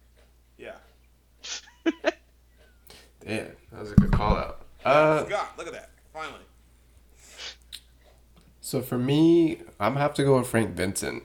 Yeah. 0.58 0.76
Damn, 3.24 3.50
that 3.72 3.80
was 3.80 3.92
a 3.92 3.94
good 3.96 4.12
call 4.12 4.36
out. 4.36 4.65
Uh, 4.86 5.26
Scott, 5.26 5.52
look 5.58 5.66
at 5.66 5.72
that. 5.72 5.90
Finally. 6.12 6.40
so 8.60 8.80
for 8.80 8.98
me, 8.98 9.60
I'm 9.78 9.92
gonna 9.92 10.00
have 10.00 10.14
to 10.14 10.24
go 10.24 10.38
with 10.38 10.46
Frank 10.46 10.74
Vincent, 10.74 11.22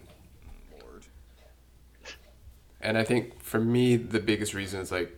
Lord. 0.81 1.05
and 2.81 2.97
I 2.97 3.03
think 3.03 3.41
for 3.41 3.59
me 3.59 3.95
the 3.95 4.19
biggest 4.19 4.53
reason 4.53 4.81
is 4.81 4.91
like, 4.91 5.17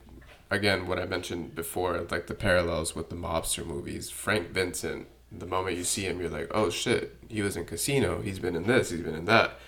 again, 0.51 0.85
what 0.87 0.99
I 0.99 1.05
mentioned 1.05 1.55
before, 1.55 2.05
like 2.11 2.27
the 2.27 2.35
parallels 2.35 2.95
with 2.95 3.09
the 3.09 3.15
mobster 3.15 3.65
movies. 3.65 4.09
Frank 4.09 4.49
Vincent 4.49 5.07
the 5.39 5.45
moment 5.45 5.77
you 5.77 5.83
see 5.83 6.03
him, 6.03 6.19
you're 6.19 6.29
like, 6.29 6.51
oh 6.53 6.69
shit, 6.69 7.15
he 7.27 7.41
was 7.41 7.57
in 7.57 7.65
Casino. 7.65 8.21
He's 8.21 8.39
been 8.39 8.55
in 8.55 8.63
this. 8.63 8.91
He's 8.91 9.01
been 9.01 9.15
in 9.15 9.25
that. 9.25 9.59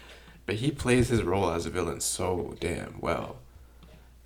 But 0.46 0.56
he 0.56 0.72
plays 0.72 1.10
his 1.10 1.24
role 1.24 1.50
as 1.50 1.66
a 1.66 1.72
villain 1.72 2.02
so 2.02 2.56
damn 2.60 3.00
well, 3.02 3.38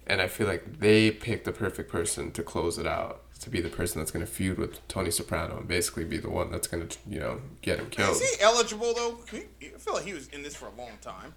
and 0.05 0.21
I 0.21 0.27
feel 0.27 0.47
like 0.47 0.79
they 0.79 1.11
picked 1.11 1.45
the 1.45 1.53
perfect 1.53 1.89
person 1.89 2.31
to 2.31 2.43
close 2.43 2.77
it 2.77 2.85
out. 2.85 3.21
To 3.41 3.49
be 3.49 3.61
the 3.61 3.69
person 3.69 3.99
that's 3.99 4.11
gonna 4.11 4.25
feud 4.25 4.57
with 4.57 4.85
Tony 4.89 5.11
Soprano 5.11 5.57
and 5.57 5.67
basically 5.67 6.03
be 6.03 6.17
the 6.17 6.29
one 6.29 6.51
that's 6.51 6.67
gonna, 6.67 6.87
you 7.09 7.19
know, 7.19 7.39
get 7.61 7.79
him 7.79 7.89
killed. 7.89 8.17
Is 8.17 8.35
he 8.35 8.41
eligible 8.43 8.93
though? 8.93 9.17
He- 9.31 9.67
I 9.67 9.77
feel 9.77 9.93
like 9.93 10.03
he 10.03 10.13
was 10.13 10.27
in 10.29 10.43
this 10.43 10.55
for 10.55 10.65
a 10.65 10.71
long 10.77 10.91
time. 11.01 11.33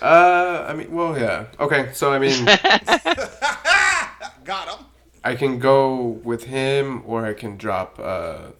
Uh, 0.00 0.66
I 0.68 0.74
mean, 0.74 0.94
well, 0.94 1.18
yeah. 1.18 1.46
Okay, 1.58 1.90
so 1.94 2.12
I 2.12 2.18
mean, 2.18 2.44
Got 4.44 4.68
him. 4.68 4.86
I 5.24 5.34
can 5.34 5.58
go 5.58 6.20
with 6.22 6.44
him, 6.44 7.02
or 7.04 7.26
I 7.26 7.32
can 7.34 7.56
drop 7.56 7.98
uh, 7.98 8.50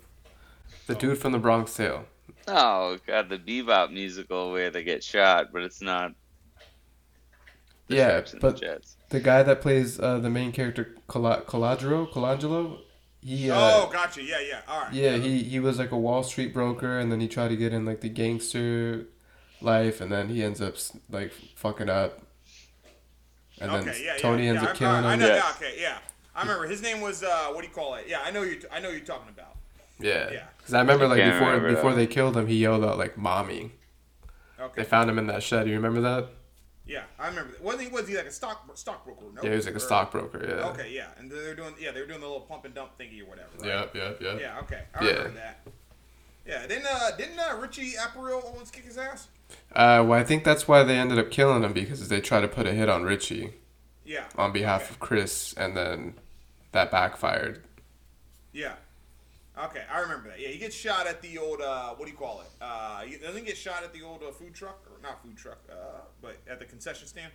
the 0.88 0.96
dude 0.96 1.18
from 1.18 1.30
the 1.32 1.38
Bronx 1.38 1.76
Tale. 1.76 2.04
Oh 2.48 2.98
god, 3.06 3.28
the 3.28 3.38
Bebop 3.38 3.92
musical 3.92 4.50
where 4.50 4.70
they 4.70 4.82
get 4.82 5.04
shot, 5.04 5.52
but 5.52 5.62
it's 5.62 5.80
not. 5.80 6.12
the 7.86 7.96
Yeah, 7.96 8.20
but 8.40 8.56
the 8.56 8.60
Jets. 8.60 8.95
The 9.10 9.20
guy 9.20 9.42
that 9.42 9.60
plays 9.60 9.98
uh, 10.00 10.18
the 10.18 10.30
main 10.30 10.52
character, 10.52 10.94
Cola- 11.06 11.42
Colangelo, 11.46 12.10
Colangelo, 12.12 12.78
he, 13.22 13.50
uh, 13.50 13.56
oh, 13.58 13.90
gotcha. 13.92 14.22
Yeah, 14.22 14.38
yeah. 14.40 14.60
All 14.68 14.82
right. 14.82 14.92
yeah, 14.92 15.16
he 15.16 15.42
he 15.42 15.58
was 15.60 15.78
like 15.78 15.90
a 15.92 15.96
Wall 15.98 16.22
Street 16.22 16.52
broker, 16.54 16.98
and 16.98 17.10
then 17.10 17.20
he 17.20 17.28
tried 17.28 17.48
to 17.48 17.56
get 17.56 17.72
in 17.72 17.84
like 17.84 18.00
the 18.00 18.08
gangster 18.08 19.06
life, 19.60 20.00
and 20.00 20.10
then 20.12 20.28
he 20.28 20.42
ends 20.44 20.60
up 20.60 20.76
like 21.10 21.32
fucking 21.56 21.88
up, 21.88 22.20
and 23.60 23.70
then 23.72 23.88
Okay, 23.88 24.02
yeah, 24.04 24.16
Tony 24.18 24.44
yeah, 24.44 24.50
ends 24.50 24.62
yeah, 24.62 24.68
up 24.68 24.74
I- 24.74 24.78
killing 24.78 25.04
I, 25.04 25.10
I 25.10 25.14
him. 25.14 25.20
know, 25.20 25.26
Yeah. 25.26 25.34
yeah, 25.36 25.50
okay, 25.56 25.74
yeah. 25.80 25.98
I 26.34 26.42
remember 26.42 26.66
his 26.66 26.82
name 26.82 27.00
was 27.00 27.22
uh, 27.22 27.46
what 27.52 27.62
do 27.62 27.66
you 27.68 27.72
call 27.72 27.94
it? 27.94 28.04
Yeah, 28.06 28.20
I 28.24 28.30
know 28.30 28.42
you. 28.42 28.60
I 28.70 28.78
know 28.80 28.90
you're 28.90 29.00
talking 29.00 29.30
about. 29.30 29.56
Yeah, 29.98 30.30
Yeah. 30.30 30.44
because 30.58 30.74
I 30.74 30.80
remember 30.80 31.08
like 31.08 31.24
before 31.24 31.48
remember 31.48 31.70
before 31.74 31.90
that. 31.92 31.96
they 31.96 32.06
killed 32.06 32.36
him, 32.36 32.46
he 32.46 32.56
yelled 32.56 32.84
out 32.84 32.98
like 32.98 33.16
"mommy." 33.16 33.72
Okay. 34.60 34.72
They 34.76 34.84
found 34.84 35.08
him 35.10 35.18
in 35.18 35.26
that 35.28 35.42
shed. 35.42 35.66
You 35.66 35.74
remember 35.74 36.00
that? 36.02 36.28
Yeah, 36.86 37.02
I 37.18 37.28
remember. 37.28 37.52
That. 37.52 37.62
Wasn't 37.62 37.82
he? 37.84 37.88
Was 37.88 38.06
he 38.06 38.16
like 38.16 38.26
a 38.26 38.30
stock 38.32 38.64
stockbroker? 38.76 39.24
No. 39.34 39.42
Yeah, 39.42 39.50
he 39.50 39.56
was 39.56 39.66
like 39.66 39.74
a 39.74 39.78
Or- 39.78 39.80
stockbroker. 39.80 40.44
Yeah. 40.46 40.68
Okay, 40.70 40.92
yeah, 40.92 41.08
and 41.18 41.30
they're 41.30 41.54
doing 41.56 41.74
yeah 41.80 41.90
they 41.90 42.00
were 42.00 42.06
doing 42.06 42.20
the 42.20 42.26
little 42.26 42.42
pump 42.42 42.64
and 42.64 42.74
dump 42.74 42.96
thingy 42.98 43.22
or 43.22 43.26
whatever. 43.26 43.48
Right? 43.58 43.66
Yep, 43.66 43.94
yep, 43.96 44.20
yep. 44.22 44.40
Yeah. 44.40 44.58
Okay. 44.60 44.82
I 44.94 45.04
Yeah. 45.04 45.10
remember 45.10 45.38
that. 45.40 45.58
Yeah. 46.46 46.66
Didn't 46.66 46.86
uh 46.86 47.10
didn't 47.16 47.38
uh, 47.40 47.56
Richie 47.60 47.94
Aprile 47.94 48.44
almost 48.44 48.72
kick 48.72 48.84
his 48.84 48.96
ass? 48.98 49.28
Uh, 49.72 50.04
well, 50.06 50.12
I 50.18 50.22
think 50.24 50.44
that's 50.44 50.66
why 50.68 50.82
they 50.84 50.96
ended 50.96 51.18
up 51.18 51.30
killing 51.30 51.62
him 51.64 51.72
because 51.72 52.08
they 52.08 52.20
tried 52.20 52.40
to 52.42 52.48
put 52.48 52.66
a 52.66 52.72
hit 52.72 52.88
on 52.88 53.02
Richie 53.04 53.54
Yeah. 54.04 54.24
on 54.36 54.52
behalf 54.52 54.82
Okay. 54.82 54.90
of 54.90 55.00
Chris, 55.00 55.54
and 55.54 55.76
then 55.76 56.14
that 56.72 56.90
backfired. 56.92 57.64
Yeah. 58.52 58.74
Okay, 59.58 59.82
I 59.92 60.00
remember 60.00 60.28
that. 60.28 60.38
Yeah, 60.38 60.48
he 60.48 60.58
gets 60.58 60.76
shot 60.76 61.06
at 61.06 61.22
the 61.22 61.38
old 61.38 61.60
uh, 61.62 61.94
what 61.94 62.04
do 62.06 62.10
you 62.12 62.16
call 62.18 62.42
it? 62.42 62.48
Uh, 62.60 63.00
he 63.02 63.16
doesn't 63.16 63.40
he 63.40 63.46
get 63.46 63.56
shot 63.56 63.82
at 63.82 63.92
the 63.92 64.02
old 64.02 64.22
uh, 64.22 64.30
food 64.30 64.54
truck 64.54 64.85
or 64.96 65.02
not 65.02 65.22
food 65.22 65.36
truck, 65.36 65.58
uh, 65.70 65.74
but 66.22 66.36
at 66.48 66.58
the 66.58 66.64
concession 66.64 67.06
stand. 67.06 67.32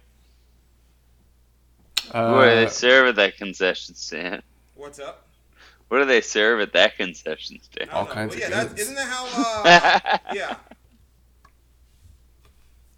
Uh, 2.14 2.32
what 2.34 2.46
do 2.50 2.56
they 2.56 2.68
serve 2.68 3.08
at 3.10 3.16
that 3.16 3.38
concession 3.38 3.96
stand? 3.96 4.42
What's 4.76 5.00
up? 5.00 5.28
What 5.88 6.00
do 6.00 6.06
they 6.06 6.22
serve 6.22 6.62
at 6.62 6.74
that 6.74 6.98
concession 6.98 7.60
stand? 7.62 7.90
All 7.92 8.06
know. 8.06 8.12
kinds 8.12 8.36
Well, 8.36 8.44
of 8.44 8.50
yeah, 8.50 8.56
that, 8.64 8.70
goods. 8.70 8.82
isn't 8.82 8.96
that 8.96 9.08
how? 9.08 10.22
Uh, 10.32 10.34
yeah. 10.34 10.56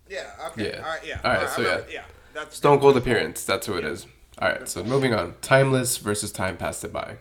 Yeah. 0.10 0.32
Okay. 0.50 0.70
Yeah. 0.70 0.78
All 0.78 0.84
right. 0.92 1.06
Yeah. 1.06 1.22
All 1.24 1.32
right, 1.32 1.42
I 1.44 1.48
so 1.48 1.62
remember- 1.64 1.92
yeah. 1.92 2.04
That's 2.34 2.58
Stone 2.58 2.80
Cold 2.80 2.98
appearance. 2.98 3.44
That's 3.44 3.68
who 3.68 3.76
it 3.76 3.84
is. 3.86 4.08
All 4.40 4.50
right, 4.50 4.68
so 4.68 4.84
moving 4.84 5.14
on. 5.14 5.36
Timeless 5.42 5.98
versus 5.98 6.32
Time 6.32 6.58
Passed 6.58 6.84
It 6.84 6.92
By. 6.92 7.18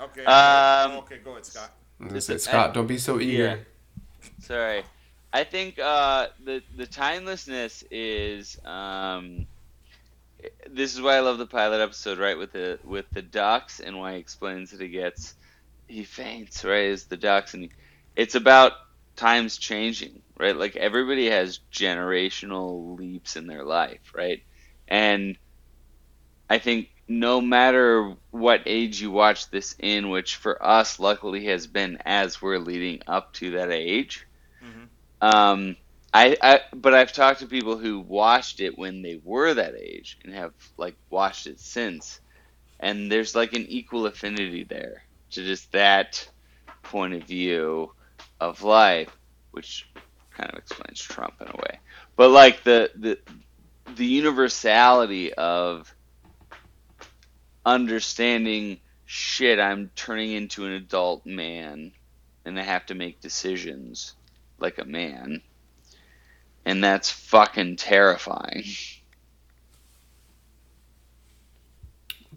Okay. 0.00 0.24
Um, 0.24 0.92
okay. 0.98 1.18
Go 1.18 1.32
ahead, 1.32 1.46
Scott. 1.46 1.70
I'm 2.02 2.10
Just 2.10 2.26
say, 2.26 2.34
a- 2.34 2.38
Scott, 2.38 2.74
don't 2.74 2.86
be 2.86 2.98
so 2.98 3.20
eager. 3.20 3.42
Yeah. 3.42 3.56
Sorry. 4.40 4.82
I 5.32 5.44
think 5.44 5.78
uh, 5.78 6.28
the 6.44 6.62
the 6.76 6.86
timelessness 6.86 7.84
is 7.90 8.58
um, 8.66 9.46
this 10.68 10.94
is 10.94 11.00
why 11.00 11.16
I 11.16 11.20
love 11.20 11.38
the 11.38 11.46
pilot 11.46 11.80
episode, 11.80 12.18
right? 12.18 12.36
With 12.36 12.52
the 12.52 12.78
with 12.84 13.06
the 13.12 13.22
ducks 13.22 13.80
and 13.80 13.98
why 13.98 14.14
he 14.14 14.18
explains 14.18 14.72
that 14.72 14.80
he 14.80 14.88
gets 14.88 15.34
he 15.88 16.04
faints, 16.04 16.64
right? 16.64 16.84
Is 16.84 17.04
the 17.04 17.16
ducks 17.16 17.54
and 17.54 17.64
he, 17.64 17.70
it's 18.14 18.34
about 18.34 18.72
times 19.16 19.56
changing, 19.56 20.20
right? 20.38 20.56
Like 20.56 20.76
everybody 20.76 21.30
has 21.30 21.60
generational 21.72 22.98
leaps 22.98 23.36
in 23.36 23.46
their 23.46 23.64
life, 23.64 24.12
right? 24.14 24.42
And 24.88 25.38
I 26.50 26.58
think 26.58 26.91
no 27.18 27.42
matter 27.42 28.16
what 28.30 28.62
age 28.64 29.02
you 29.02 29.10
watch 29.10 29.50
this 29.50 29.74
in, 29.78 30.08
which 30.08 30.36
for 30.36 30.64
us 30.64 30.98
luckily 30.98 31.44
has 31.46 31.66
been 31.66 31.98
as 32.06 32.40
we're 32.40 32.58
leading 32.58 33.02
up 33.06 33.34
to 33.34 33.52
that 33.52 33.70
age. 33.70 34.26
Um, 35.20 35.76
I, 36.14 36.36
I, 36.40 36.60
but 36.74 36.94
I've 36.94 37.12
talked 37.12 37.40
to 37.40 37.46
people 37.46 37.76
who 37.76 38.00
watched 38.00 38.60
it 38.60 38.78
when 38.78 39.02
they 39.02 39.20
were 39.22 39.52
that 39.54 39.74
age 39.76 40.18
and 40.24 40.32
have 40.34 40.52
like 40.78 40.96
watched 41.10 41.46
it 41.46 41.60
since, 41.60 42.20
and 42.80 43.12
there's 43.12 43.34
like 43.34 43.52
an 43.52 43.66
equal 43.68 44.06
affinity 44.06 44.64
there 44.64 45.04
to 45.32 45.44
just 45.44 45.72
that 45.72 46.28
point 46.82 47.14
of 47.14 47.24
view 47.24 47.92
of 48.40 48.62
life, 48.62 49.14
which 49.50 49.88
kind 50.30 50.50
of 50.50 50.58
explains 50.58 51.00
Trump 51.00 51.34
in 51.40 51.48
a 51.48 51.56
way. 51.56 51.78
But 52.16 52.30
like 52.30 52.64
the 52.64 52.90
the 52.96 53.18
the 53.96 54.06
universality 54.06 55.34
of 55.34 55.94
understanding 57.64 58.78
shit 59.04 59.58
i'm 59.60 59.90
turning 59.94 60.32
into 60.32 60.64
an 60.66 60.72
adult 60.72 61.24
man 61.26 61.92
and 62.44 62.58
i 62.58 62.62
have 62.62 62.86
to 62.86 62.94
make 62.94 63.20
decisions 63.20 64.14
like 64.58 64.78
a 64.78 64.84
man. 64.84 65.42
And 66.64 66.82
that's 66.84 67.10
fucking 67.10 67.74
terrifying. 67.76 68.62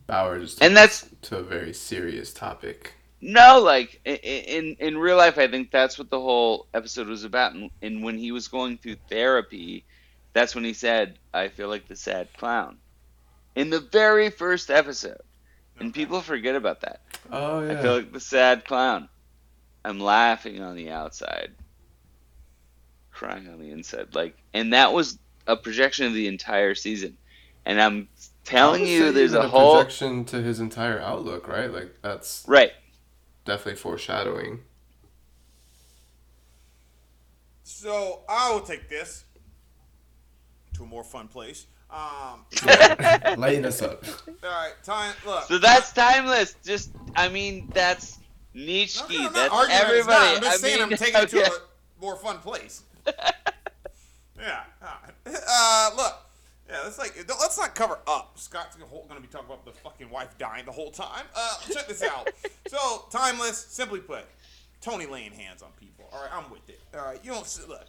Just 0.07 0.61
And 0.63 0.75
that's- 0.75 1.07
to 1.23 1.37
a 1.37 1.43
very 1.43 1.73
serious 1.73 2.33
topic. 2.33 2.93
no 3.21 3.59
like 3.59 4.01
in 4.05 4.75
in 4.79 4.97
real 4.97 5.17
life 5.17 5.37
i 5.39 5.47
think 5.47 5.71
that's 5.71 5.97
what 5.97 6.09
the 6.09 6.19
whole 6.19 6.67
episode 6.73 7.07
was 7.07 7.23
about. 7.23 7.53
And, 7.53 7.71
and 7.81 8.03
when 8.03 8.17
he 8.17 8.31
was 8.31 8.47
going 8.47 8.77
through 8.77 8.97
therapy 9.09 9.83
that's 10.33 10.53
when 10.53 10.63
he 10.63 10.73
said 10.73 11.17
i 11.33 11.47
feel 11.47 11.69
like 11.69 11.87
the 11.87 11.95
sad 11.95 12.27
clown 12.37 12.77
in 13.55 13.69
the 13.69 13.79
very 13.79 14.29
first 14.29 14.69
episode 14.69 15.21
and 15.79 15.93
people 15.93 16.21
forget 16.21 16.55
about 16.55 16.81
that 16.81 17.01
Oh 17.31 17.61
yeah. 17.61 17.79
I 17.79 17.81
feel 17.81 17.95
like 17.95 18.11
the 18.11 18.19
sad 18.19 18.65
clown. 18.65 19.09
I'm 19.83 19.99
laughing 19.99 20.61
on 20.61 20.75
the 20.75 20.89
outside, 20.91 21.51
crying 23.11 23.47
on 23.47 23.59
the 23.59 23.71
inside. 23.71 24.15
Like, 24.15 24.35
and 24.53 24.73
that 24.73 24.93
was 24.93 25.19
a 25.45 25.55
projection 25.55 26.07
of 26.07 26.13
the 26.13 26.27
entire 26.27 26.73
season. 26.75 27.17
And 27.65 27.81
I'm 27.81 28.07
telling 28.43 28.85
you, 28.85 29.11
there's 29.11 29.33
even 29.33 29.45
a 29.45 29.47
whole 29.47 29.75
projection 29.75 30.25
to 30.25 30.41
his 30.41 30.59
entire 30.59 30.99
outlook, 30.99 31.47
right? 31.47 31.71
Like 31.71 31.95
that's 32.01 32.43
right. 32.47 32.71
definitely 33.43 33.75
foreshadowing. 33.75 34.61
So 37.63 38.21
I 38.29 38.51
will 38.51 38.61
take 38.61 38.89
this 38.89 39.25
to 40.73 40.83
a 40.83 40.85
more 40.85 41.03
fun 41.03 41.27
place. 41.27 41.65
Um, 41.95 42.45
Lighten 43.39 43.65
us 43.65 43.81
up. 43.81 44.03
all 44.43 44.49
right, 44.49 44.73
time. 44.83 45.13
Look. 45.25 45.43
So 45.43 45.57
that's 45.57 45.93
timeless. 45.93 46.55
Just, 46.63 46.91
I 47.15 47.29
mean, 47.29 47.71
that's 47.73 48.19
Nietzsche. 48.53 49.01
Okay, 49.05 49.17
I'm 49.17 49.23
not 49.23 49.33
that's 49.33 49.53
arguing 49.53 49.69
that 49.69 49.81
it's 49.83 49.99
everybody. 49.99 50.25
not. 50.25 50.35
I'm 50.35 50.41
just 50.43 50.53
I 50.53 50.57
saying 50.57 50.79
mean, 50.81 50.91
I'm 50.91 50.97
taking 50.97 51.21
it 51.21 51.29
to 51.29 51.45
a 51.45 52.01
more 52.01 52.17
fun 52.17 52.39
place. 52.39 52.83
yeah. 54.37 54.63
Uh, 55.25 55.89
look. 55.95 56.21
Yeah, 56.67 56.79
let's 56.83 56.97
like 56.97 57.15
let's 57.29 57.57
not 57.59 57.75
cover 57.75 57.99
up. 58.07 58.39
Scott's 58.39 58.75
gonna 58.75 58.89
gonna 59.07 59.21
be 59.21 59.27
talking 59.27 59.45
about 59.45 59.65
the 59.65 59.71
fucking 59.71 60.09
wife 60.09 60.35
dying 60.39 60.65
the 60.65 60.71
whole 60.71 60.89
time. 60.89 61.25
Uh, 61.35 61.57
check 61.71 61.87
this 61.87 62.01
out. 62.01 62.27
so 62.67 63.05
timeless. 63.11 63.57
Simply 63.69 63.99
put, 63.99 64.25
Tony 64.81 65.05
laying 65.05 65.31
hands 65.31 65.61
on 65.61 65.69
people. 65.79 66.09
All 66.11 66.23
right, 66.23 66.31
I'm 66.33 66.49
with 66.49 66.67
it. 66.67 66.79
All 66.97 67.05
right, 67.05 67.19
you 67.23 67.31
don't 67.31 67.45
see, 67.45 67.67
look. 67.67 67.85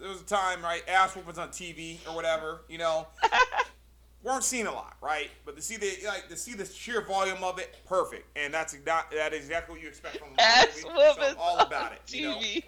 There 0.00 0.08
was 0.08 0.20
a 0.20 0.24
time, 0.24 0.62
right? 0.62 0.82
Ass 0.88 1.14
whoopings 1.14 1.38
on 1.38 1.48
TV 1.48 1.98
or 2.08 2.14
whatever. 2.14 2.62
You 2.68 2.78
know, 2.78 3.06
weren't 4.22 4.44
seeing 4.44 4.66
a 4.66 4.72
lot, 4.72 4.96
right? 5.02 5.30
But 5.44 5.56
to 5.56 5.62
see 5.62 5.76
the 5.76 5.90
like 6.06 6.28
to 6.28 6.36
see 6.36 6.54
the 6.54 6.64
sheer 6.66 7.00
volume 7.02 7.42
of 7.42 7.58
it, 7.58 7.74
perfect. 7.86 8.26
And 8.36 8.52
that's 8.52 8.76
not 8.86 9.10
that 9.12 9.32
is 9.32 9.40
exactly 9.44 9.74
what 9.74 9.82
you 9.82 9.88
expect 9.88 10.18
from 10.18 10.28
a 10.38 10.42
Ass 10.42 10.84
movie. 10.84 10.98
So 11.20 11.34
all 11.38 11.58
about 11.58 11.92
it. 11.92 12.00
on 12.12 12.18
You 12.18 12.28
know, 12.30 12.36
TV. 12.36 12.64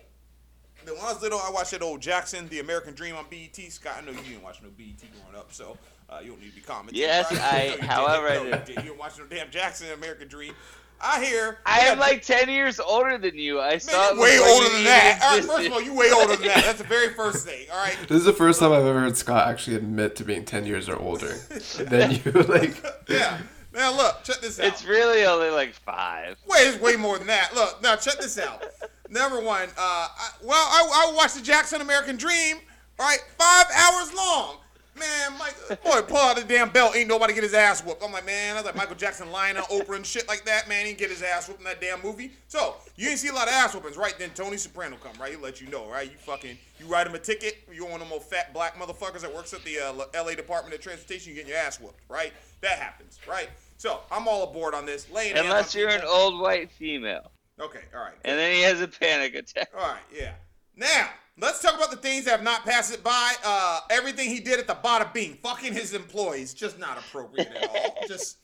Then 0.84 0.94
when 0.94 1.04
I 1.04 1.12
was 1.12 1.20
little, 1.20 1.40
I 1.40 1.50
watched 1.50 1.72
that 1.72 1.82
old 1.82 2.00
Jackson, 2.00 2.48
The 2.48 2.60
American 2.60 2.94
Dream 2.94 3.16
on 3.16 3.26
BET. 3.28 3.56
Scott, 3.72 3.94
I 3.98 4.04
know 4.04 4.12
you 4.12 4.18
didn't 4.22 4.42
watch 4.42 4.62
no 4.62 4.68
BET 4.70 5.00
growing 5.12 5.36
up, 5.36 5.52
so 5.52 5.76
uh, 6.08 6.20
you 6.22 6.30
don't 6.30 6.40
need 6.40 6.50
to 6.50 6.54
be 6.54 6.60
commenting. 6.60 7.00
Yes, 7.00 7.30
right? 7.32 7.40
I- 7.42 7.64
No, 7.66 7.70
didn't. 7.72 7.84
however 7.84 8.28
I 8.28 8.34
No, 8.36 8.42
you 8.44 8.50
did. 8.52 8.68
you 8.68 8.74
didn't 8.82 8.98
watch 8.98 9.18
no 9.18 9.24
damn 9.26 9.50
Jackson, 9.50 9.88
The 9.88 9.94
American 9.94 10.28
Dream. 10.28 10.54
I 11.00 11.24
hear. 11.24 11.58
I 11.64 11.80
am 11.80 11.98
like 11.98 12.22
10 12.22 12.48
years 12.48 12.80
older 12.80 13.18
than 13.18 13.36
you. 13.38 13.60
I 13.60 13.70
Man, 13.70 13.80
saw 13.80 14.12
you're 14.12 14.20
way 14.22 14.36
before 14.36 14.48
older 14.48 14.68
than 14.70 14.84
that. 14.84 15.20
All 15.22 15.36
right, 15.36 15.44
first 15.44 15.66
of 15.66 15.72
all, 15.72 15.82
you 15.82 15.94
way 15.94 16.10
older 16.12 16.36
than 16.36 16.46
that. 16.48 16.64
That's 16.64 16.78
the 16.78 16.84
very 16.84 17.08
first 17.14 17.46
thing. 17.46 17.66
All 17.72 17.78
right. 17.78 17.96
This 18.08 18.18
is 18.18 18.24
the 18.24 18.32
first 18.32 18.58
time 18.60 18.72
I've 18.72 18.84
ever 18.84 19.00
heard 19.00 19.16
Scott 19.16 19.46
actually 19.48 19.76
admit 19.76 20.16
to 20.16 20.24
being 20.24 20.44
ten 20.44 20.66
years 20.66 20.88
or 20.88 20.96
older. 20.96 21.28
than 21.78 22.10
you 22.12 22.32
like 22.48 22.84
Yeah. 23.08 23.38
Now 23.72 23.96
look, 23.96 24.24
check 24.24 24.40
this 24.40 24.58
out. 24.58 24.66
It's 24.66 24.84
really 24.84 25.24
only 25.24 25.50
like 25.50 25.72
five. 25.72 26.36
Wait, 26.46 26.66
it's 26.66 26.80
way 26.80 26.96
more 26.96 27.18
than 27.18 27.28
that. 27.28 27.54
Look, 27.54 27.80
now 27.82 27.94
check 27.96 28.18
this 28.18 28.38
out. 28.38 28.64
Number 29.08 29.40
one, 29.40 29.68
uh, 29.68 29.72
I, 29.78 30.30
well, 30.42 30.66
I, 30.68 31.10
I 31.10 31.14
watched 31.14 31.36
the 31.36 31.42
Jackson 31.42 31.80
American 31.80 32.16
Dream, 32.16 32.56
All 32.98 33.06
right, 33.06 33.18
Five 33.38 33.66
hours 33.76 34.12
long. 34.14 34.56
Man, 34.98 35.38
Mike, 35.38 35.82
boy, 35.82 36.02
pull 36.02 36.16
out 36.16 36.36
the 36.36 36.44
damn 36.44 36.70
belt. 36.70 36.96
Ain't 36.96 37.08
nobody 37.08 37.34
get 37.34 37.42
his 37.42 37.54
ass 37.54 37.84
whooped. 37.84 38.02
I'm 38.02 38.12
like, 38.12 38.26
man, 38.26 38.54
I 38.54 38.56
was 38.56 38.64
like 38.64 38.76
Michael 38.76 38.96
Jackson 38.96 39.30
lying 39.30 39.56
on 39.56 39.64
Oprah 39.64 39.96
and 39.96 40.06
shit 40.06 40.26
like 40.28 40.44
that. 40.44 40.68
Man, 40.68 40.84
he 40.84 40.92
didn't 40.92 40.98
get 40.98 41.10
his 41.10 41.22
ass 41.22 41.48
whooped 41.48 41.60
in 41.60 41.64
that 41.64 41.80
damn 41.80 42.02
movie. 42.02 42.32
So 42.48 42.76
you 42.96 43.06
didn't 43.06 43.18
see 43.18 43.28
a 43.28 43.32
lot 43.32 43.48
of 43.48 43.54
ass 43.54 43.74
whoopings, 43.74 43.96
right? 43.96 44.14
Then 44.18 44.30
Tony 44.30 44.56
Soprano 44.56 44.96
come, 44.96 45.12
right? 45.20 45.32
He 45.32 45.36
let 45.36 45.60
you 45.60 45.68
know, 45.68 45.88
right? 45.88 46.10
You 46.10 46.16
fucking, 46.18 46.58
you 46.78 46.86
write 46.86 47.06
him 47.06 47.14
a 47.14 47.18
ticket. 47.18 47.58
You 47.72 47.84
one 47.84 47.94
of 47.94 48.00
them 48.00 48.12
old 48.12 48.24
fat 48.24 48.52
black 48.52 48.76
motherfuckers 48.76 49.20
that 49.20 49.34
works 49.34 49.54
at 49.54 49.62
the 49.64 49.78
uh, 49.78 50.04
L.A. 50.14 50.34
Department 50.34 50.74
of 50.74 50.80
Transportation. 50.80 51.34
You 51.34 51.38
get 51.38 51.48
your 51.48 51.58
ass 51.58 51.80
whooped, 51.80 52.02
right? 52.08 52.32
That 52.60 52.78
happens, 52.78 53.18
right? 53.28 53.48
So 53.76 54.00
I'm 54.10 54.26
all 54.26 54.44
aboard 54.44 54.74
on 54.74 54.86
this. 54.86 55.08
Laying 55.10 55.36
Unless 55.36 55.74
you're 55.74 55.88
an 55.88 56.02
old 56.06 56.40
white 56.40 56.70
female. 56.72 57.30
Okay, 57.60 57.80
all 57.94 58.00
right. 58.00 58.14
And 58.24 58.38
then 58.38 58.54
he 58.54 58.62
has 58.62 58.80
a 58.80 58.88
panic 58.88 59.34
attack. 59.34 59.70
All 59.76 59.88
right, 59.88 60.00
yeah. 60.14 60.32
Now, 60.76 61.10
let's 61.40 61.60
talk 61.60 61.74
about 61.74 61.90
the 61.90 61.96
things 61.96 62.24
that 62.24 62.32
have 62.32 62.42
not 62.42 62.64
passed 62.64 62.92
it 62.92 63.02
by. 63.02 63.34
Uh, 63.44 63.80
everything 63.90 64.28
he 64.28 64.40
did 64.40 64.58
at 64.58 64.66
the 64.66 64.74
bottom 64.74 65.08
being 65.12 65.34
fucking 65.42 65.72
his 65.72 65.94
employees, 65.94 66.54
just 66.54 66.78
not 66.78 66.98
appropriate 66.98 67.48
at 67.48 67.68
all. 67.68 67.96
just, 68.08 68.38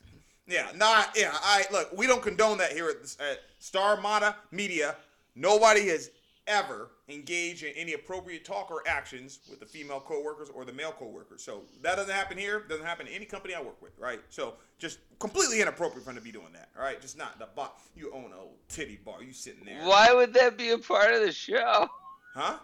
yeah, 0.47 0.69
not, 0.77 1.11
yeah. 1.17 1.33
I 1.33 1.65
look, 1.73 1.97
we 1.97 2.07
don't 2.07 2.23
condone 2.23 2.59
that 2.59 2.73
here 2.73 2.89
at, 2.89 2.97
at 3.21 3.41
Star 3.59 4.01
Mata 4.01 4.37
Media. 4.51 4.97
Nobody 5.35 5.89
has 5.89 6.11
ever 6.47 6.91
engaged 7.09 7.65
in 7.65 7.73
any 7.75 7.95
appropriate 7.95 8.45
talk 8.45 8.71
or 8.71 8.83
actions 8.87 9.41
with 9.49 9.61
the 9.61 9.67
female 9.67 10.01
coworkers 10.01 10.51
or 10.51 10.65
the 10.65 10.73
male 10.73 10.93
coworkers. 10.93 11.43
So 11.43 11.63
that 11.83 11.97
doesn't 11.97 12.15
happen 12.15 12.39
here. 12.39 12.65
Doesn't 12.69 12.85
happen 12.85 13.07
in 13.07 13.15
any 13.15 13.25
company 13.25 13.55
I 13.55 13.63
work 13.63 13.81
with, 13.81 13.99
right? 13.99 14.21
So 14.29 14.55
just 14.79 14.99
completely 15.19 15.61
inappropriate 15.61 16.05
for 16.05 16.11
him 16.11 16.17
to 16.17 16.23
be 16.23 16.33
doing 16.33 16.53
that. 16.53 16.69
All 16.77 16.85
right, 16.85 17.01
just 17.01 17.17
not 17.17 17.39
the 17.39 17.49
bot. 17.55 17.79
You 17.97 18.13
own 18.13 18.33
a 18.33 18.41
old 18.41 18.57
titty 18.69 18.99
bar. 19.05 19.23
You 19.23 19.33
sitting 19.33 19.65
there. 19.65 19.85
Why 19.85 20.13
would 20.13 20.35
that 20.35 20.57
be 20.57 20.71
a 20.71 20.79
part 20.79 21.15
of 21.15 21.23
the 21.23 21.33
show? 21.33 21.89
Huh? 22.35 22.59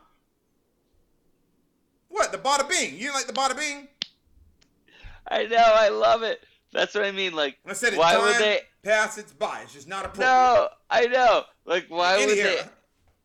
What? 2.10 2.32
The 2.32 2.38
bada 2.38 2.68
bing? 2.68 2.98
You 2.98 3.14
like 3.14 3.26
the 3.26 3.32
bada 3.32 3.56
bing? 3.56 3.88
I 5.26 5.46
know, 5.46 5.56
I 5.64 5.88
love 5.88 6.22
it. 6.22 6.42
That's 6.72 6.94
what 6.94 7.04
I 7.04 7.12
mean. 7.12 7.32
Like, 7.34 7.56
I 7.66 7.72
said 7.72 7.94
it 7.94 7.98
why 7.98 8.18
would 8.18 8.36
they? 8.36 8.60
pass 8.82 9.18
its 9.18 9.32
by. 9.32 9.60
It's 9.62 9.72
just 9.72 9.88
not 9.88 10.04
appropriate. 10.04 10.28
No, 10.28 10.68
I 10.90 11.06
know. 11.06 11.44
Like, 11.64 11.86
why 11.88 12.24
would 12.24 12.34
here. 12.34 12.44
they 12.44 12.62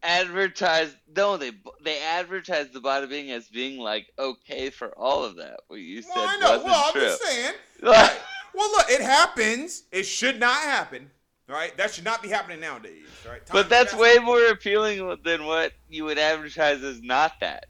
advertise? 0.03 0.95
No, 1.15 1.37
they 1.37 1.51
they 1.83 2.01
advertise 2.01 2.69
the 2.69 2.79
bada 2.79 3.09
bing 3.09 3.31
as 3.31 3.47
being 3.47 3.79
like 3.79 4.07
okay 4.19 4.69
for 4.69 4.89
all 4.97 5.23
of 5.23 5.35
that. 5.37 5.61
What 5.67 5.79
you 5.79 6.01
said 6.01 6.11
Well, 6.15 6.27
I 6.27 6.37
know. 6.37 6.49
wasn't 6.51 6.65
Well, 6.65 6.83
I'm 6.87 6.93
just 6.93 7.23
saying. 7.23 7.53
Right. 7.83 8.17
Well, 8.53 8.71
look, 8.71 8.89
it 8.89 9.01
happens. 9.01 9.83
It 9.91 10.03
should 10.03 10.39
not 10.39 10.57
happen. 10.57 11.11
Right? 11.47 11.75
That 11.77 11.93
should 11.93 12.05
not 12.05 12.23
be 12.23 12.29
happening 12.29 12.61
nowadays. 12.61 13.05
Right? 13.27 13.45
Time 13.45 13.53
but 13.53 13.69
that's 13.69 13.93
way 13.93 14.17
more 14.17 14.47
appealing 14.47 15.17
than 15.23 15.45
what 15.45 15.73
you 15.89 16.05
would 16.05 16.17
advertise 16.17 16.81
as 16.81 17.03
not 17.03 17.33
that. 17.41 17.65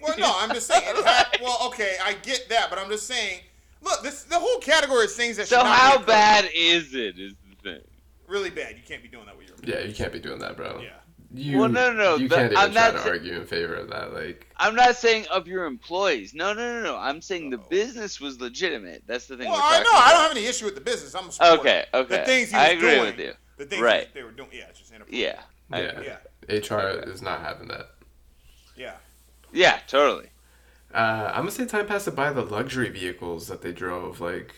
Well, 0.00 0.18
no, 0.18 0.32
I'm 0.36 0.50
just 0.54 0.66
saying. 0.66 0.82
It 0.86 1.04
hap- 1.04 1.40
well, 1.42 1.58
okay, 1.68 1.96
I 2.04 2.14
get 2.14 2.48
that, 2.50 2.70
but 2.70 2.78
I'm 2.78 2.88
just 2.88 3.06
saying. 3.06 3.40
Look, 3.82 4.02
this 4.02 4.24
the 4.24 4.38
whole 4.38 4.58
category 4.58 5.04
is 5.04 5.14
things 5.16 5.36
that. 5.36 5.46
So 5.48 5.56
should 5.58 5.64
not 5.64 5.76
how 5.78 5.90
occurring. 5.92 6.06
bad 6.06 6.50
is 6.54 6.94
it? 6.94 7.18
Is 7.18 7.34
the 7.48 7.56
thing. 7.62 7.80
Really 8.26 8.50
bad. 8.50 8.76
You 8.76 8.82
can't 8.86 9.02
be 9.02 9.08
doing 9.08 9.26
that 9.26 9.36
with 9.38 9.48
your. 9.48 9.56
Yeah, 9.62 9.86
you 9.86 9.94
can't 9.94 10.12
be 10.12 10.18
doing 10.18 10.38
that, 10.40 10.56
bro. 10.56 10.80
Yeah. 10.82 10.90
You, 11.34 11.58
Well, 11.58 11.68
no, 11.68 11.92
no, 11.92 11.96
no, 11.98 12.16
You 12.16 12.26
but 12.28 12.36
can't 12.36 12.52
even 12.52 12.56
I'm 12.64 12.72
try 12.72 12.82
not 12.86 12.90
to 12.92 12.98
sa- 13.02 13.08
argue 13.10 13.34
in 13.34 13.44
favor 13.46 13.74
of 13.74 13.90
that. 13.90 14.14
Like, 14.14 14.46
I'm 14.56 14.74
not 14.74 14.96
saying 14.96 15.26
of 15.30 15.46
your 15.46 15.66
employees. 15.66 16.32
No, 16.32 16.54
no, 16.54 16.72
no, 16.80 16.82
no. 16.82 16.96
I'm 16.96 17.20
saying 17.20 17.50
the 17.50 17.58
Uh-oh. 17.58 17.68
business 17.68 18.18
was 18.18 18.40
legitimate. 18.40 19.02
That's 19.06 19.26
the 19.26 19.36
thing. 19.36 19.50
Well, 19.50 19.60
I 19.62 19.76
talking 19.78 19.84
know. 19.84 19.98
I 19.98 20.12
don't 20.12 20.22
have 20.22 20.30
any 20.30 20.46
issue 20.46 20.64
with 20.64 20.74
the 20.74 20.80
business. 20.80 21.14
I'm 21.14 21.28
a 21.28 21.32
supporter. 21.32 21.60
Okay, 21.60 21.84
okay. 21.92 22.18
The 22.20 22.24
things 22.24 22.48
he 22.50 22.56
I 22.56 22.68
agree 22.68 22.90
doing, 22.92 23.00
with 23.04 23.18
you. 23.18 23.32
The 23.58 23.66
things 23.66 23.82
Right. 23.82 24.12
they 24.14 24.22
were 24.22 24.30
doing. 24.30 24.48
Yeah, 24.52 24.64
it's 24.70 24.78
just 24.78 24.90
inappropriate. 24.90 25.36
Yeah. 25.36 25.42
I 25.76 25.80
yeah, 25.82 25.88
agree. 25.88 26.06
Yeah. 26.06 26.76
HR 26.76 26.88
is 27.10 27.20
not 27.20 27.40
having 27.42 27.68
that. 27.68 27.90
Yeah. 28.74 28.94
Yeah, 29.52 29.78
totally. 29.86 30.28
Uh, 30.92 31.30
I'm 31.34 31.42
gonna 31.42 31.50
say 31.50 31.66
time 31.66 31.86
passed 31.86 32.14
by 32.14 32.32
the 32.32 32.42
luxury 32.42 32.88
vehicles 32.90 33.48
that 33.48 33.62
they 33.62 33.72
drove. 33.72 34.20
Like, 34.20 34.54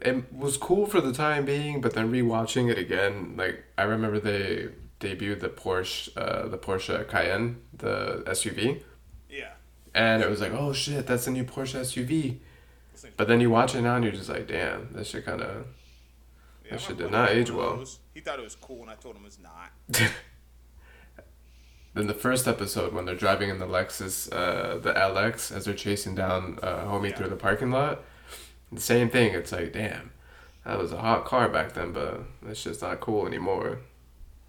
it 0.00 0.32
was 0.32 0.56
cool 0.56 0.86
for 0.86 1.00
the 1.00 1.12
time 1.12 1.44
being, 1.44 1.80
but 1.80 1.94
then 1.94 2.10
rewatching 2.10 2.70
it 2.70 2.78
again, 2.78 3.34
like 3.36 3.64
I 3.78 3.82
remember 3.84 4.18
they 4.18 4.68
debuted 5.00 5.40
the 5.40 5.48
Porsche, 5.48 6.10
uh, 6.16 6.48
the 6.48 6.58
Porsche 6.58 7.06
Cayenne, 7.08 7.60
the 7.76 8.22
SUV, 8.26 8.82
Yeah. 9.28 9.52
and 9.94 10.22
it 10.22 10.28
was 10.30 10.40
like, 10.40 10.52
oh 10.52 10.72
shit, 10.72 11.06
that's 11.06 11.26
a 11.26 11.30
new 11.30 11.44
Porsche 11.44 11.80
SUV. 11.80 12.38
But 13.16 13.28
then 13.28 13.40
you 13.40 13.50
watch 13.50 13.74
it 13.74 13.82
now 13.82 13.96
and 13.96 14.04
you're 14.04 14.12
just 14.12 14.28
like, 14.28 14.46
damn, 14.48 14.92
that 14.92 15.06
shit 15.06 15.24
kind 15.24 15.40
of. 15.42 15.66
Yeah, 16.64 16.72
That 16.72 16.80
shit 16.80 16.98
did 16.98 17.10
not 17.10 17.30
age 17.30 17.50
well. 17.50 17.84
He 18.14 18.20
thought 18.20 18.38
it 18.38 18.42
was 18.42 18.54
cool, 18.54 18.82
and 18.82 18.90
I 18.90 18.94
told 18.94 19.16
him 19.16 19.24
it's 19.26 19.38
not. 19.40 19.70
Then 21.94 22.06
the 22.06 22.14
first 22.14 22.48
episode 22.48 22.92
when 22.94 23.04
they're 23.04 23.14
driving 23.14 23.50
in 23.50 23.58
the 23.58 23.66
Lexus, 23.66 24.32
uh, 24.32 24.78
the 24.78 24.94
LX, 24.94 25.54
as 25.54 25.66
they're 25.66 25.74
chasing 25.74 26.14
down 26.14 26.58
uh, 26.62 26.84
homie 26.84 27.10
Yeah. 27.10 27.16
through 27.16 27.28
the 27.28 27.36
parking 27.36 27.70
lot, 27.70 28.02
the 28.70 28.80
same 28.80 29.10
thing. 29.10 29.34
It's 29.34 29.52
like, 29.52 29.72
damn, 29.74 30.10
that 30.64 30.78
was 30.78 30.92
a 30.92 30.98
hot 30.98 31.26
car 31.26 31.48
back 31.50 31.74
then, 31.74 31.92
but 31.92 32.22
it's 32.48 32.62
just 32.64 32.80
not 32.80 33.00
cool 33.00 33.26
anymore. 33.26 33.80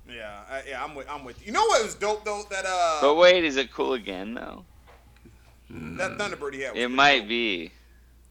Yeah, 0.07 0.39
I, 0.49 0.61
yeah, 0.69 0.83
I'm 0.83 0.95
with, 0.95 1.09
I'm 1.09 1.25
with 1.25 1.39
you. 1.41 1.47
You 1.47 1.51
know 1.53 1.65
what 1.65 1.83
was 1.83 1.95
dope 1.95 2.23
though? 2.23 2.43
That 2.49 2.65
uh, 2.65 2.99
But 3.01 3.15
wait, 3.15 3.43
is 3.43 3.57
it 3.57 3.71
cool 3.71 3.93
again 3.93 4.33
though? 4.35 4.63
that 5.69 6.17
Thunderbird 6.17 6.53
he 6.53 6.61
had. 6.61 6.73
Was 6.75 6.83
It 6.83 6.91
might 6.91 7.19
dope. 7.19 7.27
be. 7.29 7.71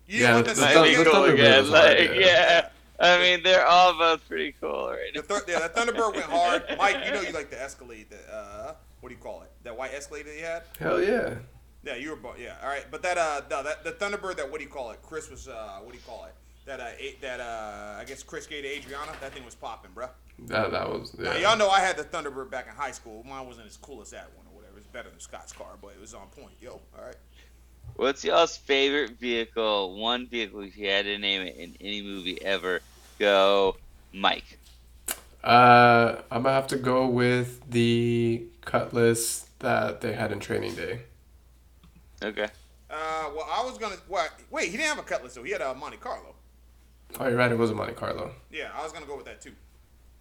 You 0.07 0.21
Yeah, 0.21 0.35
want 0.37 0.47
the 0.47 0.61
Might 0.61 0.73
Thun- 0.75 0.89
be 1.05 1.11
cool 1.11 1.25
again. 1.25 1.71
Like, 1.71 1.99
yeah. 1.99 2.15
yeah. 2.21 2.69
I 3.01 3.19
mean, 3.19 3.43
they're 3.43 3.67
all 3.67 3.99
both 3.99 4.27
pretty 4.29 4.55
cool 4.61 4.91
right 4.91 5.13
The 5.15 5.23
now. 5.29 5.41
yeah, 5.49 5.67
the 5.67 5.75
Thunderbird 5.75 6.13
went 6.15 6.27
hard. 6.27 6.63
Mike, 6.79 7.05
you 7.05 7.13
know 7.13 7.21
you 7.21 7.33
like 7.33 7.51
the 7.51 7.61
Escalade. 7.61 8.07
The 8.11 8.33
uh, 8.35 8.75
what 9.03 9.09
do 9.11 9.15
you 9.15 9.21
call 9.21 9.43
it? 9.43 9.51
That 9.65 9.77
white 9.77 9.93
Escalade 9.93 10.23
that 10.27 10.37
you 10.37 10.45
had. 10.45 10.63
Hell 10.79 11.03
yeah. 11.03 11.35
Yeah, 11.85 11.97
you 11.97 12.11
were. 12.11 12.17
bo- 12.17 12.37
Yeah, 12.39 12.55
all 12.63 12.69
right. 12.69 12.87
But 12.91 13.03
that 13.03 13.19
uh, 13.19 13.43
no, 13.51 13.63
that 13.65 13.83
the 13.85 13.93
Thunderbird. 13.93 14.37
That 14.37 14.51
what 14.51 14.59
do 14.59 14.65
you 14.65 14.71
call 14.71 14.93
it? 14.93 15.01
Chris 15.03 15.29
was 15.29 15.49
uh, 15.49 15.81
what 15.83 15.91
do 15.93 15.99
you 15.99 16.05
call 16.07 16.25
it? 16.27 16.35
That 16.65 16.79
uh, 16.79 16.87
eight, 16.99 17.21
that 17.21 17.41
uh, 17.41 17.97
I 17.99 18.05
guess 18.05 18.23
Chris 18.23 18.47
gave 18.47 18.63
to 18.63 18.69
Adriana. 18.71 19.11
That 19.21 19.33
thing 19.33 19.45
was 19.45 19.57
popping, 19.57 19.91
bruh. 19.93 20.09
That, 20.47 20.71
that 20.71 20.89
was, 20.89 21.13
Now 21.19 21.35
y'all 21.37 21.59
know 21.59 21.69
I 21.69 21.81
had 21.81 21.97
the 21.97 22.05
Thunderbird 22.05 22.51
back 22.51 22.67
in 22.69 22.75
high 22.75 22.93
school. 22.93 23.25
Mine 23.29 23.47
wasn't 23.47 23.67
as 23.67 23.77
cool 23.77 24.01
as 24.01 24.11
that 24.11 24.31
one 24.37 24.47
or 24.47 24.57
whatever. 24.57 24.79
It's 24.79 24.87
better 24.87 25.11
than 25.11 25.19
Scott's 25.19 25.53
car, 25.53 25.73
but 25.83 25.89
it 25.89 26.01
was 26.01 26.15
on 26.15 26.29
point. 26.29 26.53
Yo, 26.61 26.81
all 26.97 27.05
right. 27.05 27.17
What's 27.97 28.25
y'all's 28.25 28.57
favorite 28.57 29.19
vehicle? 29.19 29.99
One 29.99 30.29
vehicle, 30.29 30.61
if 30.61 30.77
you 30.79 30.89
had 30.89 31.05
to 31.07 31.19
name 31.19 31.43
it 31.43 31.57
in 31.57 31.75
any 31.81 32.01
movie 32.01 32.41
ever, 32.43 32.81
go 33.19 33.77
Mike. 34.13 34.59
Uh, 35.43 36.23
I'm 36.31 36.45
gonna 36.45 36.55
have 36.55 36.69
to 36.69 36.77
go 36.77 37.09
with 37.09 37.61
the 37.69 38.45
Cutlass 38.65 39.47
that 39.61 40.01
they 40.01 40.13
had 40.13 40.33
in 40.33 40.41
Training 40.41 40.75
Day. 40.75 41.01
Okay. 42.23 42.49
Uh, 42.91 43.31
well, 43.35 43.47
I 43.51 43.65
was 43.65 43.79
gonna. 43.79 43.97
What? 44.09 44.31
Wait, 44.51 44.67
he 44.71 44.77
didn't 44.77 44.89
have 44.89 44.99
a 44.99 45.03
Cutlass 45.03 45.33
so 45.35 45.43
He 45.43 45.51
had 45.53 45.61
a 45.61 45.75
Monte 45.75 45.97
Carlo. 45.99 46.35
Oh, 47.19 47.27
you're 47.29 47.37
right. 47.37 47.51
It 47.51 47.59
was 47.59 47.71
a 47.71 47.75
Monte 47.75 47.95
Carlo. 47.95 48.33
Yeah, 48.51 48.71
I 48.77 48.83
was 48.83 48.93
gonna 48.93 49.07
go 49.07 49.17
with 49.17 49.27
that 49.27 49.41
too. 49.41 49.53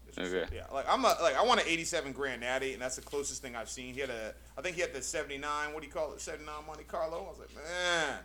Just- 0.08 0.20
Okay. 0.20 0.46
Yeah, 0.54 0.66
like 0.74 0.86
I'm 0.90 1.04
a 1.06 1.16
like 1.22 1.36
I 1.36 1.44
want 1.44 1.62
an 1.62 1.68
'87 1.68 2.12
Grand 2.12 2.42
Natty, 2.42 2.74
and 2.74 2.82
that's 2.82 2.96
the 2.98 3.02
closest 3.02 3.42
thing 3.42 3.56
I've 3.56 3.70
seen. 3.70 3.94
He 3.94 4.02
had 4.02 4.10
a, 4.10 4.34
I 4.58 4.62
think 4.62 4.76
he 4.76 4.82
had 4.82 4.94
the 4.94 5.02
'79. 5.02 5.74
What 5.74 5.82
do 5.82 5.88
you 5.88 5.94
call 5.94 6.12
it? 6.14 6.20
'79 6.22 6.54
Monte 6.68 6.84
Carlo. 6.84 7.26
I 7.26 7.30
was 7.30 7.40
like, 7.40 7.56
man, 7.56 8.18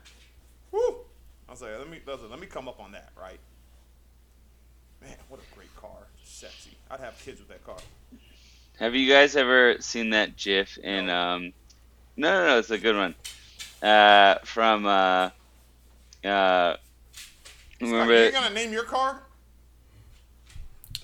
whoo. 0.72 0.96
I 1.48 1.52
was 1.52 1.62
like, 1.62 1.78
let 1.78 1.88
me 1.88 2.00
let 2.06 2.40
me 2.40 2.46
come 2.46 2.66
up 2.66 2.80
on 2.80 2.90
that, 2.92 3.10
right? 3.20 3.38
Man, 5.00 5.14
what 5.28 5.38
a 5.40 5.54
great 5.54 5.74
car, 5.76 6.08
sexy. 6.24 6.70
I'd 6.90 6.98
have 7.00 7.16
kids 7.20 7.38
with 7.38 7.48
that 7.48 7.64
car. 7.64 7.76
Have 8.78 8.94
you 8.94 9.10
guys 9.10 9.36
ever 9.36 9.76
seen 9.80 10.10
that 10.10 10.36
GIF 10.36 10.78
in? 10.78 11.06
No. 11.06 11.18
Um, 11.18 11.52
no, 12.16 12.30
no, 12.30 12.46
no, 12.46 12.58
it's 12.58 12.70
a 12.70 12.78
good 12.78 12.96
one. 12.96 13.14
Uh, 13.82 14.36
from 14.44 14.86
uh, 14.86 15.30
uh, 16.24 16.76
Scott, 16.76 16.78
remember? 17.80 18.14
you're 18.14 18.32
gonna 18.32 18.54
name 18.54 18.72
your 18.72 18.84
car? 18.84 19.22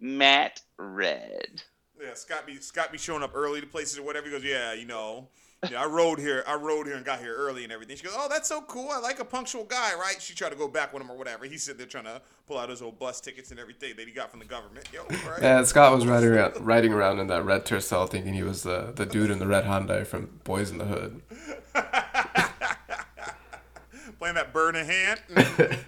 matte 0.00 0.60
red. 0.76 1.62
Yeah, 2.00 2.14
Scott 2.14 2.46
be 2.46 2.60
Scott 2.60 2.92
be 2.92 2.98
showing 2.98 3.22
up 3.22 3.32
early 3.34 3.60
to 3.60 3.66
places 3.66 3.98
or 3.98 4.02
whatever. 4.02 4.26
He 4.26 4.32
goes, 4.32 4.44
yeah, 4.44 4.72
you 4.72 4.86
know, 4.86 5.28
yeah, 5.70 5.82
I 5.82 5.86
rode 5.86 6.20
here, 6.20 6.44
I 6.46 6.54
rode 6.54 6.86
here 6.86 6.94
and 6.94 7.04
got 7.04 7.18
here 7.18 7.34
early 7.34 7.64
and 7.64 7.72
everything. 7.72 7.96
She 7.96 8.04
goes, 8.04 8.14
oh, 8.16 8.28
that's 8.30 8.48
so 8.48 8.60
cool. 8.62 8.90
I 8.90 9.00
like 9.00 9.18
a 9.18 9.24
punctual 9.24 9.64
guy, 9.64 9.92
right? 9.98 10.22
She 10.22 10.32
tried 10.32 10.50
to 10.50 10.56
go 10.56 10.68
back 10.68 10.92
with 10.92 11.02
him 11.02 11.10
or 11.10 11.18
whatever. 11.18 11.46
He's 11.46 11.64
sitting 11.64 11.78
there 11.78 11.88
trying 11.88 12.04
to 12.04 12.22
pull 12.46 12.58
out 12.58 12.68
his 12.68 12.80
old 12.80 13.00
bus 13.00 13.20
tickets 13.20 13.50
and 13.50 13.58
everything 13.58 13.94
that 13.96 14.06
he 14.06 14.12
got 14.12 14.30
from 14.30 14.38
the 14.38 14.46
government. 14.46 14.88
Yo, 14.92 15.02
right? 15.28 15.42
Yeah, 15.42 15.64
Scott 15.64 15.92
was 15.92 16.06
riding 16.06 16.28
around, 16.28 16.64
riding 16.64 16.92
around 16.92 17.18
in 17.18 17.26
that 17.26 17.44
red 17.44 17.64
Tercel, 17.64 18.08
thinking 18.08 18.34
he 18.34 18.44
was 18.44 18.62
the 18.62 18.92
the 18.94 19.04
dude 19.04 19.32
in 19.32 19.40
the 19.40 19.48
red 19.48 19.64
Hyundai 19.64 20.06
from 20.06 20.38
Boys 20.44 20.70
in 20.70 20.78
the 20.78 20.84
Hood. 20.84 21.22
Playing 24.18 24.36
that 24.36 24.52
bird 24.52 24.76
in 24.76 24.86
hand. 24.86 25.20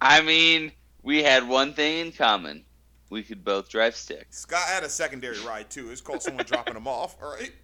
I 0.00 0.20
mean, 0.20 0.72
we 1.02 1.22
had 1.22 1.46
one 1.46 1.74
thing 1.74 2.06
in 2.06 2.12
common. 2.12 2.64
We 3.12 3.22
could 3.22 3.44
both 3.44 3.68
drive 3.68 3.94
sticks. 3.94 4.38
Scott 4.38 4.66
had 4.68 4.84
a 4.84 4.88
secondary 4.88 5.38
ride 5.40 5.68
too. 5.68 5.90
It's 5.90 6.00
called 6.00 6.22
someone 6.22 6.46
dropping 6.46 6.76
him 6.76 6.88
off. 6.88 7.14
All 7.22 7.30
right. 7.30 7.52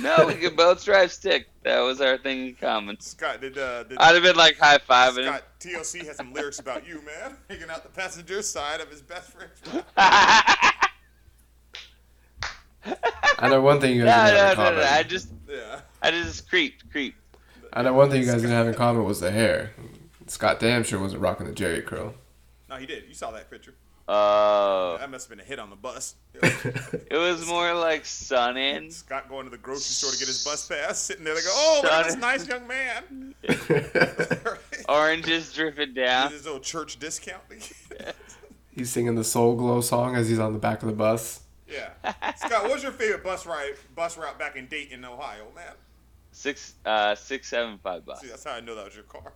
No, 0.00 0.24
we 0.26 0.36
could 0.36 0.56
both 0.56 0.82
drive 0.82 1.12
stick. 1.12 1.50
That 1.64 1.80
was 1.80 2.00
our 2.00 2.16
thing 2.16 2.46
in 2.46 2.54
common. 2.54 2.98
Scott 2.98 3.42
did. 3.42 3.58
Uh, 3.58 3.82
did 3.82 3.98
I'd 3.98 4.14
have 4.14 4.22
been 4.22 4.36
like 4.36 4.56
high 4.56 4.78
fiving 4.78 5.24
him. 5.24 5.34
Scott 5.34 5.42
TLC 5.60 6.06
had 6.06 6.16
some 6.16 6.32
lyrics 6.32 6.60
about 6.60 6.88
you, 6.88 7.02
man. 7.04 7.36
Hanging 7.50 7.68
out 7.68 7.82
the 7.82 7.90
passenger 7.90 8.40
side 8.40 8.80
of 8.80 8.90
his 8.90 9.02
best 9.02 9.32
friend's. 9.32 9.84
I 9.96 10.88
know 13.50 13.60
one 13.60 13.82
thing 13.82 13.96
you 13.96 14.04
no, 14.04 14.06
guys 14.06 14.30
didn't 14.30 14.46
have 14.46 14.56
no, 14.56 14.64
in 14.64 14.66
no, 14.74 14.80
common. 14.80 14.80
no. 14.80 14.96
I 14.96 15.02
just, 15.02 15.28
Yeah. 15.46 15.80
I 16.00 16.10
just 16.10 16.48
creeped, 16.48 16.90
creeped. 16.90 17.18
I 17.74 17.82
know 17.82 17.92
one 17.92 18.10
thing 18.10 18.22
you 18.22 18.26
guys 18.26 18.40
didn't 18.40 18.56
have 18.56 18.66
in 18.66 18.72
common 18.72 19.04
was 19.04 19.20
the 19.20 19.30
hair. 19.30 19.72
Scott 20.26 20.58
damn 20.58 20.84
sure 20.84 21.00
wasn't 21.00 21.20
rocking 21.20 21.46
the 21.46 21.52
Jerry 21.52 21.82
curl. 21.82 22.14
No, 22.70 22.76
he 22.76 22.86
did. 22.86 23.04
You 23.08 23.14
saw 23.14 23.30
that 23.32 23.50
picture. 23.50 23.74
Oh, 24.08 24.96
That 24.98 25.10
must 25.10 25.28
have 25.28 25.36
been 25.38 25.44
a 25.44 25.48
hit 25.48 25.58
on 25.60 25.70
the 25.70 25.76
bus. 25.76 26.16
it 26.34 27.16
was 27.16 27.46
more 27.48 27.72
like 27.74 28.04
sun 28.04 28.56
in. 28.56 28.90
Scott 28.90 29.28
going 29.28 29.44
to 29.44 29.50
the 29.50 29.58
grocery 29.58 29.80
store 29.82 30.10
to 30.10 30.18
get 30.18 30.26
his 30.26 30.44
bus 30.44 30.66
pass, 30.66 30.98
sitting 30.98 31.24
there, 31.24 31.34
they 31.34 31.40
go, 31.42 31.48
"Oh, 31.52 31.80
look 31.82 31.92
at 31.92 32.06
this 32.06 32.16
nice 32.16 32.48
young 32.48 32.66
man." 32.66 33.34
Oranges 34.88 35.52
dripping 35.52 35.94
down. 35.94 36.32
His 36.32 36.44
little 36.44 36.60
church 36.60 36.98
discount. 36.98 37.42
he's 38.72 38.90
singing 38.90 39.14
the 39.14 39.24
Soul 39.24 39.54
Glo 39.54 39.80
song 39.80 40.16
as 40.16 40.28
he's 40.28 40.38
on 40.38 40.52
the 40.54 40.58
back 40.58 40.82
of 40.82 40.88
the 40.88 40.94
bus. 40.94 41.40
yeah. 41.68 41.90
Scott, 42.36 42.64
what 42.64 42.72
was 42.72 42.82
your 42.82 42.92
favorite 42.92 43.22
bus 43.22 43.46
ride, 43.46 43.74
bus 43.94 44.16
route 44.18 44.38
back 44.38 44.56
in 44.56 44.66
Dayton, 44.66 45.04
Ohio, 45.04 45.46
man? 45.54 45.74
Six, 46.32 46.74
uh, 46.84 47.14
six, 47.14 47.48
seven, 47.48 47.78
five 47.82 48.04
bucks. 48.04 48.22
See, 48.22 48.28
that's 48.28 48.44
how 48.44 48.52
I 48.52 48.60
know 48.60 48.74
that 48.74 48.84
was 48.86 48.94
your 48.94 49.04
car. 49.04 49.32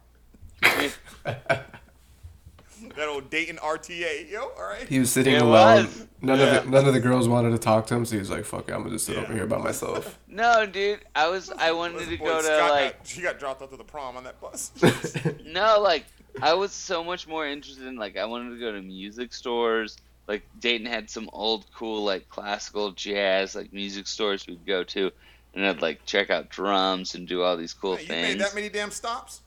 That 2.97 3.09
old 3.09 3.31
Dayton 3.31 3.57
RTA, 3.57 4.31
yo. 4.31 4.43
All 4.57 4.65
right. 4.65 4.87
He 4.89 4.99
was 4.99 5.11
sitting 5.11 5.35
It 5.35 5.43
alone. 5.43 5.85
was. 5.85 6.07
None 6.21 6.39
Yeah. 6.39 6.45
of 6.57 6.65
the 6.65 6.71
none 6.71 6.87
of 6.87 6.95
the 6.95 7.01
girls 7.01 7.29
wanted 7.29 7.51
to 7.51 7.59
talk 7.59 7.87
to 7.89 7.95
him, 7.95 8.05
so 8.05 8.13
he 8.15 8.19
was 8.21 8.31
like, 8.31 8.45
"Fuck 8.45 8.69
it, 8.69 8.73
I'm 8.73 8.81
gonna 8.83 8.91
just 8.95 9.07
sit 9.07 9.17
Yeah. 9.17 9.23
over 9.23 9.33
here 9.33 9.47
by 9.47 9.59
myself." 9.59 10.19
No, 10.29 10.67
dude, 10.67 11.01
I 11.15 11.29
was, 11.29 11.51
I 11.51 11.71
wanted 11.73 11.95
Listen, 11.99 12.11
to 12.13 12.19
boy, 12.19 12.25
go 12.25 12.39
to 12.39 12.45
Scott 12.45 12.71
like, 12.71 12.99
got, 12.99 13.07
she 13.07 13.23
got 13.23 13.39
dropped 13.39 13.63
off 13.63 13.71
to 13.71 13.77
the 13.77 13.85
prom 13.85 14.17
on 14.17 14.25
that 14.25 14.41
bus. 14.41 14.73
no, 15.47 15.79
like, 15.81 16.07
I 16.43 16.55
was 16.55 16.73
so 16.73 17.05
much 17.05 17.29
more 17.29 17.47
interested 17.47 17.87
in 17.87 17.95
like, 17.97 18.17
I 18.17 18.25
wanted 18.25 18.51
to 18.51 18.59
go 18.59 18.73
to 18.73 18.83
music 18.83 19.33
stores. 19.33 19.97
Like 20.27 20.43
Dayton 20.59 20.87
had 20.87 21.09
some 21.11 21.31
old, 21.33 21.67
cool, 21.75 22.03
like 22.03 22.29
classical 22.29 22.91
jazz, 22.93 23.55
like 23.55 23.73
music 23.73 24.07
stores 24.09 24.47
we'd 24.49 24.65
go 24.67 24.83
to, 24.85 25.11
and 25.55 25.65
I'd 25.67 25.83
like 25.83 26.05
check 26.07 26.31
out 26.31 26.49
drums 26.49 27.15
and 27.15 27.29
do 27.29 27.43
all 27.43 27.57
these 27.57 27.75
cool 27.75 27.93
you 28.01 28.07
things. 28.07 28.29
made 28.37 28.41
that 28.41 28.55
many 28.55 28.69
damn 28.69 28.91
stops? 28.91 29.43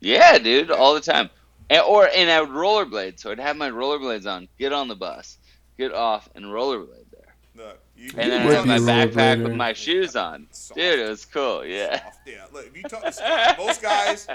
Yeah, 0.00 0.36
dude, 0.38 0.70
all 0.70 0.92
the 0.94 1.00
time. 1.00 1.30
And, 1.70 1.82
or 1.82 2.08
and 2.14 2.30
I 2.30 2.40
would 2.40 2.50
rollerblade, 2.50 3.18
so 3.20 3.30
I'd 3.30 3.38
have 3.38 3.56
my 3.56 3.70
rollerblades 3.70 4.26
on, 4.26 4.48
get 4.58 4.72
on 4.72 4.88
the 4.88 4.96
bus, 4.96 5.38
get 5.76 5.92
off, 5.92 6.28
and 6.34 6.46
rollerblade 6.46 7.10
there. 7.12 7.34
Look, 7.56 7.80
you, 7.96 8.10
And 8.16 8.32
you 8.32 8.38
then 8.38 8.46
would 8.46 8.54
I 8.54 8.58
had 8.58 8.66
my 8.66 8.78
backpack 8.78 9.42
with 9.42 9.54
my 9.54 9.72
shoes 9.72 10.16
on. 10.16 10.46
Soft. 10.50 10.78
Dude, 10.78 11.00
it 11.00 11.08
was 11.08 11.24
cool. 11.24 11.66
Yeah. 11.66 12.02
soft. 12.02 12.18
Yeah, 12.26 12.44
look, 12.52 12.66
if 12.66 12.76
you 12.76 12.82
talk 12.84 13.02
to 13.02 13.54
most 13.58 13.82
guys, 13.82 14.28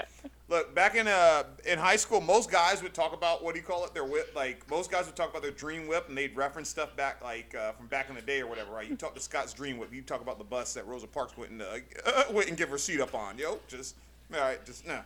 look 0.48 0.74
back 0.74 0.94
in 0.94 1.08
uh 1.08 1.44
in 1.66 1.78
high 1.78 1.96
school, 1.96 2.20
most 2.20 2.50
guys 2.50 2.82
would 2.82 2.92
talk 2.92 3.14
about 3.14 3.42
what 3.42 3.54
do 3.54 3.60
you 3.60 3.66
call 3.66 3.84
it? 3.84 3.94
Their 3.94 4.04
whip. 4.04 4.32
Like 4.36 4.68
most 4.70 4.90
guys 4.90 5.06
would 5.06 5.16
talk 5.16 5.30
about 5.30 5.42
their 5.42 5.50
dream 5.50 5.88
whip, 5.88 6.08
and 6.08 6.18
they'd 6.18 6.36
reference 6.36 6.68
stuff 6.68 6.94
back 6.96 7.22
like 7.22 7.54
uh, 7.54 7.72
from 7.72 7.86
back 7.86 8.10
in 8.10 8.14
the 8.14 8.22
day 8.22 8.40
or 8.40 8.46
whatever. 8.46 8.72
Right? 8.72 8.88
You 8.88 8.96
talk 8.96 9.14
to 9.14 9.20
Scott's 9.20 9.52
dream 9.54 9.78
whip. 9.78 9.92
You 9.92 10.02
talk 10.02 10.20
about 10.20 10.38
the 10.38 10.44
bus 10.44 10.74
that 10.74 10.86
Rosa 10.86 11.06
Parks 11.06 11.36
went 11.36 11.50
and 11.50 11.62
uh, 11.62 12.24
went 12.30 12.48
and 12.48 12.56
give 12.56 12.68
her 12.68 12.78
seat 12.78 13.00
up 13.00 13.14
on. 13.14 13.38
Yo, 13.38 13.58
just 13.66 13.96
all 14.32 14.40
right, 14.40 14.64
just 14.64 14.86
nah. 14.86 15.00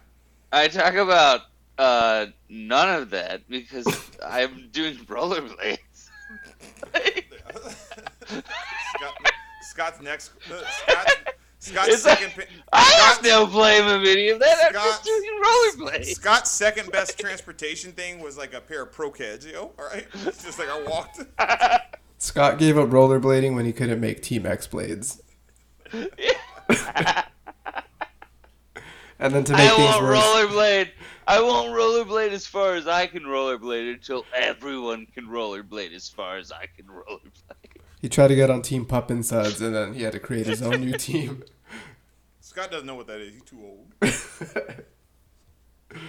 I 0.52 0.68
talk 0.68 0.94
about 0.94 1.42
uh, 1.78 2.26
none 2.48 3.02
of 3.02 3.10
that 3.10 3.48
because 3.48 3.86
I'm 4.26 4.68
doing 4.72 4.96
rollerblades. 5.06 5.78
Scott, 8.96 9.30
Scott's 9.62 10.00
next. 10.02 10.32
Uh, 10.52 10.60
Scott, 10.68 11.06
Scott's 11.60 12.02
second. 12.02 12.32
pi- 12.34 12.46
I 12.72 12.80
have 12.80 13.14
Scott's- 13.14 13.28
no 13.28 13.46
blame 13.46 13.86
of 13.86 14.02
any 14.02 14.28
of 14.28 14.38
that. 14.40 14.66
I'm 14.68 14.72
just 14.74 15.04
doing 15.04 15.22
rollerblades. 15.44 16.06
Scott's 16.14 16.50
second 16.50 16.90
best 16.92 17.18
transportation 17.18 17.92
thing 17.92 18.20
was 18.20 18.36
like 18.36 18.54
a 18.54 18.60
pair 18.60 18.82
of 18.82 18.92
Pro-Keds, 18.92 19.50
yo. 19.50 19.72
All 19.78 19.86
right, 19.92 20.06
just 20.24 20.58
like 20.58 20.68
I 20.68 20.82
walked. 20.82 21.20
Scott 22.18 22.58
gave 22.58 22.76
up 22.76 22.88
rollerblading 22.88 23.54
when 23.54 23.64
he 23.64 23.72
couldn't 23.72 24.00
make 24.00 24.22
Team 24.22 24.44
X 24.46 24.66
blades, 24.66 25.22
and 29.18 29.34
then 29.34 29.44
to 29.44 29.52
make 29.52 29.62
I 29.62 29.76
things 29.76 29.78
won't 29.78 30.02
worse, 30.02 30.18
rollerblade. 30.18 30.88
I 31.26 31.40
won't 31.40 31.70
rollerblade 31.70 32.30
as 32.30 32.46
far 32.46 32.74
as 32.74 32.86
I 32.86 33.06
can 33.06 33.22
rollerblade 33.22 33.92
until 33.92 34.24
everyone 34.34 35.06
can 35.06 35.26
rollerblade 35.26 35.94
as 35.94 36.08
far 36.08 36.38
as 36.38 36.52
I 36.52 36.66
can 36.76 36.86
rollerblade. 36.86 37.80
he 38.00 38.08
tried 38.08 38.28
to 38.28 38.36
get 38.36 38.50
on 38.50 38.62
Team 38.62 38.86
Pup 38.86 39.10
Insides, 39.10 39.60
and 39.60 39.74
then 39.74 39.94
he 39.94 40.02
had 40.02 40.12
to 40.12 40.20
create 40.20 40.46
his 40.46 40.62
own 40.62 40.80
new 40.80 40.96
team. 40.96 41.42
Scott 42.40 42.70
doesn't 42.70 42.86
know 42.86 42.94
what 42.94 43.06
that 43.08 43.20
is. 43.20 43.34
He's 43.34 43.42
too 43.42 43.60
old. 43.62 43.92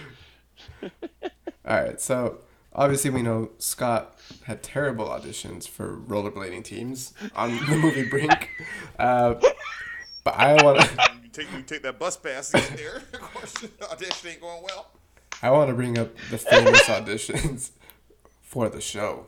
All 1.64 1.76
right, 1.76 2.00
so 2.00 2.38
obviously 2.74 3.10
we 3.10 3.22
know 3.22 3.50
Scott 3.58 4.18
had 4.44 4.62
terrible 4.62 5.06
auditions 5.06 5.68
for 5.68 5.96
rollerblading 5.96 6.64
teams 6.64 7.12
on 7.36 7.56
the 7.68 7.76
movie 7.76 8.08
Brink, 8.08 8.48
uh, 8.98 9.34
but 10.24 10.34
I 10.34 10.62
want 10.62 10.80
to 10.80 11.10
You 11.22 11.28
take 11.44 11.52
you 11.52 11.62
take 11.62 11.82
that 11.82 11.98
bus 11.98 12.16
pass 12.16 12.50
to 12.50 12.58
get 12.58 12.76
there. 12.76 12.96
Of 13.14 13.20
course, 13.20 13.52
the 13.52 13.90
audition 13.90 14.30
ain't 14.30 14.40
going 14.40 14.62
well. 14.62 14.90
I 15.42 15.50
want 15.50 15.68
to 15.68 15.74
bring 15.74 15.98
up 15.98 16.14
the 16.30 16.38
famous 16.38 16.82
auditions 16.82 17.70
for 18.42 18.68
the 18.68 18.80
show, 18.80 19.26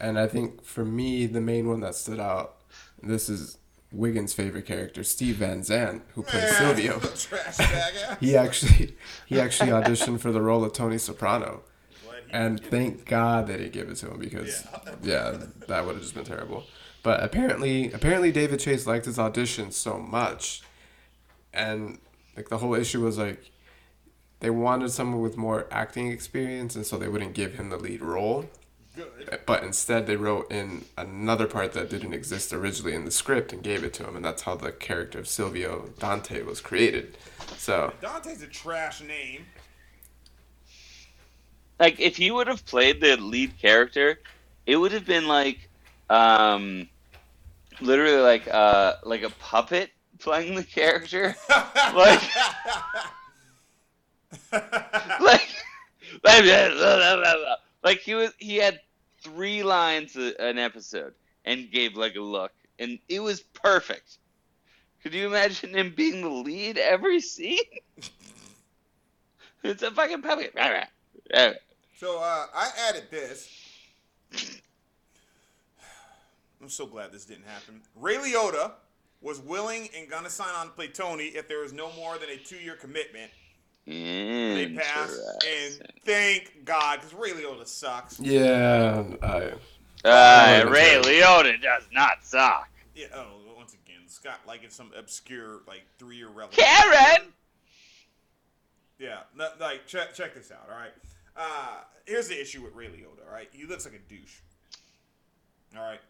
and 0.00 0.18
I 0.18 0.26
think 0.26 0.64
for 0.64 0.84
me 0.84 1.26
the 1.26 1.40
main 1.40 1.68
one 1.68 1.80
that 1.80 1.94
stood 1.94 2.18
out. 2.20 2.56
This 3.00 3.28
is 3.28 3.58
Wiggins' 3.92 4.32
favorite 4.32 4.66
character, 4.66 5.04
Steve 5.04 5.36
Van 5.36 5.62
Zandt, 5.62 6.02
who 6.14 6.22
plays 6.22 6.42
Man, 6.42 6.54
Silvio. 6.54 6.98
Trash 7.16 7.58
bag 7.58 7.94
ass. 8.08 8.16
He 8.20 8.36
actually 8.36 8.96
he 9.26 9.38
actually 9.38 9.70
auditioned 9.70 10.20
for 10.20 10.32
the 10.32 10.42
role 10.42 10.64
of 10.64 10.72
Tony 10.72 10.98
Soprano. 10.98 11.62
And 12.30 12.64
thank 12.64 13.04
God 13.04 13.46
they 13.46 13.58
didn't 13.58 13.72
give 13.72 13.90
it 13.90 13.96
to 13.96 14.10
him 14.10 14.18
because 14.18 14.66
yeah, 15.02 15.36
that 15.68 15.84
would 15.84 15.94
have 15.94 16.02
just 16.02 16.14
been 16.14 16.24
terrible. 16.24 16.64
But 17.02 17.22
apparently 17.22 17.92
apparently 17.92 18.30
David 18.32 18.60
Chase 18.60 18.86
liked 18.86 19.06
his 19.06 19.18
audition 19.18 19.72
so 19.72 19.98
much 19.98 20.62
and 21.52 21.98
like 22.36 22.48
the 22.48 22.58
whole 22.58 22.74
issue 22.74 23.02
was 23.02 23.18
like 23.18 23.50
they 24.40 24.50
wanted 24.50 24.90
someone 24.90 25.20
with 25.20 25.36
more 25.36 25.66
acting 25.70 26.10
experience 26.10 26.74
and 26.74 26.84
so 26.84 26.96
they 26.96 27.08
wouldn't 27.08 27.34
give 27.34 27.54
him 27.54 27.70
the 27.70 27.76
lead 27.76 28.02
role. 28.02 28.48
good. 28.96 29.28
Uh, 29.30 29.36
but 29.46 29.62
instead 29.62 30.06
they 30.06 30.16
wrote 30.16 30.50
in 30.50 30.84
another 30.96 31.46
part 31.46 31.72
that 31.72 31.90
didn't 31.90 32.12
exist 32.12 32.52
originally 32.52 32.94
in 32.94 33.04
the 33.04 33.10
script 33.10 33.52
and 33.52 33.62
gave 33.62 33.84
it 33.84 33.92
to 33.94 34.04
him 34.04 34.16
and 34.16 34.24
that's 34.24 34.42
how 34.42 34.54
the 34.54 34.72
character 34.72 35.18
of 35.18 35.28
Silvio 35.28 35.90
Dante 35.98 36.42
was 36.42 36.60
created. 36.60 37.16
So 37.56 37.92
Dante's 38.00 38.42
a 38.42 38.48
trash 38.48 39.00
name. 39.02 39.46
Like 41.78 41.98
if 42.00 42.16
he 42.16 42.30
would 42.30 42.46
have 42.46 42.64
played 42.64 43.00
the 43.00 43.16
lead 43.16 43.58
character, 43.58 44.20
it 44.66 44.76
would 44.76 44.92
have 44.92 45.04
been 45.04 45.26
like, 45.26 45.68
um, 46.12 46.88
literally 47.80 48.20
like 48.20 48.46
uh 48.48 48.94
like 49.04 49.22
a 49.22 49.30
puppet 49.30 49.90
playing 50.18 50.54
the 50.54 50.64
character. 50.64 51.34
Like- 51.94 52.22
like, 55.20 55.48
like, 57.82 57.98
he 58.00 58.14
was 58.14 58.32
he 58.38 58.56
had 58.56 58.80
three 59.22 59.62
lines 59.62 60.16
a, 60.16 60.40
an 60.40 60.58
episode 60.58 61.14
and 61.44 61.70
gave 61.70 61.96
like 61.96 62.16
a 62.16 62.20
look 62.20 62.52
and 62.78 62.98
it 63.08 63.20
was 63.20 63.40
perfect. 63.40 64.18
Could 65.02 65.14
you 65.14 65.26
imagine 65.26 65.74
him 65.74 65.94
being 65.96 66.22
the 66.22 66.28
lead 66.28 66.78
every 66.78 67.20
scene? 67.20 67.58
it's 69.62 69.82
a 69.82 69.90
fucking 69.90 70.22
puppet. 70.22 70.52
So 71.96 72.18
uh, 72.18 72.46
I 72.54 72.70
added 72.88 73.04
this. 73.10 73.48
I'm 76.62 76.68
so 76.70 76.86
glad 76.86 77.12
this 77.12 77.24
didn't 77.24 77.46
happen. 77.46 77.82
Ray 77.96 78.16
Liotta 78.16 78.72
was 79.20 79.40
willing 79.40 79.88
and 79.96 80.08
gonna 80.08 80.30
sign 80.30 80.54
on 80.54 80.66
to 80.66 80.72
play 80.72 80.88
Tony 80.88 81.24
if 81.26 81.48
there 81.48 81.60
was 81.60 81.72
no 81.72 81.92
more 81.92 82.18
than 82.18 82.28
a 82.30 82.36
two-year 82.36 82.76
commitment. 82.76 83.30
They 83.84 84.72
passed, 84.76 85.20
and 85.44 85.82
thank 86.04 86.64
God, 86.64 87.00
because 87.00 87.14
Ray 87.14 87.30
Liotta 87.30 87.66
sucks. 87.66 88.20
Yeah, 88.20 89.02
I, 89.22 89.52
Uh, 90.04 90.68
Ray. 90.70 91.00
Liotta 91.02 91.60
does 91.60 91.82
not 91.92 92.24
suck. 92.24 92.68
Yeah. 92.94 93.06
Oh, 93.14 93.38
once 93.56 93.74
again, 93.74 94.02
Scott 94.06 94.38
like 94.46 94.62
it's 94.62 94.76
some 94.76 94.92
obscure 94.96 95.62
like 95.66 95.82
three-year 95.98 96.28
relevant. 96.28 96.54
Karen! 96.60 97.32
Yeah, 99.00 99.20
no, 99.34 99.48
like 99.60 99.86
check 99.88 100.14
check 100.14 100.34
this 100.34 100.52
out. 100.52 100.68
All 100.70 100.78
right, 100.78 100.92
uh, 101.36 101.80
here's 102.06 102.28
the 102.28 102.40
issue 102.40 102.62
with 102.62 102.74
Ray 102.74 102.86
Liotta. 102.86 103.26
All 103.26 103.32
right, 103.32 103.48
he 103.52 103.64
looks 103.66 103.84
like 103.84 103.94
a 103.94 104.08
douche. 104.08 104.36
All 105.76 105.82
right, 105.82 106.00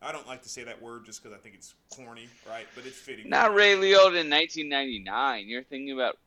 I 0.00 0.12
don't 0.12 0.26
like 0.26 0.42
to 0.42 0.48
say 0.48 0.62
that 0.64 0.80
word 0.80 1.04
just 1.04 1.22
because 1.22 1.36
I 1.36 1.40
think 1.40 1.56
it's 1.56 1.74
corny, 1.94 2.28
right? 2.48 2.66
But 2.74 2.86
it's 2.86 2.96
fitting. 2.96 3.28
Not 3.28 3.54
Ray 3.54 3.74
Liotta 3.74 4.20
in 4.20 4.30
1999. 4.30 5.48
You're 5.48 5.64
thinking 5.64 5.92
about 5.92 6.18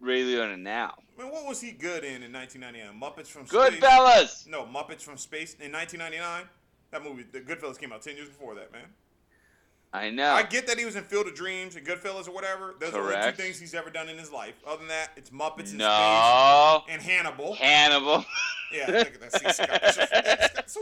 Ray 0.00 0.22
Liotta 0.22 0.58
now. 0.58 0.94
I 1.18 1.22
mean, 1.22 1.32
what 1.32 1.46
was 1.46 1.60
he 1.60 1.72
good 1.72 2.04
in 2.04 2.22
in 2.22 2.32
1999? 2.32 2.98
Muppets 2.98 3.28
from 3.28 3.46
Space. 3.46 3.80
Goodfellas! 3.80 4.48
No, 4.48 4.64
Muppets 4.64 5.02
from 5.02 5.18
Space 5.18 5.54
in 5.60 5.72
1999. 5.72 6.48
That 6.90 7.04
movie, 7.04 7.26
The 7.30 7.40
Goodfellas, 7.40 7.78
came 7.78 7.92
out 7.92 8.00
10 8.00 8.16
years 8.16 8.28
before 8.28 8.54
that, 8.54 8.72
man. 8.72 8.86
I 9.92 10.10
know. 10.10 10.32
I 10.32 10.42
get 10.42 10.66
that 10.66 10.78
he 10.78 10.84
was 10.84 10.96
in 10.96 11.04
Field 11.04 11.26
of 11.26 11.34
Dreams 11.34 11.76
and 11.76 11.86
Goodfellas 11.86 12.28
or 12.28 12.32
whatever. 12.32 12.74
Those 12.78 12.94
are 12.94 13.02
the 13.06 13.18
only 13.18 13.30
two 13.30 13.36
things 13.36 13.58
he's 13.58 13.74
ever 13.74 13.88
done 13.90 14.08
in 14.08 14.18
his 14.18 14.30
life. 14.30 14.54
Other 14.66 14.78
than 14.78 14.88
that, 14.88 15.12
it's 15.16 15.30
Muppets 15.30 15.72
in 15.72 15.80
Space 15.80 16.82
and 16.88 17.02
Hannibal. 17.02 17.54
Hannibel. 17.54 18.24
Yeah, 18.72 18.90
that. 18.90 19.32
See, 19.32 19.52
Scott. 19.52 19.80
It's 19.82 19.96
just- 19.96 20.12
it's 20.12 20.72
so- 20.74 20.80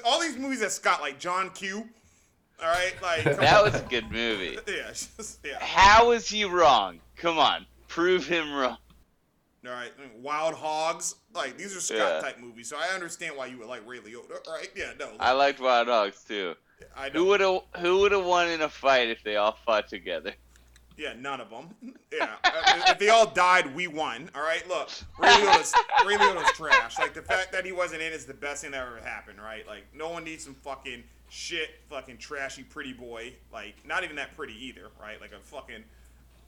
yeah, 0.02 0.02
all 0.04 0.20
these 0.20 0.36
movies 0.36 0.60
that 0.60 0.72
Scott 0.72 1.00
like 1.00 1.18
John 1.18 1.50
Q. 1.50 1.88
All 2.60 2.68
right, 2.68 2.92
like 3.02 3.24
that 3.24 3.56
on. 3.58 3.64
was 3.72 3.80
a 3.80 3.84
good 3.84 4.10
movie. 4.10 4.58
yeah, 4.66 4.88
just, 4.90 5.38
yeah. 5.44 5.58
How 5.60 6.10
is 6.10 6.28
he 6.28 6.44
wrong? 6.44 6.98
Come 7.16 7.38
on. 7.38 7.64
Prove 7.86 8.26
him 8.26 8.52
wrong. 8.52 8.76
All 9.66 9.72
right, 9.72 9.90
Wild 10.16 10.54
Hogs. 10.54 11.14
Like 11.34 11.56
these 11.56 11.76
are 11.76 11.80
Scott 11.80 11.98
Yeah. 11.98 12.20
type 12.20 12.40
movies, 12.40 12.68
so 12.68 12.76
I 12.76 12.94
understand 12.94 13.36
why 13.36 13.46
you 13.46 13.58
would 13.58 13.68
like 13.68 13.86
Ray 13.86 13.98
Liotta. 13.98 14.46
Right? 14.48 14.70
Yeah, 14.74 14.92
no, 14.98 15.08
I 15.20 15.32
liked 15.32 15.60
Wild 15.60 15.88
Hogs 15.88 16.24
too. 16.24 16.54
I 16.96 17.08
know. 17.10 17.20
Who 17.20 17.24
would 17.26 17.40
have 17.40 17.60
Who 17.78 17.98
would 18.00 18.12
have 18.12 18.24
won 18.24 18.48
in 18.48 18.60
a 18.62 18.68
fight 18.68 19.08
if 19.08 19.22
they 19.22 19.36
all 19.36 19.56
fought 19.64 19.88
together? 19.88 20.32
Yeah, 20.98 21.14
none 21.18 21.40
of 21.40 21.48
them. 21.48 21.94
Yeah, 22.12 22.34
Uh, 22.44 22.82
if 22.88 22.98
they 22.98 23.08
all 23.08 23.26
died, 23.30 23.74
we 23.74 23.86
won. 23.86 24.28
All 24.34 24.42
right, 24.42 24.66
look, 24.68 24.90
Ray 25.18 25.28
Liotta's, 25.28 25.72
Ray 26.04 26.16
Liotta's 26.16 26.50
trash. 26.56 26.98
Like 26.98 27.14
the 27.14 27.22
fact 27.22 27.52
that 27.52 27.64
he 27.64 27.70
wasn't 27.70 28.02
in 28.02 28.12
is 28.12 28.24
the 28.26 28.34
best 28.34 28.62
thing 28.62 28.72
that 28.72 28.84
ever 28.86 28.98
happened. 28.98 29.40
Right? 29.40 29.66
Like 29.66 29.84
no 29.94 30.08
one 30.10 30.24
needs 30.24 30.44
some 30.44 30.54
fucking 30.54 31.04
shit, 31.30 31.70
fucking 31.88 32.18
trashy 32.18 32.64
pretty 32.64 32.92
boy. 32.92 33.34
Like 33.52 33.76
not 33.86 34.02
even 34.04 34.16
that 34.16 34.34
pretty 34.36 34.54
either. 34.66 34.88
Right? 35.00 35.20
Like 35.20 35.32
a 35.32 35.38
fucking 35.40 35.84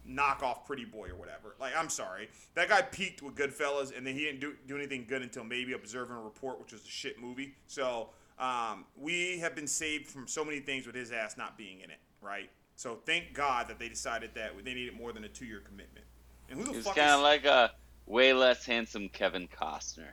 knockoff 0.09 0.65
pretty 0.67 0.85
boy 0.85 1.11
or 1.11 1.15
whatever. 1.15 1.55
Like 1.61 1.73
I'm 1.77 1.89
sorry, 1.89 2.29
that 2.55 2.69
guy 2.69 2.83
peaked 2.83 3.23
with 3.23 3.37
Goodfellas, 3.37 3.97
and 3.97 4.05
then 4.07 4.15
he 4.15 4.25
didn't 4.25 4.41
do, 4.41 4.55
do 4.67 4.77
anything 4.77 5.05
good 5.09 5.23
until 5.23 5.45
maybe 5.45 5.75
Observe 5.75 6.11
and 6.11 6.25
Report, 6.25 6.59
which 6.61 6.73
was 6.73 6.83
a 6.85 6.89
shit 6.89 7.21
movie. 7.21 7.55
So 7.69 8.09
um, 8.39 8.85
we 8.97 9.39
have 9.39 9.55
been 9.55 9.67
saved 9.69 10.09
from 10.09 10.27
so 10.27 10.45
many 10.45 10.59
things 10.59 10.87
with 10.87 10.97
his 10.97 11.13
ass 11.13 11.37
not 11.37 11.57
being 11.57 11.81
in 11.81 11.91
it. 11.91 11.99
Right? 12.23 12.51
So 12.81 12.97
thank 13.05 13.35
God 13.35 13.69
that 13.69 13.79
they 13.79 13.91
decided 13.91 14.31
that 14.37 14.53
they 14.65 14.73
needed 14.73 14.99
more 14.99 15.13
than 15.13 15.23
a 15.25 15.29
two-year 15.29 15.61
commitment. 15.61 16.07
And 16.49 16.59
who 16.59 16.65
the 16.65 16.71
He 16.71 16.77
was 16.79 16.87
fuck 16.87 16.97
kind 16.97 17.11
is 17.11 17.17
of 17.17 17.21
like 17.21 17.45
a 17.45 17.73
way 18.07 18.33
less 18.33 18.65
handsome 18.65 19.11
Kevin 19.11 19.49
Costner. 19.49 20.13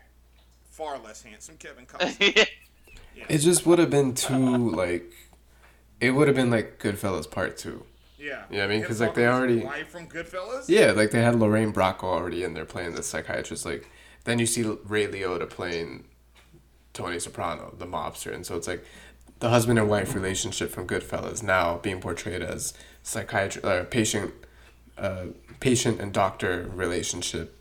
far 0.70 1.00
less 1.00 1.24
handsome 1.24 1.56
Kevin 1.56 1.86
Costner? 1.86 2.46
it 3.30 3.38
just 3.38 3.66
would 3.66 3.80
have 3.80 3.90
been 3.90 4.14
too 4.14 4.70
like, 4.72 5.14
it 6.02 6.12
would 6.12 6.28
have 6.28 6.36
been 6.36 6.50
like 6.52 6.78
Goodfellas 6.78 7.32
Part 7.32 7.56
Two. 7.56 7.86
yeah. 8.18 8.44
Yeah, 8.52 8.66
I 8.66 8.68
mean, 8.68 8.82
because 8.82 9.00
like, 9.00 9.16
they 9.16 9.28
already- 9.28 9.64
wife 9.64 9.88
from 9.88 10.10
Goodfellas. 10.10 10.66
Yeah, 10.68 10.92
like 10.92 11.12
they 11.12 11.22
had 11.22 11.36
Lorraine 11.36 11.72
Bracco 11.72 12.04
already 12.04 12.44
in 12.44 12.54
there 12.54 12.66
playing 12.66 12.96
the 12.96 13.02
psychiatrist. 13.02 13.66
Like, 13.66 13.90
then 14.26 14.40
you 14.40 14.46
see 14.46 14.64
Ray 14.64 15.08
Liotta 15.08 15.50
playing 15.50 16.04
Tony 16.92 17.20
Soprano, 17.20 17.74
the 17.78 17.86
mobster, 17.86 18.34
and 18.34 18.46
so 18.46 18.58
it's 18.58 18.68
like 18.68 18.84
the 19.40 19.50
husband 19.50 19.80
and 19.80 19.90
wife 19.90 20.16
relationship 20.16 20.72
from 20.72 20.88
Goodfellas 20.88 21.44
now 21.44 21.78
being 21.78 22.00
portrayed 22.02 22.42
as 22.42 22.74
psychiatrist, 23.04 23.66
uh, 23.66 23.84
patient, 23.86 24.34
uh, 24.98 25.26
patient 25.60 26.00
and 26.02 26.12
doctor 26.12 26.70
relationship 26.74 27.54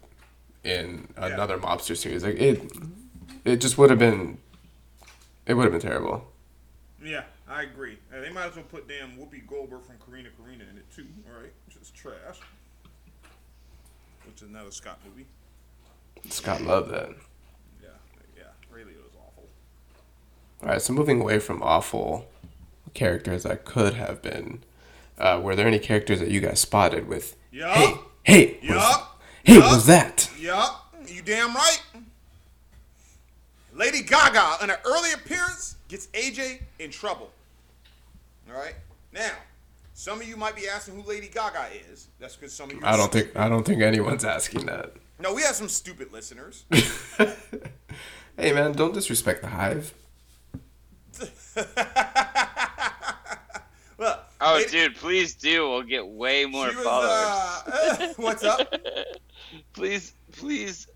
in 0.65 1.09
another 1.17 1.59
mobster 1.59 1.97
series. 1.97 2.25
Like 2.25 2.37
it, 2.37 2.73
it 3.45 3.57
just 3.57 3.79
would 3.79 3.91
have 3.91 3.99
been, 3.99 4.39
it 5.47 5.55
would 5.55 5.65
have 5.65 5.73
been 5.73 5.81
terrible. 5.81 6.27
Yeah, 7.05 7.25
I 7.49 7.63
agree. 7.63 7.99
Uh, 8.13 8.21
they 8.21 8.31
might 8.31 8.47
as 8.47 8.57
well 8.57 8.65
put 8.65 8.89
damn 8.89 9.13
Whoopi 9.13 9.47
Goldberg 9.47 9.83
from 9.85 9.97
Corrina 9.97 10.29
Corrina 10.41 10.69
in 10.71 10.79
it 10.79 10.91
too. 10.95 11.07
All 11.29 11.41
right, 11.41 11.53
just 11.69 11.95
trash. 11.95 12.41
Which 14.27 14.43
is 14.43 14.49
another 14.49 14.73
Scott 14.73 14.99
movie. 15.09 15.27
Scott 16.31 16.63
loved 16.63 16.91
that. 16.91 17.11
Yeah, 17.81 17.91
yeah. 18.37 18.43
Ray 18.75 18.83
Liotta's 18.83 19.15
awful. 19.17 19.45
All 20.63 20.69
right, 20.71 20.81
so 20.83 20.93
moving 20.93 21.21
away 21.21 21.39
from 21.39 21.63
awful 21.63 22.27
characters 22.95 23.43
that 23.43 23.65
could 23.65 23.95
have 23.95 24.23
been, 24.23 24.65
uh, 25.19 25.41
were 25.43 25.55
there 25.55 25.67
any 25.67 25.79
characters 25.79 26.21
that 26.21 26.31
you 26.31 26.41
guys 26.41 26.61
spotted 26.61 27.07
with? 27.09 27.37
Yup. 27.53 27.77
Hey, 27.77 27.95
hey, 28.25 28.75
was, 28.75 28.97
hey, 29.45 29.55
Yup. 29.55 29.65
was 29.65 29.87
that? 29.87 30.31
Yup. 30.39 30.95
You 31.07 31.23
damn 31.23 31.55
right. 31.55 31.81
Lady 33.75 34.03
Gaga, 34.03 34.65
in 34.65 34.71
an 34.71 34.77
early 34.87 35.13
appearance, 35.13 35.77
gets 35.89 36.07
AJ 36.09 36.61
in 36.79 36.91
trouble. 36.91 37.31
All 38.51 38.59
right. 38.59 38.75
Now, 39.13 39.33
some 39.93 40.21
of 40.21 40.27
you 40.27 40.37
might 40.37 40.57
be 40.57 40.69
asking 40.69 40.95
who 40.95 41.03
Lady 41.09 41.29
Gaga 41.29 41.67
is. 41.93 42.09
That's 42.19 42.37
because 42.37 42.53
some 42.55 42.71
of 42.71 42.77
you. 42.77 42.81
I 42.83 42.97
don't 42.97 43.13
think 43.13 43.37
I 43.37 43.49
don't 43.49 43.65
think 43.65 43.83
anyone's 43.83 44.25
asking 44.25 44.67
that. 44.67 44.93
No, 45.19 45.35
we 45.35 45.43
have 45.43 45.55
some 45.55 45.69
stupid 45.69 46.13
listeners. 46.13 46.65
Hey 48.39 48.53
man, 48.53 48.73
don't 48.73 48.93
disrespect 48.93 49.41
the 49.41 49.49
hive. 49.49 49.95
Look. 53.99 54.19
Oh, 54.41 54.55
Lady- 54.57 54.71
dude, 54.71 54.97
please 54.97 55.35
do. 55.35 55.69
We'll 55.71 55.83
get 55.83 56.07
way 56.07 56.45
more 56.45 56.67
was, 56.67 56.75
followers. 56.77 57.11
uh, 57.11 58.13
what's 58.19 58.45
up? 58.45 58.75
please, 59.73 60.13
please, 60.33 60.87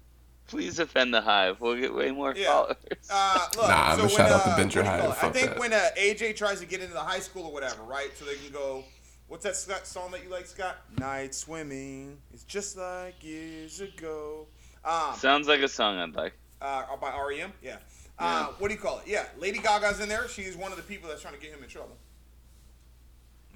please 0.47 0.78
offend 0.78 1.15
the 1.15 1.20
hive. 1.23 1.61
We'll 1.62 1.77
get 1.81 1.95
way 1.95 2.11
more 2.11 2.35
Yeah. 2.37 2.53
followers. 2.53 2.77
Uh, 3.11 3.47
look, 3.57 3.69
Nah, 3.69 3.74
I'm 3.87 3.97
so 3.97 4.03
gonna 4.03 4.09
shout 4.11 4.31
out 4.32 4.45
to 4.45 4.51
uh, 4.51 4.59
Binger 4.59 4.77
what 4.85 5.16
Hive. 5.16 5.24
I 5.24 5.31
think 5.31 5.49
that. 5.51 5.59
when 5.59 5.73
uh, 5.73 5.89
AJ 5.99 6.37
tries 6.37 6.61
to 6.61 6.66
get 6.66 6.81
into 6.82 6.93
the 6.93 7.01
high 7.01 7.20
school 7.20 7.45
or 7.47 7.53
whatever, 7.53 7.82
right? 7.85 8.11
So 8.16 8.27
they 8.27 8.35
can 8.35 8.53
go. 8.53 8.85
What's 9.28 9.45
that 9.45 9.57
Scott 9.57 9.87
song 9.87 10.11
that 10.11 10.23
you 10.24 10.28
like, 10.28 10.47
Scott? 10.47 10.77
Night 10.99 11.35
swimming. 11.35 12.19
It's 12.35 12.43
just 12.45 12.77
like 12.77 13.23
years 13.24 13.81
ago. 13.81 14.47
Um, 14.85 15.15
Sounds 15.15 15.47
like 15.49 15.61
a 15.61 15.69
song 15.69 15.99
I'd 15.99 16.15
like. 16.16 16.35
uh, 16.61 16.82
by 17.01 17.16
REM. 17.16 17.53
Yeah. 17.62 17.77
Uh, 18.20 18.47
what 18.59 18.68
do 18.68 18.74
you 18.74 18.80
call 18.80 18.98
it? 18.98 19.05
Yeah, 19.06 19.24
Lady 19.38 19.59
Gaga's 19.59 19.98
in 20.01 20.09
there. 20.09 20.28
She's 20.28 20.56
one 20.56 20.70
of 20.72 20.76
the 20.76 20.82
people 20.84 21.09
that's 21.09 21.22
trying 21.22 21.34
to 21.34 21.40
get 21.40 21.51
him 21.52 21.62
in 21.62 21.68
trouble. 21.68 21.97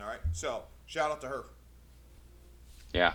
All 0.01 0.07
right. 0.07 0.21
So 0.33 0.63
shout 0.87 1.11
out 1.11 1.21
to 1.21 1.29
her. 1.29 1.45
Yeah, 2.95 3.13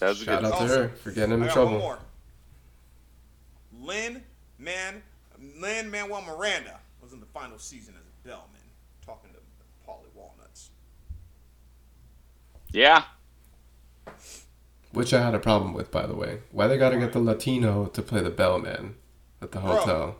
that 0.00 0.08
was 0.08 0.22
a 0.22 0.24
Shout 0.24 0.42
good. 0.42 0.52
out 0.52 0.58
to 0.60 0.66
her 0.66 0.88
for 0.88 1.10
getting 1.12 1.34
him 1.34 1.42
I 1.42 1.44
in 1.44 1.48
got 1.48 1.52
trouble. 1.54 1.72
one 1.72 1.80
more. 1.80 1.98
Lin 3.80 4.22
Man 4.58 5.02
Lin-Manuel 5.60 6.22
Miranda 6.22 6.78
was 7.02 7.12
in 7.12 7.20
the 7.20 7.26
final 7.26 7.58
season 7.58 7.94
as 7.98 8.06
a 8.06 8.28
bellman, 8.28 8.46
talking 9.04 9.30
to 9.32 9.38
Paulie 9.88 10.12
Walnuts. 10.14 10.70
Yeah, 12.70 13.04
Which 14.92 15.12
I 15.14 15.22
had 15.22 15.34
a 15.34 15.38
problem 15.38 15.74
with, 15.74 15.90
by 15.90 16.06
the 16.06 16.14
way. 16.14 16.40
Why 16.52 16.66
they 16.68 16.78
gotta 16.78 16.96
get 16.98 17.12
the 17.12 17.18
Latino 17.20 17.86
to 17.86 18.02
play 18.02 18.20
the 18.22 18.30
bellman 18.30 18.94
at 19.40 19.52
the 19.52 19.60
hotel? 19.60 19.84
Bro, 19.84 19.90
a 19.90 20.06
La- 20.06 20.14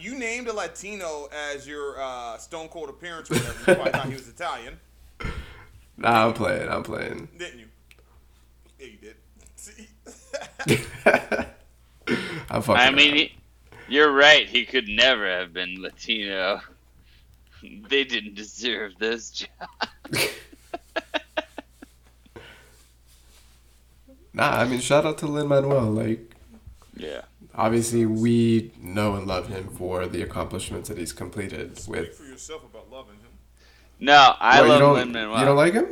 you 0.00 0.18
named 0.18 0.48
a 0.48 0.52
Latino 0.52 1.28
as 1.52 1.66
your 1.66 2.00
uh, 2.00 2.36
Stone 2.38 2.68
Cold 2.68 2.88
appearance 2.88 3.30
or 3.30 3.34
whatever. 3.34 3.58
You 3.58 3.64
probably 3.74 3.92
thought 3.92 4.06
he 4.08 4.14
was 4.14 4.28
Italian, 4.28 4.80
Nah, 5.96 6.26
I'm 6.26 6.32
playing. 6.32 6.68
I'm 6.68 6.82
playing. 6.82 7.28
didn't 7.36 7.58
you? 7.60 7.66
Yeah, 8.78 8.86
you 8.86 8.96
did. 8.98 9.16
See? 9.56 9.88
I'm 12.50 12.62
fucking. 12.62 12.76
I 12.80 12.90
mean, 12.90 13.14
he, 13.16 13.34
you're 13.88 14.12
right. 14.12 14.46
He 14.48 14.64
could 14.64 14.88
never 14.88 15.26
have 15.28 15.52
been 15.52 15.80
Latino. 15.82 16.60
They 17.62 18.04
didn't 18.04 18.34
deserve 18.34 18.92
this 18.98 19.30
job. 19.32 19.48
nah. 24.32 24.50
I 24.60 24.64
mean, 24.64 24.80
shout 24.80 25.04
out 25.04 25.18
to 25.18 25.26
Lin 25.26 25.48
Manuel. 25.48 25.90
Like, 25.90 26.34
Yeah. 26.96 27.22
Obviously, 27.64 28.06
we 28.06 28.72
know 28.80 29.14
and 29.14 29.26
love 29.26 29.48
him 29.48 29.68
for 29.68 30.06
the 30.06 30.22
accomplishments 30.22 30.88
that 30.88 30.98
he's 30.98 31.12
completed 31.12 31.78
Speak 31.78 31.94
with. 31.94 32.14
for 32.16 32.24
yourself 32.24 32.64
about 32.64 32.90
loving 32.90 33.16
him. 33.16 33.28
No, 33.98 34.34
I 34.40 34.60
What, 34.60 34.64
you 34.64 34.70
love 34.70 34.80
don't, 34.80 34.94
Lin 34.94 35.12
Manuel. 35.12 35.38
You 35.38 35.44
don't 35.44 35.56
like 35.56 35.74
him? 35.74 35.86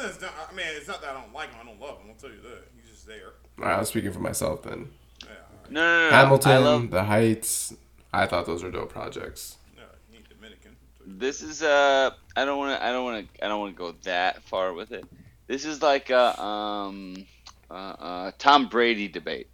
It's 0.00 0.20
not, 0.20 0.32
I 0.50 0.54
mean, 0.54 0.66
it's 0.68 0.88
not 0.88 1.00
that 1.02 1.10
I 1.10 1.20
don't 1.20 1.32
like 1.34 1.50
him. 1.50 1.58
I 1.62 1.66
don't 1.66 1.80
love 1.80 1.98
him. 1.98 2.06
I'll 2.10 2.16
tell 2.16 2.30
you 2.30 2.40
that. 2.42 2.64
He's 2.76 2.90
just 2.90 3.06
there. 3.06 3.32
All 3.58 3.64
right, 3.66 3.78
I'm 3.78 3.84
speaking 3.84 4.12
for 4.12 4.20
myself 4.20 4.62
then. 4.62 4.90
Yeah, 5.22 5.28
all 5.30 5.62
right. 5.62 5.70
no, 5.70 5.80
no, 5.80 5.98
no, 6.04 6.10
no. 6.10 6.16
Hamilton, 6.16 6.52
I 6.52 6.58
love 6.58 6.90
The 6.90 7.04
Heights. 7.04 7.74
I 8.12 8.26
thought 8.26 8.46
those 8.46 8.62
were 8.62 8.70
dope 8.70 8.90
projects. 8.92 9.56
No, 9.76 9.82
he 10.10 10.16
ain't 10.18 10.28
Dominican. 10.28 10.76
this 11.06 11.40
is 11.42 11.62
uh 11.62 12.10
I 12.36 12.44
don't 12.44 12.58
want 12.58 12.78
to 12.78 12.84
I 12.84 12.92
don't 12.92 13.04
want 13.04 13.34
to 13.34 13.44
I 13.44 13.48
don't 13.48 13.60
want 13.60 13.74
to 13.74 13.78
go 13.78 13.94
that 14.02 14.42
far 14.42 14.74
with 14.74 14.92
it. 14.92 15.04
This 15.46 15.64
is 15.64 15.80
like 15.80 16.10
a 16.10 16.38
um 16.42 17.26
uh, 17.70 17.74
uh 17.74 18.32
Tom 18.38 18.68
Brady 18.68 19.08
debate 19.08 19.48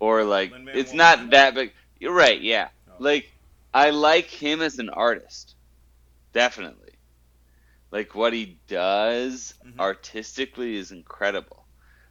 or 0.00 0.24
like 0.24 0.52
Lin-Manuel 0.52 0.74
it's 0.74 0.92
not 0.92 1.18
Miranda? 1.18 1.30
that 1.30 1.54
big. 1.54 1.72
You're 1.98 2.14
right, 2.14 2.40
yeah. 2.40 2.68
Oh. 2.88 2.92
Like 2.98 3.32
I 3.72 3.90
like 3.90 4.26
him 4.26 4.62
as 4.62 4.78
an 4.78 4.90
artist. 4.90 5.54
Definitely. 6.32 6.92
Like 7.90 8.14
what 8.14 8.32
he 8.32 8.60
does 8.68 9.54
Mhm. 9.64 9.80
artistically 9.80 10.76
is 10.76 10.92
incredible. 10.92 11.66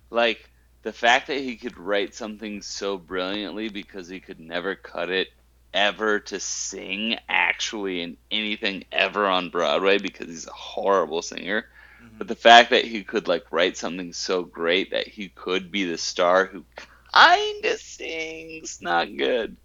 Like 0.09 0.49
the 0.83 0.93
fact 0.93 1.27
that 1.27 1.37
he 1.39 1.57
could 1.57 1.77
write 1.77 2.15
something 2.15 2.61
so 2.61 2.97
brilliantly 2.97 3.69
because 3.69 4.07
he 4.07 4.19
could 4.21 4.39
never 4.39 4.75
cut 4.75 5.09
it 5.09 5.29
ever 5.73 6.19
to 6.21 6.39
sing 6.39 7.17
actually 7.29 8.01
in 8.01 8.17
anything 8.31 8.85
ever 8.91 9.27
on 9.27 9.49
Broadway 9.49 9.97
because 9.99 10.27
he's 10.27 10.47
a 10.47 10.53
horrible 10.53 11.21
singer. 11.21 11.65
Mhm. 12.01 12.19
But 12.19 12.27
the 12.27 12.35
fact 12.35 12.71
that 12.71 12.85
he 12.85 13.03
could 13.03 13.27
like 13.27 13.51
write 13.51 13.77
something 13.77 14.13
so 14.13 14.43
great 14.43 14.91
that 14.91 15.07
he 15.07 15.29
could 15.29 15.71
be 15.71 15.85
the 15.85 15.97
star 15.97 16.45
who 16.45 16.65
kind 17.13 17.65
of 17.65 17.79
sings 17.79 18.81
not 18.81 19.05
good. 19.15 19.55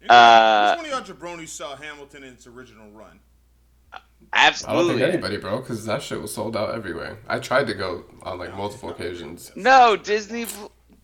You 0.00 0.08
know, 0.08 0.14
Uh, 0.14 0.76
which 0.76 0.90
one 0.92 1.00
of 1.00 1.08
y'all 1.08 1.16
jabronis 1.16 1.48
saw 1.48 1.76
Hamilton 1.76 2.24
in 2.24 2.34
its 2.34 2.46
original 2.46 2.90
run? 2.90 3.20
I 3.92 3.98
don't 3.98 4.28
Absolutely. 4.32 4.98
think 5.00 5.12
anybody, 5.14 5.36
bro, 5.38 5.58
because 5.60 5.84
that 5.86 6.02
shit 6.02 6.20
was 6.20 6.32
sold 6.32 6.56
out 6.56 6.74
everywhere. 6.74 7.18
I 7.28 7.38
tried 7.38 7.66
to 7.68 7.74
go 7.74 8.04
on 8.22 8.38
like 8.38 8.54
multiple 8.56 8.90
occasions. 8.90 9.50
No, 9.56 9.96
Disney 9.96 10.46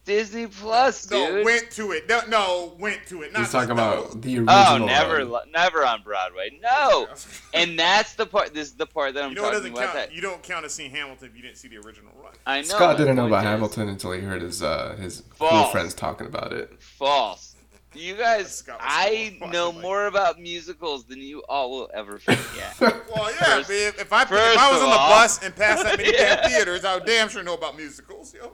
Disney 0.04 0.46
Plus, 0.46 1.06
dude. 1.06 1.36
No, 1.36 1.44
went 1.44 1.70
to 1.72 1.92
it. 1.92 2.08
No, 2.08 2.20
no, 2.28 2.74
went 2.78 3.06
to 3.06 3.22
it. 3.22 3.32
Not 3.32 3.40
He's 3.40 3.52
talking 3.52 3.76
no. 3.76 4.02
about 4.02 4.20
the 4.22 4.38
original. 4.38 4.54
oh, 4.54 4.78
never 4.84 5.24
run. 5.24 5.50
never 5.50 5.84
on 5.84 6.02
Broadway. 6.02 6.58
No. 6.62 7.08
And 7.54 7.78
that's 7.78 8.14
the 8.14 8.26
part 8.26 8.52
this 8.52 8.68
is 8.68 8.74
the 8.74 8.84
part 8.86 9.14
that 9.14 9.22
I'm 9.22 9.30
you 9.30 9.36
know 9.36 9.42
talking 9.42 9.58
doesn't 9.58 9.72
about 9.72 9.82
count? 9.84 9.94
that 9.94 10.12
You 10.12 10.20
don't 10.20 10.42
count 10.42 10.64
as 10.64 10.74
seeing 10.74 10.90
Hamilton 10.90 11.28
if 11.30 11.36
you 11.36 11.42
didn't 11.42 11.56
see 11.56 11.68
the 11.68 11.76
original 11.76 12.10
run. 12.22 12.32
I 12.46 12.58
know. 12.58 12.66
Scott 12.66 12.98
didn't 12.98 13.14
know 13.16 13.22
point 13.22 13.32
about 13.32 13.44
is 13.44 13.50
Hamilton 13.50 13.88
until 13.90 14.12
he 14.12 14.20
heard 14.20 14.42
his 14.42 14.62
uh, 14.62 14.96
his 15.00 15.22
cool 15.38 15.64
friends 15.66 15.94
talking 15.94 16.26
about 16.26 16.52
it. 16.52 16.72
False. 16.82 17.52
You 17.94 18.16
guys, 18.16 18.64
I 18.80 19.36
know 19.52 19.66
fucking 19.68 19.80
more 19.82 20.06
about 20.06 20.40
musicals 20.40 21.04
than 21.04 21.20
you 21.20 21.44
all 21.48 21.70
will 21.70 21.90
ever 21.94 22.18
forget. 22.18 22.74
Well, 22.80 23.30
yeah, 23.32 23.36
First- 23.62 23.68
man, 23.70 23.92
if 24.00 24.12
I 24.12 24.22
if 24.24 24.32
I 24.32 24.72
was 24.72 24.78
of 24.80 24.88
on 24.88 24.90
the 24.90 24.96
all- 24.96 25.10
bus 25.10 25.42
and 25.44 25.54
passed 25.54 25.84
that 25.84 25.96
many 25.96 26.12
Yeah. 26.18 26.40
damn 26.42 26.50
theaters, 26.50 26.84
I 26.84 26.94
would 26.96 27.06
damn 27.06 27.28
sure 27.28 27.44
know 27.44 27.54
about 27.54 27.76
musicals. 27.76 28.34
Yo. 28.34 28.50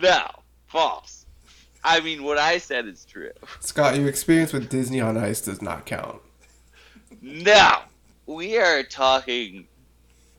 No, 0.00 0.26
false. 0.66 1.26
I 1.84 2.00
mean, 2.00 2.22
what 2.22 2.38
I 2.38 2.58
said 2.58 2.86
is 2.86 3.04
true. 3.04 3.30
Scott, 3.60 3.96
your 3.96 4.08
experience 4.08 4.52
with 4.52 4.68
Disney 4.68 5.00
on 5.00 5.16
Ice 5.16 5.40
does 5.40 5.60
not 5.60 5.84
count. 5.84 6.20
No, 7.20 7.78
we 8.26 8.56
are 8.58 8.82
talking. 8.82 9.66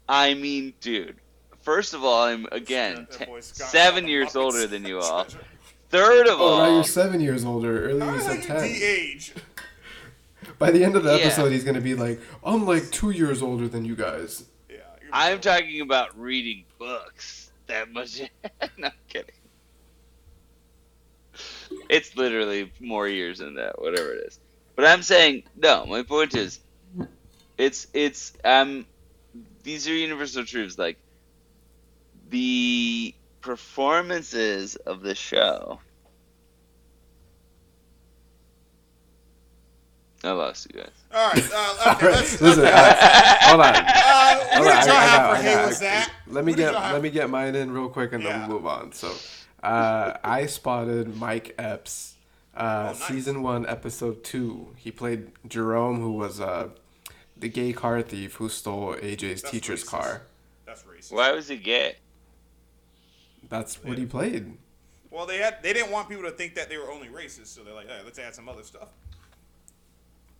I 0.08 0.34
mean, 0.34 0.74
dude. 0.82 1.18
First 1.62 1.94
of 1.94 2.04
all, 2.04 2.24
I'm 2.24 2.46
again 2.52 3.08
That 3.12 3.20
te- 3.20 3.26
boy 3.26 3.40
Scott 3.42 3.70
seven 3.70 4.08
years 4.08 4.30
Muppets. 4.30 4.36
older 4.44 4.68
than 4.68 4.86
you 4.86 5.00
all. 5.00 5.26
Third 5.90 6.28
of 6.28 6.40
Oh, 6.42 6.58
now 6.58 6.64
all, 6.64 6.74
you're 6.76 6.84
seven 6.84 7.22
years 7.22 7.46
older. 7.46 7.86
Earlier 7.90 8.04
How 8.06 8.14
you 8.14 8.18
the 8.20 8.24
hell 8.26 8.34
said 8.42 8.44
ten. 8.44 8.62
de-age? 8.74 9.34
By 10.60 10.72
the 10.72 10.84
end 10.84 10.96
of 10.96 11.04
the 11.04 11.12
Yeah. 11.18 11.26
episode, 11.26 11.52
he's 11.52 11.64
gonna 11.64 11.82
be 11.82 11.94
like, 11.96 12.20
"I'm 12.44 12.66
like 12.66 12.90
two 12.92 13.12
years 13.12 13.42
older 13.42 13.68
than 13.68 13.86
you 13.86 13.96
guys." 13.96 14.46
Yeah, 14.70 14.78
I'm 15.12 15.40
talking 15.40 15.82
about 15.82 16.18
reading 16.20 16.64
books. 16.80 17.52
That 17.68 17.92
much. 17.92 18.22
no 18.78 18.88
I'm 18.88 18.92
kidding. 19.08 19.36
It's 21.94 22.16
literally 22.18 22.72
more 22.80 23.08
years 23.08 23.38
than 23.38 23.54
that, 23.56 23.80
whatever 23.80 24.14
it 24.14 24.26
is. 24.28 24.40
But 24.76 24.86
I'm 24.86 25.04
saying 25.04 25.44
no. 25.56 25.86
My 25.86 26.02
point 26.02 26.34
is, 26.36 26.60
it's 27.58 27.86
it's 27.94 28.34
um, 28.44 28.88
these 29.62 29.88
are 29.88 29.94
universal 29.94 30.44
truths. 30.44 30.78
Like 30.80 30.98
the 32.30 33.14
performances 33.42 34.76
of 34.76 35.02
the 35.02 35.14
show. 35.14 35.80
I 40.24 40.32
lost 40.32 40.68
you 40.74 40.80
guys. 40.82 40.90
All 41.14 41.30
right, 41.30 41.50
uh, 41.54 41.92
okay, 41.96 42.06
let's. 42.12 42.42
Listen, 42.42 42.64
okay. 42.64 42.72
uh, 42.74 43.36
hold 43.42 43.62
on. 43.62 43.76
Uh, 43.76 43.84
what 43.84 44.54
Hold 44.54 44.68
on, 44.68 44.88
y'all 44.88 44.96
I- 44.96 44.98
I 44.98 45.06
have 45.06 45.22
got- 45.22 45.32
I 45.36 45.42
Hey 45.42 45.54
got- 45.54 45.80
That? 45.80 46.14
Let 46.28 46.46
me 46.46 46.52
What 46.54 46.58
get 46.58 46.74
let 46.74 47.02
me 47.04 47.10
get 47.10 47.30
mine 47.30 47.56
in 47.56 47.72
real 47.72 47.90
quick 47.90 48.14
and 48.14 48.26
then 48.26 48.40
we'll 48.48 48.58
move 48.60 48.66
on. 48.66 48.94
So, 48.94 49.12
uh, 49.64 50.18
I 50.24 50.46
spotted 50.46 51.16
Mike 51.18 51.56
Epps, 51.58 52.16
uh, 52.56 52.60
Oh, 52.60 53.00
nice. 53.00 53.08
season 53.08 53.42
one, 53.42 53.66
episode 53.66 54.24
two. 54.24 54.76
He 54.78 54.92
played 54.92 55.32
Jerome, 55.48 56.00
who 56.02 56.12
was 56.14 56.40
uh, 56.40 56.70
the 57.38 57.50
gay 57.50 57.74
car 57.74 58.02
thief 58.02 58.36
who 58.36 58.50
stole 58.50 58.96
AJ's 58.96 59.42
That's 59.42 59.52
teacher's 59.52 59.84
racist. 59.84 59.88
car. 59.88 60.22
That's 60.66 60.84
racist. 60.84 61.12
Why 61.14 61.32
was 61.32 61.48
he 61.48 61.58
gay? 61.58 61.96
That's 63.50 63.84
what 63.84 63.98
he 63.98 64.06
played. 64.06 64.58
Well, 65.12 65.26
they 65.26 65.38
had 65.38 65.62
they 65.62 65.74
didn't 65.74 65.92
want 65.92 66.10
people 66.10 66.24
to 66.24 66.32
think 66.32 66.56
that 66.56 66.70
they 66.70 66.78
were 66.78 66.92
only 66.92 67.08
racist, 67.08 67.48
so 67.48 67.64
they're 67.64 67.74
like, 67.74 67.88
hey, 67.88 68.00
let's 68.04 68.18
add 68.18 68.34
some 68.34 68.50
other 68.50 68.64
stuff. 68.64 68.90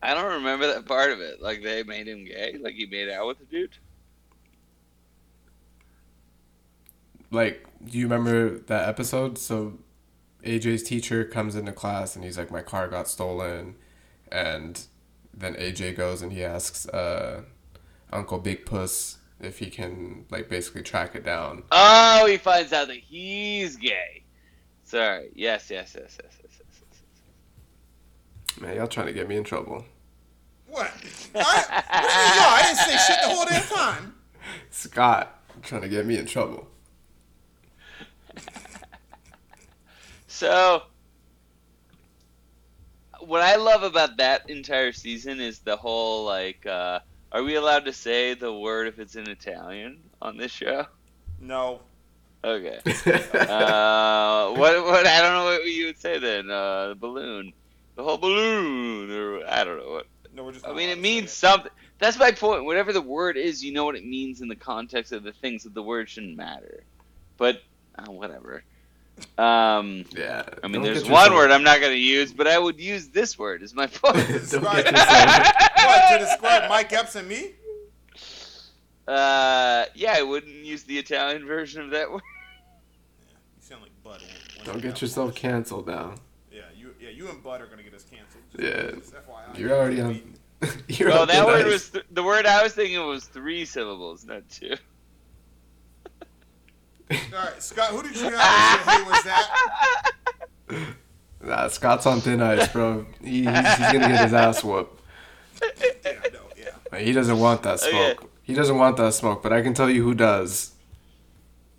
I 0.02 0.14
don't 0.14 0.34
remember 0.34 0.68
that 0.68 0.86
part 0.86 1.12
of 1.12 1.20
it. 1.22 1.42
Like 1.42 1.62
they 1.64 1.84
made 1.84 2.08
him 2.08 2.26
gay. 2.26 2.58
Like 2.60 2.74
he 2.74 2.86
made 2.88 3.10
out 3.10 3.28
with 3.28 3.40
the 3.40 3.46
dude. 3.46 3.78
Like, 7.34 7.66
do 7.84 7.98
you 7.98 8.06
remember 8.06 8.60
that 8.60 8.88
episode? 8.88 9.38
So, 9.38 9.80
AJ's 10.44 10.84
teacher 10.84 11.26
comes 11.26 11.56
into 11.56 11.72
class 11.72 12.16
and 12.16 12.24
he's 12.24 12.38
like, 12.38 12.52
"My 12.52 12.62
car 12.62 12.88
got 12.88 13.08
stolen," 13.08 13.76
and 14.32 14.80
then 15.34 15.56
AJ 15.56 15.98
goes 15.98 16.22
and 16.22 16.32
he 16.32 16.44
asks 16.44 16.88
uh, 16.90 17.42
Uncle 18.12 18.38
Big 18.38 18.66
Puss 18.66 19.18
if 19.40 19.60
he 19.60 19.70
can 19.70 20.26
like 20.30 20.48
basically 20.48 20.84
track 20.84 21.16
it 21.16 21.26
down. 21.26 21.64
Oh, 21.72 22.26
he 22.28 22.38
finds 22.38 22.72
out 22.72 22.88
that 22.88 22.98
he's 22.98 23.76
gay. 23.78 24.24
Sorry. 24.84 25.32
Yes, 25.34 25.72
yes, 25.72 25.96
yes, 25.96 26.18
yes, 26.22 26.38
yes, 26.42 26.42
yes. 26.44 26.62
yes. 26.62 27.02
Yes. 28.52 28.62
Man, 28.62 28.76
y'all 28.76 28.88
trying 28.88 29.08
to 29.08 29.14
get 29.14 29.28
me 29.28 29.38
in 29.38 29.44
trouble. 29.44 29.84
What? 30.68 30.86
I, 30.86 30.90
what 30.92 31.02
do 31.36 32.10
you 32.10 32.20
mean, 32.20 32.36
y'all? 32.36 32.54
I 32.54 32.62
didn't 32.64 32.78
say 32.78 32.98
shit 32.98 33.18
the 33.22 33.30
whole 33.30 33.46
damn 33.46 33.64
time. 33.64 34.16
Scott 34.70 35.40
trying 35.64 35.82
to 35.82 35.90
get 35.90 36.06
me 36.06 36.18
in 36.18 36.26
trouble. 36.26 36.68
So, 40.44 40.84
what 43.22 43.40
I 43.40 43.56
love 43.56 43.84
about 43.84 44.18
that 44.18 44.50
entire 44.50 44.92
season 44.92 45.40
is 45.40 45.60
the 45.60 45.78
whole 45.78 46.26
like, 46.26 46.66
uh, 46.66 47.00
are 47.32 47.44
we 47.44 47.56
allowed 47.56 47.86
to 47.86 47.94
say 47.94 48.34
the 48.34 48.52
word 48.52 48.90
if 48.90 49.00
it's 49.00 49.16
in 49.16 49.30
Italian 49.30 50.02
on 50.22 50.36
this 50.36 50.52
show? 50.52 50.86
No. 51.40 51.80
Okay. 52.44 52.80
Uh, 53.34 54.52
what? 54.56 54.84
What? 54.84 55.08
I 55.08 55.22
don't 55.22 55.34
know 55.34 55.46
what 55.46 55.66
you 55.66 55.86
would 55.86 55.98
say 55.98 56.20
then. 56.20 56.52
Uh, 56.52 56.90
the 56.90 56.96
balloon, 56.96 57.54
the 57.96 58.04
whole 58.04 58.18
balloon, 58.18 59.12
or 59.12 59.48
I 59.48 59.64
don't 59.64 59.78
know 59.78 59.92
what. 59.92 60.08
No, 60.34 60.44
we're 60.44 60.52
just. 60.52 60.68
I 60.68 60.74
mean, 60.74 60.90
it 60.90 61.00
means 61.00 61.32
say 61.32 61.48
something. 61.48 61.72
That's 62.00 62.20
my 62.20 62.34
point. 62.34 62.66
Whatever 62.66 62.92
the 62.92 63.02
word 63.02 63.38
is, 63.38 63.64
you 63.64 63.72
know 63.72 63.86
what 63.86 63.96
it 63.96 64.06
means 64.06 64.42
in 64.42 64.50
the 64.50 64.58
context 64.58 65.14
of 65.14 65.24
the 65.24 65.32
thing, 65.32 65.58
so 65.60 65.70
the 65.70 65.82
word 65.82 66.10
shouldn't 66.10 66.36
matter. 66.36 66.84
But 67.38 67.62
uh, 67.98 68.12
whatever. 68.12 68.66
Um, 69.38 70.06
yeah. 70.16 70.44
I 70.64 70.68
mean, 70.68 70.82
there's 70.82 71.08
one 71.08 71.34
word 71.34 71.52
I'm 71.52 71.64
not 71.64 71.80
going 71.80 71.92
to 71.94 71.98
use, 72.00 72.34
but 72.34 72.48
I 72.48 72.58
would 72.60 72.80
use 72.80 73.08
this 73.10 73.38
word. 73.38 73.62
Is 73.64 73.74
my 73.74 73.88
point. 73.88 74.16
Describe- 74.28 74.86
What 74.96 76.12
to 76.12 76.18
describe 76.20 76.70
Mike 76.70 76.92
Epps 76.94 77.16
and 77.16 77.28
me? 77.28 77.52
uh, 79.08 79.86
yeah, 79.96 80.14
I 80.16 80.22
wouldn't 80.24 80.64
use 80.66 80.84
the 80.84 80.98
Italian 80.98 81.46
version 81.46 81.82
of 81.82 81.90
that 81.92 82.10
word. 82.12 82.22
You 83.58 83.62
sound 83.62 83.82
like 83.82 83.92
Bud. 84.04 84.22
when- 84.22 84.30
when 84.66 84.66
Don't 84.66 84.82
get 84.82 85.02
yourself 85.02 85.28
bullshit. 85.30 85.42
canceled 85.42 85.88
now. 85.88 86.16
Yeah, 86.52 86.62
you. 86.76 86.94
Yeah, 87.02 87.10
you 87.10 87.28
and 87.30 87.44
Bud 87.44 87.60
are 87.62 87.68
gonna 87.68 87.84
get 87.84 87.94
us 87.94 88.04
canceled. 88.06 88.44
Yeah. 88.58 88.92
Just 89.00 89.14
FYI. 89.14 89.58
You're 89.58 89.74
already 89.74 90.00
on. 90.02 90.34
You're 90.88 91.10
Well, 91.10 91.24
on 91.24 91.28
that 91.28 91.46
word 91.46 91.66
ice. 91.66 91.72
was 91.74 91.90
th- 91.90 92.06
the 92.12 92.24
word 92.24 92.46
I 92.46 92.64
was 92.64 92.74
thinking 92.74 93.06
was 93.06 93.26
three 93.26 93.66
syllables, 93.66 94.24
not 94.26 94.48
two. 94.50 94.76
All 97.34 97.46
right, 97.46 97.62
Scott. 97.62 97.90
Who 97.92 98.04
did 98.04 98.16
you 98.16 98.24
have? 98.24 98.34
that 98.34 98.84
said, 98.86 98.94
Hey, 98.94 99.04
was 99.10 99.24
that? 100.80 100.96
Nah, 101.42 101.68
Scott's 101.68 102.06
on 102.06 102.22
thin 102.22 102.42
ice, 102.42 102.68
bro. 102.70 103.06
He, 103.22 103.44
he's, 103.44 103.48
he's 103.48 103.78
gonna 103.92 104.00
get 104.00 104.22
his 104.24 104.34
ass 104.34 104.64
whooped. 104.64 105.02
Yeah, 105.62 106.14
no, 106.34 106.40
yeah. 106.58 106.70
Like, 106.92 107.02
He 107.02 107.12
doesn't 107.12 107.38
want 107.40 107.64
that 107.64 107.82
Okay. 107.84 108.14
smoke. 108.16 108.30
He 108.44 108.54
doesn't 108.54 108.78
want 108.78 108.98
that 108.98 109.14
smoke, 109.14 109.44
but 109.44 109.52
I 109.54 109.62
can 109.62 109.74
tell 109.74 109.90
you 109.90 110.04
who 110.04 110.14
does. 110.14 110.72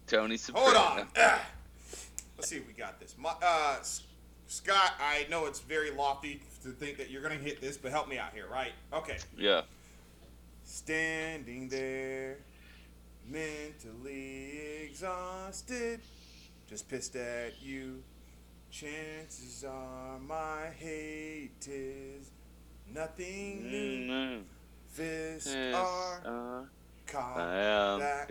Tony 0.06 0.36
Soprano. 0.36 0.68
Hold 0.78 0.98
on. 1.00 1.08
Ah. 1.16 1.40
Let's 2.36 2.48
see 2.50 2.56
if 2.56 2.66
we 2.66 2.72
got 2.74 3.00
this. 3.00 3.14
My, 3.18 3.32
uh, 3.42 3.76
Scott, 4.46 4.92
I 5.00 5.26
know 5.30 5.46
it's 5.46 5.60
very 5.60 5.90
lofty 5.90 6.42
to 6.62 6.68
think 6.70 6.98
that 6.98 7.10
you're 7.10 7.22
gonna 7.22 7.34
hit 7.36 7.60
this, 7.60 7.76
but 7.78 7.90
help 7.90 8.08
me 8.08 8.18
out 8.18 8.32
here, 8.34 8.46
right? 8.50 8.72
Okay. 8.92 9.16
Yeah. 9.36 9.62
Standing 10.64 11.68
there, 11.68 12.38
mentally 13.28 14.84
exhausted, 14.84 16.00
just 16.68 16.88
pissed 16.88 17.16
at 17.16 17.62
you. 17.62 18.02
Chances 18.70 19.64
are 19.64 20.18
my 20.18 20.66
hate 20.78 21.66
is 21.68 22.30
nothing 22.92 23.70
new. 23.70 24.12
Mm, 24.12 24.42
Fists 24.90 25.52
yes, 25.54 25.74
are 25.74 26.20
uh, 26.24 26.64
caught 27.06 27.36
back, 27.98 28.28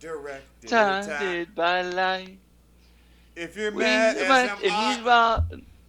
directed 0.00 0.64
attack. 0.64 1.54
by 1.54 1.82
light. 1.82 2.38
If 3.36 3.56
you're 3.56 3.70
We 3.72 3.82
mad 3.84 4.16
as 4.16 4.30
am 4.30 4.58
I, 5.08 5.44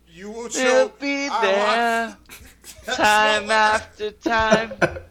you 0.07 0.29
will 0.31 0.35
We'll 0.35 0.49
show. 0.49 0.91
be 0.99 1.27
I 1.29 1.41
there 1.41 2.95
time 2.95 3.51
after 3.51 4.11
time. 4.11 4.73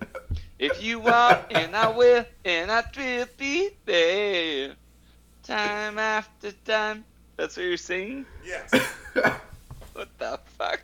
If 0.58 0.82
you 0.82 0.98
want, 0.98 1.40
and 1.50 1.74
I 1.76 1.88
will, 1.88 2.24
and 2.44 2.70
I 2.70 2.82
will 2.96 3.26
be 3.36 3.70
there 3.84 4.72
time 5.44 5.98
after 5.98 6.52
time. 6.64 7.04
That's 7.36 7.56
what 7.56 7.64
you're 7.66 7.76
singing? 7.76 8.26
Yes. 8.44 8.72
What 9.94 10.16
the 10.18 10.38
fuck? 10.56 10.80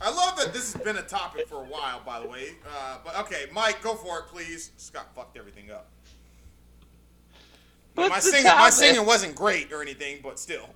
I 0.00 0.08
love 0.10 0.38
that 0.38 0.54
this 0.54 0.72
has 0.72 0.82
been 0.82 0.96
a 0.96 1.02
topic 1.02 1.46
for 1.48 1.56
a 1.56 1.66
while, 1.66 2.00
by 2.00 2.18
the 2.18 2.26
way. 2.26 2.54
Uh, 2.66 2.96
but 3.04 3.14
okay, 3.20 3.44
Mike, 3.52 3.82
go 3.82 3.94
for 3.94 4.20
it, 4.20 4.24
please. 4.28 4.70
Scott 4.78 5.08
fucked 5.14 5.36
everything 5.36 5.70
up. 5.70 5.90
What's 7.94 8.08
my 8.08 8.18
singing, 8.20 8.44
my 8.46 8.70
singing 8.70 9.04
wasn't 9.04 9.34
great 9.34 9.70
or 9.70 9.82
anything, 9.82 10.20
but 10.22 10.38
still, 10.38 10.66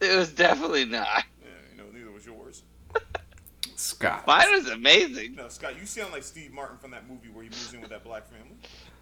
It 0.00 0.16
was 0.16 0.32
definitely 0.32 0.84
not. 0.84 1.24
yeah, 1.42 1.48
you 1.72 1.78
know, 1.82 1.88
neither 1.92 2.12
was 2.12 2.24
yours. 2.24 2.62
Scott. 3.80 4.26
Mine 4.26 4.50
was 4.52 4.68
amazing. 4.68 5.34
No, 5.34 5.48
Scott, 5.48 5.78
you 5.78 5.86
sound 5.86 6.12
like 6.12 6.22
Steve 6.22 6.52
Martin 6.52 6.76
from 6.78 6.90
that 6.90 7.08
movie 7.08 7.28
where 7.32 7.42
he 7.42 7.48
moves 7.48 7.72
in 7.72 7.80
with 7.80 7.90
that 7.90 8.04
black 8.04 8.28
family. 8.28 8.56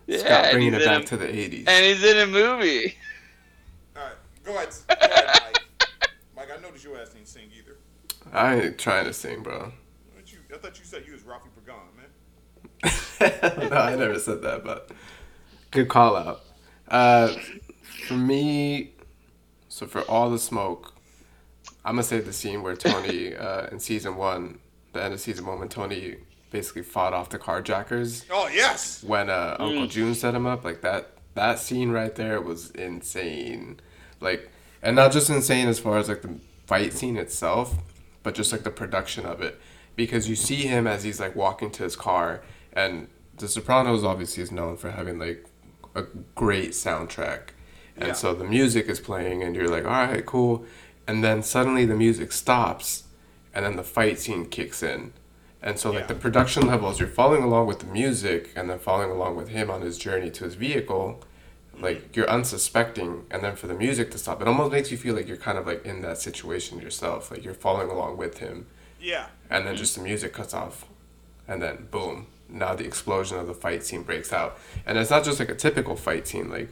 Yeah, 0.07 0.19
Scott 0.19 0.53
bringing 0.53 0.75
it 0.75 0.85
back 0.85 1.03
a- 1.03 1.07
to 1.07 1.17
the 1.17 1.27
80s. 1.27 1.65
And 1.67 1.85
he's 1.85 2.05
in 2.05 2.17
a 2.19 2.27
movie. 2.27 2.97
All 3.97 4.03
right, 4.05 4.13
go 4.45 4.55
ahead, 4.55 4.69
go 4.89 4.95
ahead, 5.01 5.41
Mike. 5.45 5.65
Mike, 6.37 6.49
I 6.57 6.61
noticed 6.63 6.85
your 6.85 6.97
ass 6.99 7.11
didn't 7.11 7.27
sing 7.29 7.49
either. 7.59 7.77
I 8.33 8.61
ain't 8.61 8.79
trying 8.79 9.05
to 9.07 9.13
sing, 9.13 9.43
bro. 9.43 9.73
You, 10.27 10.39
I 10.55 10.59
thought 10.59 10.79
you 10.79 10.85
said 10.85 11.05
you 11.07 11.13
was 11.13 11.23
Rafi 11.23 11.49
Pagan, 11.57 11.75
man. 11.97 13.71
no, 13.71 13.77
I 13.77 13.97
never 13.97 14.19
said 14.19 14.43
that, 14.43 14.63
but 14.65 14.91
good 15.73 15.89
call 15.89 16.15
out. 16.17 16.43
Uh, 16.87 17.35
for 18.07 18.15
me, 18.15 18.93
so 19.69 19.87
for 19.87 20.03
all 20.03 20.31
the 20.31 20.39
smoke, 20.39 20.95
I'm 21.85 21.95
gonna 21.95 22.03
say 22.05 22.21
the 22.21 22.33
scene 22.33 22.63
where 22.63 22.77
Tony 22.77 23.35
uh, 23.35 23.67
in 23.69 23.81
season 23.81 24.17
one, 24.17 24.59
the 24.93 25.03
end 25.03 25.15
of 25.15 25.21
season 25.21 25.47
one, 25.47 25.59
when 25.59 25.69
Tony 25.69 26.17
basically 26.51 26.83
fought 26.83 27.13
off 27.13 27.29
the 27.29 27.39
carjackers 27.39 28.25
Oh 28.31 28.49
yes. 28.49 29.05
when 29.05 29.29
uh, 29.29 29.57
Uncle 29.59 29.87
June 29.87 30.15
set 30.15 30.35
him 30.35 30.47
up, 30.47 30.65
like 30.65 30.81
that. 30.83 31.11
That 31.35 31.59
scene 31.61 31.91
right 31.91 32.15
there 32.17 32.41
was 32.41 32.71
insane, 32.73 33.79
like, 34.21 34.51
and 34.83 34.97
not 34.97 35.13
just 35.13 35.31
insane 35.31 35.69
as 35.69 35.79
far 35.79 35.97
as 35.99 36.09
like 36.09 36.23
the 36.23 36.35
fight 36.67 36.93
scene 36.93 37.17
itself, 37.17 37.77
but 38.25 38.35
just 38.35 38.51
like 38.51 38.65
the 38.65 38.71
production 38.73 39.25
of 39.25 39.41
it, 39.41 39.61
because 39.95 40.29
you 40.29 40.35
see 40.35 40.67
him 40.67 40.87
as 40.89 41.05
he's 41.05 41.21
like 41.21 41.37
walking 41.37 41.71
to 41.73 41.85
his 41.85 41.95
car, 41.95 42.43
and 42.73 43.07
The 43.37 43.47
Sopranos 43.47 44.03
obviously 44.03 44.43
is 44.43 44.51
known 44.51 44.77
for 44.77 44.91
having 44.91 45.21
like 45.21 45.47
a 45.95 46.03
great 46.35 46.71
soundtrack, 46.71 47.51
and 47.97 48.09
Yeah. 48.09 48.13
so 48.15 48.35
the 48.35 48.45
music 48.45 48.89
is 48.89 48.99
playing, 48.99 49.43
and 49.45 49.55
you're 49.55 49.69
like, 49.69 49.85
all 49.85 49.91
right, 49.93 50.27
cool, 50.27 50.65
and 51.07 51.23
then 51.23 51.45
suddenly 51.45 51.85
the 51.85 51.95
music 51.95 52.33
stops, 52.33 53.05
and 53.55 53.65
then 53.65 53.77
the 53.77 53.83
fight 53.83 54.19
scene 54.19 54.47
kicks 54.47 54.83
in. 54.83 55.13
And 55.63 55.79
so, 55.79 55.91
like 55.91 56.03
Yeah. 56.03 56.07
the 56.07 56.15
production 56.15 56.67
levels, 56.67 57.01
you're 57.01 57.09
following 57.09 57.43
along 57.43 57.67
with 57.67 57.81
the 57.81 57.87
music, 57.87 58.51
and 58.55 58.71
then 58.71 58.79
following 58.79 59.11
along 59.11 59.37
with 59.37 59.49
him 59.49 59.71
on 59.71 59.81
his 59.83 59.99
journey 59.99 60.31
to 60.31 60.45
his 60.45 60.55
vehicle. 60.55 61.21
Like 61.81 62.15
you're 62.17 62.29
unsuspecting, 62.29 63.27
and 63.31 63.43
then 63.43 63.55
for 63.57 63.67
the 63.69 63.75
music 63.75 64.11
to 64.13 64.19
stop, 64.19 64.41
it 64.43 64.49
almost 64.49 64.73
makes 64.73 64.91
you 64.91 64.97
feel 64.97 65.15
like 65.15 65.29
you're 65.29 65.37
kind 65.37 65.59
of 65.59 65.67
like 65.67 65.85
in 65.85 66.03
that 66.03 66.19
situation 66.19 66.81
yourself. 66.81 67.31
Like 67.31 67.45
you're 67.45 67.55
following 67.55 67.89
along 67.91 68.17
with 68.17 68.39
him, 68.39 68.67
Yeah. 69.01 69.27
and 69.51 69.65
then 69.65 69.75
mm-hmm. 69.75 69.79
just 69.83 69.95
the 69.97 70.03
music 70.03 70.33
cuts 70.33 70.55
off, 70.55 70.87
and 71.47 71.63
then 71.63 71.87
boom, 71.91 72.27
now 72.49 72.75
the 72.75 72.85
explosion 72.85 73.39
of 73.39 73.47
the 73.47 73.55
fight 73.55 73.85
scene 73.85 74.03
breaks 74.03 74.33
out. 74.33 74.59
And 74.87 74.99
it's 74.99 75.11
not 75.11 75.23
just 75.25 75.39
like 75.39 75.51
a 75.51 75.55
typical 75.55 75.95
fight 75.95 76.27
scene. 76.27 76.51
Like 76.51 76.69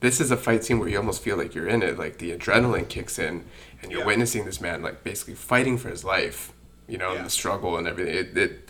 this 0.00 0.20
is 0.20 0.30
a 0.30 0.36
fight 0.36 0.62
scene 0.64 0.78
where 0.78 0.88
you 0.90 0.98
almost 0.98 1.22
feel 1.22 1.36
like 1.38 1.54
you're 1.54 1.68
in 1.68 1.82
it. 1.82 1.98
Like 1.98 2.18
the 2.18 2.36
adrenaline 2.36 2.88
kicks 2.88 3.18
in, 3.18 3.44
and 3.84 3.92
you're 3.92 4.00
Yeah. 4.00 4.06
witnessing 4.06 4.44
this 4.44 4.60
man 4.60 4.82
like 4.82 5.04
basically 5.04 5.34
fighting 5.34 5.78
for 5.78 5.88
his 5.90 6.02
life. 6.04 6.52
You 6.88 6.98
know, 6.98 7.12
Yeah. 7.12 7.18
and 7.18 7.26
the 7.26 7.30
struggle 7.30 7.76
and 7.78 7.86
everything. 7.86 8.14
It, 8.14 8.36
it 8.36 8.68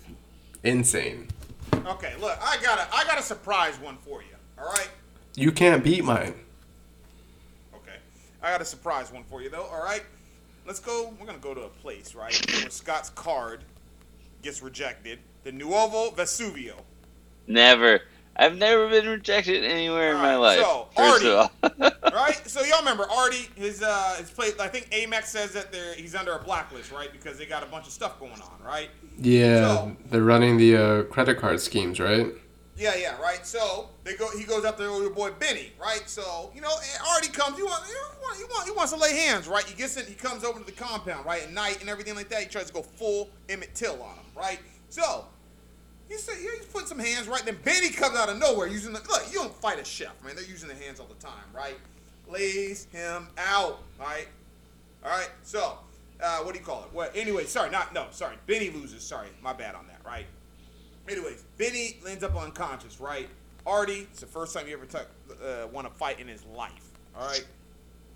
insane. 0.62 1.28
Okay, 1.73 2.15
look, 2.20 2.39
I 2.43 2.59
got 2.62 2.78
a, 2.78 2.95
I 2.95 3.05
got 3.05 3.19
a 3.19 3.23
surprise 3.23 3.78
one 3.78 3.97
for 3.99 4.20
you. 4.23 4.36
All 4.59 4.66
right. 4.66 4.89
You 5.35 5.51
can't 5.51 5.82
beat 5.82 6.05
mine. 6.05 6.35
Okay. 7.74 7.97
I 8.43 8.51
got 8.53 8.61
a 8.61 8.65
surprise 8.65 9.11
one 9.12 9.24
for 9.24 9.43
you 9.43 9.51
though. 9.51 9.65
All 9.65 9.82
right. 9.82 10.03
Let's 10.66 10.81
go. 10.81 11.12
We're 11.19 11.27
gonna 11.27 11.39
go 11.39 11.55
to 11.55 11.62
a 11.62 11.69
place 11.69 12.15
right 12.15 12.35
where 12.61 12.70
Scott's 12.70 13.11
card 13.11 13.65
gets 14.43 14.62
rejected. 14.62 15.19
The 15.43 15.53
Nuovo 15.53 16.15
Vesuvio. 16.15 16.77
Never. 17.47 18.01
I've 18.36 18.56
never 18.56 18.89
been 18.89 19.09
rejected 19.09 19.65
anywhere 19.65 20.12
in 20.12 20.19
my 20.19 20.36
life. 20.36 20.61
so, 20.61 20.89
first 20.97 21.24
of 21.24 21.51
all. 21.62 21.90
right? 22.12 22.40
So 22.48 22.62
y'all 22.62 22.81
remember 22.81 23.09
Artie? 23.11 23.48
His 23.55 23.82
uh, 23.82 24.16
his 24.19 24.31
plate. 24.31 24.55
I 24.61 24.69
think 24.69 24.90
Amex 24.90 25.24
says 25.27 25.52
that 25.52 25.70
they're 25.70 25.94
he's 25.94 26.15
under 26.15 26.32
a 26.32 26.43
blacklist, 26.43 26.90
right? 26.90 27.12
Because 27.12 27.39
they 27.39 27.47
got 27.47 27.62
a 27.62 27.66
bunch 27.66 27.86
of 27.86 27.93
stuff 27.93 28.19
going 28.19 28.32
on, 28.32 28.61
right? 28.65 28.90
Yeah, 29.19 29.61
So- 29.61 29.97
they're 30.11 30.23
running 30.23 30.56
the 30.56 30.77
uh, 30.77 31.02
credit 31.05 31.39
card 31.39 31.61
schemes, 31.61 32.01
right? 32.01 32.32
Yeah, 32.77 32.97
yeah, 32.97 33.20
right. 33.20 33.47
So 33.47 33.90
they 34.02 34.16
go. 34.16 34.28
He 34.36 34.43
goes 34.44 34.65
up 34.65 34.78
there 34.78 34.90
with 34.90 35.02
your 35.02 35.11
boy 35.11 35.31
Benny, 35.39 35.73
right? 35.81 36.02
So 36.06 36.51
you 36.55 36.61
know, 36.61 36.73
and 36.73 37.02
Artie 37.11 37.28
comes. 37.28 37.56
You 37.56 37.66
want, 37.66 37.85
you 37.89 37.97
want, 38.20 38.39
you 38.40 38.47
want, 38.51 38.65
he 38.66 38.73
wants 38.73 38.93
to 38.93 38.98
lay 38.98 39.16
hands, 39.16 39.47
right? 39.47 39.62
He 39.65 39.77
gets 39.77 39.97
in. 39.97 40.06
He 40.06 40.15
comes 40.15 40.43
over 40.43 40.59
to 40.59 40.66
the 40.66 40.73
compound, 40.73 41.24
right, 41.24 41.44
at 41.44 41.52
night 41.52 41.81
and 41.81 41.89
everything 41.89 42.16
like 42.16 42.28
that. 42.31 42.43
He 42.43 42.48
tries 42.48 42.66
to 42.66 42.73
go 42.73 42.82
full 42.82 43.31
Emmett 43.48 43.77
Till 43.77 44.02
on 44.02 44.16
him, 44.16 44.24
right? 44.36 44.59
So 44.89 45.24
he 46.09 46.16
said, 46.18 46.35
yeah, 46.43 46.51
he's 46.56 46.66
putting 46.66 46.86
some 46.89 46.98
hands, 46.98 47.28
right? 47.28 47.44
Then 47.44 47.59
Benny 47.64 47.90
comes 47.90 48.16
out 48.16 48.28
of 48.28 48.39
nowhere 48.39 48.66
using 48.66 48.93
the 48.93 49.01
look. 49.01 49.22
You 49.31 49.39
don't 49.39 49.55
fight 49.55 49.78
a 49.78 49.85
chef, 49.85 50.12
man. 50.24 50.36
They're 50.36 50.44
using 50.44 50.68
the 50.68 50.74
hands 50.74 51.01
all 51.01 51.06
the 51.06 51.14
time, 51.14 51.44
right? 51.55 51.76
Lays 52.28 52.86
him 52.93 53.28
out, 53.39 53.81
right? 53.98 54.28
All 55.05 55.10
right. 55.10 55.31
So 55.43 55.78
uh, 56.22 56.39
what 56.39 56.55
do 56.55 56.60
you 56.60 56.64
call 56.64 56.85
it? 56.85 56.93
What? 56.93 57.14
Anyway, 57.14 57.44
sorry, 57.44 57.70
not 57.70 57.93
no, 57.93 58.06
sorry. 58.10 58.36
Benny 58.47 58.70
loses. 58.70 59.02
Sorry, 59.02 59.28
my 59.43 59.52
bad 59.52 59.74
on 59.74 59.86
that, 59.89 60.01
right? 60.05 60.26
Anyways, 61.09 61.44
Benny 61.59 61.98
ends 62.09 62.24
up 62.24 62.36
unconscious, 62.36 63.01
right? 63.01 63.28
Artie, 63.66 64.06
it's 64.10 64.20
the 64.20 64.26
first 64.26 64.55
time 64.55 64.66
you 64.66 64.74
ever 64.74 64.86
took, 64.86 65.09
uh, 65.43 65.66
won 65.72 65.86
a 65.86 65.90
fight 65.90 66.20
in 66.20 66.28
his 66.28 66.44
life. 66.47 66.90
All 67.16 67.26
right, 67.26 67.44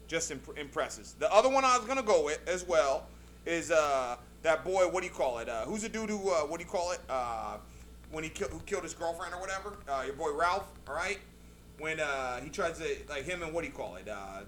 just 0.07 0.31
imp- 0.31 0.57
impresses. 0.59 1.15
The 1.19 1.33
other 1.33 1.49
one 1.49 1.65
I 1.65 1.77
was 1.77 1.87
gonna 1.87 2.03
go 2.03 2.25
with 2.25 2.41
as 2.47 2.67
well 2.67 3.07
is 3.47 3.71
uh, 3.71 4.17
that 4.43 4.65
boy. 4.65 4.89
What 4.89 5.01
do 5.01 5.07
you 5.07 5.13
call 5.13 5.39
it? 5.39 5.49
Uh, 5.49 5.65
who's 5.65 5.83
the 5.83 5.89
dude 5.89 6.11
who? 6.11 6.31
Uh, 6.31 6.41
what 6.43 6.59
do 6.59 6.65
you 6.65 6.71
call 6.71 6.93
it? 6.93 7.01
When 8.11 8.25
he 8.25 8.31
ki- 8.31 8.47
who 8.51 8.61
killed 8.61 8.85
his 8.85 8.95
girlfriend 8.95 9.35
or 9.35 9.41
whatever? 9.41 9.77
Uh, 9.89 10.03
your 10.07 10.15
boy 10.15 10.33
Ralph. 10.33 10.67
All 10.89 10.95
right. 10.95 11.19
When 11.79 12.01
uh, 12.01 12.41
he 12.41 12.49
tries 12.51 12.79
to 12.79 12.97
like 13.09 13.25
him 13.25 13.43
and 13.43 13.53
what 13.53 13.63
do 13.63 13.69
you 13.69 13.75
call 13.75 13.97
it? 13.97 14.09
Uh, 14.09 14.41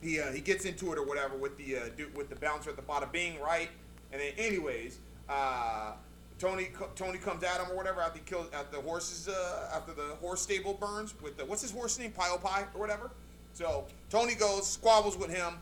he 0.00 0.20
uh, 0.20 0.32
he 0.32 0.40
gets 0.40 0.64
into 0.64 0.92
it 0.92 0.98
or 0.98 1.04
whatever 1.04 1.36
with 1.36 1.56
the 1.58 1.76
uh, 1.76 1.80
dude 1.96 2.16
with 2.16 2.28
the 2.28 2.36
bouncer 2.36 2.70
at 2.70 2.76
the 2.76 2.82
bada 2.82 3.10
bing, 3.10 3.40
right? 3.40 3.68
And 4.12 4.20
then 4.20 4.32
anyways, 4.38 4.98
uh, 5.28 5.92
Tony 6.38 6.68
Tony 6.94 7.18
comes 7.18 7.42
at 7.42 7.60
him 7.60 7.70
or 7.70 7.76
whatever 7.76 8.00
after 8.00 8.18
he 8.18 8.24
kills 8.24 8.46
at 8.52 8.70
the 8.70 8.80
horses 8.80 9.28
uh, 9.28 9.70
after 9.74 9.92
the 9.92 10.14
horse 10.20 10.42
stable 10.42 10.74
burns 10.74 11.14
with 11.20 11.36
the 11.36 11.44
what's 11.44 11.62
his 11.62 11.72
horse 11.72 11.98
name 11.98 12.12
Pio 12.12 12.38
Pie 12.38 12.66
or 12.74 12.80
whatever. 12.80 13.10
So 13.52 13.86
Tony 14.10 14.34
goes 14.34 14.66
squabbles 14.68 15.16
with 15.16 15.30
him, 15.34 15.54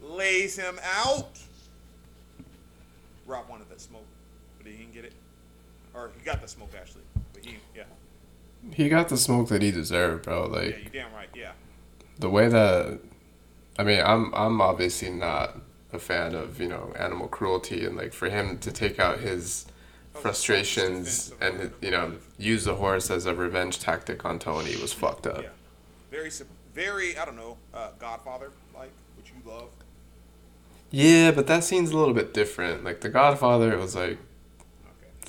lays 0.00 0.56
him 0.56 0.78
out. 0.82 1.38
Rob 3.26 3.48
wanted 3.48 3.68
that 3.70 3.80
smoke, 3.80 4.06
but 4.58 4.66
he 4.66 4.78
didn't 4.78 4.94
get 4.94 5.04
it, 5.04 5.12
or 5.94 6.10
he 6.16 6.24
got 6.24 6.40
the 6.40 6.48
smoke 6.48 6.72
actually, 6.78 7.02
but 7.32 7.44
he 7.44 7.56
yeah 7.74 7.84
He 8.72 8.88
got 8.88 9.08
the 9.08 9.16
smoke 9.16 9.48
that 9.48 9.62
he 9.62 9.70
deserved, 9.70 10.24
bro. 10.24 10.46
yeah 10.46 10.56
Like 10.58 10.84
you 10.84 10.90
damn 10.92 11.12
right 11.12 11.28
yeah 11.34 11.52
the 12.18 12.28
way 12.28 12.48
that, 12.48 12.98
I 13.78 13.84
mean, 13.84 14.00
I'm 14.04 14.34
I'm 14.34 14.60
obviously 14.60 15.10
not 15.10 15.56
a 15.92 15.98
fan 15.98 16.34
of 16.34 16.60
you 16.60 16.68
know 16.68 16.92
animal 16.98 17.28
cruelty, 17.28 17.84
and 17.86 17.96
like 17.96 18.12
for 18.12 18.28
him 18.28 18.58
to 18.58 18.70
take 18.70 18.98
out 18.98 19.20
his 19.20 19.66
frustrations 20.14 21.32
and 21.40 21.72
you 21.80 21.90
know 21.90 22.12
use 22.38 22.64
the 22.64 22.74
horse 22.74 23.10
as 23.10 23.26
a 23.26 23.34
revenge 23.34 23.78
tactic 23.78 24.24
on 24.24 24.38
Tony 24.38 24.76
was 24.76 24.92
fucked 24.92 25.26
up. 25.26 25.42
yeah 25.42 25.48
very 26.10 26.30
sup- 26.30 26.46
very 26.74 27.16
I 27.16 27.24
don't 27.24 27.36
know 27.36 27.56
uh, 27.74 27.90
Godfather 27.98 28.50
like 28.74 28.90
which 29.16 29.32
you 29.34 29.50
love. 29.50 29.68
Yeah, 30.92 31.30
but 31.30 31.46
that 31.46 31.62
scene's 31.64 31.90
a 31.92 31.96
little 31.96 32.14
bit 32.14 32.34
different. 32.34 32.82
Like 32.82 33.00
The 33.00 33.08
Godfather, 33.08 33.72
it 33.72 33.78
was 33.78 33.94
like 33.94 34.18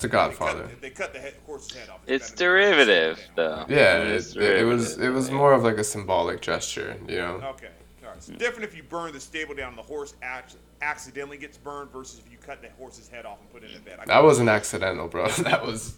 Okay. 0.04 0.26
it's 0.30 0.38
a 0.38 0.38
They 0.38 0.48
Godfather. 0.48 0.62
cut, 0.68 0.80
they 0.80 0.90
cut 0.90 1.12
the 1.12 1.18
head, 1.20 1.34
horse's 1.46 1.72
head 1.76 1.88
off. 1.88 2.00
It's 2.06 2.30
They 2.30 2.34
cut 2.34 2.34
it- 2.34 2.38
derivative, 2.44 3.18
Yeah. 3.18 3.24
though. 3.36 3.64
Yeah, 3.68 3.98
It 3.98 4.06
it, 4.08 4.12
is 4.14 4.36
it, 4.36 4.42
it 4.42 4.64
was 4.64 4.98
it 4.98 5.08
was 5.10 5.30
more 5.30 5.52
of 5.52 5.62
like 5.64 5.76
a 5.78 5.84
symbolic 5.84 6.40
gesture, 6.40 6.96
you 7.08 7.16
know. 7.16 7.40
Okay. 7.56 7.68
All 8.02 8.08
right. 8.08 8.16
It's 8.16 8.26
different 8.28 8.64
if 8.64 8.76
you 8.76 8.82
burn 8.82 9.12
the 9.12 9.20
stable 9.20 9.54
down 9.54 9.70
and 9.70 9.78
the 9.78 9.82
horse 9.82 10.14
act- 10.22 10.56
accidentally 10.80 11.38
gets 11.38 11.56
burned 11.56 11.90
versus 11.90 12.20
if 12.24 12.30
you 12.30 12.38
cut 12.38 12.60
the 12.62 12.68
horse's 12.78 13.08
head 13.08 13.24
off 13.26 13.38
and 13.40 13.52
put 13.52 13.62
it 13.62 13.70
in 13.70 13.76
a 13.76 13.80
bed. 13.80 13.98
I 14.00 14.04
That 14.06 14.22
wasn't 14.24 14.48
accidental, 14.48 15.08
bro. 15.08 15.28
That 15.38 15.64
was 15.64 15.94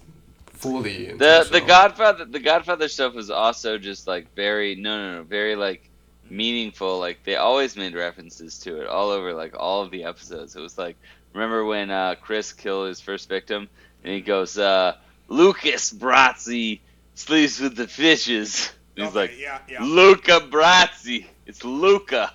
fully 0.47 1.13
The 1.13 1.49
the 1.51 1.61
Godfather 1.61 2.25
the 2.25 2.39
Godfather 2.41 2.89
stuff 2.89 3.15
was 3.15 3.31
also 3.31 3.77
just 3.79 4.07
like 4.07 4.33
very 4.35 4.75
no 4.77 4.97
no 4.97 5.19
no 5.19 5.23
very 5.25 5.57
like 5.57 5.91
meaningful. 6.31 6.99
Like 6.99 7.23
they 7.25 7.37
always 7.37 7.77
made 7.77 7.95
references 7.95 8.59
to 8.61 8.81
it 8.81 8.87
all 8.87 9.11
over 9.11 9.33
like 9.35 9.55
all 9.59 9.83
of 9.83 9.91
the 9.91 10.05
episodes. 10.05 10.57
It 10.57 10.61
was 10.61 10.79
like 10.79 10.97
remember 11.33 11.65
when 11.65 11.91
uh, 11.91 12.15
Chris 12.21 12.53
killed 12.53 12.89
his 12.89 13.01
first 13.01 13.29
victim 13.29 13.69
and 14.05 14.15
he 14.15 14.21
goes 14.23 14.59
uh, 14.59 14.95
Lucas 15.29 15.93
Brasi 15.93 16.83
sleeps 17.15 17.61
with 17.61 17.77
the 17.77 17.89
fishes. 17.89 18.73
And 18.97 19.05
he's 19.07 19.15
Okay, 19.15 19.17
like 19.17 19.35
yeah, 19.41 19.61
yeah. 19.69 19.87
Luca 19.87 20.41
Brasi. 20.51 21.27
It's 21.47 21.65
Luca. 21.65 22.33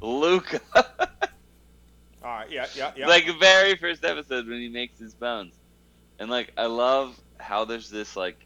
Luca. 0.00 0.60
All 2.22 2.30
right, 2.30 2.50
yeah, 2.50 2.66
yeah, 2.74 2.92
yeah. 2.96 3.08
like 3.08 3.26
the 3.26 3.34
very 3.34 3.76
first 3.76 4.04
episode 4.04 4.46
when 4.48 4.60
he 4.60 4.68
makes 4.68 4.98
his 4.98 5.14
bones 5.14 5.54
and 6.18 6.30
like 6.30 6.52
i 6.56 6.66
love 6.66 7.18
how 7.38 7.64
there's 7.64 7.88
this 7.90 8.16
like 8.16 8.36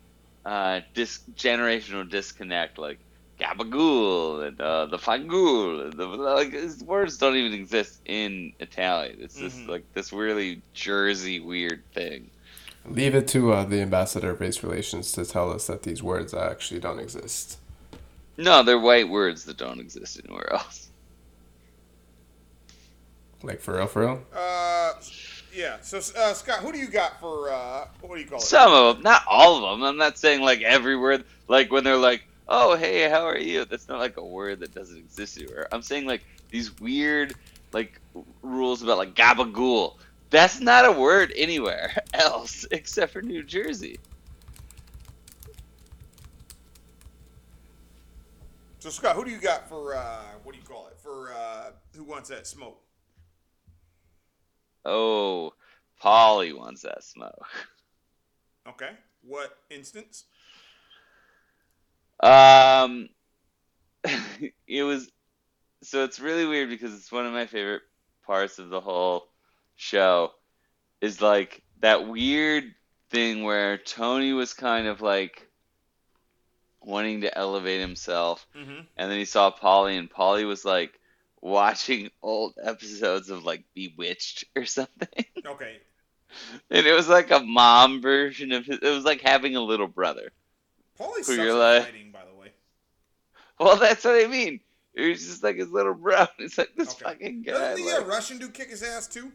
uh 0.45 0.81
dis 0.95 1.21
generational 1.35 2.09
disconnect 2.09 2.79
like 2.79 3.01
gabagool 3.41 4.47
and 4.47 4.61
uh 4.61 4.87
the 4.87 4.99
fangul 4.99 5.85
and 5.85 5.93
the 5.99 6.07
like 6.07 6.53
his 6.53 6.83
words 6.83 7.19
don't 7.19 7.37
even 7.37 7.53
exist 7.53 8.01
in 8.07 8.53
italian 8.61 9.17
it's 9.21 9.39
just 9.39 9.67
Mhm. 9.67 9.69
like 9.69 9.85
this 9.95 10.13
really 10.13 10.63
jersey 10.75 11.41
weird 11.41 11.83
thing 11.95 12.31
Leave 12.87 13.15
it 13.15 13.27
to 13.29 13.53
uh, 13.53 13.65
the 13.65 13.81
ambassador 13.81 14.31
of 14.31 14.41
race 14.41 14.63
relations 14.63 15.11
to 15.13 15.25
tell 15.25 15.51
us 15.51 15.67
that 15.67 15.83
these 15.85 16.03
words 16.03 16.35
actually 16.35 16.81
don't 16.81 16.99
exist. 16.99 17.59
no 18.37 18.63
they're 18.63 18.79
white 18.79 19.09
words 19.09 19.45
that 19.45 19.57
don't 19.57 19.81
exist 19.81 20.21
anywhere 20.25 20.53
else 20.53 20.91
Like 23.43 23.61
for 23.61 23.75
real, 23.77 23.87
for 23.87 24.01
real. 24.03 24.23
Uh, 24.35 24.93
yeah. 25.55 25.77
So, 25.83 25.99
uh, 26.19 26.33
Scott, 26.33 26.61
who 26.61 26.73
do 26.73 26.79
you 26.79 26.89
got 26.89 27.21
for 27.21 27.51
uh, 27.53 27.87
what 28.01 28.17
do 28.17 28.21
you 28.23 28.27
call 28.29 28.39
it? 28.39 28.43
some 28.43 28.73
of 28.73 28.97
them 28.97 29.03
not 29.03 29.23
all 29.29 29.65
of 29.65 29.79
them 29.79 29.87
i'm 29.87 29.97
not 29.97 30.19
saying 30.19 30.41
like 30.43 30.61
every 30.63 30.97
word 30.97 31.25
like 31.49 31.71
when 31.71 31.85
they're 31.85 31.97
like 31.97 32.25
oh 32.49 32.77
hey 32.77 33.09
how 33.09 33.25
are 33.27 33.39
you 33.39 33.65
that's 33.65 33.89
not 33.89 33.99
like 33.99 34.17
a 34.19 34.25
word 34.25 34.61
that 34.61 34.75
doesn't 34.75 34.99
exist 34.99 35.39
anywhere 35.39 35.67
i'm 35.73 35.83
saying 35.83 36.07
like 36.07 36.23
these 36.51 36.79
weird 36.81 37.35
like 37.73 38.01
rules 38.43 38.83
about 38.83 38.99
like 38.99 39.15
gabagool 39.15 39.95
that's 40.35 40.61
not 40.61 40.85
a 40.85 40.93
word 40.93 41.33
anywhere 41.37 41.95
else 42.15 42.67
except 42.71 43.13
for 43.13 43.23
new 43.23 43.43
jersey 43.43 43.99
So, 48.79 48.91
Scott, 48.91 49.17
who 49.17 49.25
do 49.25 49.31
you 49.31 49.39
got 49.39 49.67
for 49.67 49.97
uh, 49.97 50.21
what 50.43 50.53
do 50.53 50.59
you 50.59 50.67
call 50.67 50.89
it? 50.89 50.99
For 51.01 51.33
uh, 51.33 51.71
who 51.97 52.05
wants 52.05 52.29
that 52.29 52.47
smoke? 52.47 52.83
oh 54.85 55.55
Paulie 56.03 56.55
wants 56.55 56.83
that 56.83 57.03
smoke 57.03 57.47
Okay. 58.69 58.91
What 59.23 59.57
instance? 59.71 60.25
Um, 62.23 63.09
it 64.67 64.83
was 64.83 65.11
so 65.83 66.05
it's 66.05 66.21
really 66.21 66.47
weird 66.47 66.71
because 66.71 66.95
it's 66.95 67.13
one 67.13 67.27
of 67.27 67.33
my 67.33 67.47
favorite 67.47 67.83
parts 68.27 68.59
of 68.59 68.71
the 68.71 68.81
whole 68.81 69.29
show 69.77 70.33
is 71.01 71.21
like 71.21 71.63
that 71.81 72.07
weird 72.09 72.65
thing 73.11 73.43
where 73.45 73.79
Tony 73.79 74.33
was 74.33 74.55
kind 74.55 74.87
of 74.87 75.01
like 75.01 75.49
wanting 76.81 77.23
to 77.23 77.39
elevate 77.39 77.81
himself 77.81 78.47
Mm-hmm. 78.57 78.81
and 78.97 79.11
then 79.11 79.19
he 79.19 79.25
saw 79.25 79.51
Paulie 79.51 79.99
and 79.99 80.11
Paulie 80.11 80.47
was 80.47 80.65
like 80.65 80.99
watching 81.41 82.11
old 82.23 82.55
episodes 82.63 83.31
of 83.31 83.45
like 83.45 83.65
Bewitched 83.75 84.45
or 84.57 84.65
something 84.65 85.25
Okay. 85.47 85.77
and 86.71 86.87
it 86.87 86.93
was 86.93 87.09
like 87.09 87.31
a 87.31 87.41
mom 87.41 88.01
version 88.03 88.53
of 88.53 88.67
his, 88.67 88.79
it 88.83 88.91
was 88.91 89.05
like 89.05 89.21
having 89.23 89.57
a 89.57 89.61
little 89.61 89.87
brother 89.89 90.31
Who 90.99 91.23
sucks 91.23 91.29
you're 91.39 91.55
like- 91.59 91.85
fighting, 91.85 92.11
by 92.13 92.25
the 92.31 92.35
way. 92.39 92.49
Well, 93.61 93.77
that's 93.77 94.05
what 94.05 94.15
I 94.23 94.27
mean. 94.27 94.61
It 94.95 95.09
was 95.11 95.25
just 95.25 95.43
like 95.45 95.57
his 95.57 95.71
little 95.71 95.95
bro. 95.95 96.27
It's 96.39 96.59
like 96.59 96.75
this 96.77 96.91
Okay. 96.95 97.05
fucking 97.05 97.43
guy. 97.43 97.53
Doesn't 97.53 97.87
the 97.87 97.99
uh, 98.03 98.05
Russian 98.05 98.39
dude 98.39 98.53
kick 98.55 98.71
his 98.71 98.83
ass 98.83 99.07
too? 99.07 99.31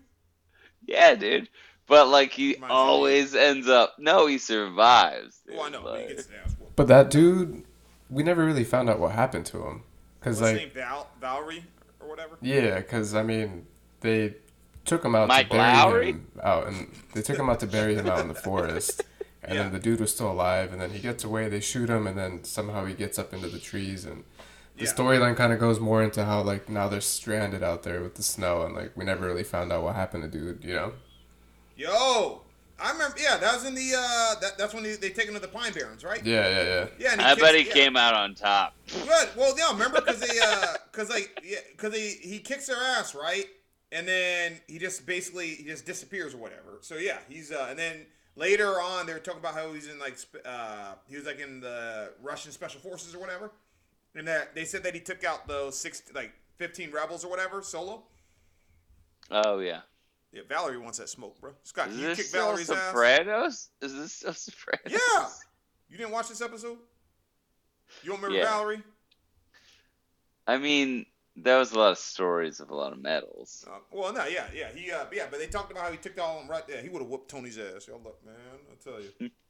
Yeah, 0.90 1.16
dude. 1.16 1.50
But 1.88 2.08
like 2.08 2.32
he 2.32 2.54
Reminds 2.56 2.70
me 2.70 2.76
always 2.76 3.36
ends 3.36 3.68
up. 3.68 3.96
No, 3.98 4.28
he 4.28 4.38
survives. 4.38 5.40
Well, 5.48 5.60
oh, 5.62 5.64
I 5.66 5.70
know. 5.70 5.82
but 5.84 5.92
like- 5.94 6.02
he 6.02 6.08
gets 6.16 6.26
his 6.28 6.36
ass 6.46 6.56
whooped. 6.60 6.76
But 6.76 6.88
that 6.88 7.10
dude, 7.10 7.64
we 8.10 8.24
never 8.24 8.46
really 8.46 8.64
found 8.64 8.90
out 8.90 9.00
what 9.00 9.12
happened 9.12 9.46
to 9.48 9.58
him. 9.66 9.84
Cause 10.22 10.40
What's 10.42 10.52
his 10.52 10.60
like, 10.60 10.76
name? 10.76 10.84
Val- 10.86 11.10
Valery 11.22 11.64
or 12.00 12.10
whatever. 12.10 12.38
yeah, 12.42 12.82
cause 12.82 13.14
I 13.16 13.24
mean, 13.24 13.66
they 14.02 14.36
took 14.86 15.04
him 15.06 15.16
out 15.16 15.28
Mike 15.28 15.48
to 15.50 15.56
bury 15.56 15.74
Lowry? 15.74 16.12
him 16.12 16.28
out, 16.44 16.68
and 16.68 16.90
they 17.14 17.22
took 17.22 17.38
him 17.38 17.50
out 17.50 17.60
to 17.62 17.68
bury 17.68 17.96
him 17.96 18.08
out 18.08 18.20
in 18.20 18.28
the 18.28 18.36
forest. 18.36 19.04
And 19.42 19.56
Yeah. 19.56 19.64
then 19.64 19.72
the 19.72 19.80
dude 19.80 20.02
was 20.02 20.12
still 20.14 20.30
alive, 20.30 20.74
and 20.74 20.82
then 20.82 20.90
he 20.92 21.00
gets 21.00 21.24
away. 21.24 21.48
They 21.48 21.62
shoot 21.62 21.90
him, 21.90 22.06
and 22.08 22.18
then 22.18 22.44
somehow 22.44 22.84
he 22.86 22.94
gets 22.94 23.18
up 23.18 23.34
into 23.34 23.48
the 23.48 23.58
trees, 23.58 24.04
and 24.04 24.26
the 24.80 24.86
Yeah. 24.86 24.92
storyline 24.92 25.36
kind 25.36 25.54
of 25.54 25.60
goes 25.60 25.80
more 25.80 26.02
into 26.02 26.26
how 26.26 26.42
like 26.42 26.70
now 26.70 26.88
they're 26.88 27.02
stranded 27.02 27.62
out 27.64 27.84
there 27.84 28.02
with 28.02 28.16
the 28.16 28.24
snow, 28.24 28.64
and 28.64 28.74
like 28.74 28.96
we 28.96 29.06
never 29.06 29.26
really 29.26 29.44
found 29.44 29.72
out 29.72 29.84
what 29.84 29.96
happened 29.96 30.24
to 30.24 30.30
dude. 30.30 30.64
You 30.64 30.74
know? 30.76 30.94
Yo, 31.76 32.42
I 32.80 32.92
remember. 32.92 33.18
Yeah, 33.20 33.38
that 33.38 33.54
was 33.54 33.66
in 33.66 33.76
the. 33.76 33.94
Uh, 33.96 34.40
that, 34.40 34.58
that's 34.58 34.74
when 34.74 34.84
they, 34.84 34.96
they 34.96 35.10
take 35.10 35.28
him 35.28 35.34
to 35.34 35.40
the 35.40 35.48
Pine 35.48 35.74
Barrens, 35.74 36.04
right? 36.04 36.26
Yeah, 36.26 36.48
yeah, 36.48 36.64
yeah. 36.64 36.88
Yeah. 36.98 37.12
And 37.12 37.22
I 37.22 37.36
bet 37.36 37.56
he 37.56 37.68
yeah. 37.68 37.74
came 37.74 37.98
out 37.98 38.14
on 38.14 38.36
top. 38.36 38.74
Good. 38.88 39.30
Well, 39.36 39.54
yeah. 39.58 39.72
Remember, 39.72 40.00
because 40.02 40.20
they, 40.20 40.40
uh, 40.42 40.76
because 40.92 41.10
like, 41.10 41.42
yeah, 41.44 41.60
because 41.72 41.94
he 41.94 42.12
he 42.22 42.40
kicks 42.40 42.68
their 42.68 42.78
ass, 42.78 43.14
right? 43.14 43.46
And 43.92 44.08
then 44.08 44.60
he 44.68 44.78
just 44.78 45.06
basically 45.06 45.56
he 45.56 45.64
just 45.64 45.86
disappears 45.86 46.34
or 46.34 46.38
whatever. 46.38 46.78
So 46.82 46.96
yeah, 46.96 47.18
he's 47.28 47.52
uh, 47.52 47.68
and 47.70 47.78
then 47.78 48.06
later 48.36 48.80
on 48.80 49.06
they 49.06 49.14
were 49.14 49.20
talking 49.20 49.40
about 49.40 49.56
how 49.56 49.74
he's 49.74 49.88
in 49.88 50.00
like 50.00 50.18
uh, 50.46 50.94
he 51.08 51.16
was 51.18 51.26
like 51.26 51.40
in 51.40 51.60
the 51.60 52.12
Russian 52.22 52.52
special 52.52 52.80
forces 52.82 53.16
or 53.16 53.20
whatever, 53.20 53.52
and 54.16 54.28
that 54.28 54.56
they 54.56 54.66
said 54.66 54.84
that 54.84 54.94
he 54.94 55.00
took 55.00 55.24
out 55.24 55.48
those 55.48 55.78
six 55.78 56.04
like 56.14 56.34
fifteen 56.58 56.92
rebels 56.92 57.24
or 57.24 57.30
whatever 57.30 57.62
solo. 57.62 58.04
Oh 59.32 59.60
yeah. 59.60 59.82
Yeah, 60.32 60.44
Valery 60.48 60.78
wants 60.78 61.00
that 61.00 61.10
smoke, 61.10 61.42
bro. 61.42 61.54
Scott, 61.64 61.90
Is 61.90 61.98
you 62.00 62.16
kick 62.16 62.32
Valery's 62.32 62.70
ass? 62.70 62.78
Sopranos? 62.92 63.70
Is 63.82 63.96
this 63.96 64.14
still 64.14 64.34
Sopranos? 64.34 64.92
Yeah. 64.92 65.28
You 65.90 65.98
didn't 65.98 66.12
watch 66.12 66.30
this 66.30 66.42
episode? 66.42 66.78
You 68.04 68.10
don't 68.12 68.22
remember 68.22 68.38
Yeah. 68.38 68.46
Valery? 68.46 68.84
I 70.46 70.58
mean, 70.58 71.08
there 71.36 71.58
was 71.58 71.72
a 71.72 71.80
lot 71.80 71.92
of 71.92 71.98
stories 71.98 72.60
of 72.60 72.70
a 72.70 72.76
lot 72.76 72.92
of 72.94 73.00
medals. 73.02 73.66
Uh, 73.68 73.80
well, 73.92 74.14
no, 74.14 74.26
yeah, 74.26 74.46
yeah, 74.54 74.70
he, 74.74 74.92
uh, 74.92 75.06
yeah, 75.12 75.26
but 75.30 75.40
they 75.40 75.48
talked 75.48 75.72
about 75.72 75.86
how 75.86 75.92
he 75.92 75.98
took 75.98 76.20
all 76.20 76.36
of 76.36 76.42
them 76.42 76.52
right 76.52 76.68
there. 76.68 76.82
He 76.82 76.90
would 76.90 77.02
have 77.02 77.10
whooped 77.10 77.30
Tony's 77.30 77.58
ass. 77.58 77.88
Y'all 77.88 78.02
look, 78.04 78.24
man, 78.24 78.36
I 78.72 78.76
tell 78.84 79.00
you. 79.02 79.32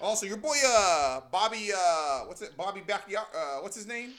also, 0.00 0.26
your 0.26 0.36
boy, 0.36 0.56
uh, 0.66 1.20
Bobby, 1.30 1.70
uh, 1.76 2.20
what's 2.26 2.42
it, 2.42 2.56
Bobby 2.56 2.80
Backyard, 2.86 3.26
uh, 3.34 3.58
what's 3.58 3.76
his 3.76 3.86
name? 3.86 4.12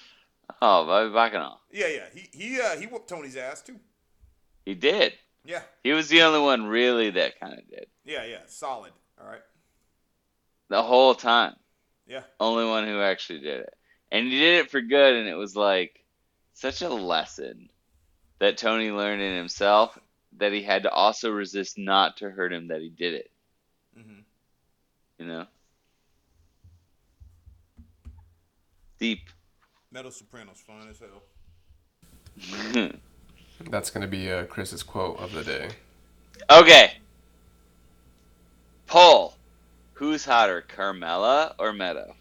Oh, 0.61 0.85
Bobby 0.85 1.11
Bacchanal. 1.13 1.59
Yeah, 1.71 1.87
yeah, 1.87 2.05
he, 2.13 2.27
he, 2.31 2.59
uh, 2.61 2.77
he 2.77 2.87
whooped 2.87 3.07
Tony's 3.07 3.37
ass 3.37 3.61
too. 3.61 3.79
He 4.65 4.75
did. 4.75 5.13
Yeah, 5.45 5.61
He 5.83 5.93
was 5.93 6.09
the 6.09 6.21
only 6.23 6.41
one 6.41 6.65
really 6.67 7.11
that 7.11 7.39
kind 7.39 7.53
of 7.53 7.67
did. 7.69 7.87
yeah, 8.05 8.25
yeah, 8.25 8.39
solid. 8.47 8.91
All 9.19 9.27
right. 9.27 9.41
The 10.69 10.83
whole 10.83 11.15
time. 11.15 11.55
Yeah. 12.07 12.21
Only 12.39 12.65
one 12.65 12.85
who 12.85 13.01
actually 13.01 13.39
did 13.39 13.61
it. 13.61 13.73
And 14.11 14.25
he 14.25 14.37
did 14.39 14.59
it 14.65 14.71
for 14.71 14.81
good, 14.81 15.15
and 15.15 15.27
it 15.27 15.35
was 15.35 15.55
like 15.55 16.03
such 16.53 16.81
a 16.81 16.89
lesson 16.89 17.69
that 18.39 18.57
Tony 18.57 18.91
learned 18.91 19.21
in 19.21 19.35
himself 19.35 19.97
that 20.37 20.51
he 20.51 20.61
had 20.61 20.83
to 20.83 20.91
also 20.91 21.31
resist 21.31 21.77
not 21.77 22.17
to 22.17 22.29
hurt 22.29 22.53
him 22.53 22.67
that 22.67 22.81
he 22.81 22.89
did 22.89 23.13
it. 23.13 23.31
Mm-hmm. 23.97 24.19
You 25.19 25.25
know? 25.25 25.45
Deep. 28.99 29.21
Metal 29.91 30.11
Sopranos, 30.11 30.61
fine 30.65 30.89
as 30.89 30.99
hell. 30.99 32.91
That's 33.69 33.89
gonna 33.89 34.07
be 34.07 34.31
uh, 34.31 34.45
Chris's 34.45 34.83
quote 34.83 35.19
of 35.19 35.33
the 35.33 35.43
day. 35.43 35.69
okay. 36.49 36.93
Poll. 38.87 39.33
Who's 39.93 40.25
hotter, 40.25 40.61
Carmela 40.61 41.55
or 41.59 41.73
Meadow? 41.73 42.15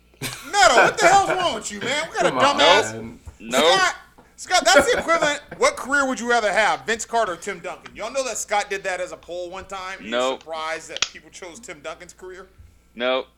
Metal, 0.51 0.77
what 0.79 0.99
the 0.99 1.07
hell's 1.07 1.31
wrong 1.31 1.55
with 1.55 1.71
you, 1.71 1.81
man? 1.81 2.09
We 2.11 2.17
got 2.17 2.27
of 2.27 2.33
Come 2.33 2.39
on, 2.39 2.59
dumbass? 2.59 2.93
man. 2.95 3.21
Nope. 3.39 3.65
Scott, 3.65 3.95
Scott, 4.37 4.63
that's 4.65 4.93
the 4.93 4.99
equivalent. 4.99 5.41
what 5.59 5.77
career 5.77 6.07
would 6.07 6.19
you 6.19 6.29
rather 6.29 6.53
have, 6.53 6.85
Vince 6.87 7.05
Carter 7.05 7.33
or 7.35 7.37
Tim 7.37 7.61
Duncan? 7.61 7.95
Y'all 7.95 8.11
know 8.13 8.25
that 8.25 8.37
Scott 8.39 8.69
did 8.69 8.83
that 8.83 9.01
as 9.01 9.13
a 9.13 9.17
poll 9.17 9.49
one 9.51 9.67
time. 9.67 9.99
No. 10.03 10.31
Nope. 10.31 10.41
surprised 10.43 10.91
that 10.91 11.07
people 11.13 11.31
chose 11.31 11.61
Tim 11.61 11.81
Duncan's 11.81 12.13
career. 12.13 12.49
Nope. 12.97 13.29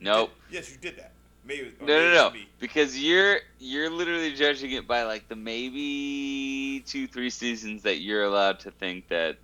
Nope. 0.00 0.30
Yes, 0.50 0.70
you 0.70 0.76
did 0.78 0.96
that. 0.96 1.12
Maybe. 1.46 1.72
No, 1.80 1.86
maybe 1.86 2.14
no, 2.14 2.30
no. 2.30 2.32
Because 2.58 2.98
you're 2.98 3.38
you're 3.58 3.90
literally 3.90 4.34
judging 4.34 4.72
it 4.72 4.86
by 4.86 5.04
like 5.04 5.28
the 5.28 5.36
maybe 5.36 6.82
two, 6.86 7.06
three 7.06 7.30
seasons 7.30 7.82
that 7.82 8.00
you're 8.00 8.24
allowed 8.24 8.60
to 8.60 8.70
think 8.70 9.08
that 9.08 9.36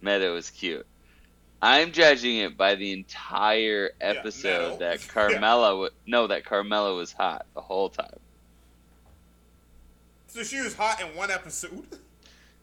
Meadow 0.00 0.36
is 0.36 0.50
cute. 0.50 0.86
I'm 1.60 1.92
judging 1.92 2.38
it 2.38 2.56
by 2.56 2.74
the 2.74 2.92
entire 2.92 3.90
episode 4.00 4.72
Meadow. 4.72 4.76
that 4.78 5.00
Yeah. 5.00 5.12
Carmela 5.12 5.76
wa 5.78 5.88
no, 6.06 6.26
that 6.26 6.44
Carmela 6.44 6.94
was 6.94 7.12
hot 7.12 7.46
the 7.54 7.60
whole 7.60 7.88
time. 7.90 8.18
So 10.28 10.42
she 10.42 10.60
was 10.60 10.74
hot 10.74 11.00
in 11.00 11.14
one 11.14 11.30
episode. 11.30 11.86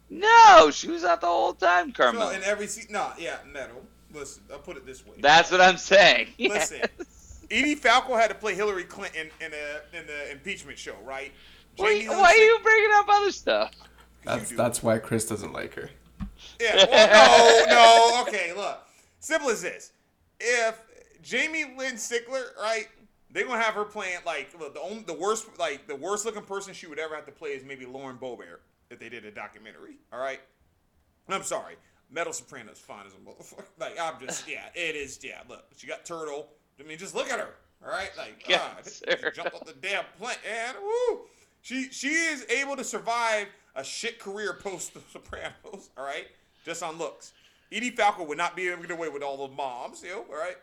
No, 0.09 0.71
she 0.71 0.89
was 0.89 1.05
out 1.05 1.21
the 1.21 1.27
whole 1.27 1.53
time, 1.53 1.93
So 1.95 2.29
in 2.31 2.43
every 2.43 2.67
season, 2.67 2.91
no, 2.91 3.13
yeah, 3.17 3.37
metal. 3.49 3.81
Listen, 4.13 4.43
I'll 4.51 4.59
put 4.59 4.75
it 4.75 4.85
this 4.85 5.05
way. 5.05 5.13
That's 5.19 5.49
what 5.51 5.61
I'm 5.61 5.77
saying. 5.77 6.27
Listen, 6.37 6.81
Yes. 6.81 7.20
Edie 7.51 7.75
Falco 7.75 8.15
had 8.15 8.29
to 8.29 8.35
play 8.35 8.55
Hillary 8.55 8.85
Clinton 8.85 9.29
in 9.39 9.51
a 9.53 9.97
in 9.97 10.07
the 10.07 10.31
impeachment 10.31 10.77
show, 10.77 10.95
right? 11.03 11.31
Why, 11.75 11.99
Jamie 11.99 12.09
why 12.09 12.31
are 12.31 12.35
you 12.35 12.59
bringing 12.63 12.91
up 12.93 13.05
other 13.09 13.31
stuff? 13.31 13.71
That's 14.23 14.51
that's 14.51 14.83
why 14.83 14.97
Chris 14.99 15.27
doesn't 15.27 15.53
like 15.53 15.73
her. 15.75 15.89
Yeah. 16.59 16.85
Well, 16.89 17.67
no, 17.67 17.75
no. 17.75 18.21
Okay, 18.23 18.53
look. 18.53 18.87
Simple 19.19 19.49
as 19.49 19.61
this. 19.61 19.91
If 20.39 20.79
Jamie 21.21 21.65
Lynn 21.77 21.95
Sigler, 21.95 22.55
right, 22.59 22.87
they're 23.31 23.45
gonna 23.45 23.61
have 23.61 23.75
her 23.75 23.85
playing 23.85 24.19
like 24.25 24.49
look, 24.59 24.73
the 24.73 24.81
only 24.81 25.03
the 25.03 25.13
worst 25.13 25.47
like 25.59 25.87
the 25.87 25.95
worst 25.95 26.25
looking 26.25 26.43
person 26.43 26.73
she 26.73 26.87
would 26.87 26.99
ever 26.99 27.15
have 27.15 27.25
to 27.25 27.31
play 27.31 27.49
is 27.49 27.63
maybe 27.63 27.85
Lauren 27.85 28.17
Boebert 28.17 28.59
if 28.89 28.99
they 28.99 29.09
did 29.09 29.25
a 29.25 29.31
documentary. 29.31 29.97
All 30.11 30.19
right. 30.19 30.39
I'm 31.29 31.43
sorry. 31.43 31.75
Metal 32.09 32.33
Soprano's 32.33 32.79
fine 32.79 33.05
as 33.05 33.13
a 33.13 33.17
motherfucker. 33.17 33.65
Like 33.79 33.97
I'm 33.99 34.19
just 34.19 34.47
yeah, 34.47 34.65
it 34.75 34.95
is 34.95 35.19
yeah. 35.23 35.41
Look, 35.47 35.65
she 35.77 35.87
got 35.87 36.05
turtle. 36.05 36.49
I 36.83 36.87
mean, 36.87 36.97
just 36.97 37.15
look 37.15 37.29
at 37.29 37.39
her. 37.39 37.49
All 37.83 37.91
right, 37.91 38.11
like 38.17 38.43
Yeah, 38.47 38.57
God, 38.75 38.85
she 38.85 39.31
jumped 39.31 39.55
off 39.55 39.65
the 39.65 39.73
damn 39.81 40.03
plane 40.19 40.35
and 40.49 40.77
woo. 40.81 41.21
She 41.61 41.89
she 41.91 42.09
is 42.09 42.45
able 42.49 42.75
to 42.75 42.83
survive 42.83 43.47
a 43.75 43.83
shit 43.83 44.19
career 44.19 44.53
post 44.53 44.93
The 44.93 44.99
Sopranos. 45.11 45.89
All 45.97 46.03
right, 46.05 46.27
just 46.65 46.83
on 46.83 46.97
looks. 46.97 47.33
Edie 47.71 47.91
Falco 47.91 48.23
would 48.25 48.37
not 48.37 48.55
be 48.55 48.67
able 48.67 48.81
to 48.81 48.87
get 48.87 48.97
away 48.97 49.09
with 49.09 49.23
all 49.23 49.47
the 49.47 49.53
moms. 49.55 50.03
You 50.03 50.09
know, 50.09 50.25
all 50.29 50.37
right. 50.37 50.57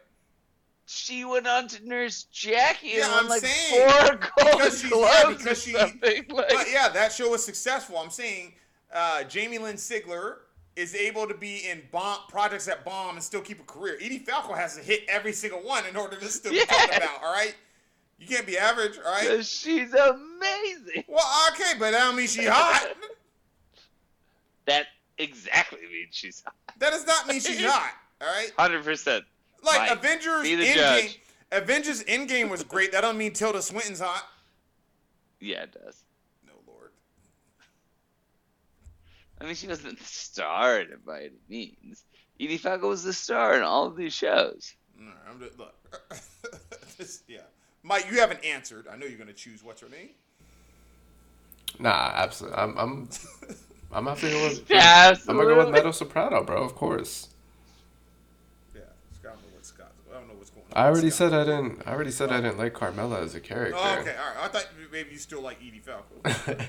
She 0.87 1.25
went 1.25 1.47
on 1.47 1.69
to 1.69 1.87
nurse 1.87 2.25
Jackie 2.33 2.89
Yeah, 2.97 3.05
and 3.07 3.15
I'm 3.15 3.29
like 3.29 3.43
saying, 3.43 3.91
four 3.91 4.09
gold 4.39 4.59
because 4.59 4.81
she's- 4.81 4.93
yeah, 4.97 5.31
because 5.37 5.63
she- 5.63 5.75
Like, 5.75 6.29
But 6.29 6.67
yeah, 6.71 6.89
that 6.89 7.13
show 7.13 7.29
was 7.31 7.45
successful. 7.45 7.99
I'm 7.99 8.09
saying 8.11 8.55
uh, 8.93 9.25
Jamie 9.25 9.59
Lynn 9.59 9.77
Sigler 9.77 10.37
is 10.79 10.95
able 10.95 11.27
to 11.27 11.35
be 11.35 11.69
in 11.69 11.83
bomb 11.91 12.19
projects 12.29 12.65
that 12.67 12.85
bomb 12.85 13.17
and 13.17 13.23
still 13.23 13.41
keep 13.41 13.61
a 13.61 13.65
career. 13.65 13.99
Edie 14.01 14.19
Falco 14.21 14.55
has 14.55 14.77
to 14.77 14.83
hit 14.83 15.03
every 15.09 15.33
single 15.33 15.61
one 15.61 15.85
in 15.87 15.97
order 15.97 16.17
to 16.17 16.27
still 16.27 16.53
be 16.53 16.59
talked 16.61 16.71
Yes. 16.93 16.97
about. 16.99 17.23
All 17.23 17.33
right, 17.33 17.55
you 18.19 18.27
can't 18.27 18.47
be 18.47 18.57
average. 18.57 18.97
All 19.05 19.11
right. 19.13 19.45
she's 19.45 19.93
amazing. 19.93 21.05
Well, 21.09 21.51
okay, 21.53 21.73
but 21.79 21.91
that 21.91 21.99
don't 22.01 22.17
mean 22.17 22.27
she's 22.29 22.49
hot. 22.49 22.89
That 24.67 24.87
exactly 25.17 25.79
means 25.91 26.09
she's 26.15 26.43
hot. 26.45 26.55
That 26.79 26.91
does 26.91 27.07
not 27.07 27.27
mean 27.27 27.41
she's 27.41 27.65
hot. 27.65 27.91
All 28.21 28.29
right. 28.29 28.53
hundred 28.59 28.85
percent. 28.85 29.25
Like 29.65 29.81
Mike, 29.89 29.91
Avengers 29.99 30.47
Endgame. 30.47 30.75
judge. 30.75 31.21
Avengers 31.53 32.05
Endgame 32.05 32.51
was 32.51 32.63
great. 32.65 32.93
That 32.93 33.01
don't 33.01 33.17
mean 33.17 33.33
Tilda 33.33 33.63
Swinton's 33.63 34.01
hot. 34.01 34.25
Yeah, 35.41 35.63
it 35.63 35.73
does. 35.73 36.03
No 36.47 36.53
lord. 36.67 36.91
I 39.41 39.45
mean, 39.45 39.55
she 39.55 39.69
wasn't 39.69 39.99
the 39.99 40.05
star 40.05 40.85
by 41.07 41.21
any 41.21 41.31
means. 41.49 42.05
Edie 42.41 42.59
Falco 42.59 42.89
was 42.89 43.03
the 43.03 43.13
star 43.13 43.57
in 43.57 43.63
all 43.63 43.87
of 43.87 43.97
these 43.97 44.13
shows. 44.13 44.75
All 44.99 45.07
right, 45.07 45.15
I'm 45.31 45.41
just, 45.41 45.59
look. 45.59 45.75
Just- 46.97 47.23
yeah. 47.29 47.41
Mike, 47.83 48.11
you 48.11 48.19
haven't 48.19 48.45
answered. 48.45 48.87
I 48.91 48.97
know 48.97 49.07
you're 49.07 49.19
gonna 49.19 49.33
choose 49.33 49.63
what's 49.63 49.81
her 49.81 49.89
name. 49.89 50.11
Nah, 51.79 52.13
absolutely. 52.15 52.59
I'm 52.59 52.77
I'm 52.77 53.09
I'm 53.93 54.05
not 54.05 54.21
gonna 54.21 54.33
go 54.33 54.49
with 54.49 54.65
Yeah, 54.71 55.15
I'm 55.29 55.37
gonna 55.37 55.49
go 55.49 55.59
with 55.59 55.71
Meadow 55.71 55.93
Soprano, 55.93 56.43
bro. 56.43 56.63
Of 56.63 56.75
course. 56.75 57.29
Yeah, 58.75 58.81
Scott. 59.13 59.33
I 59.33 59.35
don't 59.35 59.43
know 59.43 59.55
what 59.55 59.65
Scott. 59.65 59.93
I 60.11 60.19
don't 60.19 60.29
know 60.29 60.35
what's 60.35 60.51
going 60.51 60.67
on. 60.73 60.83
I 60.83 60.87
already 60.87 61.11
Scott. 61.11 61.31
said 61.31 61.41
I 61.41 61.45
didn't. 61.45 61.83
I 61.87 61.93
already 61.93 62.11
said 62.11 62.33
I 62.33 62.41
didn't 62.41 62.59
like 62.59 62.75
Carmela 62.75 63.23
as 63.23 63.35
a 63.35 63.39
oh, 63.39 63.43
character. 63.43 63.79
Oh, 63.81 63.99
okay, 64.01 64.17
all 64.17 64.35
right. 64.35 64.45
I 64.45 64.49
thought 64.49 64.69
maybe 64.91 65.11
you 65.13 65.19
still 65.19 65.41
like 65.41 65.59
Edie 65.67 65.81
Falco. 65.81 66.15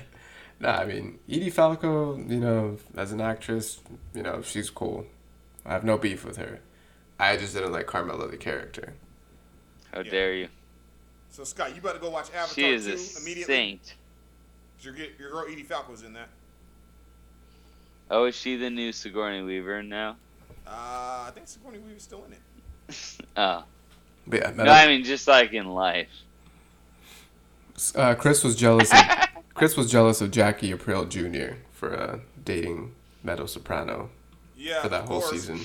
nah, 0.60 0.76
I 0.76 0.84
mean 0.84 1.18
Edie 1.28 1.50
Falco. 1.50 2.16
You 2.16 2.38
know, 2.40 2.78
as 2.96 3.12
an 3.12 3.20
actress, 3.20 3.80
you 4.14 4.22
know 4.22 4.42
she's 4.42 4.70
cool. 4.70 5.06
I 5.66 5.72
have 5.72 5.84
no 5.84 5.98
beef 5.98 6.24
with 6.24 6.36
her. 6.36 6.60
I 7.18 7.36
just 7.36 7.54
didn't 7.54 7.72
like 7.72 7.86
Carmela 7.86 8.28
the 8.28 8.36
character. 8.36 8.94
How 9.92 10.00
Yeah. 10.00 10.10
dare 10.10 10.34
you? 10.34 10.48
so 11.32 11.44
Scott, 11.44 11.74
you 11.76 11.80
better 11.80 11.98
go 11.98 12.10
watch 12.10 12.26
Avatar 12.34 12.48
She 12.54 12.64
is 12.68 12.86
2 12.86 12.90
a 12.90 13.22
immediately. 13.22 13.54
saint. 13.54 13.94
'cause 14.76 14.84
Your, 14.86 14.94
your 15.18 15.30
girl 15.30 15.44
Edie 15.50 15.62
Falco's 15.62 16.02
in 16.02 16.12
that. 16.14 16.28
Oh, 18.10 18.24
is 18.24 18.34
she 18.34 18.56
the 18.56 18.68
new 18.70 18.90
Sigourney 18.92 19.42
Weaver 19.42 19.82
now? 19.82 20.16
Uh, 20.66 20.70
I 21.26 21.30
think 21.34 21.46
Sigourney 21.46 21.78
Weaver's 21.78 22.02
still 22.02 22.24
in 22.24 22.32
it. 22.32 22.40
Oh. 23.36 23.64
But 24.26 24.40
yeah, 24.40 24.50
No, 24.50 24.56
Meadow, 24.64 24.70
I 24.72 24.86
mean 24.88 25.04
just 25.04 25.28
like 25.28 25.52
in 25.52 25.66
life. 25.68 26.08
uh, 27.94 28.14
Chris 28.16 28.42
was 28.42 28.56
jealous. 28.56 28.90
Of, 28.92 28.98
Chris 29.60 29.76
was 29.76 29.90
jealous 29.90 30.20
of 30.20 30.30
Jackie 30.30 30.72
Aprile 30.72 31.08
Jr. 31.08 31.54
for 31.70 31.94
uh, 31.96 32.18
dating 32.44 32.94
Meadow 33.22 33.46
Soprano 33.46 34.10
Yeah, 34.56 34.82
for 34.82 34.88
that 34.88 35.02
of 35.02 35.08
whole 35.08 35.20
course. 35.20 35.30
season. 35.32 35.60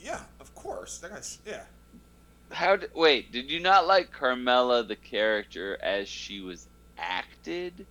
Yeah, 0.00 0.20
of 0.40 0.54
course. 0.54 0.98
That 0.98 1.10
guy's 1.12 1.38
yeah. 1.46 1.62
How? 2.50 2.76
d 2.76 2.86
wait, 2.94 3.30
did 3.30 3.50
you 3.50 3.60
not 3.60 3.86
like 3.86 4.10
Carmela 4.10 4.82
the 4.82 4.96
character 4.96 5.76
as 5.82 6.08
she 6.08 6.40
was 6.40 6.66
acted? 6.96 7.86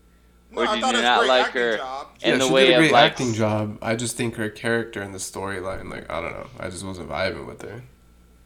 No, 0.51 0.61
Or 0.61 0.67
I 0.67 0.75
did 0.75 0.81
thought 0.81 0.93
you 0.93 0.99
it 0.99 1.01
was 1.01 1.03
not 1.03 1.19
great 1.19 1.27
like 1.29 1.45
her- 1.51 1.77
job. 1.77 2.07
And 2.23 2.31
yeah, 2.33 2.37
the 2.39 2.47
she 2.47 2.53
way 2.53 2.65
did 2.67 2.71
a 2.71 2.73
of, 2.75 2.79
great 2.79 2.91
like- 2.93 3.11
acting 3.11 3.33
job. 3.33 3.77
I 3.81 3.95
just 3.95 4.15
think 4.17 4.35
her 4.35 4.49
character 4.49 5.01
and 5.01 5.13
the 5.13 5.19
storyline, 5.19 5.91
like 5.91 6.09
I 6.09 6.19
don't 6.21 6.31
know, 6.31 6.47
I 6.59 6.69
just 6.69 6.83
wasn't 6.83 7.09
vibing 7.09 7.45
with 7.45 7.61
her. 7.61 7.83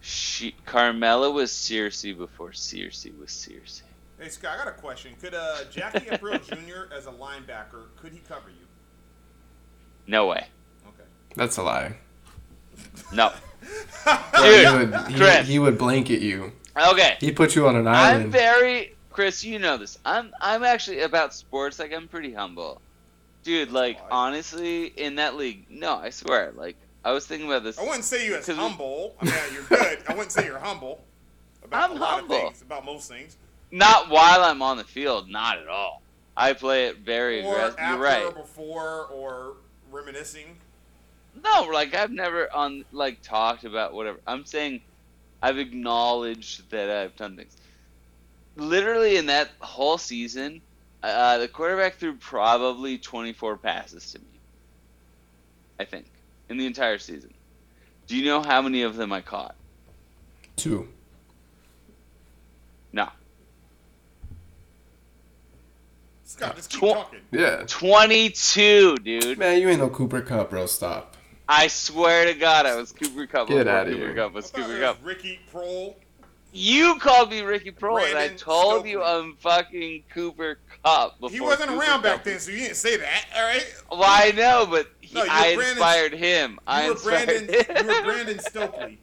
She 0.01 0.55
Carmela 0.65 1.29
was 1.31 1.51
Cersei 1.51 2.17
before 2.17 2.49
Cersei 2.49 3.17
was 3.17 3.29
Cersei. 3.29 3.83
Hey 4.21 4.29
Scott, 4.29 4.51
I 4.53 4.65
got 4.65 4.67
a 4.67 4.79
question. 4.79 5.13
Could 5.19 5.33
uh, 5.33 5.63
Jackie 5.71 6.05
Aprile 6.11 6.45
Jr. 6.45 6.93
as 6.93 7.07
a 7.07 7.11
linebacker 7.11 7.87
could 7.97 8.11
he 8.13 8.19
cover 8.19 8.49
you? 8.49 8.67
No 10.05 10.27
way. 10.27 10.45
Okay. 10.87 11.09
That's 11.35 11.57
a 11.57 11.63
lie. 11.63 11.95
No. 13.11 13.31
Dude, 14.35 14.67
he 14.67 14.75
would 14.75 15.07
he, 15.07 15.15
Chris. 15.15 15.47
he 15.47 15.57
would 15.57 15.79
blanket 15.79 16.21
you. 16.21 16.51
Okay. 16.77 17.17
He 17.19 17.31
put 17.31 17.55
you 17.55 17.67
on 17.67 17.75
an 17.75 17.87
island. 17.87 18.25
I'm 18.25 18.31
very 18.31 18.95
Chris, 19.09 19.43
you 19.43 19.57
know 19.57 19.77
this. 19.77 19.97
I'm 20.05 20.31
I'm 20.39 20.63
actually 20.63 20.99
about 20.99 21.33
sports 21.33 21.79
like 21.79 21.91
I'm 21.91 22.07
pretty 22.07 22.31
humble. 22.31 22.79
Dude, 23.43 23.71
like 23.71 23.99
Why? 24.01 24.27
honestly, 24.27 24.85
in 24.85 25.15
that 25.15 25.35
league, 25.35 25.65
no, 25.67 25.95
I 25.95 26.11
swear, 26.11 26.53
like 26.55 26.75
I 27.03 27.11
was 27.11 27.25
thinking 27.25 27.47
about 27.47 27.63
this. 27.63 27.79
I 27.79 27.83
wouldn't 27.83 28.03
say 28.03 28.27
you 28.27 28.35
as 28.35 28.47
humble. 28.47 29.15
I 29.19 29.25
mean, 29.25 29.33
you're 29.51 29.63
good. 29.63 29.97
I 30.07 30.13
wouldn't 30.13 30.31
say 30.31 30.45
you're 30.45 30.59
humble 30.59 31.03
about 31.63 31.89
I'm 31.89 31.97
a 31.97 31.99
lot 31.99 32.19
humble. 32.19 32.35
of 32.35 32.41
things, 32.43 32.61
about 32.61 32.85
most 32.85 33.09
things. 33.09 33.37
Not 33.71 34.09
while 34.09 34.43
I'm 34.43 34.61
on 34.61 34.77
the 34.77 34.83
field, 34.83 35.29
not 35.29 35.57
at 35.57 35.67
all. 35.67 36.01
I 36.35 36.53
play 36.53 36.87
it 36.87 36.97
very 36.99 37.41
Or 37.43 37.53
aggressive. 37.55 37.79
after, 37.79 37.93
You're 37.93 38.03
right. 38.03 38.25
or 38.25 38.31
before, 38.31 39.05
or 39.07 39.53
reminiscing. 39.91 40.57
No, 41.43 41.69
like 41.71 41.95
I've 41.95 42.11
never 42.11 42.53
on 42.53 42.83
like 42.91 43.21
talked 43.21 43.63
about 43.63 43.93
whatever. 43.93 44.19
I'm 44.27 44.45
saying 44.45 44.81
I've 45.41 45.57
acknowledged 45.57 46.69
that 46.71 46.89
I've 46.89 47.15
done 47.15 47.37
things. 47.37 47.55
Literally 48.57 49.15
in 49.15 49.27
that 49.27 49.49
whole 49.61 49.97
season, 49.97 50.61
uh, 51.03 51.37
the 51.37 51.47
quarterback 51.47 51.95
threw 51.95 52.15
probably 52.15 52.97
24 52.97 53.57
passes 53.57 54.11
to 54.11 54.19
me. 54.19 54.25
I 55.79 55.85
think 55.85 56.05
in 56.49 56.57
the 56.57 56.65
entire 56.65 56.97
season. 56.97 57.33
Do 58.07 58.17
you 58.17 58.25
know 58.25 58.41
how 58.41 58.61
many 58.61 58.81
of 58.81 58.97
them 58.97 59.13
I 59.13 59.21
caught? 59.21 59.55
Two. 60.57 60.89
No, 62.91 63.07
Scott, 66.41 66.55
just 66.55 66.69
keep 66.71 66.79
Tw- 66.79 66.93
talking. 66.93 67.19
Yeah. 67.31 67.63
22, 67.67 68.97
dude. 68.97 69.37
Man, 69.37 69.61
you 69.61 69.69
ain't 69.69 69.79
no 69.79 69.89
Cooper 69.89 70.21
Kupp, 70.21 70.49
bro. 70.49 70.65
Stop. 70.65 71.15
I 71.47 71.67
swear 71.67 72.25
to 72.25 72.33
God, 72.33 72.65
I 72.65 72.75
was 72.75 72.91
Cooper 72.91 73.27
Kupp. 73.27 73.47
Get 73.47 73.65
before 73.65 73.71
outta 73.79 73.91
Cooper 73.91 74.05
here. 74.05 74.15
Cup 74.15 74.31
I 74.31 74.35
was 74.35 74.49
thought 74.51 74.61
Cooper 74.61 74.77
it 74.77 74.81
Cup. 74.81 74.97
was 74.97 75.05
Ricky 75.05 75.39
Proehl. 75.53 75.95
You 76.53 76.95
called 76.99 77.29
me 77.29 77.41
Ricky 77.41 77.71
Proehl, 77.71 77.99
and 77.99 78.09
I 78.17 78.27
Brandon 78.27 78.37
told 78.37 78.85
you 78.85 78.99
Stokely. 79.01 79.21
I'm 79.21 79.35
fucking 79.37 80.03
Cooper 80.13 80.59
Kupp. 80.83 81.19
Before 81.19 81.29
He 81.33 81.39
wasn't 81.41 81.69
Cooper 81.69 81.81
around 81.81 82.01
back 82.03 82.15
Kupp. 82.17 82.23
then, 82.25 82.39
so 82.39 82.51
you 82.51 82.57
didn't 82.59 82.75
say 82.75 82.97
that. 82.97 83.25
All 83.35 83.43
right. 83.43 83.65
Well, 83.89 84.03
I 84.05 84.31
know, 84.35 84.67
but 84.69 84.87
he, 85.01 85.13
No, 85.15 85.23
you 85.23 85.29
were 85.29 85.33
I 85.33 85.55
Brandon- 85.55 85.69
inspired 85.71 86.13
him. 86.13 86.59
I 86.67 86.81
You 86.83 86.87
were 86.87 86.93
inspired 86.93 87.25
Brandon. 87.27 87.53
him. 87.53 87.87
You 87.89 87.95
were 87.95 88.03
Brandon 88.03 88.39
Stokley. 88.39 88.97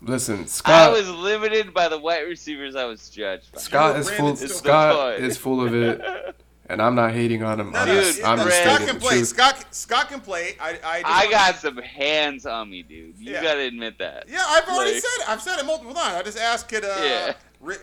Listen, 0.00 0.46
Scott. 0.46 0.74
I 0.74 0.84
Scott. 0.84 0.92
was 0.92 1.10
limited 1.10 1.74
by 1.74 1.88
the 1.88 1.98
white 1.98 2.26
receivers 2.26 2.74
I 2.76 2.84
was 2.84 3.08
judged 3.10 3.52
by. 3.52 3.60
Scott 3.60 3.96
is 3.96 4.08
full. 4.08 4.16
Brandon 4.34 4.48
Stokley. 4.48 4.56
Scott 4.58 5.14
is 5.20 5.36
full 5.36 5.64
of 5.66 5.74
it, 5.74 6.36
and 6.68 6.80
I'm 6.82 6.94
not 6.94 7.12
hating 7.12 7.42
on 7.42 7.60
him. 7.60 7.72
No, 7.72 7.78
I'm 7.80 7.88
no, 7.88 7.94
just, 8.00 8.16
Dude, 8.16 8.24
I'm 8.24 8.38
just 8.38 8.62
Scott 8.62 8.80
can 8.88 8.98
play. 9.00 9.14
truth. 9.16 9.28
Scott, 9.28 9.64
Scott 9.74 10.08
can 10.08 10.20
play. 10.20 10.56
I, 10.60 10.78
I, 10.84 11.02
I 11.04 11.18
wanna- 11.24 11.30
got 11.30 11.54
some 11.56 11.76
hands 11.78 12.46
on 12.46 12.70
me, 12.70 12.82
dude. 12.82 13.18
You 13.18 13.32
Yeah. 13.32 13.42
gotta 13.42 13.60
admit 13.60 13.98
that. 13.98 14.28
Yeah, 14.28 14.44
I've 14.46 14.68
already 14.68 14.92
Like- 14.94 15.02
said 15.02 15.22
it. 15.22 15.28
I've 15.28 15.42
said 15.42 15.58
it 15.58 15.66
multiple 15.66 15.94
times. 15.94 16.16
I 16.16 16.22
just 16.22 16.38
asked, 16.38 16.68
could 16.68 16.84
uh, 16.84 16.96
Yeah. 17.02 17.32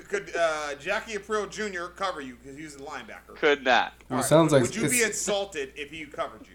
Could 0.07 0.34
uh, 0.36 0.76
Jackie 0.76 1.16
Aprile 1.18 1.49
Jr. 1.49 1.88
cover 1.95 2.22
you 2.22 2.36
because 2.41 2.57
he 2.57 2.64
was 2.64 2.76
a 2.76 2.80
linebacker? 2.80 3.36
Could 3.36 3.64
not. 3.66 3.91
Well, 4.10 4.20
right. 4.20 4.26
sounds 4.26 4.53
like 4.53 4.62
Would 4.62 4.74
you 4.76 4.90
be 4.90 5.03
insulted 5.03 5.74
if 5.76 5.91
he 5.91 6.06
covered 6.06 6.41
you? 6.48 6.53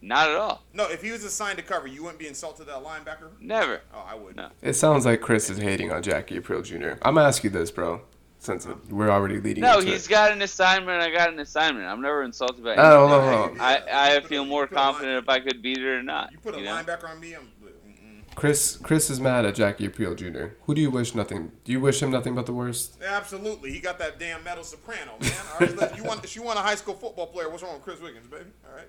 Not 0.00 0.30
at 0.30 0.36
all. 0.36 0.62
No, 0.72 0.88
if 0.90 1.02
he 1.02 1.12
was 1.12 1.22
assigned 1.24 1.58
to 1.58 1.62
cover, 1.62 1.86
you 1.86 2.02
wouldn't 2.02 2.18
be 2.18 2.26
insulted 2.26 2.68
at 2.68 2.82
linebacker. 2.82 3.28
Never. 3.38 3.82
Oh, 3.94 4.04
I 4.08 4.14
would. 4.14 4.34
No. 4.34 4.48
It 4.62 4.72
sounds 4.72 5.04
like 5.04 5.20
Chris 5.20 5.50
is 5.50 5.58
hating 5.58 5.92
on 5.92 6.02
Jackie 6.02 6.40
Aprile 6.40 6.64
Jr. 6.64 6.98
I'm 7.02 7.14
gonna 7.16 7.28
ask 7.28 7.44
you 7.44 7.50
this, 7.50 7.70
bro. 7.70 8.00
Since 8.42 8.66
we're 8.90 9.08
already 9.10 9.40
leading. 9.40 9.62
No, 9.62 9.78
into 9.78 9.92
he's 9.92 10.06
it. 10.06 10.10
got 10.10 10.32
an 10.32 10.42
assignment. 10.42 11.00
I 11.00 11.10
got 11.10 11.32
an 11.32 11.38
assignment. 11.38 11.86
I'm 11.86 12.02
never 12.02 12.22
insulted 12.24 12.64
by 12.64 12.74
Oh, 12.76 13.04
anything. 13.06 13.08
no, 13.08 13.46
no, 13.48 13.54
no. 13.54 13.62
I, 13.62 14.14
I 14.14 14.14
put 14.16 14.24
a- 14.24 14.28
feel 14.28 14.44
more 14.44 14.66
put 14.66 14.76
a 14.76 14.80
line- 14.80 14.92
confident 14.92 15.22
if 15.22 15.28
I 15.28 15.40
could 15.40 15.62
beat 15.62 15.78
it 15.78 15.86
or 15.86 16.02
not. 16.02 16.32
You 16.32 16.38
put 16.38 16.54
a 16.54 16.58
you 16.58 16.64
know? 16.64 16.72
linebacker 16.74 17.08
on 17.08 17.20
me, 17.20 17.34
I'm. 17.34 17.42
Mm-mm. 17.62 18.34
Chris. 18.34 18.76
Chris 18.82 19.10
is 19.10 19.20
mad 19.20 19.44
at 19.44 19.54
Jackie 19.54 19.88
Aprile 19.88 20.16
Jr. 20.16 20.54
Who 20.64 20.74
do 20.74 20.80
you 20.80 20.90
wish 20.90 21.14
nothing? 21.14 21.52
Do 21.64 21.70
you 21.72 21.80
wish 21.80 22.02
him 22.02 22.10
nothing 22.10 22.34
but 22.34 22.46
the 22.46 22.52
worst? 22.52 22.96
Absolutely, 23.06 23.70
he 23.72 23.78
got 23.78 23.98
that 24.00 24.18
damn 24.18 24.42
metal 24.42 24.64
soprano, 24.64 25.12
man. 25.20 25.32
All 25.52 25.58
right, 25.60 25.76
listen, 25.76 25.96
you 25.96 26.04
want, 26.04 26.24
if 26.24 26.34
you 26.34 26.42
want 26.42 26.58
a 26.58 26.62
high 26.62 26.74
school 26.74 26.94
football 26.94 27.26
player, 27.26 27.48
what's 27.48 27.62
wrong 27.62 27.74
with 27.74 27.82
Chris 27.82 28.00
Wiggins, 28.00 28.26
baby? 28.26 28.50
All 28.68 28.74
right, 28.76 28.88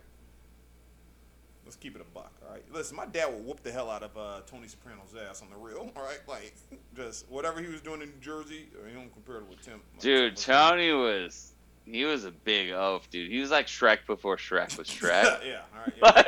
let's 1.74 1.82
keep 1.82 1.96
it 1.96 2.02
a 2.02 2.14
buck. 2.14 2.32
All 2.46 2.54
right, 2.54 2.64
listen, 2.72 2.96
my 2.96 3.06
dad 3.08 3.34
would 3.34 3.44
whoop 3.46 3.64
the 3.64 3.72
hell 3.72 3.90
out 3.90 4.04
of 4.04 4.16
uh, 4.16 4.42
Tony 4.46 4.68
Soprano's 4.68 5.16
ass 5.30 5.42
on 5.42 5.50
the 5.50 5.56
real. 5.58 5.92
All 5.96 6.04
right, 6.04 6.20
like 6.28 6.54
just 6.96 7.26
whatever 7.30 7.62
he 7.62 7.68
was 7.68 7.82
doing 7.82 8.02
in 8.02 8.10
New 8.10 8.20
Jersey, 8.22 8.68
uh, 8.76 8.88
he 8.88 8.94
don't 8.94 9.12
compare 9.12 9.38
it 9.38 9.50
with 9.50 9.62
Tim. 9.64 9.82
Dude, 10.00 10.36
Tim- 10.38 10.54
Tony 10.56 10.92
was 10.94 11.54
he 11.86 12.06
was 12.06 12.26
a 12.26 12.32
big 12.32 12.70
oaf, 12.72 13.10
dude. 13.10 13.32
He 13.32 13.40
was 13.40 13.50
like 13.52 13.66
Shrek 13.68 14.06
before 14.06 14.38
Shrek 14.38 14.78
was 14.78 14.88
Shrek. 14.90 15.40
yeah, 15.46 15.62
all 15.74 16.12
right. 16.14 16.26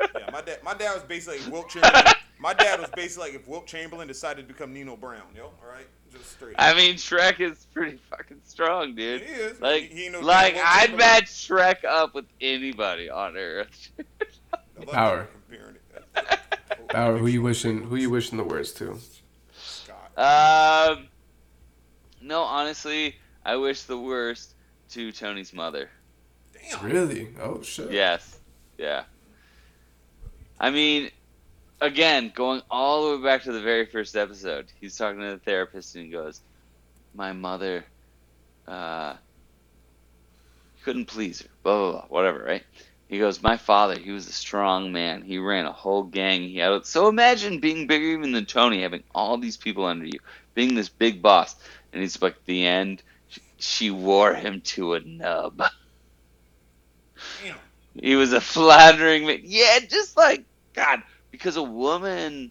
Yeah. 0.00 0.14
yeah, 0.20 0.30
my 0.30 0.42
dad, 0.42 0.62
my 0.62 0.74
dad 0.74 0.94
was 0.94 1.02
basically 1.02 1.40
like 1.40 1.52
Wilt 1.52 1.68
Chamberlain. 1.70 2.04
my 2.38 2.54
dad 2.54 2.78
was 2.80 2.90
basically 2.94 3.30
like 3.30 3.40
if 3.40 3.48
Wilt 3.48 3.66
Chamberlain 3.66 4.06
decided 4.06 4.46
to 4.46 4.54
become 4.54 4.72
Nino 4.72 4.96
Brown, 4.96 5.22
yo. 5.36 5.46
All 5.46 5.52
right, 5.72 5.86
just 6.12 6.30
straight. 6.32 6.54
I 6.58 6.72
mean, 6.74 6.94
Shrek 6.94 7.40
is 7.40 7.66
pretty 7.74 7.98
fucking 8.10 8.40
strong, 8.44 8.94
dude. 8.94 9.22
He 9.22 9.26
is. 9.26 9.60
Like, 9.60 9.90
He- 9.90 10.04
he 10.04 10.10
like 10.16 10.56
I'd 10.56 10.96
match 10.96 11.24
Shrek 11.26 11.84
up 11.84 12.14
with 12.14 12.26
anybody 12.40 13.10
on 13.10 13.36
Earth. 13.36 13.90
I 14.76 14.80
love 14.80 14.94
Power. 14.94 15.28
Bauer, 16.92 17.18
who 17.18 17.26
you 17.26 17.42
wishing? 17.42 17.82
Who 17.82 17.96
you 17.96 18.10
wishing 18.10 18.38
the 18.38 18.44
worst 18.44 18.76
to? 18.78 18.98
Scott. 19.52 20.16
um, 20.96 21.08
no, 22.20 22.42
honestly, 22.42 23.16
I 23.44 23.56
wish 23.56 23.82
the 23.82 23.98
worst 23.98 24.54
to 24.90 25.10
Tony's 25.12 25.52
mother. 25.52 25.90
Damn. 26.52 26.84
Really? 26.84 27.28
Oh 27.40 27.62
shit. 27.62 27.90
Yes, 27.90 28.38
yeah. 28.78 29.04
I 30.60 30.70
mean, 30.70 31.10
again, 31.80 32.32
going 32.34 32.62
all 32.70 33.10
the 33.10 33.16
way 33.16 33.22
back 33.24 33.42
to 33.42 33.52
the 33.52 33.60
very 33.60 33.86
first 33.86 34.16
episode, 34.16 34.66
he's 34.80 34.96
talking 34.96 35.20
to 35.20 35.30
the 35.30 35.38
therapist 35.38 35.96
and 35.96 36.04
he 36.04 36.10
goes, 36.10 36.40
"My 37.14 37.32
mother, 37.32 37.84
uh, 38.68 39.14
couldn't 40.84 41.06
please 41.06 41.42
her, 41.42 41.48
blah 41.62 41.78
blah 41.78 41.90
blah, 41.92 42.06
whatever, 42.08 42.44
right?" 42.44 42.62
He 43.14 43.20
goes, 43.20 43.40
"My 43.44 43.56
father, 43.56 43.96
he 43.96 44.10
was 44.10 44.26
a 44.26 44.32
strong 44.32 44.90
man. 44.90 45.22
He 45.22 45.38
ran 45.38 45.66
a 45.66 45.72
whole 45.72 46.02
gang. 46.02 46.42
He 46.48 46.58
had 46.58 46.84
so 46.84 47.06
imagine 47.06 47.60
being 47.60 47.86
bigger 47.86 48.06
even 48.06 48.32
than 48.32 48.44
Tony, 48.44 48.82
having 48.82 49.04
all 49.14 49.38
these 49.38 49.56
people 49.56 49.84
under 49.84 50.04
you, 50.04 50.18
being 50.54 50.74
this 50.74 50.88
big 50.88 51.22
boss." 51.22 51.54
And 51.92 52.02
he's 52.02 52.20
like, 52.20 52.34
"The 52.44 52.66
end, 52.66 53.04
she 53.58 53.92
wore 53.92 54.34
him 54.34 54.62
to 54.62 54.94
a 54.94 55.00
nub." 55.00 55.62
Damn. 57.44 57.56
He 58.02 58.16
was 58.16 58.32
a 58.32 58.40
flattering 58.40 59.26
man. 59.28 59.42
Yeah, 59.44 59.78
just 59.88 60.16
like 60.16 60.44
God, 60.72 61.00
because 61.30 61.56
a 61.56 61.62
woman, 61.62 62.50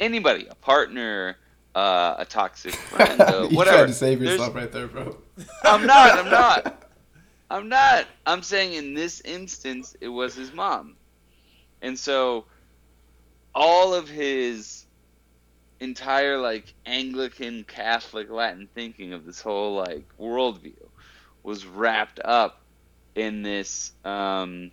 anybody, 0.00 0.48
a 0.50 0.56
partner, 0.56 1.36
uh, 1.76 2.16
a 2.18 2.24
toxic 2.24 2.74
friend, 2.74 3.20
uh, 3.20 3.46
you 3.52 3.56
whatever. 3.56 3.76
tried 3.76 3.86
to 3.86 3.94
save 3.94 4.18
There's- 4.18 4.32
yourself 4.36 4.56
right 4.56 4.72
there, 4.72 4.88
bro. 4.88 5.16
I'm 5.62 5.86
not. 5.86 6.18
I'm 6.18 6.28
not. 6.28 6.78
I'm 7.52 7.68
not. 7.68 8.06
I'm 8.24 8.42
saying 8.42 8.72
in 8.72 8.94
this 8.94 9.20
instance, 9.20 9.94
it 10.00 10.08
was 10.08 10.34
his 10.34 10.54
mom, 10.54 10.96
and 11.82 11.98
so 11.98 12.46
all 13.54 13.92
of 13.92 14.08
his 14.08 14.86
entire 15.78 16.38
like 16.38 16.72
Anglican, 16.86 17.64
Catholic, 17.64 18.30
Latin 18.30 18.70
thinking 18.74 19.12
of 19.12 19.26
this 19.26 19.42
whole 19.42 19.76
like 19.76 20.06
worldview 20.18 20.88
was 21.42 21.66
wrapped 21.66 22.20
up 22.24 22.62
in 23.14 23.42
this 23.42 23.92
um, 24.02 24.72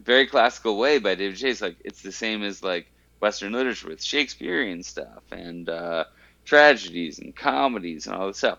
very 0.00 0.26
classical 0.26 0.76
way 0.76 0.98
by 0.98 1.14
David 1.14 1.38
Chase. 1.38 1.62
Like 1.62 1.76
it's 1.84 2.02
the 2.02 2.10
same 2.10 2.42
as 2.42 2.64
like 2.64 2.90
Western 3.20 3.52
literature 3.52 3.90
with 3.90 4.02
Shakespearean 4.02 4.82
stuff 4.82 5.22
and 5.30 5.68
uh, 5.68 6.04
tragedies 6.44 7.20
and 7.20 7.36
comedies 7.36 8.08
and 8.08 8.16
all 8.16 8.26
this 8.26 8.38
stuff. 8.38 8.58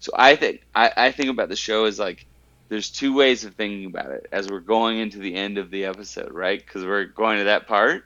So 0.00 0.12
I 0.14 0.36
think 0.36 0.62
I, 0.74 0.92
I 0.96 1.12
think 1.12 1.28
about 1.28 1.48
the 1.48 1.56
show 1.56 1.84
as 1.84 1.98
like 1.98 2.26
there's 2.68 2.90
two 2.90 3.14
ways 3.14 3.44
of 3.44 3.54
thinking 3.54 3.86
about 3.86 4.10
it 4.10 4.26
as 4.32 4.48
we're 4.48 4.60
going 4.60 4.98
into 4.98 5.18
the 5.18 5.34
end 5.34 5.58
of 5.58 5.70
the 5.70 5.84
episode, 5.84 6.32
right? 6.32 6.58
Because 6.58 6.84
we're 6.84 7.04
going 7.04 7.38
to 7.38 7.44
that 7.44 7.66
part. 7.66 8.04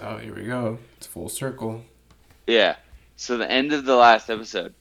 Oh, 0.00 0.18
here 0.18 0.34
we 0.34 0.44
go. 0.44 0.78
It's 0.96 1.06
full 1.06 1.28
circle. 1.28 1.82
Yeah. 2.46 2.76
So 3.16 3.36
the 3.36 3.50
end 3.50 3.72
of 3.72 3.84
the 3.84 3.96
last 3.96 4.28
episode, 4.28 4.74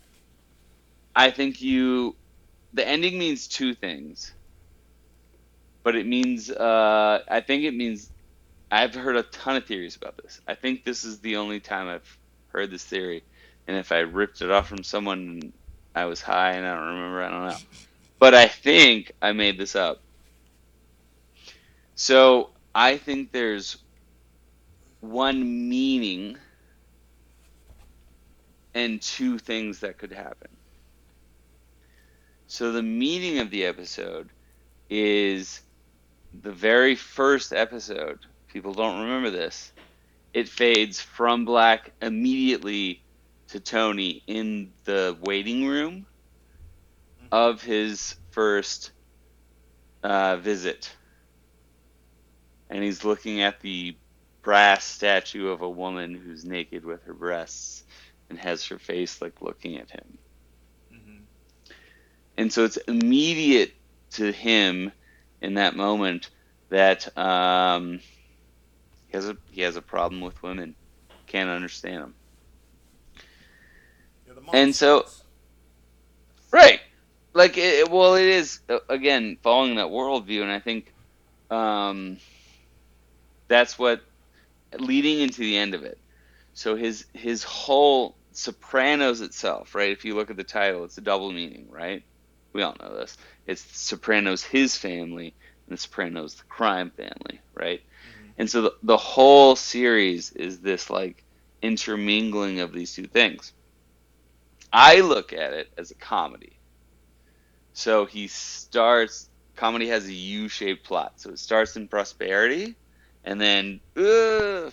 I 1.16 1.32
think 1.32 1.62
you, 1.62 2.16
the 2.74 2.88
ending 2.88 3.18
means 3.18 3.48
two 3.48 3.74
things. 3.74 4.34
But 5.84 5.96
it 5.96 6.06
means, 6.06 6.52
uh, 6.52 7.24
I 7.28 7.42
think 7.42 7.64
it 7.64 7.74
means, 7.74 8.12
I've 8.70 8.94
heard 8.94 9.16
a 9.16 9.24
ton 9.24 9.56
of 9.56 9.66
theories 9.66 9.96
about 9.96 10.18
this. 10.18 10.42
I 10.48 10.56
think 10.56 10.84
this 10.84 11.04
is 11.04 11.20
the 11.20 11.38
only 11.38 11.60
time 11.60 11.88
I've 11.88 12.18
heard 12.50 12.70
this 12.70 12.84
theory, 12.84 13.24
and 13.68 13.76
if 13.78 13.92
I 13.92 14.00
ripped 14.00 14.42
it 14.42 14.50
off 14.50 14.68
from 14.70 14.84
someone, 14.84 15.54
I 15.94 16.06
was 16.06 16.22
high 16.22 16.52
and 16.54 16.66
I 16.66 16.76
don't 16.76 16.96
remember. 16.96 17.24
I 17.24 17.30
don't 17.30 17.48
know. 17.48 17.58
But 18.20 18.34
I 18.34 18.48
think 18.48 19.12
I 19.22 19.34
made 19.34 19.58
this 19.58 19.76
up. 19.76 20.02
So 21.96 22.52
I 22.74 22.98
think 22.98 23.32
there's 23.32 23.78
one 25.02 25.70
meaning 25.70 26.38
and 28.74 29.02
two 29.02 29.38
things 29.38 29.80
that 29.80 29.98
could 29.98 30.12
happen. 30.12 30.50
So 32.48 32.72
the 32.72 32.84
meaning 32.84 33.40
of 33.40 33.50
the 33.50 33.66
episode 33.66 34.30
is 34.90 35.62
the 36.42 36.52
very 36.52 36.96
first 36.96 37.52
episode. 37.52 38.20
People 38.48 38.74
don't 38.74 39.02
remember 39.02 39.30
this. 39.30 39.74
It 40.34 40.48
fades 40.48 41.02
from 41.02 41.44
black 41.44 41.92
immediately 42.02 43.02
to 43.50 43.60
Tony 43.60 44.24
in 44.28 44.74
the 44.86 45.18
waiting 45.22 45.68
room 45.68 46.08
of 47.32 47.62
his 47.64 48.16
first 48.32 48.92
uh, 50.04 50.38
visit. 50.38 50.96
And 52.70 52.84
he's 52.84 53.06
looking 53.06 53.42
at 53.42 53.62
the 53.62 53.98
brass 54.44 54.86
statue 54.86 55.50
of 55.50 55.62
a 55.62 55.70
woman 55.70 56.16
who's 56.16 56.46
naked 56.46 56.86
with 56.86 57.04
her 57.06 57.14
breasts 57.14 57.84
and 58.30 58.40
has 58.40 58.66
her 58.68 58.80
face 58.80 59.22
like 59.22 59.42
looking 59.42 59.78
at 59.78 59.92
him. 59.92 60.20
Mhm. 60.94 61.28
And 62.38 62.54
so 62.54 62.66
it's 62.66 62.78
immediate 62.78 63.74
to 64.14 64.32
him 64.32 64.92
in 65.42 65.56
that 65.56 65.76
moment 65.76 66.32
that 66.70 67.16
um, 67.18 68.00
he 69.08 69.18
has 69.18 69.30
a 69.30 69.38
he 69.50 69.62
has 69.62 69.78
a 69.78 69.84
problem 69.84 70.22
with 70.22 70.42
women, 70.44 70.76
can't 71.28 71.50
understand 71.50 72.04
them. 72.04 72.17
And 74.54 74.76
so- 74.76 75.06
Right. 76.52 76.80
Like, 77.34 77.58
it, 77.58 77.90
well, 77.92 78.16
it 78.16 78.26
is 78.26 78.60
uh, 78.70 78.80
again 78.90 79.38
following 79.44 79.76
that 79.76 79.88
worldview, 79.88 80.42
and 80.44 80.52
I 80.52 80.60
think 80.60 80.94
um, 81.52 82.20
that's 83.50 83.80
what 83.80 84.02
leading 84.80 85.22
into 85.22 85.42
the 85.42 85.58
end 85.58 85.76
of 85.76 85.84
it. 85.84 86.00
So 86.54 86.76
his 86.76 87.06
his 87.14 87.44
whole 87.44 88.18
Sopranos 88.34 89.22
itself, 89.22 89.76
right? 89.76 89.92
If 89.92 90.06
you 90.06 90.16
look 90.16 90.32
at 90.32 90.38
the 90.38 90.44
title, 90.44 90.86
it's 90.86 90.98
a 90.98 91.02
double 91.02 91.32
meaning, 91.32 91.68
right? 91.72 92.04
We 92.54 92.64
all 92.64 92.76
know 92.82 92.96
this. 92.98 93.18
It's 93.48 93.64
Sopranos 93.80 94.44
his 94.44 94.78
family, 94.78 95.36
and 95.68 95.78
the 95.78 95.82
Sopranos 95.82 96.36
the 96.36 96.44
crime 96.50 96.92
family, 96.92 97.42
right? 97.56 97.82
And 98.38 98.50
so 98.50 98.64
the, 98.64 98.74
the 98.84 98.98
whole 98.98 99.56
series 99.56 100.32
is 100.32 100.62
this 100.62 100.90
like 100.90 101.24
intermingling 101.62 102.60
of 102.62 102.74
these 102.74 102.94
two 102.94 103.08
things. 103.08 103.54
I 104.72 105.02
look 105.02 105.34
at 105.34 105.54
it 105.54 105.68
as 105.78 105.92
a 105.92 105.96
comedy. 105.96 106.60
So 107.74 108.06
he 108.06 108.28
starts. 108.28 109.30
Comedy 109.56 109.88
has 109.90 110.06
a 110.08 110.14
U-shaped 110.14 110.86
plot. 110.86 111.14
So 111.18 111.32
it 111.32 111.40
starts 111.40 111.76
in 111.76 111.88
prosperity, 111.88 112.76
and 113.24 113.40
then 113.42 113.82
uh, 113.96 114.70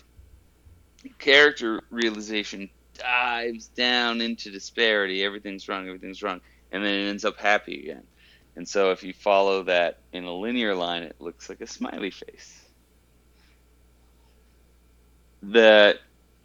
character 1.19 1.81
realization 1.91 2.69
dives 2.97 3.69
down 3.69 4.21
into 4.21 4.51
disparity. 4.51 5.23
Everything's 5.23 5.67
wrong. 5.67 5.87
Everything's 5.87 6.23
wrong, 6.23 6.41
and 6.71 6.83
then 6.83 6.93
it 6.93 7.09
ends 7.09 7.25
up 7.25 7.37
happy 7.39 7.83
again. 7.83 8.03
And 8.55 8.67
so 8.67 8.91
if 8.91 9.03
you 9.03 9.13
follow 9.13 9.63
that 9.63 9.97
in 10.13 10.23
a 10.23 10.33
linear 10.33 10.75
line, 10.75 11.03
it 11.03 11.15
looks 11.19 11.49
like 11.49 11.61
a 11.61 11.67
smiley 11.67 12.11
face. 12.11 12.61
The 15.41 15.95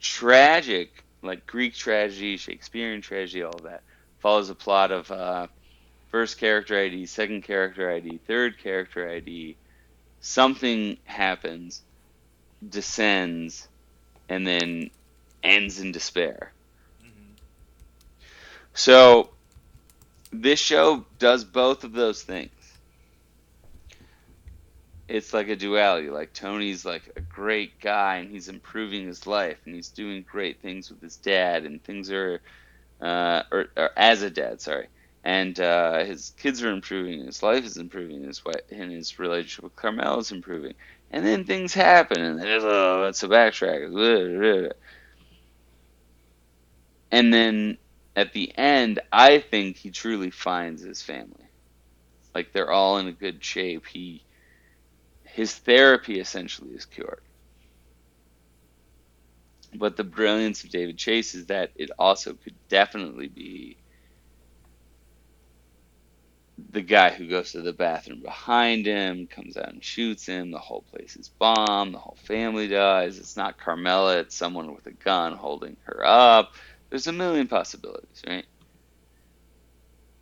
tragic, 0.00 0.90
like 1.22 1.46
Greek 1.46 1.74
tragedy, 1.74 2.36
Shakespearean 2.36 3.02
tragedy, 3.02 3.42
all 3.42 3.58
that, 3.64 3.82
follows 4.20 4.50
a 4.50 4.54
plot 4.54 4.90
of 4.90 5.10
uh, 5.10 5.46
first 6.10 6.38
character 6.38 6.78
ID, 6.78 7.06
second 7.06 7.42
character 7.42 7.90
ID, 7.90 8.18
third 8.26 8.58
character 8.58 9.08
ID. 9.08 9.56
Something 10.20 10.98
happens, 11.04 11.82
descends, 12.66 13.68
and 14.28 14.46
then 14.46 14.90
ends 15.42 15.80
in 15.80 15.92
despair. 15.92 16.52
Mhm. 17.02 17.36
So 18.74 19.30
this 20.32 20.60
show 20.60 21.04
does 21.18 21.44
both 21.44 21.84
of 21.84 21.92
those 21.92 22.22
things. 22.22 22.50
It's 25.10 25.34
like 25.34 25.48
a 25.48 25.56
duality. 25.56 26.08
Like 26.08 26.32
Tony's 26.32 26.84
like 26.84 27.10
a 27.16 27.20
great 27.20 27.80
guy 27.80 28.16
and 28.16 28.30
he's 28.30 28.48
improving 28.48 29.06
his 29.06 29.26
life 29.26 29.58
and 29.66 29.74
he's 29.74 29.88
doing 29.90 30.24
great 30.30 30.62
things 30.62 30.90
with 30.90 31.02
his 31.02 31.16
dad 31.16 31.64
and 31.64 31.82
things 31.82 32.10
are, 32.10 32.40
uh, 33.00 33.42
or, 33.50 33.66
or 33.76 33.90
as 33.96 34.22
a 34.22 34.30
dad, 34.30 34.60
sorry. 34.60 34.86
And 35.22 35.58
uh, 35.60 36.04
his 36.04 36.32
kids 36.38 36.62
are 36.62 36.70
improving, 36.70 37.26
his 37.26 37.42
life 37.42 37.64
is 37.64 37.76
improving, 37.76 38.22
his 38.22 38.44
wife, 38.44 38.62
and 38.70 38.90
his 38.90 39.18
relationship 39.18 39.64
with 39.64 39.76
Carmel 39.76 40.20
is 40.20 40.32
improving. 40.32 40.74
And 41.10 41.26
then 41.26 41.44
things 41.44 41.74
happen, 41.74 42.22
and 42.22 42.38
then 42.40 42.60
oh, 42.62 43.04
it's 43.04 43.22
a 43.22 43.28
backtrack. 43.28 43.84
And 47.10 47.34
then 47.34 47.76
at 48.16 48.32
the 48.32 48.56
end, 48.56 49.00
I 49.12 49.40
think 49.40 49.76
he 49.76 49.90
truly 49.90 50.30
finds 50.30 50.82
his 50.82 51.02
family. 51.02 51.50
Like 52.34 52.52
they're 52.52 52.70
all 52.70 52.98
in 52.98 53.08
a 53.08 53.12
good 53.12 53.44
shape. 53.44 53.86
He 53.86 54.22
his 55.32 55.54
therapy 55.54 56.20
essentially 56.20 56.70
is 56.70 56.86
cured. 56.86 57.22
But 59.74 59.96
the 59.96 60.04
brilliance 60.04 60.64
of 60.64 60.70
David 60.70 60.98
Chase 60.98 61.34
is 61.34 61.46
that 61.46 61.70
it 61.76 61.90
also 61.98 62.34
could 62.34 62.56
definitely 62.68 63.28
be 63.28 63.78
the 66.70 66.82
guy 66.82 67.10
who 67.10 67.28
goes 67.28 67.52
to 67.52 67.62
the 67.62 67.72
bathroom 67.72 68.20
behind 68.20 68.86
him, 68.86 69.26
comes 69.26 69.56
out 69.56 69.72
and 69.72 69.82
shoots 69.82 70.26
him, 70.26 70.50
the 70.50 70.58
whole 70.58 70.82
place 70.82 71.16
is 71.16 71.28
bombed, 71.28 71.94
the 71.94 71.98
whole 71.98 72.18
family 72.24 72.68
dies. 72.68 73.18
It's 73.18 73.36
not 73.36 73.58
Carmela, 73.58 74.18
it's 74.18 74.36
someone 74.36 74.74
with 74.74 74.86
a 74.86 74.92
gun 74.92 75.34
holding 75.36 75.76
her 75.84 76.04
up. 76.04 76.52
There's 76.90 77.06
a 77.06 77.12
million 77.12 77.48
possibilities, 77.48 78.22
right? 78.26 78.46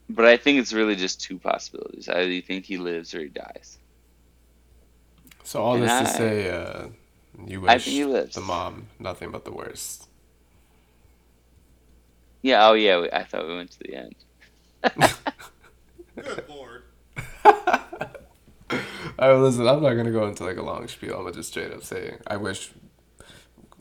But 0.09 0.27
I 0.27 0.37
think 0.37 0.61
it's 0.61 0.73
really 0.73 0.97
just 0.97 1.21
two 1.21 1.39
possibilities. 1.39 2.09
Either 2.09 2.31
you 2.31 2.43
think 2.43 2.65
he 2.65 2.79
lives 2.79 3.15
or 3.15 3.21
he 3.21 3.29
dies. 3.29 3.78
So 5.49 5.63
all 5.63 5.77
And 5.77 5.85
this 5.85 5.91
I- 5.91 6.03
to 6.05 6.11
say, 6.11 6.51
uh, 6.51 6.89
you 7.47 7.63
wish 7.63 7.85
think 7.87 7.97
he 7.97 8.03
the 8.03 8.43
mom 8.43 8.89
nothing 8.99 9.31
but 9.31 9.47
the 9.47 9.51
worst. 9.51 10.07
Yeah, 12.43 12.69
oh 12.69 12.75
yeah, 12.75 13.01
we, 13.01 13.11
I 13.11 13.25
thought 13.25 13.49
we 13.49 13.57
went 13.57 13.71
to 13.71 13.79
the 13.79 13.95
end. 13.95 14.15
Good 16.17 16.45
lord. 16.51 16.83
I 19.19 19.33
listen. 19.33 19.67
I'm 19.67 19.81
not 19.83 19.95
gonna 19.95 20.11
go 20.11 20.27
into 20.27 20.45
like 20.45 20.59
a 20.59 20.63
long 20.63 20.87
spiel. 20.87 21.15
I'm 21.15 21.23
gonna 21.23 21.33
just 21.35 21.49
straight 21.49 21.73
up 21.73 21.83
say 21.83 22.19
I 22.27 22.37
wish 22.37 22.73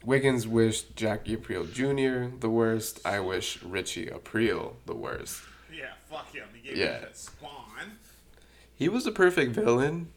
Wiggins 0.06 0.48
wished 0.48 0.96
Jackie 0.96 1.36
Aprile 1.36 1.70
Jr. 1.70 2.34
the 2.40 2.50
worst. 2.50 3.06
I 3.06 3.20
wish 3.20 3.62
Richie 3.62 4.06
Aprile 4.06 4.76
the 4.86 4.96
worst. 4.96 5.42
Yeah, 5.78 5.92
fuck 6.10 6.34
him. 6.34 6.48
He 6.54 6.70
gave 6.70 6.78
Yeah. 6.78 6.86
me 6.94 7.00
that 7.02 7.18
spawn. 7.18 7.98
He 8.74 8.88
was 8.88 9.06
a 9.06 9.12
perfect 9.12 9.52
villain 9.52 10.14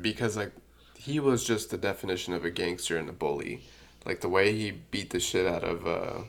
because 0.00 0.36
like 0.36 0.52
he 0.96 1.20
was 1.20 1.44
just 1.44 1.70
the 1.70 1.78
definition 1.78 2.34
of 2.34 2.44
a 2.44 2.50
gangster 2.50 2.96
and 2.96 3.08
a 3.08 3.12
bully. 3.12 3.62
Like 4.04 4.20
the 4.20 4.28
way 4.28 4.54
he 4.56 4.70
beat 4.70 5.10
the 5.10 5.20
shit 5.20 5.46
out 5.46 5.64
of 5.64 5.86
uh, 5.86 6.22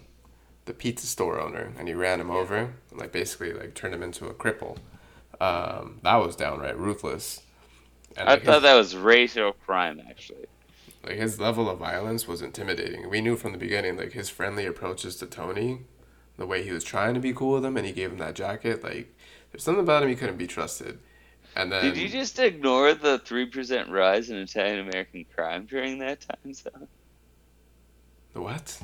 the 0.66 0.74
pizza 0.74 1.08
store 1.08 1.40
owner 1.40 1.74
and 1.78 1.88
he 1.88 1.94
ran 1.94 2.20
him 2.22 2.32
over, 2.32 2.74
and, 2.92 3.00
like 3.00 3.12
basically 3.12 3.54
like 3.54 3.74
turned 3.76 3.94
him 3.96 4.04
into 4.04 4.28
a 4.28 4.34
cripple. 4.34 4.78
Um, 5.42 6.00
that 6.04 6.18
was 6.18 6.36
downright 6.36 6.78
ruthless. 6.78 7.44
And, 8.18 8.30
I 8.30 8.34
like, 8.34 8.44
thought 8.44 8.62
his- 8.62 8.64
that 8.64 8.76
was 8.76 8.96
racial 8.96 9.54
crime, 9.54 10.00
actually. 10.10 10.46
like 11.04 11.16
his 11.16 11.40
level 11.40 11.70
of 11.70 11.80
violence 11.80 12.28
was 12.28 12.42
intimidating. 12.42 13.10
We 13.10 13.22
knew 13.22 13.36
from 13.36 13.52
the 13.54 13.58
beginning, 13.58 13.98
like 13.98 14.12
his 14.14 14.30
friendly 14.30 14.66
approaches 14.66 15.16
to 15.18 15.26
Tony, 15.26 15.82
the 16.38 16.46
way 16.46 16.64
he 16.64 16.72
was 16.72 16.84
trying 16.84 17.14
to 17.14 17.20
be 17.20 17.34
cool 17.34 17.54
with 17.54 17.66
him, 17.66 17.78
and 17.78 17.86
he 17.86 17.92
gave 17.94 18.12
him 18.12 18.18
that 18.20 18.36
jacket. 18.36 18.84
Like 18.84 19.16
there's 19.52 19.64
something 19.64 19.84
about 19.84 20.04
him 20.04 20.10
he 20.10 20.16
couldn't 20.16 20.38
be 20.38 20.48
trusted. 20.48 21.00
And 21.56 21.72
then 21.72 21.84
Did 21.84 21.98
you 21.98 22.08
just 22.08 22.40
ignore 22.40 22.94
the 22.94 23.20
3% 23.20 23.90
rise 23.90 24.30
in 24.30 24.38
Italian 24.38 24.88
American 24.88 25.26
crime 25.36 25.66
during 25.66 26.00
that 26.00 26.22
time 26.22 26.54
zone? 26.54 26.88
the 28.34 28.42
what? 28.42 28.80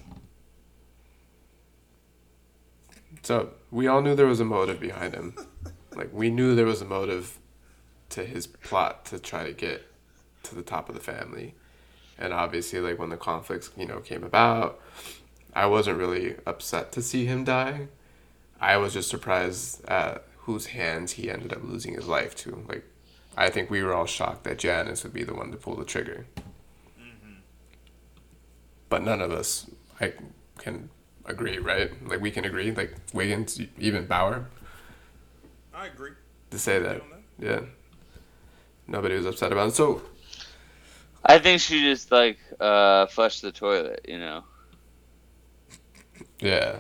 So 3.22 3.52
we 3.72 3.88
all 3.88 4.02
knew 4.02 4.16
there 4.16 4.26
was 4.26 4.40
a 4.40 4.46
motive 4.46 4.80
behind 4.80 5.14
him. 5.14 5.36
Like 5.96 6.10
we 6.12 6.30
knew 6.30 6.56
there 6.56 6.66
was 6.66 6.82
a 6.82 6.86
motive 6.86 7.40
to 8.10 8.24
his 8.26 8.48
plot 8.48 9.06
to 9.06 9.20
try 9.20 9.46
to 9.46 9.54
get 9.54 9.84
to 10.44 10.56
the 10.56 10.62
top 10.62 10.90
of 10.90 10.96
the 10.96 11.02
family. 11.02 11.56
And 12.18 12.34
obviously 12.34 12.80
like 12.80 13.00
when 13.00 13.10
the 13.10 13.18
conflicts, 13.18 13.72
you 13.78 13.86
know, 13.86 14.00
came 14.00 14.24
about, 14.24 14.80
I 15.54 15.66
wasn't 15.68 15.98
really 15.98 16.36
upset 16.46 16.92
to 16.94 17.02
see 17.02 17.26
him 17.26 17.44
die. 17.44 17.88
I 18.60 18.78
was 18.78 18.94
just 18.94 19.10
surprised 19.10 19.84
at 19.86 20.26
whose 20.46 20.68
hands 20.68 21.14
he 21.14 21.30
ended 21.30 21.52
up 21.54 21.64
losing 21.64 21.94
his 21.96 22.08
life 22.08 22.36
to. 22.38 22.64
Like 22.68 22.86
I 23.38 23.50
think 23.50 23.70
we 23.70 23.84
were 23.84 23.94
all 23.94 24.06
shocked 24.06 24.44
that 24.46 24.58
Janice 24.60 25.04
would 25.04 25.14
be 25.14 25.24
the 25.24 25.34
one 25.36 25.52
to 25.52 25.58
pull 25.58 25.76
the 25.76 25.86
trigger. 25.86 26.26
But 28.90 29.04
none 29.04 29.22
of 29.22 29.32
us 29.32 29.70
I 30.00 30.14
can 30.60 30.90
agree, 31.26 31.58
right? 31.58 31.92
Like 32.08 32.22
we 32.22 32.32
can 32.32 32.46
agree, 32.46 32.72
like 32.72 32.96
Wiggins, 33.14 33.60
even 33.80 34.06
Bauer, 34.06 34.48
I 35.74 35.88
agree. 35.88 36.12
to 36.52 36.60
say 36.60 36.80
that. 36.80 37.02
Yeah. 37.40 37.62
Nobody 38.88 39.16
was 39.16 39.26
upset 39.26 39.52
about 39.52 39.70
it. 39.70 39.76
So 39.76 40.02
I 41.26 41.40
think 41.40 41.62
she 41.62 41.82
just, 41.82 42.12
like, 42.12 42.38
uh, 42.60 43.08
flushed 43.08 43.42
the 43.42 43.52
toilet, 43.52 44.06
you 44.08 44.20
know? 44.20 44.44
yeah. 46.40 46.78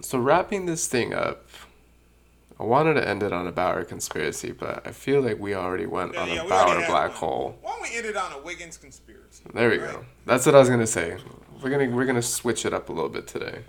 So 0.00 0.18
wrapping 0.18 0.66
this 0.66 0.86
thing 0.88 1.12
up, 1.14 1.45
I 2.58 2.64
wanted 2.64 2.94
to 2.94 3.06
end 3.06 3.22
it 3.22 3.32
on 3.32 3.46
a 3.46 3.52
Bauer 3.52 3.84
conspiracy, 3.84 4.50
but 4.52 4.86
I 4.86 4.92
feel 4.92 5.20
like 5.20 5.38
we 5.38 5.54
already 5.54 5.84
went 5.86 6.14
Yeah, 6.14 6.22
on 6.22 6.28
yeah, 6.28 6.40
a 6.40 6.44
we 6.44 6.50
Bauer 6.50 6.86
black 6.86 7.10
one. 7.10 7.18
hole. 7.18 7.58
Why 7.60 7.72
don't 7.72 7.82
we 7.82 7.96
end 7.96 8.06
it 8.06 8.16
on 8.16 8.32
a 8.32 8.38
Wiggins 8.38 8.78
conspiracy? 8.78 9.44
There 9.52 9.68
we 9.68 9.78
Right. 9.78 9.92
go. 9.92 10.06
That's 10.24 10.46
what 10.46 10.54
I 10.54 10.58
was 10.58 10.70
gonna 10.70 10.86
say. 10.86 11.18
We're 11.62 11.70
gonna 11.70 11.94
we're 11.94 12.06
gonna 12.06 12.22
switch 12.22 12.64
it 12.64 12.72
up 12.72 12.88
a 12.88 12.92
little 12.92 13.10
bit 13.10 13.26
today. 13.26 13.62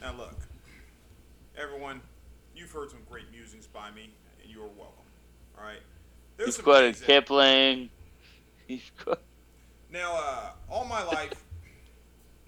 Now 0.00 0.12
look, 0.14 0.36
everyone, 1.56 2.00
you've 2.54 2.70
heard 2.70 2.90
some 2.90 3.00
great 3.10 3.30
musings 3.32 3.66
by 3.66 3.90
me, 3.90 4.12
and 4.42 4.50
you 4.50 4.60
are 4.62 4.68
welcome. 4.68 5.04
All 5.58 5.64
right. 5.64 5.80
There's 6.36 6.56
You've 6.56 6.64
quoted 6.64 7.00
Kipling. 7.02 7.90
You've 8.68 8.92
quoted... 8.96 9.22
Now, 9.90 10.12
uh, 10.14 10.50
all 10.70 10.84
my 10.84 11.02
life, 11.02 11.32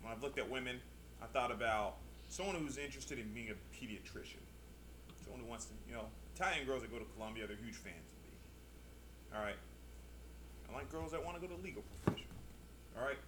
when 0.03 0.13
I've 0.13 0.23
looked 0.23 0.39
at 0.39 0.49
women, 0.49 0.81
I 1.21 1.27
thought 1.27 1.51
about 1.51 1.97
someone 2.29 2.55
who's 2.55 2.79
interested 2.79 3.19
in 3.19 3.33
being 3.33 3.49
a 3.51 3.55
pediatrician. 3.77 4.37
Wants 5.51 5.65
to, 5.67 5.73
you 5.89 5.95
know, 5.95 6.05
Italian 6.37 6.65
girls 6.65 6.83
that 6.83 6.93
go 6.93 6.99
to 7.01 7.05
Columbia, 7.17 7.45
they're 7.45 7.57
huge 7.57 7.75
fans 7.75 8.07
of 8.13 8.23
me. 8.23 8.31
All 9.35 9.43
right. 9.43 9.57
I 10.71 10.75
like 10.77 10.89
girls 10.93 11.11
that 11.11 11.25
want 11.25 11.43
to 11.43 11.47
go 11.47 11.53
to 11.53 11.61
legal 11.61 11.83
profession. 12.05 12.29
All 12.97 13.05
right. 13.05 13.19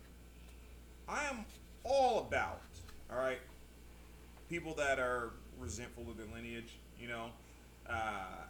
I 1.09 1.24
am 1.24 1.44
all 1.82 2.20
about, 2.20 2.62
all 3.11 3.19
right, 3.19 3.40
people 4.49 4.73
that 4.74 5.01
are 5.01 5.32
resentful 5.59 6.05
of 6.09 6.16
their 6.16 6.27
lineage, 6.32 6.78
you 7.01 7.09
know, 7.09 7.27
uh, 7.90 8.44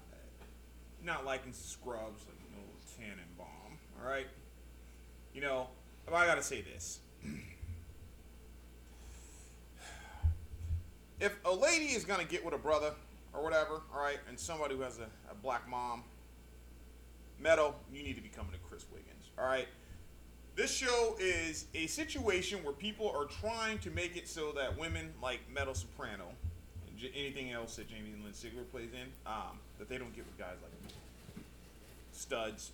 not 1.02 1.24
liking 1.24 1.54
scrubs 1.54 2.26
like 2.26 2.36
Noah 2.52 2.62
Tannenbaum, 2.98 3.78
all 3.98 4.06
right. 4.06 4.26
You 5.34 5.40
know, 5.40 5.68
but 6.04 6.14
I 6.14 6.26
gotta 6.26 6.42
say 6.42 6.60
this. 6.60 7.00
If 11.20 11.34
a 11.46 11.52
lady 11.52 11.86
is 11.86 12.04
gonna 12.04 12.24
get 12.24 12.44
with 12.44 12.52
a 12.52 12.58
brother 12.58 12.92
or 13.34 13.42
whatever, 13.42 13.82
all 13.94 14.00
right, 14.00 14.18
and 14.28 14.38
somebody 14.38 14.74
who 14.76 14.82
has 14.82 14.98
a, 14.98 15.08
a 15.30 15.34
black 15.42 15.68
mom, 15.68 16.04
Meadow, 17.40 17.74
you 17.92 18.02
need 18.02 18.14
to 18.16 18.22
be 18.22 18.28
coming 18.28 18.52
to 18.52 18.58
Chris 18.68 18.84
Wiggins, 18.92 19.30
all 19.38 19.46
right. 19.46 19.68
This 20.54 20.70
show 20.70 21.16
is 21.18 21.64
a 21.74 21.86
situation 21.86 22.62
where 22.62 22.74
people 22.74 23.10
are 23.10 23.24
trying 23.24 23.78
to 23.78 23.90
make 23.90 24.16
it 24.16 24.28
so 24.28 24.52
that 24.52 24.78
women 24.78 25.14
like 25.22 25.40
Meadow 25.52 25.72
Soprano 25.72 26.26
and 26.86 26.98
j- 26.98 27.10
anything 27.16 27.52
else 27.52 27.76
that 27.76 27.88
Jamie 27.88 28.12
Lynn 28.22 28.32
Sigler 28.32 28.70
plays 28.70 28.90
in, 28.92 29.08
um, 29.26 29.58
that 29.78 29.88
they 29.88 29.96
don't 29.96 30.14
get 30.14 30.26
with 30.26 30.38
guys 30.38 30.56
like. 30.62 30.72
Studs, 32.14 32.72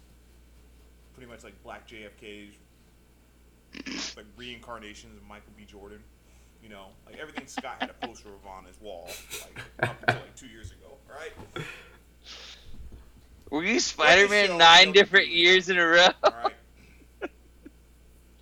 pretty 1.14 1.30
much 1.30 1.44
like 1.44 1.54
black 1.62 1.88
JFKs, 1.88 2.50
like 4.16 4.26
reincarnations 4.36 5.16
of 5.16 5.26
Michael 5.28 5.52
B. 5.56 5.64
Jordan. 5.64 6.00
You 6.62 6.68
know, 6.68 6.86
like 7.06 7.18
everything 7.18 7.46
Scott 7.46 7.76
had 7.80 7.90
a 7.90 8.06
poster 8.06 8.28
of 8.28 8.46
on 8.46 8.64
his 8.64 8.80
wall, 8.80 9.08
like 9.40 9.88
up 9.88 9.96
until 10.02 10.22
like 10.22 10.36
two 10.36 10.48
years 10.48 10.70
ago. 10.72 10.96
right? 11.08 11.64
Were 13.50 13.64
you 13.64 13.80
Spider-Man 13.80 14.48
show, 14.48 14.56
nine 14.58 14.92
different 14.92 15.28
years 15.28 15.70
in 15.70 15.78
a 15.78 15.86
row? 15.86 16.08
all 16.24 16.32
right. 16.44 17.30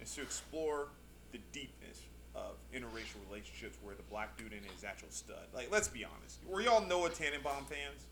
Is 0.01 0.15
to 0.15 0.23
explore 0.23 0.89
the 1.33 1.39
deepness 1.53 2.01
of 2.35 2.57
interracial 2.75 3.17
relationships 3.29 3.79
where 3.83 3.95
the 3.95 4.03
black 4.11 4.37
dude 4.37 4.53
and 4.53 4.65
his 4.75 4.83
actual 4.83 5.09
stud. 5.11 5.37
Like, 5.55 5.71
let's 5.71 5.89
be 5.89 6.05
honest. 6.05 6.39
Were 6.49 6.61
y'all 6.61 6.85
Noah 6.85 7.11
Tannenbaum 7.11 7.67
fans? 7.67 8.07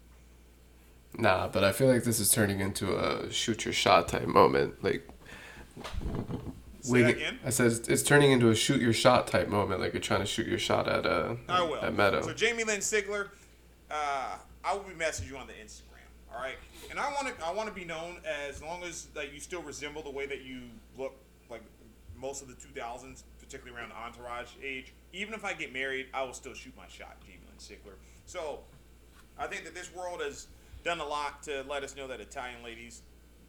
Nah, 1.16 1.48
but 1.48 1.64
I 1.64 1.72
feel 1.72 1.89
like 1.89 2.05
this 2.05 2.20
is 2.20 2.31
turning 2.31 2.60
into 2.60 2.97
a 2.97 3.31
shoot 3.32 3.64
your 3.64 3.74
shot 3.74 4.09
type 4.09 4.26
moment. 4.26 4.82
Like 4.82 5.09
Say 6.85 7.02
that 7.02 7.11
again. 7.16 7.39
I 7.44 7.51
said 7.51 7.73
it's, 7.89 8.02
turning 8.02 8.31
into 8.31 8.51
a 8.51 8.55
shoot 8.55 8.81
your 8.81 8.93
shot 8.93 9.27
type 9.27 9.48
moment, 9.48 9.81
like 9.81 9.94
you're 9.94 10.02
trying 10.02 10.20
to 10.20 10.27
shoot 10.27 10.47
your 10.47 10.59
shot 10.59 10.86
at 10.86 11.06
uh 11.06 11.36
I 11.48 11.62
will. 11.62 11.82
at 11.82 11.94
Meadow. 11.94 12.20
So 12.20 12.35
Jamie 12.35 12.65
Lynn 12.65 12.81
Sigler, 12.81 13.28
uh, 13.90 14.36
I 14.62 14.74
will 14.74 14.82
be 14.82 14.93
messaging 14.94 15.31
you 15.31 15.36
on 15.39 15.47
the 15.47 15.55
Instagram. 15.55 15.81
All 16.32 16.40
right, 16.40 16.56
and 16.90 16.98
I 16.98 17.11
want 17.12 17.28
to 17.28 17.47
I 17.47 17.52
want 17.52 17.69
to 17.69 17.74
be 17.74 17.86
known 17.86 18.19
as 18.48 18.62
long 18.62 18.82
as 18.82 19.06
that 19.15 19.32
you 19.32 19.40
still 19.40 19.62
resemble 19.62 20.02
the 20.02 20.11
way 20.11 20.27
that 20.27 20.43
you 20.43 20.62
look 20.98 21.15
like 21.48 21.62
most 22.20 22.43
of 22.43 22.48
the 22.48 22.55
2000s, 22.55 23.23
particularly 23.40 23.78
around 23.78 23.90
the 23.90 23.97
entourage 23.97 24.48
age. 24.62 24.93
Even 25.12 25.32
if 25.32 25.44
I 25.44 25.55
get 25.55 25.73
married, 25.73 26.06
I 26.12 26.23
will 26.23 26.32
still 26.35 26.55
shoot 26.55 26.74
my 26.77 26.89
shot, 26.89 27.16
Jamie 27.24 27.39
Lynn 27.47 27.56
Sigler. 27.59 27.94
So 28.27 28.61
I 29.39 29.47
think 29.47 29.65
that 29.65 29.74
this 29.74 29.94
world 29.94 30.20
has 30.20 30.48
done 30.85 31.01
a 31.01 31.06
lot 31.06 31.43
to 31.44 31.65
let 31.69 31.82
us 31.82 31.97
know 31.97 32.06
that 32.09 32.20
Italian 32.20 32.62
ladies, 32.62 33.02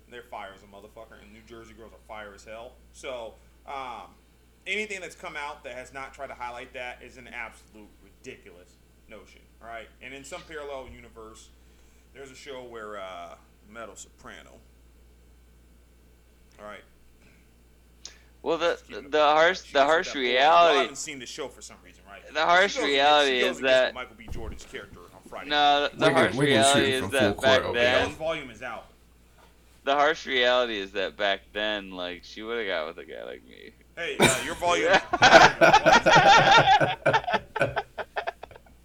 they're 0.09 0.23
fire 0.23 0.49
as 0.55 0.61
a 0.63 0.65
motherfucker, 0.65 1.21
and 1.21 1.31
New 1.33 1.41
Jersey 1.47 1.73
girls 1.73 1.91
are 1.93 2.07
fire 2.07 2.33
as 2.35 2.43
hell. 2.43 2.73
So 2.93 3.33
um, 3.67 4.11
anything 4.67 5.01
that's 5.01 5.15
come 5.15 5.35
out 5.35 5.63
that 5.63 5.73
has 5.73 5.93
not 5.93 6.13
tried 6.13 6.27
to 6.27 6.33
highlight 6.35 6.73
that 6.73 6.99
is 7.03 7.17
an 7.17 7.27
absolute 7.27 7.89
ridiculous 8.03 8.75
notion. 9.09 9.41
All 9.61 9.67
right, 9.67 9.87
and 10.01 10.13
in 10.13 10.23
some 10.23 10.41
parallel 10.47 10.87
universe, 10.93 11.49
there's 12.13 12.31
a 12.31 12.35
show 12.35 12.63
where 12.63 12.97
uh, 12.99 13.35
Metal 13.71 13.95
Soprano. 13.95 14.51
All 16.59 16.65
right, 16.65 16.79
Well, 18.41 18.57
the 18.57 18.79
keep 18.87 19.11
the 19.11 19.19
harsh 19.21 19.63
she 19.63 19.73
the 19.73 19.83
harsh 19.83 20.07
that 20.07 20.13
bull. 20.13 20.23
Y'all 20.23 20.73
haven't 20.77 20.95
seen 20.97 21.19
the 21.19 21.25
show 21.25 21.47
for 21.49 21.61
some 21.61 21.75
reason, 21.83 22.03
right? 22.07 22.21
The 22.33 22.45
harsh 22.45 22.77
goes 22.77 22.85
reality 22.85 23.39
is 23.39 23.59
that- 23.59 23.93
Michael 23.93 24.15
B. 24.17 24.27
Jordan's 24.31 24.63
character 24.65 24.99
on 25.13 25.21
Friday. 25.27 25.49
No, 25.49 25.89
the 25.91 25.97
Wiggin- 25.97 26.13
harsh 26.15 26.35
Wiggin's 26.35 26.57
reality 26.65 26.79
shooting 26.85 26.93
is 26.93 27.01
from 27.01 27.11
that 27.11 27.33
full 27.33 27.41
back 27.41 27.61
court 27.61 27.69
over 27.75 27.79
Y'all's 27.81 28.07
then. 28.07 28.15
volume 28.15 28.49
is 28.51 28.61
out. 28.63 28.85
The 29.85 29.93
harsh 29.93 30.25
reality 30.25 30.77
is 30.79 30.91
that 30.93 31.15
back 31.15 31.41
then, 31.53 31.91
like 31.91 32.23
she 32.23 32.41
would 32.41 32.57
have 32.57 32.65
got 32.67 32.87
with 32.87 32.97
a 32.97 33.05
guy 33.05 33.23
like 33.23 33.45
me. 33.45 33.71
Hey, 33.95 34.17
uh, 34.19 34.41
your 34.43 34.55
volume. 34.55 34.91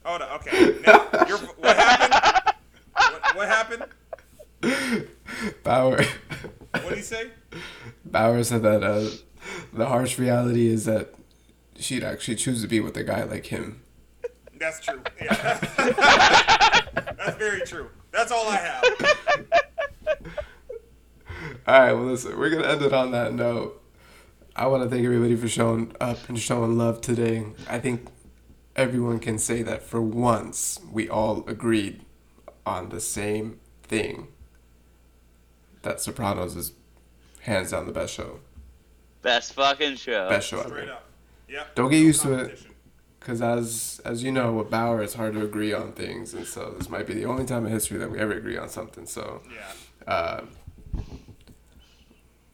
Hold 0.04 0.20
on. 0.22 0.28
Okay. 0.40 0.76
Now, 0.86 1.08
your, 1.26 1.38
what 1.38 1.74
happened? 1.74 2.14
What, 2.92 3.34
what 3.34 3.48
happened? 3.48 3.86
Bauer 5.64 6.04
What 6.72 6.90
did 6.90 6.98
he 6.98 7.02
say? 7.02 7.30
Bauer 8.04 8.44
said 8.44 8.62
that 8.62 8.82
uh, 8.82 9.08
the 9.72 9.86
harsh 9.86 10.18
reality 10.18 10.68
is 10.68 10.84
that 10.84 11.14
she'd 11.78 12.04
actually 12.04 12.36
choose 12.36 12.60
to 12.60 12.68
be 12.68 12.80
with 12.80 12.94
a 12.98 13.04
guy 13.04 13.22
like 13.22 13.46
him. 13.46 13.80
That's 14.58 14.80
true. 14.80 15.00
Yeah. 15.18 15.60
That's 17.16 17.38
very 17.38 17.62
true. 17.62 17.88
That's 18.12 18.30
all 18.30 18.46
I 18.48 18.56
have. 18.56 18.84
All 21.66 21.80
right, 21.80 21.92
well, 21.92 22.04
listen, 22.04 22.38
we're 22.38 22.50
gonna 22.50 22.66
end 22.68 22.82
it 22.82 22.92
on 22.92 23.10
that 23.12 23.32
note. 23.32 23.82
I 24.56 24.66
want 24.66 24.82
to 24.82 24.90
thank 24.90 25.04
everybody 25.04 25.36
for 25.36 25.48
showing 25.48 25.94
up 26.00 26.28
and 26.28 26.38
showing 26.38 26.76
love 26.76 27.00
today. 27.00 27.46
I 27.68 27.78
think 27.78 28.08
everyone 28.76 29.18
can 29.20 29.38
say 29.38 29.62
that 29.62 29.82
for 29.82 30.02
once 30.02 30.78
we 30.90 31.08
all 31.08 31.44
agreed 31.48 32.04
on 32.66 32.88
the 32.90 33.00
same 33.00 33.58
thing. 33.82 34.28
That 35.82 36.00
Sopranos 36.00 36.56
is 36.56 36.72
hands 37.42 37.70
down 37.70 37.86
the 37.86 37.92
best 37.92 38.12
show. 38.12 38.40
Best 39.22 39.54
fucking 39.54 39.96
show. 39.96 40.28
Best 40.28 40.48
show 40.48 40.60
Straight 40.62 40.84
ever. 40.84 40.92
up. 40.92 41.04
Yep. 41.48 41.74
Don't 41.74 41.90
get 41.90 41.98
No 42.00 42.02
used 42.02 42.22
to 42.22 42.34
it. 42.34 42.58
Because 43.18 43.40
as 43.42 44.00
as 44.04 44.22
you 44.22 44.32
know, 44.32 44.52
with 44.52 44.70
Bauer, 44.70 45.02
it's 45.02 45.14
hard 45.14 45.34
to 45.34 45.42
agree 45.44 45.72
on 45.72 45.92
things, 45.92 46.32
and 46.34 46.46
so 46.46 46.74
this 46.78 46.88
might 46.88 47.06
be 47.06 47.14
the 47.14 47.24
only 47.26 47.44
time 47.44 47.66
in 47.66 47.72
history 47.72 47.98
that 47.98 48.10
we 48.10 48.18
ever 48.18 48.32
agree 48.32 48.56
on 48.56 48.68
something. 48.68 49.04
So, 49.06 49.42
Yeah. 50.06 50.12
uh, 50.12 50.40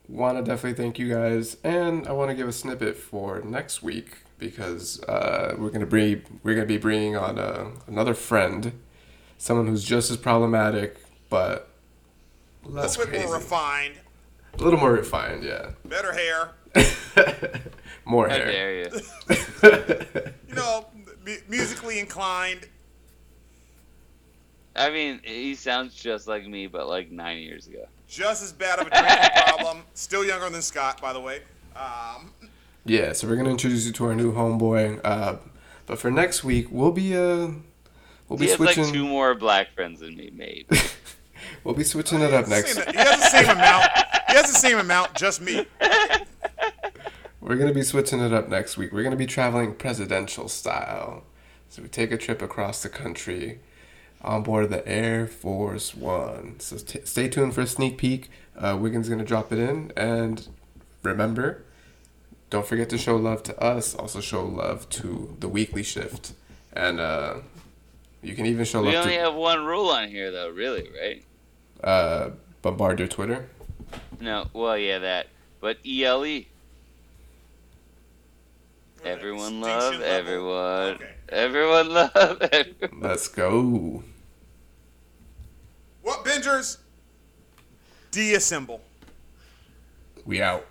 want 0.09 0.39
to 0.39 0.43
definitely 0.45 0.83
thank 0.83 0.99
you 0.99 1.09
guys, 1.13 1.57
and 1.65 2.07
I 2.07 2.13
want 2.13 2.31
to 2.31 2.35
give 2.35 2.49
a 2.49 2.53
snippet 2.53 2.97
for 2.97 3.41
next 3.41 3.83
week 3.83 4.19
because 4.39 5.03
uh, 5.05 5.55
we're 5.59 5.71
gonna 5.71 5.87
bring 5.87 6.23
we're 6.43 6.55
gonna 6.55 6.67
be 6.67 6.79
bringing 6.79 7.17
on 7.17 7.39
uh, 7.39 7.71
another 7.87 8.15
friend, 8.15 8.73
someone 9.39 9.67
who's 9.67 9.85
just 9.85 10.11
as 10.11 10.17
problematic 10.17 10.99
but 11.29 11.69
A 12.65 12.69
less 12.69 12.97
little 12.97 13.11
bit 13.11 13.19
crazy, 13.19 13.27
more 13.27 13.37
refined, 13.37 13.95
a 14.55 14.63
little 14.63 14.79
more 14.79 14.93
refined, 14.93 15.43
yeah, 15.43 15.71
better 15.85 16.13
hair. 16.13 16.53
more 18.05 18.29
How 18.29 18.37
hair. 18.37 18.47
dare 18.47 18.79
you? 18.85 19.01
You 20.49 20.55
know, 20.55 20.87
mu- 21.25 21.37
musically 21.49 21.99
inclined. 21.99 22.69
I 24.77 24.91
mean, 24.91 25.21
he 25.25 25.55
sounds 25.55 25.95
just 25.95 26.29
like 26.29 26.47
me, 26.47 26.67
but 26.67 26.89
like 26.89 27.11
nine 27.11 27.39
years 27.39 27.67
ago. 27.67 27.87
Just 28.09 28.43
as 28.43 28.53
bad 28.53 28.79
of 28.79 28.87
a 28.87 28.91
drinking 28.91 29.31
problem. 29.47 29.83
Still 29.95 30.25
younger 30.25 30.49
than 30.51 30.63
Scott, 30.63 31.01
by 31.01 31.13
the 31.13 31.21
way. 31.21 31.41
Um, 31.75 32.31
Yeah, 32.85 33.13
so 33.13 33.27
we're 33.27 33.37
gonna 33.37 33.51
introduce 33.51 33.87
you 33.87 33.93
to 33.93 34.05
our 34.07 34.15
new 34.15 34.33
homeboy. 34.33 35.01
Uh, 35.05 35.37
but 35.87 35.99
for 35.99 36.11
next 36.11 36.45
week, 36.45 36.69
we'll 36.71 36.93
be 36.93 37.17
uh, 37.17 37.49
we'll 38.29 38.39
He 38.39 38.45
be 38.45 38.51
has 38.51 38.61
like 38.61 38.75
switching. 38.75 38.93
two 38.93 39.07
more 39.07 39.35
black 39.35 39.73
friends 39.75 40.01
than 40.01 40.17
me, 40.17 40.31
maybe. 40.35 40.67
we'll 41.65 41.75
be 41.75 41.85
switching 41.85 42.21
it 42.21 42.33
up 42.33 42.47
next. 42.49 42.75
Same- 42.75 42.87
he 42.93 42.97
has 42.99 43.19
the 43.21 43.29
same 43.29 43.49
amount. 43.51 43.85
He 44.29 44.35
has 44.37 44.47
the 44.53 44.59
same 44.59 44.79
amount. 44.79 45.15
Just 45.15 45.41
me. 45.41 45.67
We're 47.41 47.57
gonna 47.57 47.73
be 47.75 47.83
switching 47.83 48.21
it 48.21 48.33
up 48.33 48.49
next 48.49 48.77
week. 48.77 48.93
We're 48.93 49.05
gonna 49.05 49.15
be 49.17 49.27
traveling 49.27 49.75
presidential 49.75 50.49
style. 50.49 51.25
So 51.69 51.83
we 51.83 51.89
take 51.89 52.11
a 52.11 52.17
trip 52.17 52.43
across 52.43 52.83
the 52.83 52.89
country 52.89 53.61
on 54.27 54.43
board 54.43 54.71
the 54.71 54.87
Air 54.87 55.27
Force 55.27 55.95
One. 55.95 56.59
So 56.61 56.79
t- 56.79 57.01
stay 57.05 57.29
tuned 57.29 57.55
for 57.55 57.63
a 57.63 57.67
sneak 57.67 57.97
peek. 57.99 58.31
Uh, 58.57 58.77
Wiggins 58.81 59.09
gonna 59.09 59.25
drop 59.25 59.53
it 59.53 59.59
in, 59.59 59.93
and 59.97 60.49
remember, 61.03 61.65
don't 62.51 62.67
forget 62.67 62.89
to 62.91 62.99
show 62.99 63.17
love 63.17 63.43
to 63.45 63.59
us. 63.63 63.95
Also 63.95 64.21
show 64.21 64.45
love 64.45 64.89
to 64.91 65.37
the 65.41 65.49
weekly 65.49 65.83
shift, 65.83 66.33
and 66.73 67.01
uh, 67.01 67.37
you 68.23 68.35
can 68.35 68.47
even 68.47 68.65
show 68.65 68.81
love. 68.81 68.93
we 68.93 68.97
only 68.97 69.15
to 69.15 69.21
have 69.21 69.35
one 69.35 69.65
rule 69.65 69.89
on 69.91 70.09
here, 70.09 70.31
though. 70.31 70.51
Really, 70.51 70.89
right? 71.01 71.23
uh, 71.85 72.31
bombard 72.63 72.99
your 72.99 73.09
Twitter. 73.09 73.49
No. 74.21 74.47
Well, 74.53 74.77
yeah, 74.77 74.99
that. 74.99 75.29
But 75.61 75.79
E 75.85 76.05
ELE. 76.05 76.43
Everyone 79.05 79.61
love 79.61 80.01
everyone. 80.01 80.95
Okay. 80.95 81.11
Everyone 81.29 81.89
love 81.93 82.43
everyone. 82.53 83.01
Let's 83.01 83.29
go. 83.29 84.03
What 86.07 86.25
bingers? 86.25 86.77
Deassemble. 88.13 88.79
We 90.25 90.41
out. 90.41 90.65